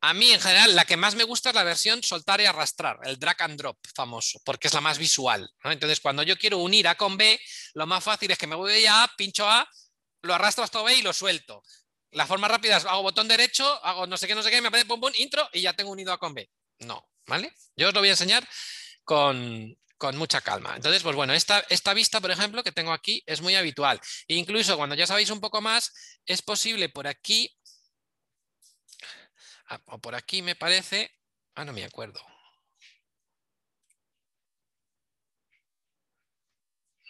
A 0.00 0.14
mí, 0.14 0.32
en 0.32 0.40
general, 0.40 0.74
la 0.74 0.84
que 0.84 0.96
más 0.96 1.14
me 1.14 1.24
gusta 1.24 1.50
es 1.50 1.54
la 1.54 1.62
versión 1.62 2.02
soltar 2.02 2.40
y 2.40 2.46
arrastrar, 2.46 2.98
el 3.04 3.18
drag 3.18 3.42
and 3.42 3.56
drop 3.56 3.78
famoso, 3.94 4.40
porque 4.44 4.66
es 4.66 4.74
la 4.74 4.80
más 4.80 4.98
visual. 4.98 5.48
Entonces, 5.62 6.00
cuando 6.00 6.22
yo 6.22 6.36
quiero 6.38 6.58
unir 6.58 6.88
A 6.88 6.96
con 6.96 7.16
B, 7.16 7.38
lo 7.74 7.86
más 7.86 8.02
fácil 8.02 8.30
es 8.30 8.38
que 8.38 8.48
me 8.48 8.56
voy 8.56 8.84
a 8.86 9.04
A, 9.04 9.12
pincho 9.16 9.48
A, 9.48 9.68
lo 10.22 10.34
arrastro 10.34 10.64
hasta 10.64 10.82
B 10.82 10.94
y 10.96 11.02
lo 11.02 11.12
suelto. 11.12 11.62
La 12.12 12.26
forma 12.26 12.48
rápida 12.48 12.78
es 12.78 12.84
hago 12.84 13.02
botón 13.02 13.28
derecho, 13.28 13.64
hago 13.84 14.08
no 14.08 14.16
sé 14.16 14.26
qué, 14.26 14.34
no 14.34 14.42
sé 14.42 14.50
qué, 14.50 14.60
me 14.60 14.68
aparece 14.68 14.88
pum, 14.88 15.00
pum, 15.00 15.12
intro 15.18 15.48
y 15.52 15.60
ya 15.60 15.74
tengo 15.74 15.92
unido 15.92 16.12
A 16.12 16.18
con 16.18 16.34
B. 16.34 16.50
No, 16.80 17.08
¿vale? 17.26 17.54
Yo 17.76 17.88
os 17.88 17.94
lo 17.94 18.00
voy 18.00 18.08
a 18.08 18.12
enseñar 18.12 18.48
con, 19.04 19.78
mucha 20.16 20.40
calma. 20.40 20.74
Entonces, 20.76 21.02
pues 21.02 21.16
bueno, 21.16 21.32
esta, 21.32 21.60
esta 21.68 21.94
vista, 21.94 22.20
por 22.20 22.30
ejemplo, 22.30 22.62
que 22.62 22.72
tengo 22.72 22.92
aquí 22.92 23.22
es 23.26 23.40
muy 23.40 23.54
habitual. 23.54 24.00
E 24.28 24.34
incluso 24.34 24.76
cuando 24.76 24.94
ya 24.94 25.06
sabéis 25.06 25.30
un 25.30 25.40
poco 25.40 25.60
más, 25.60 25.92
es 26.26 26.42
posible 26.42 26.88
por 26.88 27.06
aquí 27.06 27.54
Ah, 29.70 29.80
o 29.86 29.98
por 30.00 30.14
aquí 30.14 30.42
me 30.42 30.56
parece... 30.56 31.10
Ah, 31.54 31.64
no 31.64 31.72
me 31.72 31.84
acuerdo. 31.84 32.20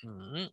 Mm. 0.02 0.50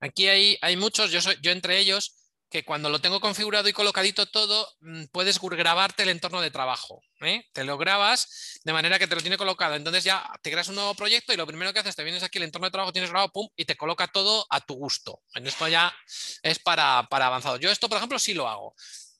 Aquí 0.00 0.28
hay, 0.28 0.58
hay 0.60 0.76
muchos, 0.76 1.10
yo, 1.10 1.20
soy, 1.20 1.36
yo 1.40 1.50
entre 1.52 1.78
ellos, 1.78 2.14
que 2.48 2.64
cuando 2.64 2.90
lo 2.90 3.00
tengo 3.00 3.20
configurado 3.20 3.68
y 3.68 3.72
colocadito 3.72 4.26
todo, 4.26 4.68
mm, 4.80 5.04
puedes 5.12 5.40
grabarte 5.40 6.04
el 6.04 6.10
entorno 6.10 6.40
de 6.40 6.50
trabajo. 6.50 7.02
¿eh? 7.20 7.44
Te 7.52 7.64
lo 7.64 7.78
grabas 7.78 8.60
de 8.64 8.72
manera 8.72 8.98
que 8.98 9.06
te 9.06 9.14
lo 9.14 9.20
tiene 9.20 9.36
colocado. 9.36 9.74
Entonces 9.74 10.04
ya 10.04 10.28
te 10.42 10.50
creas 10.50 10.68
un 10.68 10.76
nuevo 10.76 10.94
proyecto 10.94 11.32
y 11.32 11.36
lo 11.36 11.46
primero 11.46 11.72
que 11.72 11.80
haces, 11.80 11.96
te 11.96 12.04
vienes 12.04 12.22
aquí 12.22 12.38
el 12.38 12.44
entorno 12.44 12.66
de 12.66 12.72
trabajo, 12.72 12.92
tienes 12.92 13.10
grabado, 13.10 13.32
pum, 13.32 13.48
y 13.56 13.64
te 13.64 13.76
coloca 13.76 14.06
todo 14.08 14.46
a 14.50 14.60
tu 14.60 14.74
gusto. 14.74 15.20
En 15.34 15.46
esto 15.46 15.66
ya 15.68 15.94
es 16.42 16.58
para, 16.58 17.06
para 17.10 17.26
avanzado. 17.26 17.56
Yo 17.56 17.70
esto, 17.70 17.88
por 17.88 17.98
ejemplo, 17.98 18.18
sí 18.18 18.34
lo 18.34 18.48
hago. 18.48 18.74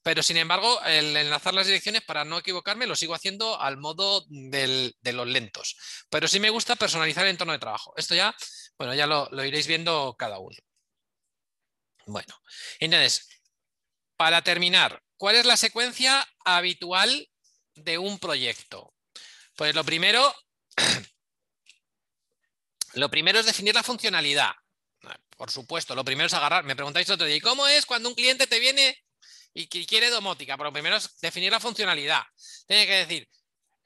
Pero 0.06 0.22
sin 0.22 0.36
embargo, 0.36 0.80
el 0.84 1.16
enlazar 1.16 1.52
las 1.52 1.66
direcciones 1.66 2.00
para 2.00 2.24
no 2.24 2.38
equivocarme 2.38 2.86
lo 2.86 2.94
sigo 2.94 3.12
haciendo 3.12 3.60
al 3.60 3.76
modo 3.76 4.24
de 4.28 4.94
los 5.02 5.26
lentos. 5.26 5.76
Pero 6.08 6.28
sí 6.28 6.38
me 6.38 6.50
gusta 6.50 6.76
personalizar 6.76 7.24
el 7.24 7.30
entorno 7.30 7.52
de 7.52 7.58
trabajo. 7.58 7.92
Esto 7.96 8.14
ya, 8.14 8.32
bueno, 8.78 8.94
ya 8.94 9.08
lo, 9.08 9.28
iréis 9.44 9.66
viendo 9.66 10.14
cada 10.16 10.38
uno. 10.38 10.56
Bueno, 12.06 12.34
entonces, 12.78 13.28
para 14.16 14.42
terminar, 14.42 15.02
¿cuál 15.16 15.36
es 15.36 15.44
la 15.44 15.56
secuencia 15.56 16.26
habitual 16.44 17.28
de 17.74 17.98
un 17.98 18.18
proyecto? 18.18 18.94
Pues 19.56 19.74
lo 19.74 19.84
primero, 19.84 20.34
lo 22.94 23.10
primero 23.10 23.40
es 23.40 23.46
definir 23.46 23.74
la 23.74 23.82
funcionalidad. 23.82 24.52
Por 25.36 25.50
supuesto, 25.50 25.94
lo 25.94 26.04
primero 26.04 26.28
es 26.28 26.34
agarrar. 26.34 26.64
Me 26.64 26.76
preguntáis 26.76 27.10
otro 27.10 27.26
día, 27.26 27.36
¿y 27.36 27.40
cómo 27.40 27.66
es 27.66 27.84
cuando 27.84 28.08
un 28.08 28.14
cliente 28.14 28.46
te 28.46 28.58
viene 28.58 28.96
y 29.56 29.86
quiere 29.86 30.10
domótica, 30.10 30.56
pero 30.58 30.72
primero 30.72 30.96
es 30.96 31.18
definir 31.18 31.50
la 31.50 31.60
funcionalidad. 31.60 32.22
Tiene 32.66 32.86
que 32.86 32.92
decir, 32.92 33.28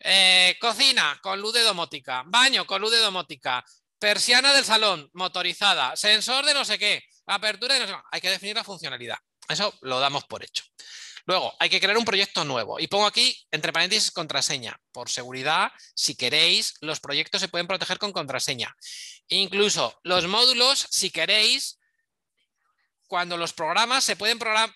eh, 0.00 0.56
cocina 0.60 1.18
con 1.22 1.40
luz 1.40 1.54
de 1.54 1.62
domótica, 1.62 2.24
baño 2.26 2.66
con 2.66 2.82
luz 2.82 2.90
de 2.90 2.98
domótica, 2.98 3.64
persiana 3.98 4.52
del 4.52 4.64
salón 4.64 5.08
motorizada, 5.12 5.94
sensor 5.94 6.44
de 6.44 6.54
no 6.54 6.64
sé 6.64 6.78
qué, 6.78 7.04
apertura 7.34 7.74
de 7.74 7.80
no 7.80 7.86
sé 7.86 7.92
qué. 7.92 7.98
Hay 8.12 8.20
que 8.20 8.30
definir 8.30 8.56
la 8.56 8.64
funcionalidad. 8.64 9.18
Eso 9.48 9.74
lo 9.82 9.98
damos 10.00 10.24
por 10.24 10.44
hecho. 10.44 10.64
Luego, 11.26 11.54
hay 11.58 11.68
que 11.68 11.80
crear 11.80 11.96
un 11.96 12.04
proyecto 12.04 12.44
nuevo. 12.44 12.80
Y 12.80 12.86
pongo 12.86 13.06
aquí, 13.06 13.36
entre 13.50 13.72
paréntesis, 13.72 14.10
contraseña. 14.10 14.80
Por 14.92 15.10
seguridad, 15.10 15.70
si 15.94 16.14
queréis, 16.14 16.74
los 16.80 17.00
proyectos 17.00 17.40
se 17.40 17.48
pueden 17.48 17.66
proteger 17.66 17.98
con 17.98 18.12
contraseña. 18.12 18.74
Incluso 19.28 19.98
los 20.02 20.26
módulos, 20.26 20.86
si 20.90 21.10
queréis, 21.10 21.78
cuando 23.06 23.36
los 23.36 23.52
programas 23.52 24.04
se 24.04 24.16
pueden 24.16 24.38
programar 24.38 24.74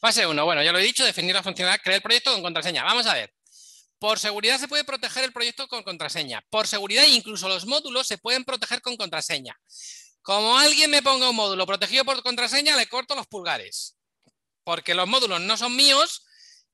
Fase 0.00 0.26
1. 0.26 0.44
Bueno, 0.44 0.62
ya 0.62 0.72
lo 0.72 0.78
he 0.78 0.82
dicho, 0.82 1.04
definir 1.04 1.34
la 1.34 1.42
funcionalidad, 1.42 1.82
crear 1.82 1.96
el 1.96 2.02
proyecto 2.02 2.32
con 2.32 2.42
contraseña. 2.42 2.84
Vamos 2.84 3.06
a 3.06 3.14
ver. 3.14 3.34
Por 3.98 4.20
seguridad 4.20 4.58
se 4.58 4.68
puede 4.68 4.84
proteger 4.84 5.24
el 5.24 5.32
proyecto 5.32 5.66
con 5.66 5.82
contraseña. 5.82 6.44
Por 6.50 6.68
seguridad, 6.68 7.04
incluso 7.04 7.48
los 7.48 7.66
módulos 7.66 8.06
se 8.06 8.16
pueden 8.16 8.44
proteger 8.44 8.80
con 8.80 8.96
contraseña. 8.96 9.58
Como 10.22 10.56
alguien 10.56 10.90
me 10.90 11.02
ponga 11.02 11.30
un 11.30 11.36
módulo 11.36 11.66
protegido 11.66 12.04
por 12.04 12.22
contraseña, 12.22 12.76
le 12.76 12.86
corto 12.86 13.16
los 13.16 13.26
pulgares. 13.26 13.96
Porque 14.62 14.94
los 14.94 15.08
módulos 15.08 15.40
no 15.40 15.56
son 15.56 15.74
míos 15.74 16.26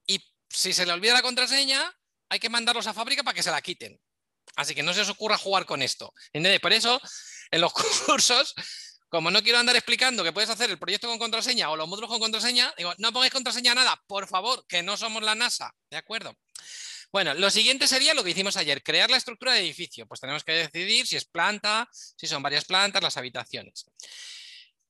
y 0.07 0.23
si 0.51 0.75
se 0.75 0.85
le 0.85 0.93
olvida 0.93 1.15
la 1.15 1.23
contraseña, 1.23 1.97
hay 2.29 2.41
que 2.41 2.51
mandarlos 2.51 2.87
a 2.87 2.95
fábrica 2.95 3.23
para 3.23 3.35
que 3.35 3.43
se 3.43 3.51
la 3.51 3.63
quiten. 3.63 3.99
Así 4.57 4.75
que 4.75 4.83
no 4.83 4.95
se 4.95 5.01
os 5.01 5.09
ocurra 5.09 5.39
jugar 5.39 5.67
con 5.67 5.83
esto. 5.83 6.13
Por 6.61 6.73
eso, 6.73 7.01
en 7.51 7.61
los 7.61 7.73
cursos, 8.07 8.55
como 9.09 9.31
no 9.31 9.43
quiero 9.43 9.59
andar 9.59 9.77
explicando 9.77 10.25
que 10.25 10.33
puedes 10.33 10.51
hacer 10.51 10.71
el 10.71 10.79
proyecto 10.79 11.09
con 11.09 11.19
contraseña 11.19 11.71
o 11.71 11.77
los 11.77 11.89
módulos 11.89 12.11
con 12.11 12.21
contraseña, 12.21 12.73
digo, 12.77 12.95
no 12.99 13.13
pongáis 13.13 13.33
contraseña 13.33 13.75
nada, 13.75 14.03
por 14.07 14.27
favor, 14.27 14.65
que 14.67 14.83
no 14.83 14.97
somos 14.97 15.23
la 15.23 15.35
NASA, 15.35 15.75
¿de 15.91 15.97
acuerdo? 15.97 16.37
Bueno, 17.15 17.33
lo 17.35 17.49
siguiente 17.49 17.87
sería 17.87 18.13
lo 18.13 18.25
que 18.25 18.31
hicimos 18.31 18.57
ayer, 18.57 18.83
crear 18.83 19.09
la 19.09 19.17
estructura 19.17 19.53
de 19.53 19.61
edificio. 19.61 20.05
Pues 20.05 20.21
tenemos 20.21 20.43
que 20.43 20.51
decidir 20.51 21.07
si 21.07 21.15
es 21.15 21.25
planta, 21.25 21.89
si 21.93 22.27
son 22.27 22.43
varias 22.43 22.65
plantas, 22.65 23.05
las 23.05 23.17
habitaciones. 23.17 23.85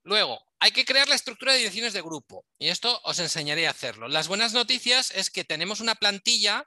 Luego, 0.05 0.43
hay 0.59 0.71
que 0.71 0.87
crear 0.87 1.07
la 1.07 1.17
estructura 1.17 1.53
de 1.53 1.59
direcciones 1.59 1.93
de 1.93 2.01
grupo 2.01 2.47
y 2.59 2.69
esto 2.69 2.99
os 3.05 3.19
enseñaré 3.19 3.67
a 3.67 3.73
hacerlo. 3.73 4.09
Las 4.09 4.29
buenas 4.29 4.55
noticias 4.55 5.11
es 5.11 5.29
que 5.29 5.45
tenemos 5.45 5.81
una 5.81 5.97
plantilla 5.97 6.67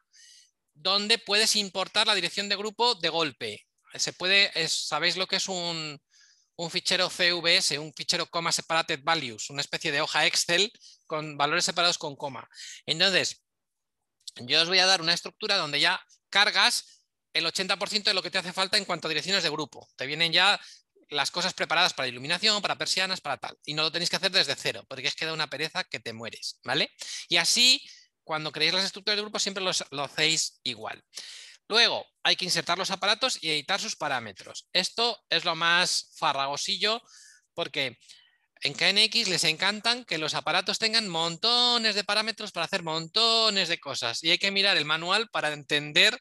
donde 0.77 1.17
puedes 1.17 1.55
importar 1.55 2.07
la 2.07 2.15
dirección 2.15 2.49
de 2.49 2.55
grupo 2.55 2.95
de 2.95 3.09
golpe. 3.09 3.65
Se 3.95 4.13
puede, 4.13 4.51
¿Sabéis 4.67 5.17
lo 5.17 5.27
que 5.27 5.37
es 5.37 5.47
un, 5.47 5.99
fichero 6.69 7.09
CVS, 7.09 7.79
un 7.79 7.93
fichero 7.93 8.27
coma 8.27 8.51
separated 8.51 8.99
values, 9.03 9.49
una 9.49 9.61
especie 9.61 9.91
de 9.91 10.01
hoja 10.01 10.25
Excel 10.25 10.71
con 11.05 11.37
valores 11.37 11.65
separados 11.65 11.97
con 11.97 12.15
coma? 12.15 12.47
Entonces, 12.85 13.43
yo 14.35 14.61
os 14.61 14.67
voy 14.67 14.79
a 14.79 14.85
dar 14.85 15.01
una 15.01 15.13
estructura 15.13 15.57
donde 15.57 15.79
ya 15.79 15.99
cargas 16.29 17.03
el 17.33 17.45
80% 17.45 18.03
de 18.03 18.13
lo 18.13 18.21
que 18.21 18.31
te 18.31 18.37
hace 18.37 18.53
falta 18.53 18.77
en 18.77 18.85
cuanto 18.85 19.07
a 19.07 19.09
direcciones 19.09 19.43
de 19.43 19.49
grupo. 19.49 19.87
Te 19.95 20.05
vienen 20.05 20.31
ya 20.31 20.59
las 21.09 21.31
cosas 21.31 21.53
preparadas 21.53 21.93
para 21.93 22.07
iluminación, 22.07 22.61
para 22.61 22.77
persianas, 22.77 23.21
para 23.21 23.37
tal. 23.37 23.57
Y 23.65 23.73
no 23.73 23.83
lo 23.83 23.91
tenéis 23.91 24.09
que 24.09 24.17
hacer 24.17 24.31
desde 24.31 24.55
cero, 24.55 24.83
porque 24.87 25.07
es 25.07 25.15
que 25.15 25.25
da 25.25 25.33
una 25.33 25.49
pereza 25.49 25.83
que 25.83 25.99
te 25.99 26.13
mueres, 26.13 26.59
¿vale? 26.63 26.91
Y 27.29 27.37
así 27.37 27.81
cuando 28.27 28.51
creéis 28.51 28.73
las 28.73 28.83
estructuras 28.83 29.15
de 29.15 29.21
grupo 29.21 29.39
siempre 29.39 29.63
lo 29.63 30.03
hacéis 30.03 30.59
igual. 30.63 31.01
Luego, 31.69 32.05
hay 32.23 32.35
que 32.35 32.45
insertar 32.45 32.77
los 32.77 32.91
aparatos 32.91 33.41
y 33.41 33.49
editar 33.49 33.79
sus 33.79 33.95
parámetros. 33.95 34.67
Esto 34.73 35.17
es 35.29 35.45
lo 35.45 35.55
más 35.55 36.11
farragosillo 36.17 37.01
porque 37.53 37.97
en 38.61 38.73
KNX 38.73 39.29
les 39.29 39.45
encantan 39.45 40.03
que 40.03 40.17
los 40.17 40.33
aparatos 40.33 40.77
tengan 40.77 41.07
montones 41.07 41.95
de 41.95 42.03
parámetros 42.03 42.51
para 42.51 42.65
hacer 42.65 42.83
montones 42.83 43.69
de 43.69 43.79
cosas 43.79 44.23
y 44.23 44.31
hay 44.31 44.37
que 44.37 44.51
mirar 44.51 44.75
el 44.75 44.85
manual 44.85 45.29
para 45.29 45.53
entender 45.53 46.19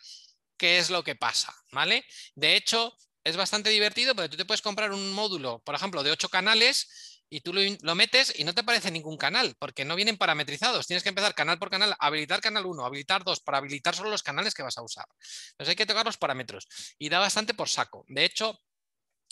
qué 0.56 0.78
es 0.78 0.90
lo 0.90 1.02
que 1.02 1.16
pasa, 1.16 1.54
¿vale? 1.72 2.04
De 2.36 2.54
hecho, 2.54 2.96
es 3.24 3.36
bastante 3.36 3.70
divertido 3.70 4.14
porque 4.14 4.28
tú 4.28 4.36
te 4.36 4.44
puedes 4.44 4.62
comprar 4.62 4.92
un 4.92 5.12
módulo, 5.12 5.60
por 5.64 5.74
ejemplo, 5.74 6.04
de 6.04 6.12
ocho 6.12 6.28
canales 6.28 7.15
y 7.28 7.40
tú 7.40 7.52
lo, 7.52 7.94
metes 7.94 8.32
y 8.38 8.44
no 8.44 8.54
te 8.54 8.60
aparece 8.60 8.90
ningún 8.90 9.16
canal, 9.16 9.54
porque 9.58 9.84
no 9.84 9.96
vienen 9.96 10.16
parametrizados. 10.16 10.86
Tienes 10.86 11.02
que 11.02 11.08
empezar 11.10 11.34
canal 11.34 11.58
por 11.58 11.70
canal, 11.70 11.94
habilitar 11.98 12.40
canal 12.40 12.66
1, 12.66 12.84
habilitar 12.84 13.24
2, 13.24 13.40
para 13.40 13.58
habilitar 13.58 13.94
solo 13.94 14.10
los 14.10 14.22
canales 14.22 14.54
que 14.54 14.62
vas 14.62 14.78
a 14.78 14.82
usar. 14.82 15.06
Entonces 15.50 15.70
hay 15.70 15.76
que 15.76 15.86
tocar 15.86 16.06
los 16.06 16.16
parámetros 16.18 16.68
y 16.98 17.08
da 17.08 17.18
bastante 17.18 17.54
por 17.54 17.68
saco. 17.68 18.04
De 18.08 18.24
hecho, 18.24 18.60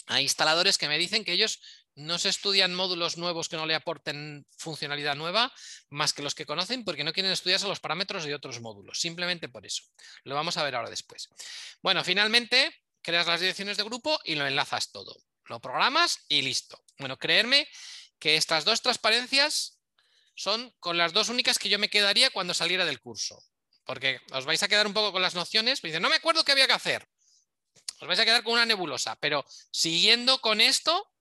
Hay 0.07 0.23
instaladores 0.23 0.77
que 0.77 0.87
me 0.87 0.97
dicen 0.99 1.23
que 1.25 1.33
ellos 1.33 1.61
no 1.95 2.19
se 2.19 2.29
estudian 2.29 2.75
módulos 2.75 3.17
nuevos 3.17 3.49
que 3.49 3.55
no 3.55 3.65
le 3.65 3.73
aporten 3.73 4.45
funcionalidad 4.57 5.15
nueva, 5.15 5.51
más 5.89 6.13
que 6.13 6.21
los 6.21 6.35
que 6.35 6.45
conocen, 6.45 6.83
porque 6.83 7.03
no 7.03 7.13
quieren 7.13 7.31
estudiarse 7.31 7.67
los 7.67 7.79
parámetros 7.79 8.25
de 8.25 8.35
otros 8.35 8.61
módulos, 8.61 8.99
simplemente 8.99 9.49
por 9.49 9.65
eso. 9.65 9.83
Lo 10.23 10.35
vamos 10.35 10.57
a 10.57 10.63
ver 10.63 10.75
ahora 10.75 10.89
después. 10.89 11.29
Bueno, 11.81 12.03
finalmente 12.03 12.71
creas 13.01 13.27
las 13.27 13.39
direcciones 13.39 13.77
de 13.77 13.83
grupo 13.83 14.19
y 14.23 14.35
lo 14.35 14.45
enlazas 14.45 14.91
todo. 14.91 15.15
Lo 15.45 15.59
programas 15.59 16.19
y 16.27 16.41
listo. 16.41 16.83
Bueno, 16.97 17.17
creerme 17.17 17.67
que 18.19 18.37
estas 18.37 18.65
dos 18.65 18.81
transparencias 18.81 19.79
son 20.35 20.73
con 20.79 20.97
las 20.97 21.13
dos 21.13 21.29
únicas 21.29 21.59
que 21.59 21.69
yo 21.69 21.79
me 21.79 21.89
quedaría 21.89 22.29
cuando 22.29 22.53
saliera 22.53 22.85
del 22.85 22.99
curso. 22.99 23.41
Porque 23.85 24.19
os 24.31 24.45
vais 24.45 24.63
a 24.63 24.67
quedar 24.67 24.87
un 24.87 24.93
poco 24.93 25.11
con 25.11 25.21
las 25.21 25.35
nociones, 25.35 25.83
me 25.83 25.89
dicen, 25.89 26.01
no 26.01 26.09
me 26.09 26.15
acuerdo 26.15 26.43
qué 26.43 26.51
había 26.51 26.67
que 26.67 26.73
hacer 26.73 27.07
os 28.01 28.07
vais 28.07 28.19
a 28.19 28.25
quedar 28.25 28.43
con 28.43 28.53
una 28.53 28.65
nebulosa, 28.65 29.15
pero 29.17 29.45
siguiendo 29.71 30.39
con 30.39 30.59
esto, 30.61 31.11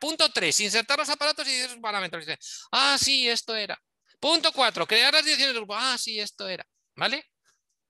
punto 0.00 0.30
3, 0.30 0.60
insertar 0.60 0.98
los 0.98 1.08
aparatos 1.08 1.46
y 1.48 1.52
esos 1.52 1.78
parámetros. 1.78 2.24
ah, 2.72 2.96
sí, 3.00 3.28
esto 3.28 3.56
era. 3.56 3.80
Punto 4.20 4.52
4, 4.52 4.86
crear 4.86 5.12
las 5.12 5.24
direcciones 5.24 5.54
de 5.54 5.60
grupo. 5.60 5.74
Ah, 5.74 5.96
sí, 5.98 6.20
esto 6.20 6.48
era. 6.48 6.66
¿Vale? 6.94 7.24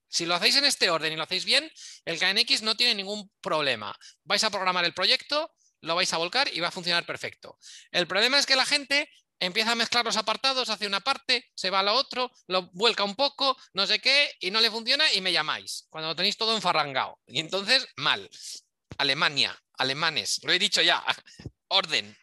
Si 0.09 0.27
lo 0.27 0.35
hacéis 0.35 0.57
en 0.57 0.65
este 0.65 0.91
orden 0.91 1.13
y 1.13 1.17
lo 1.17 1.23
hacéis 1.23 1.45
bien, 1.45 1.71
el 2.05 2.19
KNX 2.19 2.63
no 2.63 2.77
tiene 2.77 2.95
ningún 2.95 3.31
problema. 3.41 3.97
Vais 4.25 4.43
a 4.43 4.51
programar 4.51 4.85
el 4.85 4.95
proyecto, 4.95 5.55
lo 5.81 5.95
vais 5.95 6.13
a 6.13 6.19
volcar 6.19 6.49
y 6.53 6.61
va 6.61 6.69
a 6.69 6.73
funcionar 6.73 7.07
perfecto. 7.07 7.59
El 7.91 8.07
problema 8.07 8.39
es 8.39 8.47
que 8.47 8.57
la 8.57 8.67
gente 8.67 9.11
empieza 9.41 9.73
a 9.73 9.75
mezclar 9.75 10.05
los 10.05 10.17
apartados, 10.17 10.69
hace 10.69 10.87
una 10.87 11.01
parte, 11.01 11.51
se 11.55 11.71
va 11.71 11.81
a 11.81 11.83
la 11.83 11.95
otra, 11.95 12.31
lo 12.47 12.71
vuelca 12.73 13.05
un 13.05 13.17
poco, 13.17 13.57
no 13.73 13.87
sé 13.87 13.99
qué, 14.01 14.37
y 14.41 14.51
no 14.51 14.61
le 14.61 14.71
funciona 14.71 15.11
y 15.15 15.21
me 15.21 15.33
llamáis, 15.33 15.87
cuando 15.89 16.09
lo 16.09 16.17
tenéis 16.17 16.37
todo 16.37 16.55
enfarrangado. 16.55 17.19
Y 17.27 17.41
entonces, 17.41 17.87
mal. 17.97 18.29
Alemania, 18.99 19.59
alemanes, 19.79 20.41
lo 20.45 20.53
he 20.53 20.59
dicho 20.59 20.83
ya, 20.83 21.03
orden, 21.69 22.17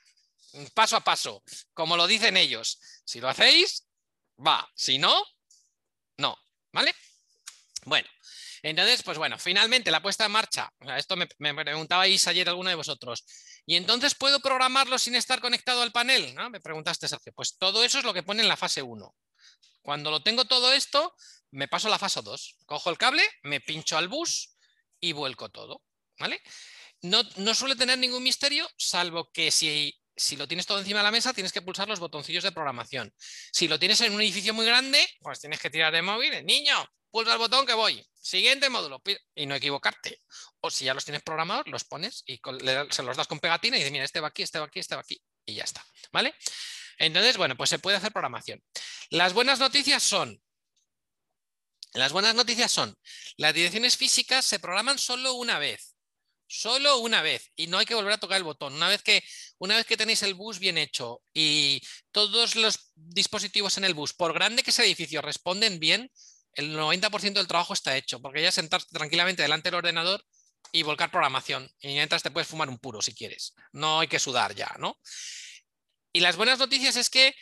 paso 0.73 0.95
a 0.95 1.01
paso, 1.01 1.43
como 1.73 1.97
lo 1.97 2.07
dicen 2.07 2.37
ellos. 2.37 2.79
Si 3.03 3.19
lo 3.19 3.29
hacéis, 3.29 3.87
va, 4.45 4.69
si 4.75 4.99
no, 4.99 5.23
no, 6.17 6.37
¿vale? 6.71 6.93
Bueno, 7.85 8.07
entonces, 8.69 9.03
pues 9.03 9.17
bueno, 9.17 9.37
finalmente 9.37 9.91
la 9.91 10.01
puesta 10.01 10.25
en 10.25 10.31
marcha, 10.31 10.69
esto 10.97 11.15
me, 11.15 11.27
me 11.39 11.53
preguntabais 11.53 12.27
ayer 12.27 12.47
alguno 12.49 12.69
de 12.69 12.75
vosotros, 12.75 13.23
y 13.69 13.75
entonces 13.75 14.15
puedo 14.15 14.39
programarlo 14.39 14.97
sin 14.97 15.15
estar 15.15 15.41
conectado 15.41 15.81
al 15.81 15.91
panel. 15.91 16.33
¿no? 16.33 16.49
Me 16.49 16.61
preguntaste, 16.61 17.07
Sergio. 17.07 17.33
Pues 17.35 17.57
todo 17.57 17.83
eso 17.83 17.99
es 17.99 18.05
lo 18.05 18.13
que 18.13 18.23
pone 18.23 18.41
en 18.41 18.47
la 18.47 18.55
fase 18.55 18.81
1. 18.81 19.13
Cuando 19.81 20.09
lo 20.09 20.23
tengo 20.23 20.45
todo 20.45 20.71
esto, 20.71 21.13
me 21.51 21.67
paso 21.67 21.87
a 21.87 21.91
la 21.91 21.99
fase 21.99 22.21
2. 22.21 22.59
Cojo 22.65 22.89
el 22.89 22.97
cable, 22.97 23.23
me 23.43 23.59
pincho 23.59 23.97
al 23.97 24.07
bus 24.07 24.55
y 25.01 25.11
vuelco 25.11 25.49
todo. 25.49 25.83
¿vale? 26.17 26.41
No, 27.01 27.23
no 27.35 27.53
suele 27.53 27.75
tener 27.75 27.97
ningún 27.99 28.23
misterio, 28.23 28.67
salvo 28.77 29.29
que 29.31 29.51
si, 29.51 29.93
si 30.17 30.35
lo 30.35 30.47
tienes 30.47 30.65
todo 30.65 30.79
encima 30.79 30.99
de 30.99 31.03
la 31.03 31.11
mesa, 31.11 31.33
tienes 31.33 31.53
que 31.53 31.61
pulsar 31.61 31.87
los 31.87 31.99
botoncillos 31.99 32.43
de 32.43 32.51
programación. 32.51 33.13
Si 33.51 33.67
lo 33.67 33.79
tienes 33.79 34.01
en 34.01 34.13
un 34.13 34.21
edificio 34.21 34.53
muy 34.53 34.65
grande, 34.65 35.07
pues 35.21 35.39
tienes 35.39 35.59
que 35.59 35.69
tirar 35.69 35.93
de 35.93 36.01
móvil. 36.01 36.45
Niño, 36.45 36.85
pulsa 37.11 37.33
el 37.33 37.37
botón 37.37 37.65
que 37.65 37.73
voy. 37.73 38.05
Siguiente 38.19 38.69
módulo. 38.69 39.01
Y 39.35 39.45
no 39.45 39.55
equivocarte. 39.55 40.21
O 40.59 40.71
si 40.71 40.85
ya 40.85 40.93
los 40.93 41.05
tienes 41.05 41.21
programados, 41.21 41.67
los 41.67 41.83
pones 41.83 42.23
y 42.25 42.41
se 42.89 43.03
los 43.03 43.15
das 43.15 43.27
con 43.27 43.39
pegatina 43.39 43.77
y 43.77 43.79
dices, 43.79 43.91
mira, 43.91 44.03
este 44.03 44.19
va 44.19 44.29
aquí, 44.29 44.43
este 44.43 44.59
va 44.59 44.65
aquí, 44.65 44.79
este 44.79 44.95
va 44.95 45.01
aquí. 45.01 45.21
Y 45.45 45.53
ya 45.53 45.63
está. 45.63 45.85
¿Vale? 46.11 46.35
Entonces, 46.97 47.37
bueno, 47.37 47.55
pues 47.55 47.69
se 47.69 47.79
puede 47.79 47.97
hacer 47.97 48.11
programación. 48.11 48.61
Las 49.09 49.33
buenas 49.33 49.59
noticias 49.59 50.01
son, 50.03 50.41
las 51.93 52.11
buenas 52.11 52.35
noticias 52.35 52.71
son, 52.71 52.97
las 53.37 53.53
direcciones 53.53 53.97
físicas 53.97 54.45
se 54.45 54.59
programan 54.59 54.97
solo 54.97 55.33
una 55.33 55.59
vez. 55.59 55.86
Solo 56.47 56.99
una 56.99 57.21
vez. 57.21 57.51
Y 57.55 57.67
no 57.67 57.77
hay 57.77 57.85
que 57.85 57.95
volver 57.95 58.13
a 58.13 58.17
tocar 58.17 58.37
el 58.37 58.43
botón. 58.43 58.73
Una 58.73 58.87
vez 58.87 59.03
que, 59.03 59.23
una 59.59 59.75
vez 59.75 59.85
que 59.85 59.97
tenéis 59.97 60.23
el 60.23 60.33
bus 60.33 60.59
bien 60.59 60.77
hecho 60.77 61.21
y 61.33 61.81
todos 62.11 62.55
los 62.55 62.91
dispositivos 62.95 63.77
en 63.77 63.83
el 63.83 63.93
bus, 63.93 64.13
por 64.13 64.33
grande 64.33 64.63
que 64.63 64.71
sea 64.71 64.85
edificio, 64.85 65.21
responden 65.21 65.79
bien, 65.79 66.09
el 66.53 66.75
90% 66.75 67.33
del 67.33 67.47
trabajo 67.47 67.73
está 67.73 67.95
hecho, 67.95 68.21
porque 68.21 68.41
ya 68.41 68.51
sentarte 68.51 68.87
tranquilamente 68.91 69.43
delante 69.43 69.69
del 69.69 69.77
ordenador 69.77 70.23
y 70.71 70.83
volcar 70.83 71.11
programación. 71.11 71.69
Y 71.79 71.89
mientras 71.89 72.23
te 72.23 72.31
puedes 72.31 72.47
fumar 72.47 72.69
un 72.69 72.79
puro 72.79 73.01
si 73.01 73.13
quieres. 73.13 73.53
No 73.71 73.99
hay 73.99 74.07
que 74.07 74.19
sudar 74.19 74.55
ya, 74.55 74.73
¿no? 74.79 74.97
Y 76.13 76.19
las 76.19 76.35
buenas 76.35 76.59
noticias 76.59 76.95
es 76.95 77.09
que 77.09 77.35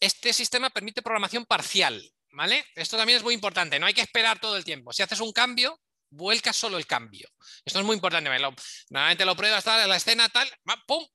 este 0.00 0.32
sistema 0.32 0.70
permite 0.70 1.02
programación 1.02 1.44
parcial, 1.44 2.02
¿vale? 2.32 2.64
Esto 2.74 2.96
también 2.96 3.18
es 3.18 3.22
muy 3.22 3.34
importante, 3.34 3.78
no 3.78 3.86
hay 3.86 3.94
que 3.94 4.00
esperar 4.00 4.40
todo 4.40 4.56
el 4.56 4.64
tiempo. 4.64 4.92
Si 4.92 5.02
haces 5.02 5.20
un 5.20 5.32
cambio, 5.32 5.80
vuelcas 6.10 6.56
solo 6.56 6.78
el 6.78 6.86
cambio. 6.86 7.28
Esto 7.64 7.78
es 7.80 7.84
muy 7.84 7.94
importante. 7.94 8.30
normalmente 8.30 9.24
lo 9.24 9.36
pruebas, 9.36 9.64
tal, 9.64 9.88
la 9.88 9.96
escena 9.96 10.28
tal, 10.28 10.48
¡pum! 10.86 11.06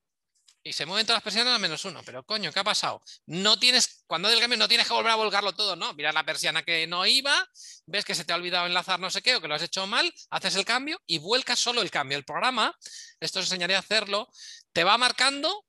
y 0.63 0.71
se 0.73 0.85
mueven 0.85 1.05
todas 1.05 1.17
las 1.17 1.23
persianas 1.23 1.55
a 1.55 1.59
menos 1.59 1.83
uno. 1.85 2.01
Pero 2.05 2.23
coño, 2.25 2.51
¿qué 2.51 2.59
ha 2.59 2.63
pasado? 2.63 3.01
No 3.25 3.59
tienes, 3.59 4.03
cuando 4.07 4.29
del 4.29 4.39
cambio 4.39 4.57
no 4.57 4.67
tienes 4.67 4.87
que 4.87 4.93
volver 4.93 5.11
a 5.11 5.15
volcarlo 5.15 5.53
todo, 5.53 5.75
¿no? 5.75 5.93
Miras 5.93 6.13
la 6.13 6.23
persiana 6.23 6.63
que 6.63 6.87
no 6.87 7.05
iba, 7.05 7.47
ves 7.85 8.05
que 8.05 8.15
se 8.15 8.23
te 8.23 8.31
ha 8.31 8.37
olvidado 8.37 8.65
enlazar 8.65 8.99
no 8.99 9.09
sé 9.09 9.21
qué 9.21 9.35
o 9.35 9.41
que 9.41 9.47
lo 9.47 9.55
has 9.55 9.61
hecho 9.61 9.85
mal, 9.87 10.11
haces 10.29 10.55
el 10.55 10.65
cambio 10.65 11.01
y 11.05 11.17
vuelcas 11.17 11.59
solo 11.59 11.81
el 11.81 11.91
cambio. 11.91 12.17
El 12.17 12.23
programa, 12.23 12.73
esto 13.19 13.39
os 13.39 13.45
enseñaré 13.45 13.75
a 13.75 13.79
hacerlo, 13.79 14.29
te 14.71 14.83
va 14.83 14.97
marcando, 14.97 15.65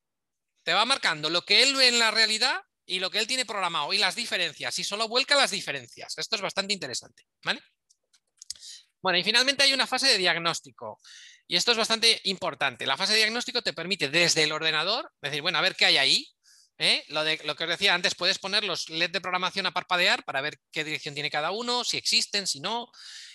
te 0.62 0.72
va 0.72 0.84
marcando 0.84 1.28
lo 1.28 1.44
que 1.44 1.62
él 1.64 1.74
ve 1.74 1.88
en 1.88 1.98
la 1.98 2.12
realidad 2.12 2.62
y 2.86 3.00
lo 3.00 3.10
que 3.10 3.18
él 3.18 3.26
tiene 3.26 3.44
programado 3.44 3.92
y 3.92 3.98
las 3.98 4.14
diferencias 4.14 4.78
y 4.78 4.84
solo 4.84 5.08
vuelca 5.08 5.34
las 5.34 5.50
diferencias. 5.50 6.16
Esto 6.16 6.36
es 6.36 6.42
bastante 6.42 6.72
interesante, 6.72 7.24
¿vale? 7.42 7.60
Bueno, 9.04 9.18
y 9.18 9.22
finalmente 9.22 9.62
hay 9.62 9.74
una 9.74 9.86
fase 9.86 10.06
de 10.06 10.16
diagnóstico. 10.16 10.98
Y 11.46 11.56
esto 11.56 11.72
es 11.72 11.76
bastante 11.76 12.22
importante. 12.24 12.86
La 12.86 12.96
fase 12.96 13.12
de 13.12 13.18
diagnóstico 13.18 13.60
te 13.60 13.74
permite 13.74 14.08
desde 14.08 14.44
el 14.44 14.50
ordenador 14.50 15.12
decir, 15.20 15.42
bueno, 15.42 15.58
a 15.58 15.60
ver 15.60 15.76
qué 15.76 15.84
hay 15.84 15.98
ahí. 15.98 16.26
¿eh? 16.78 17.04
Lo, 17.08 17.22
de, 17.22 17.38
lo 17.44 17.54
que 17.54 17.64
os 17.64 17.68
decía 17.70 17.92
antes, 17.92 18.14
puedes 18.14 18.38
poner 18.38 18.64
los 18.64 18.88
LED 18.88 19.10
de 19.10 19.20
programación 19.20 19.66
a 19.66 19.72
parpadear 19.72 20.24
para 20.24 20.40
ver 20.40 20.58
qué 20.72 20.84
dirección 20.84 21.12
tiene 21.14 21.30
cada 21.30 21.50
uno, 21.50 21.84
si 21.84 21.98
existen, 21.98 22.46
si 22.46 22.60
no. 22.60 22.86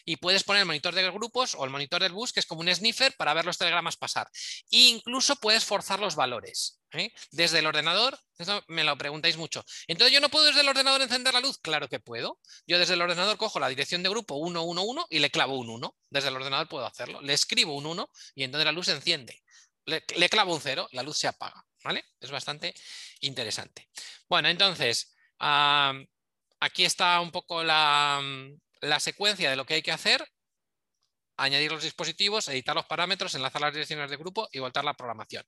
Y 0.06 0.18
puedes 0.18 0.44
poner 0.44 0.62
el 0.62 0.66
monitor 0.66 0.94
de 0.94 1.10
grupos 1.12 1.56
o 1.56 1.64
el 1.66 1.70
monitor 1.70 2.02
del 2.02 2.12
bus, 2.12 2.34
que 2.34 2.40
es 2.40 2.46
como 2.46 2.62
un 2.62 2.74
sniffer, 2.74 3.16
para 3.16 3.34
ver 3.34 3.46
los 3.46 3.58
telegramas 3.58 3.98
pasar. 3.98 4.30
E 4.72 4.90
incluso 4.90 5.36
puedes 5.36 5.66
forzar 5.66 6.00
los 6.00 6.16
valores. 6.16 6.80
¿eh? 6.94 7.12
Desde 7.32 7.60
el 7.60 7.68
ordenador, 7.68 8.20
eso 8.38 8.64
me 8.68 8.84
lo 8.84 8.98
preguntáis 8.98 9.38
mucho. 9.38 9.64
Entonces, 9.88 10.14
¿yo 10.14 10.22
no 10.22 10.30
puedo 10.30 10.46
desde 10.46 10.62
el 10.62 10.70
ordenador 10.70 11.02
encender 11.02 11.34
la 11.34 11.40
luz? 11.40 11.58
Claro 11.60 11.88
que 11.88 12.00
puedo. 12.00 12.40
Yo 12.68 12.80
desde 12.80 12.94
el 12.94 13.02
ordenador 13.02 13.38
cojo 13.38 13.60
la 13.60 13.70
dirección 13.70 14.04
de 14.04 14.10
grupo 14.10 14.36
111 14.36 15.06
y 15.10 15.20
le 15.20 15.30
clavo 15.30 15.58
un 15.58 15.70
1. 15.70 15.96
Desde 16.10 16.30
el 16.30 16.36
ordenador 16.36 16.68
puedo 16.68 16.86
hacerlo. 16.86 17.22
Le 17.22 17.34
escribo 17.34 17.76
un 17.76 17.86
1 17.86 18.10
y 18.36 18.44
entonces 18.44 18.66
la 18.66 18.72
luz 18.72 18.88
se 18.88 18.94
enciende. 18.94 19.42
Le, 19.86 20.30
clavo 20.30 20.54
un 20.54 20.62
0, 20.62 20.88
la 20.92 21.04
luz 21.04 21.18
se 21.18 21.28
apaga. 21.28 21.66
¿Vale? 21.84 22.04
Es 22.20 22.30
bastante 22.30 22.76
interesante. 23.22 23.88
Bueno, 24.28 24.50
entonces, 24.50 25.16
aquí 25.40 26.84
está 26.84 27.22
un 27.22 27.32
poco 27.32 27.64
la, 27.64 28.22
la 28.82 29.00
secuencia 29.00 29.50
de 29.50 29.56
lo 29.56 29.66
que 29.66 29.76
hay 29.76 29.82
que 29.82 29.92
hacer 29.92 30.28
añadir 31.40 31.72
los 31.72 31.84
dispositivos, 31.84 32.48
editar 32.48 32.76
los 32.76 32.86
parámetros, 32.86 33.34
enlazar 33.34 33.62
las 33.62 33.74
direcciones 33.74 34.10
de 34.10 34.18
grupo 34.18 34.50
y 34.52 34.60
voltar 34.60 34.84
la 34.84 34.94
programación. 34.94 35.46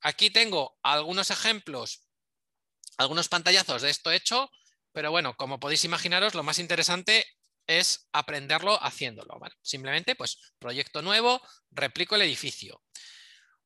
Aquí 0.00 0.30
tengo 0.30 0.78
algunos 0.82 1.30
ejemplos, 1.30 2.08
algunos 2.96 3.28
pantallazos 3.28 3.82
de 3.82 3.90
esto 3.90 4.10
hecho, 4.10 4.50
pero 4.92 5.10
bueno, 5.10 5.36
como 5.36 5.60
podéis 5.60 5.84
imaginaros, 5.84 6.34
lo 6.34 6.42
más 6.42 6.58
interesante 6.58 7.26
es 7.66 8.08
aprenderlo 8.12 8.82
haciéndolo. 8.82 9.38
Simplemente, 9.60 10.14
pues, 10.14 10.54
proyecto 10.58 11.02
nuevo, 11.02 11.40
replico 11.70 12.14
el 12.14 12.22
edificio. 12.22 12.82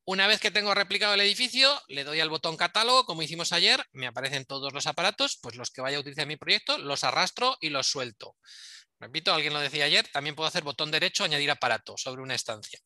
Una 0.05 0.27
vez 0.27 0.41
que 0.41 0.51
tengo 0.51 0.73
replicado 0.73 1.13
el 1.13 1.21
edificio, 1.21 1.81
le 1.87 2.03
doy 2.03 2.19
al 2.19 2.29
botón 2.29 2.57
catálogo, 2.57 3.05
como 3.05 3.21
hicimos 3.21 3.53
ayer, 3.53 3.85
me 3.93 4.07
aparecen 4.07 4.43
todos 4.43 4.73
los 4.73 4.85
aparatos, 4.85 5.39
pues 5.41 5.55
los 5.55 5.71
que 5.71 5.79
vaya 5.79 5.95
a 5.95 6.01
utilizar 6.01 6.27
mi 6.27 6.35
proyecto, 6.35 6.77
los 6.77 7.05
arrastro 7.05 7.57
y 7.61 7.69
los 7.69 7.87
suelto. 7.87 8.35
Repito, 9.03 9.33
alguien 9.33 9.51
lo 9.51 9.59
decía 9.59 9.83
ayer, 9.83 10.07
también 10.07 10.33
puedo 10.33 10.47
hacer 10.47 10.63
botón 10.63 10.89
derecho, 10.89 11.25
añadir 11.25 11.51
aparato 11.51 11.97
sobre 11.97 12.21
una 12.21 12.35
estancia. 12.35 12.79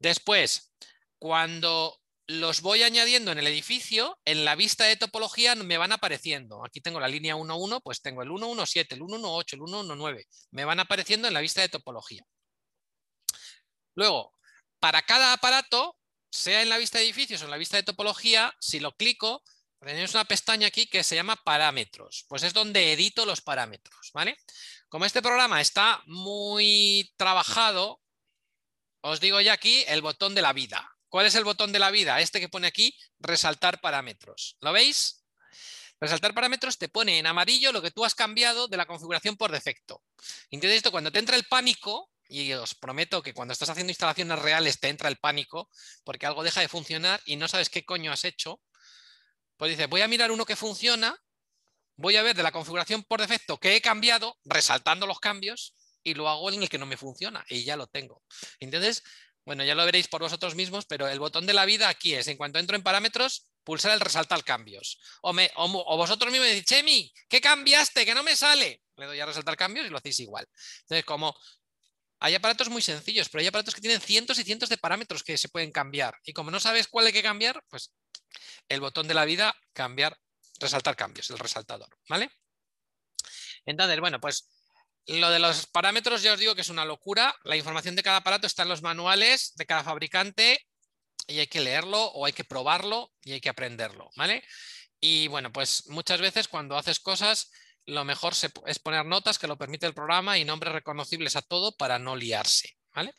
Después, 0.00 0.74
cuando 1.16 2.00
los 2.26 2.60
voy 2.60 2.82
añadiendo 2.82 3.30
en 3.30 3.38
el 3.38 3.46
edificio, 3.46 4.18
en 4.24 4.44
la 4.44 4.56
vista 4.56 4.84
de 4.84 4.96
topología 4.96 5.54
me 5.54 5.78
van 5.78 5.92
apareciendo. 5.92 6.64
Aquí 6.64 6.80
tengo 6.80 6.98
la 6.98 7.06
línea 7.06 7.36
1.1, 7.36 7.80
pues 7.84 8.02
tengo 8.02 8.22
el 8.22 8.30
1.1.7, 8.30 8.94
el 8.94 9.00
1.1.8, 9.00 9.52
el 9.52 9.60
1.1.9. 9.60 10.26
Me 10.50 10.64
van 10.64 10.80
apareciendo 10.80 11.28
en 11.28 11.34
la 11.34 11.40
vista 11.40 11.60
de 11.60 11.68
topología. 11.68 12.24
Luego, 13.94 14.34
para 14.80 15.02
cada 15.02 15.32
aparato, 15.34 15.96
sea 16.32 16.62
en 16.62 16.68
la 16.68 16.78
vista 16.78 16.98
de 16.98 17.04
edificios 17.04 17.42
o 17.42 17.44
en 17.44 17.52
la 17.52 17.58
vista 17.58 17.76
de 17.76 17.84
topología, 17.84 18.52
si 18.58 18.80
lo 18.80 18.90
clico, 18.96 19.44
tenemos 19.78 20.14
una 20.14 20.24
pestaña 20.24 20.68
aquí 20.68 20.86
que 20.86 21.04
se 21.04 21.14
llama 21.14 21.36
parámetros. 21.36 22.24
Pues 22.28 22.42
es 22.42 22.52
donde 22.52 22.92
edito 22.92 23.26
los 23.26 23.40
parámetros, 23.40 24.10
¿vale? 24.14 24.36
Como 24.92 25.06
este 25.06 25.22
programa 25.22 25.62
está 25.62 26.02
muy 26.04 27.14
trabajado, 27.16 28.02
os 29.00 29.20
digo 29.20 29.40
ya 29.40 29.54
aquí 29.54 29.82
el 29.88 30.02
botón 30.02 30.34
de 30.34 30.42
la 30.42 30.52
vida. 30.52 30.86
¿Cuál 31.08 31.24
es 31.24 31.34
el 31.34 31.44
botón 31.44 31.72
de 31.72 31.78
la 31.78 31.90
vida? 31.90 32.20
Este 32.20 32.40
que 32.40 32.50
pone 32.50 32.66
aquí, 32.66 32.94
resaltar 33.18 33.80
parámetros. 33.80 34.58
¿Lo 34.60 34.70
veis? 34.70 35.24
Resaltar 35.98 36.34
parámetros 36.34 36.76
te 36.76 36.90
pone 36.90 37.18
en 37.18 37.26
amarillo 37.26 37.72
lo 37.72 37.80
que 37.80 37.90
tú 37.90 38.04
has 38.04 38.14
cambiado 38.14 38.68
de 38.68 38.76
la 38.76 38.84
configuración 38.84 39.38
por 39.38 39.50
defecto. 39.50 40.02
Entonces 40.50 40.76
esto 40.76 40.90
cuando 40.90 41.10
te 41.10 41.20
entra 41.20 41.36
el 41.36 41.44
pánico, 41.44 42.10
y 42.28 42.52
os 42.52 42.74
prometo 42.74 43.22
que 43.22 43.32
cuando 43.32 43.52
estás 43.52 43.70
haciendo 43.70 43.92
instalaciones 43.92 44.40
reales 44.40 44.78
te 44.78 44.90
entra 44.90 45.08
el 45.08 45.16
pánico 45.16 45.70
porque 46.04 46.26
algo 46.26 46.44
deja 46.44 46.60
de 46.60 46.68
funcionar 46.68 47.18
y 47.24 47.36
no 47.36 47.48
sabes 47.48 47.70
qué 47.70 47.86
coño 47.86 48.12
has 48.12 48.26
hecho, 48.26 48.60
pues 49.56 49.70
dices, 49.70 49.88
voy 49.88 50.02
a 50.02 50.08
mirar 50.08 50.30
uno 50.30 50.44
que 50.44 50.54
funciona, 50.54 51.18
voy 52.02 52.16
a 52.16 52.22
ver 52.22 52.36
de 52.36 52.42
la 52.42 52.52
configuración 52.52 53.04
por 53.04 53.20
defecto 53.20 53.58
que 53.58 53.76
he 53.76 53.80
cambiado, 53.80 54.36
resaltando 54.44 55.06
los 55.06 55.20
cambios, 55.20 55.74
y 56.02 56.14
lo 56.14 56.28
hago 56.28 56.50
en 56.50 56.62
el 56.62 56.68
que 56.68 56.78
no 56.78 56.84
me 56.84 56.96
funciona 56.96 57.44
y 57.48 57.64
ya 57.64 57.76
lo 57.76 57.86
tengo. 57.86 58.22
Entonces, 58.58 59.04
bueno, 59.44 59.64
ya 59.64 59.76
lo 59.76 59.84
veréis 59.84 60.08
por 60.08 60.20
vosotros 60.20 60.56
mismos, 60.56 60.84
pero 60.84 61.08
el 61.08 61.20
botón 61.20 61.46
de 61.46 61.52
la 61.52 61.64
vida 61.64 61.88
aquí 61.88 62.14
es, 62.14 62.26
en 62.26 62.36
cuanto 62.36 62.58
entro 62.58 62.76
en 62.76 62.82
parámetros, 62.82 63.46
pulsar 63.62 63.92
el 63.92 64.00
resaltar 64.00 64.42
cambios. 64.42 64.98
O, 65.22 65.30
o, 65.30 65.96
vosotros 65.96 66.32
mismos 66.32 66.48
me 66.48 66.54
decís, 66.54 66.68
Chemi, 66.68 67.12
¿qué 67.28 67.40
cambiaste? 67.40 68.04
Que 68.04 68.14
no 68.14 68.24
me 68.24 68.34
sale. 68.34 68.82
Le 68.96 69.06
doy 69.06 69.20
a 69.20 69.26
resaltar 69.26 69.56
cambios 69.56 69.86
y 69.86 69.90
lo 69.90 69.98
hacéis 69.98 70.18
igual. 70.20 70.46
Entonces, 70.82 71.04
como 71.04 71.36
hay 72.18 72.34
aparatos 72.34 72.68
muy 72.68 72.82
sencillos, 72.82 73.28
pero 73.28 73.42
hay 73.42 73.48
aparatos 73.48 73.74
que 73.74 73.80
tienen 73.80 74.00
cientos 74.00 74.38
y 74.38 74.44
cientos 74.44 74.68
de 74.68 74.78
parámetros 74.78 75.22
que 75.22 75.38
se 75.38 75.48
pueden 75.48 75.70
cambiar. 75.70 76.16
Y 76.24 76.32
como 76.32 76.50
no 76.50 76.58
sabes 76.58 76.88
cuál 76.88 77.06
hay 77.06 77.12
que 77.12 77.22
cambiar, 77.22 77.62
pues 77.68 77.92
el 78.68 78.80
botón 78.80 79.08
de 79.08 79.14
la 79.14 79.24
vida, 79.24 79.54
cambiar, 79.72 80.16
resaltar 80.62 80.96
cambios, 80.96 81.28
el 81.30 81.38
resaltador, 81.38 81.88
¿vale? 82.08 82.30
Entonces, 83.66 84.00
bueno, 84.00 84.20
pues 84.20 84.48
lo 85.06 85.30
de 85.30 85.38
los 85.38 85.66
parámetros 85.66 86.22
ya 86.22 86.32
os 86.32 86.38
digo 86.38 86.54
que 86.54 86.60
es 86.60 86.68
una 86.68 86.84
locura. 86.84 87.34
La 87.44 87.56
información 87.56 87.96
de 87.96 88.02
cada 88.02 88.18
aparato 88.18 88.46
está 88.46 88.62
en 88.62 88.68
los 88.68 88.82
manuales 88.82 89.54
de 89.56 89.66
cada 89.66 89.84
fabricante 89.84 90.66
y 91.26 91.38
hay 91.38 91.46
que 91.46 91.60
leerlo 91.60 92.02
o 92.02 92.26
hay 92.26 92.32
que 92.32 92.44
probarlo 92.44 93.12
y 93.22 93.32
hay 93.32 93.40
que 93.40 93.48
aprenderlo, 93.48 94.10
¿vale? 94.16 94.44
Y 95.00 95.28
bueno, 95.28 95.52
pues 95.52 95.88
muchas 95.88 96.20
veces 96.20 96.48
cuando 96.48 96.76
haces 96.76 97.00
cosas, 97.00 97.50
lo 97.84 98.04
mejor 98.04 98.34
es 98.66 98.78
poner 98.78 99.04
notas 99.04 99.38
que 99.38 99.48
lo 99.48 99.58
permite 99.58 99.86
el 99.86 99.94
programa 99.94 100.38
y 100.38 100.44
nombres 100.44 100.72
reconocibles 100.72 101.36
a 101.36 101.42
todo 101.42 101.76
para 101.76 101.98
no 101.98 102.14
liarse, 102.14 102.76
¿vale? 102.94 103.12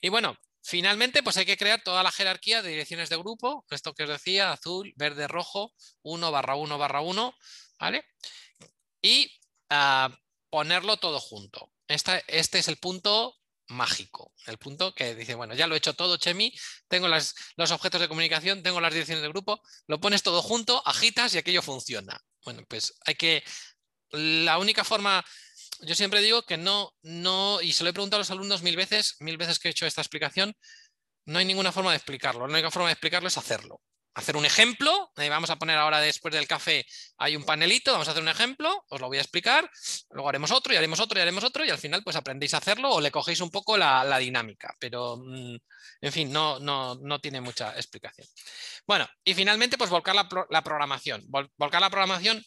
Y 0.00 0.08
bueno, 0.08 0.38
finalmente 0.64 1.22
pues 1.22 1.36
hay 1.36 1.46
que 1.46 1.56
crear 1.56 1.82
toda 1.82 2.02
la 2.02 2.10
jerarquía 2.10 2.62
de 2.62 2.70
direcciones 2.70 3.10
de 3.10 3.18
grupo, 3.18 3.64
esto 3.70 3.94
que 3.94 4.04
os 4.04 4.08
decía, 4.08 4.52
azul, 4.52 4.92
verde, 4.96 5.28
rojo, 5.28 5.72
1 6.02 6.30
barra 6.30 6.56
1 6.56 6.78
barra 6.78 7.00
1, 7.02 7.34
¿vale? 7.78 8.04
Y 9.02 9.30
ah, 9.70 10.10
ponerlo 10.50 10.96
todo 10.96 11.20
junto. 11.20 11.70
este 11.86 12.58
es 12.58 12.68
el 12.68 12.78
punto 12.78 13.36
mágico, 13.68 14.32
el 14.46 14.58
punto 14.58 14.94
que 14.94 15.14
dice, 15.14 15.34
bueno, 15.34 15.54
ya 15.54 15.66
lo 15.66 15.74
he 15.74 15.78
hecho 15.78 15.94
todo, 15.94 16.16
Chemi, 16.16 16.52
tengo 16.88 17.08
los 17.08 17.70
objetos 17.70 18.00
de 18.00 18.08
comunicación, 18.08 18.62
tengo 18.62 18.80
las 18.80 18.92
direcciones 18.92 19.22
de 19.22 19.28
grupo, 19.28 19.60
lo 19.86 20.00
pones 20.00 20.22
todo 20.22 20.42
junto, 20.42 20.82
agitas 20.86 21.34
y 21.34 21.38
aquello 21.38 21.62
funciona. 21.62 22.20
Bueno, 22.44 22.62
pues 22.68 22.94
hay 23.06 23.14
que, 23.14 23.42
la 24.10 24.58
única 24.58 24.84
forma, 24.84 25.24
yo 25.80 25.94
siempre 25.94 26.20
digo 26.20 26.42
que 26.42 26.56
no, 26.56 26.92
no, 27.02 27.60
y 27.62 27.72
se 27.72 27.84
lo 27.84 27.90
he 27.90 27.92
preguntado 27.92 28.18
a 28.18 28.22
los 28.22 28.30
alumnos 28.30 28.62
mil 28.62 28.76
veces, 28.76 29.16
mil 29.20 29.36
veces 29.36 29.58
que 29.58 29.68
he 29.68 29.70
hecho 29.70 29.86
esta 29.86 30.00
explicación, 30.00 30.54
no 31.26 31.38
hay 31.38 31.44
ninguna 31.44 31.72
forma 31.72 31.90
de 31.90 31.96
explicarlo, 31.96 32.46
la 32.46 32.52
única 32.54 32.70
forma 32.70 32.88
de 32.88 32.92
explicarlo 32.92 33.28
es 33.28 33.38
hacerlo 33.38 33.80
hacer 34.14 34.36
un 34.36 34.44
ejemplo. 34.44 35.10
Eh, 35.16 35.28
vamos 35.28 35.50
a 35.50 35.56
poner 35.56 35.76
ahora 35.76 36.00
después 36.00 36.32
del 36.32 36.46
café, 36.46 36.86
hay 37.18 37.36
un 37.36 37.44
panelito, 37.44 37.92
vamos 37.92 38.08
a 38.08 38.12
hacer 38.12 38.22
un 38.22 38.28
ejemplo, 38.28 38.84
os 38.88 39.00
lo 39.00 39.08
voy 39.08 39.18
a 39.18 39.20
explicar, 39.20 39.68
luego 40.10 40.28
haremos 40.28 40.50
otro 40.50 40.72
y 40.72 40.76
haremos 40.76 41.00
otro 41.00 41.18
y 41.18 41.22
haremos 41.22 41.44
otro 41.44 41.64
y 41.64 41.70
al 41.70 41.78
final 41.78 42.02
pues 42.02 42.16
aprendéis 42.16 42.54
a 42.54 42.58
hacerlo 42.58 42.90
o 42.90 43.00
le 43.00 43.10
cogéis 43.10 43.40
un 43.40 43.50
poco 43.50 43.76
la, 43.76 44.18
dinámica, 44.18 44.74
pero 44.78 45.16
mm, 45.16 45.56
en 46.00 46.12
fin, 46.12 46.32
no, 46.32 46.58
no, 46.60 46.94
no, 46.96 47.20
tiene 47.20 47.40
mucha 47.40 47.74
explicación. 47.74 48.26
Bueno, 48.86 49.08
y 49.24 49.34
finalmente 49.34 49.76
pues 49.76 49.90
volcar 49.90 50.14
la, 50.14 50.28
la 50.50 50.62
programación. 50.62 51.24
volcar 51.28 51.80
la 51.80 51.90
programación 51.90 52.42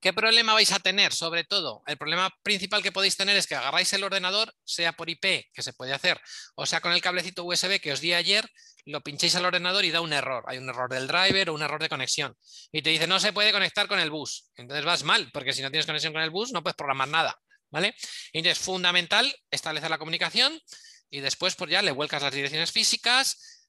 ¿Qué 0.00 0.12
problema 0.12 0.54
vais 0.54 0.72
a 0.72 0.78
tener? 0.78 1.12
Sobre 1.12 1.44
todo, 1.44 1.82
el 1.86 1.96
problema 1.96 2.30
principal 2.42 2.82
que 2.82 2.92
podéis 2.92 3.16
tener 3.16 3.36
es 3.36 3.46
que 3.46 3.54
agarráis 3.54 3.92
el 3.92 4.04
ordenador, 4.04 4.52
sea 4.64 4.92
por 4.92 5.08
IP, 5.08 5.50
que 5.52 5.62
se 5.62 5.72
puede 5.72 5.92
hacer, 5.92 6.20
o 6.54 6.66
sea 6.66 6.80
con 6.80 6.92
el 6.92 7.00
cablecito 7.00 7.44
USB 7.44 7.80
que 7.80 7.92
os 7.92 8.00
di 8.00 8.12
ayer, 8.12 8.48
lo 8.84 9.00
pinchéis 9.00 9.34
al 9.34 9.46
ordenador 9.46 9.84
y 9.84 9.90
da 9.90 10.00
un 10.00 10.12
error. 10.12 10.44
Hay 10.46 10.58
un 10.58 10.68
error 10.68 10.88
del 10.88 11.06
driver 11.08 11.50
o 11.50 11.54
un 11.54 11.62
error 11.62 11.82
de 11.82 11.88
conexión. 11.88 12.36
Y 12.70 12.82
te 12.82 12.90
dice, 12.90 13.06
no 13.06 13.18
se 13.18 13.32
puede 13.32 13.52
conectar 13.52 13.88
con 13.88 13.98
el 13.98 14.10
bus. 14.10 14.50
Entonces 14.54 14.84
vas 14.84 15.02
mal, 15.02 15.30
porque 15.32 15.52
si 15.52 15.62
no 15.62 15.70
tienes 15.70 15.86
conexión 15.86 16.12
con 16.12 16.22
el 16.22 16.30
bus 16.30 16.52
no 16.52 16.62
puedes 16.62 16.76
programar 16.76 17.08
nada. 17.08 17.36
¿vale? 17.70 17.94
Entonces, 18.32 18.62
fundamental 18.62 19.34
establecer 19.50 19.90
la 19.90 19.98
comunicación 19.98 20.60
y 21.10 21.20
después 21.20 21.54
pues 21.56 21.70
ya 21.70 21.82
le 21.82 21.92
vuelcas 21.92 22.22
las 22.22 22.32
direcciones 22.34 22.72
físicas, 22.72 23.68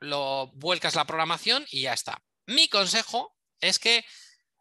lo 0.00 0.50
vuelcas 0.54 0.94
la 0.94 1.06
programación 1.06 1.66
y 1.70 1.82
ya 1.82 1.92
está. 1.92 2.22
Mi 2.46 2.68
consejo 2.68 3.36
es 3.60 3.78
que 3.78 4.04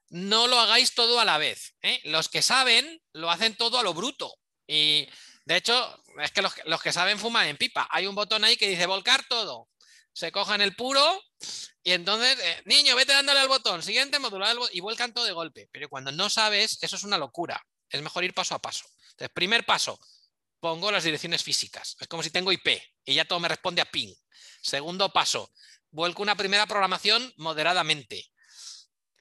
no 0.10 0.48
lo 0.48 0.60
hagáis 0.60 0.94
todo 0.94 1.20
a 1.20 1.26
la 1.26 1.38
vez. 1.38 1.76
¿eh? 1.82 2.00
Los 2.06 2.30
que 2.30 2.42
saben 2.42 3.02
lo 3.14 3.30
hacen 3.30 3.56
todo 3.56 3.80
a 3.80 3.84
lo 3.84 3.94
bruto. 3.94 4.34
Y 4.68 5.08
de 5.46 5.56
hecho, 5.56 6.04
es 6.22 6.32
que 6.32 6.42
los, 6.42 6.82
que 6.82 6.94
saben 6.94 7.20
fuman 7.20 7.48
en 7.48 7.58
pipa. 7.58 7.88
Hay 7.92 8.08
un 8.08 8.16
botón 8.16 8.44
ahí 8.44 8.58
que 8.58 8.68
dice 8.68 8.86
volcar 8.86 9.26
todo. 9.28 9.70
Se 10.14 10.32
cojan 10.32 10.62
el 10.62 10.76
puro 10.76 11.24
y 11.84 11.92
entonces, 11.94 12.38
eh, 12.40 12.62
niño, 12.66 12.96
vete 12.96 13.14
dándole 13.14 13.40
al 13.40 13.48
botón, 13.48 13.84
siguiente, 13.84 14.20
modular 14.20 14.58
y 14.74 14.80
vuelcan 14.80 15.14
todo 15.14 15.26
de 15.26 15.32
golpe. 15.32 15.70
Pero 15.72 15.90
cuando 15.90 16.12
no 16.12 16.30
sabes, 16.30 16.80
eso 16.82 16.96
es 16.96 17.04
una 17.04 17.18
locura. 17.18 17.64
Es 17.90 18.02
mejor 18.02 18.24
ir 18.24 18.34
paso 18.34 18.56
a 18.56 18.60
paso. 18.60 18.86
Entonces, 19.12 19.30
primer 19.34 19.66
paso, 19.66 20.00
pongo 20.60 20.92
las 20.92 21.04
direcciones 21.04 21.44
físicas. 21.44 21.96
Es 22.00 22.08
como 22.08 22.24
si 22.24 22.30
tengo 22.30 22.52
IP 22.52 22.68
y 23.06 23.14
ya 23.14 23.26
todo 23.26 23.40
me 23.40 23.48
responde 23.48 23.82
a 23.82 23.86
ping. 23.86 24.14
Segundo 24.62 25.14
paso, 25.14 25.52
vuelco 25.92 26.22
una 26.22 26.36
primera 26.36 26.66
programación 26.66 27.34
moderadamente. 27.38 28.30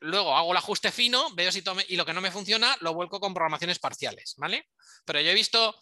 Luego 0.00 0.36
hago 0.36 0.52
el 0.52 0.58
ajuste 0.58 0.92
fino, 0.92 1.30
veo 1.34 1.50
si 1.50 1.62
tome, 1.62 1.84
y 1.88 1.96
lo 1.96 2.04
que 2.04 2.12
no 2.12 2.20
me 2.20 2.30
funciona 2.30 2.76
lo 2.80 2.94
vuelco 2.94 3.20
con 3.20 3.34
programaciones 3.34 3.78
parciales, 3.78 4.34
¿vale? 4.36 4.68
Pero 5.04 5.20
yo 5.20 5.30
he 5.30 5.34
visto, 5.34 5.74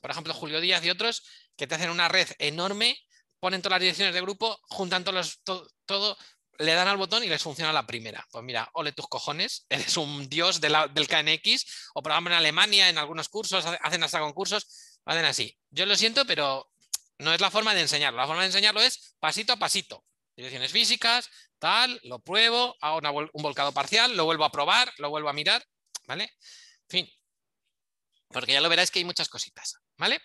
por 0.00 0.10
ejemplo, 0.10 0.34
Julio 0.34 0.60
Díaz 0.60 0.84
y 0.84 0.90
otros, 0.90 1.22
que 1.56 1.66
te 1.66 1.74
hacen 1.74 1.90
una 1.90 2.08
red 2.08 2.28
enorme, 2.38 2.98
ponen 3.40 3.62
todas 3.62 3.76
las 3.76 3.80
direcciones 3.80 4.14
de 4.14 4.20
grupo, 4.20 4.58
juntan 4.68 5.04
todos 5.04 5.40
todo, 5.84 6.16
le 6.58 6.74
dan 6.74 6.88
al 6.88 6.96
botón 6.96 7.22
y 7.22 7.28
les 7.28 7.42
funciona 7.42 7.72
la 7.72 7.86
primera. 7.86 8.26
Pues 8.30 8.44
mira, 8.44 8.68
ole 8.74 8.92
tus 8.92 9.06
cojones, 9.06 9.66
eres 9.68 9.96
un 9.96 10.28
dios 10.28 10.60
del 10.60 11.08
KNX, 11.08 11.90
o 11.94 12.02
por 12.02 12.12
en 12.12 12.32
Alemania, 12.32 12.88
en 12.88 12.98
algunos 12.98 13.28
cursos, 13.28 13.64
hacen 13.64 14.02
hasta 14.02 14.20
concursos, 14.20 15.00
hacen 15.04 15.24
así. 15.24 15.58
Yo 15.70 15.86
lo 15.86 15.96
siento, 15.96 16.24
pero 16.26 16.70
no 17.18 17.32
es 17.32 17.40
la 17.40 17.50
forma 17.50 17.74
de 17.74 17.82
enseñarlo. 17.82 18.18
La 18.18 18.26
forma 18.26 18.42
de 18.42 18.48
enseñarlo 18.48 18.80
es 18.80 19.16
pasito 19.18 19.52
a 19.52 19.56
pasito. 19.56 20.04
Direcciones 20.36 20.70
físicas, 20.70 21.28
tal, 21.58 22.00
lo 22.04 22.20
pruebo, 22.20 22.76
hago 22.80 23.00
un 23.32 23.42
volcado 23.42 23.72
parcial, 23.72 24.16
lo 24.16 24.24
vuelvo 24.24 24.44
a 24.44 24.52
probar, 24.52 24.92
lo 24.98 25.10
vuelvo 25.10 25.28
a 25.28 25.32
mirar, 25.32 25.64
¿vale? 26.06 26.30
Fin, 26.88 27.08
porque 28.30 28.52
ya 28.52 28.60
lo 28.60 28.68
veréis 28.68 28.90
que 28.90 28.98
hay 28.98 29.04
muchas 29.04 29.28
cositas, 29.28 29.76
¿vale? 29.96 30.20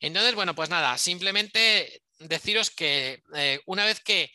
Entonces, 0.00 0.34
bueno, 0.34 0.54
pues 0.54 0.70
nada, 0.70 0.96
simplemente 0.98 2.02
deciros 2.18 2.70
que 2.70 3.22
eh, 3.34 3.60
una 3.66 3.84
vez 3.84 4.00
que 4.00 4.30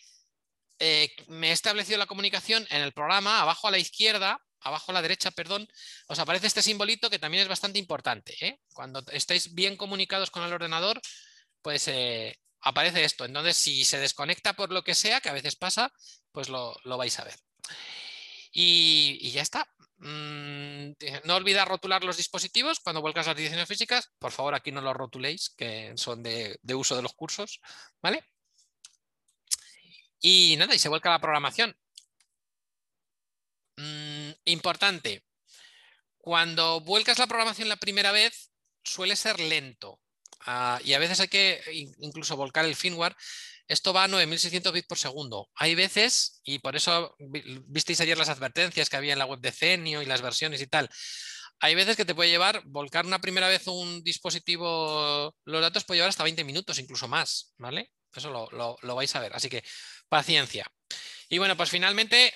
eh, 0.80 1.10
me 1.28 1.50
he 1.50 1.52
establecido 1.52 1.98
la 1.98 2.06
comunicación 2.06 2.66
en 2.70 2.82
el 2.82 2.94
programa, 2.94 3.42
abajo 3.42 3.68
a 3.68 3.72
la 3.72 3.80
izquierda, 3.80 4.40
abajo 4.62 4.92
a 4.92 4.94
la 4.94 5.02
derecha, 5.02 5.32
perdón, 5.32 5.68
os 6.08 6.20
aparece 6.20 6.48
este 6.48 6.62
simbolito 6.62 7.10
que 7.10 7.20
también 7.20 7.44
es 7.44 7.50
bastante 7.50 7.80
importante. 7.80 8.36
¿eh? 8.42 8.60
Cuando 8.74 9.04
estáis 9.12 9.54
bien 9.54 9.76
comunicados 9.76 10.32
con 10.32 10.44
el 10.44 10.54
ordenador, 10.54 11.02
pues 11.62 11.90
aparece 12.62 13.04
esto. 13.04 13.26
Entonces, 13.26 13.58
si 13.58 13.86
se 13.86 14.00
desconecta 14.00 14.54
por 14.54 14.72
lo 14.72 14.84
que 14.84 14.96
sea, 14.96 15.22
que 15.22 15.30
a 15.30 15.34
veces 15.34 15.56
pasa, 15.56 15.92
pues 16.32 16.50
lo, 16.50 16.76
vais 16.84 17.20
a 17.20 17.24
ver. 17.24 17.36
Y, 18.52 19.32
ya 19.32 19.42
está. 19.42 19.68
Mm, 19.98 20.92
no 21.26 21.36
olvidar 21.36 21.68
rotular 21.68 22.04
los 22.04 22.18
dispositivos 22.18 22.80
cuando 22.80 23.02
vuelcas 23.02 23.28
las 23.28 23.36
direcciones 23.36 23.68
físicas. 23.68 24.12
Por 24.20 24.32
favor, 24.32 24.56
aquí 24.56 24.72
no 24.72 24.82
los 24.82 24.96
rotuléis, 24.96 25.50
que 25.52 25.94
son 25.96 26.24
de, 26.24 26.60
uso 26.74 26.96
de 26.96 27.02
los 27.02 27.14
cursos. 27.14 27.60
¿Vale? 28.02 28.24
Y 30.22 30.56
nada, 30.58 30.76
y 30.76 30.80
se 30.80 30.90
vuelca 30.90 31.10
la 31.10 31.20
programación. 31.20 31.76
Mm, 33.78 34.32
importante. 34.46 35.26
Cuando 36.18 36.82
vuelcas 36.82 37.18
la 37.18 37.28
programación 37.28 37.70
la 37.70 37.78
primera 37.78 38.12
vez, 38.12 38.52
suele 38.84 39.16
ser 39.16 39.40
lento. 39.40 40.00
Ah, 40.46 40.80
y 40.84 40.94
a 40.94 41.00
veces 41.00 41.20
hay 41.20 41.28
que 41.28 41.62
incluso 42.00 42.36
volcar 42.36 42.66
el 42.66 42.76
firmware. 42.76 43.16
Esto 43.68 43.94
va 43.94 44.06
a 44.06 44.08
9600 44.08 44.74
bits 44.74 44.88
por 44.88 44.98
segundo. 44.98 45.50
Hay 45.56 45.76
veces, 45.76 46.42
y 46.44 46.60
por 46.60 46.76
eso 46.76 47.16
visteis 47.68 48.02
ayer 48.02 48.18
las 48.18 48.30
advertencias 48.30 48.90
que 48.90 48.98
había 48.98 49.14
en 49.14 49.20
la 49.20 49.26
web 49.26 49.40
de 49.40 49.52
Cenio 49.52 50.02
y 50.02 50.06
las 50.06 50.22
versiones 50.22 50.62
y 50.62 50.68
tal. 50.68 50.90
Hay 51.60 51.76
veces 51.76 51.96
que 51.98 52.06
te 52.06 52.16
puede 52.16 52.30
llevar, 52.30 52.64
volcar 52.66 53.06
una 53.06 53.20
primera 53.20 53.48
vez 53.48 53.68
un 53.68 54.02
dispositivo, 54.04 55.36
los 55.44 55.62
datos 55.62 55.84
puede 55.84 55.98
llevar 55.98 56.10
hasta 56.10 56.24
20 56.24 56.44
minutos, 56.46 56.80
incluso 56.80 57.08
más, 57.08 57.54
¿vale? 57.58 57.92
Eso 58.14 58.32
lo, 58.32 58.78
lo 58.82 58.96
vais 58.96 59.16
a 59.16 59.20
ver. 59.20 59.36
Así 59.36 59.50
que 59.50 59.64
paciencia. 60.08 60.66
Y 61.28 61.38
bueno, 61.38 61.56
pues 61.56 61.70
finalmente 61.70 62.34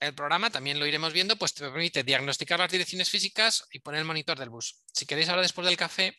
el 0.00 0.14
programa, 0.14 0.50
también 0.50 0.78
lo 0.78 0.86
iremos 0.86 1.12
viendo, 1.12 1.36
pues 1.36 1.54
te 1.54 1.64
permite 1.64 2.02
diagnosticar 2.02 2.58
las 2.58 2.70
direcciones 2.70 3.10
físicas 3.10 3.64
y 3.72 3.80
poner 3.80 4.00
el 4.00 4.06
monitor 4.06 4.38
del 4.38 4.50
bus. 4.50 4.82
Si 4.92 5.06
queréis 5.06 5.28
ahora 5.28 5.42
después 5.42 5.66
del 5.66 5.76
café, 5.76 6.18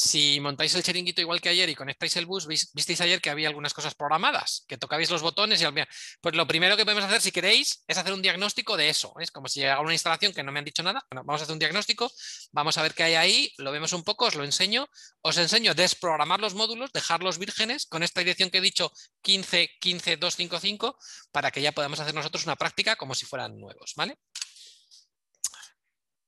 Si 0.00 0.38
montáis 0.38 0.72
el 0.76 0.84
chiringuito 0.84 1.20
igual 1.20 1.40
que 1.40 1.48
ayer 1.48 1.68
y 1.68 1.74
conectáis 1.74 2.14
el 2.14 2.24
bus, 2.24 2.46
visteis 2.46 3.00
ayer 3.00 3.20
que 3.20 3.30
había 3.30 3.48
algunas 3.48 3.74
cosas 3.74 3.96
programadas, 3.96 4.64
que 4.68 4.78
tocabais 4.78 5.10
los 5.10 5.22
botones 5.22 5.60
y 5.60 5.64
al 5.64 5.74
Pues 6.20 6.36
lo 6.36 6.46
primero 6.46 6.76
que 6.76 6.84
podemos 6.84 7.02
hacer, 7.02 7.20
si 7.20 7.32
queréis, 7.32 7.82
es 7.88 7.98
hacer 7.98 8.12
un 8.12 8.22
diagnóstico 8.22 8.76
de 8.76 8.90
eso. 8.90 9.12
Es 9.18 9.32
como 9.32 9.48
si 9.48 9.58
llega 9.58 9.80
una 9.80 9.92
instalación 9.92 10.32
que 10.32 10.44
no 10.44 10.52
me 10.52 10.60
han 10.60 10.64
dicho 10.64 10.84
nada. 10.84 11.04
Bueno, 11.10 11.24
vamos 11.24 11.40
a 11.40 11.42
hacer 11.42 11.52
un 11.52 11.58
diagnóstico, 11.58 12.12
vamos 12.52 12.78
a 12.78 12.82
ver 12.82 12.94
qué 12.94 13.02
hay 13.02 13.14
ahí, 13.16 13.52
lo 13.58 13.72
vemos 13.72 13.92
un 13.92 14.04
poco, 14.04 14.26
os 14.26 14.36
lo 14.36 14.44
enseño. 14.44 14.88
Os 15.20 15.36
enseño 15.36 15.74
desprogramar 15.74 16.38
los 16.38 16.54
módulos, 16.54 16.92
dejarlos 16.92 17.38
vírgenes 17.38 17.86
con 17.86 18.04
esta 18.04 18.20
dirección 18.20 18.50
que 18.50 18.58
he 18.58 18.60
dicho 18.60 18.92
15, 19.22 19.78
15, 19.80 20.16
255, 20.16 20.96
para 21.32 21.50
que 21.50 21.60
ya 21.60 21.72
podamos 21.72 21.98
hacer 21.98 22.14
nosotros 22.14 22.44
una 22.44 22.54
práctica 22.54 22.94
como 22.94 23.16
si 23.16 23.26
fueran 23.26 23.58
nuevos, 23.58 23.94
¿vale? 23.96 24.16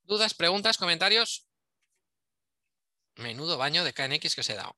¿Dudas, 0.02 0.34
preguntas, 0.34 0.76
comentarios? 0.76 1.49
Menudo 3.20 3.58
baño 3.58 3.84
de 3.84 3.92
KNX 3.92 4.34
que 4.34 4.40
os 4.40 4.50
he 4.50 4.54
dado. 4.54 4.74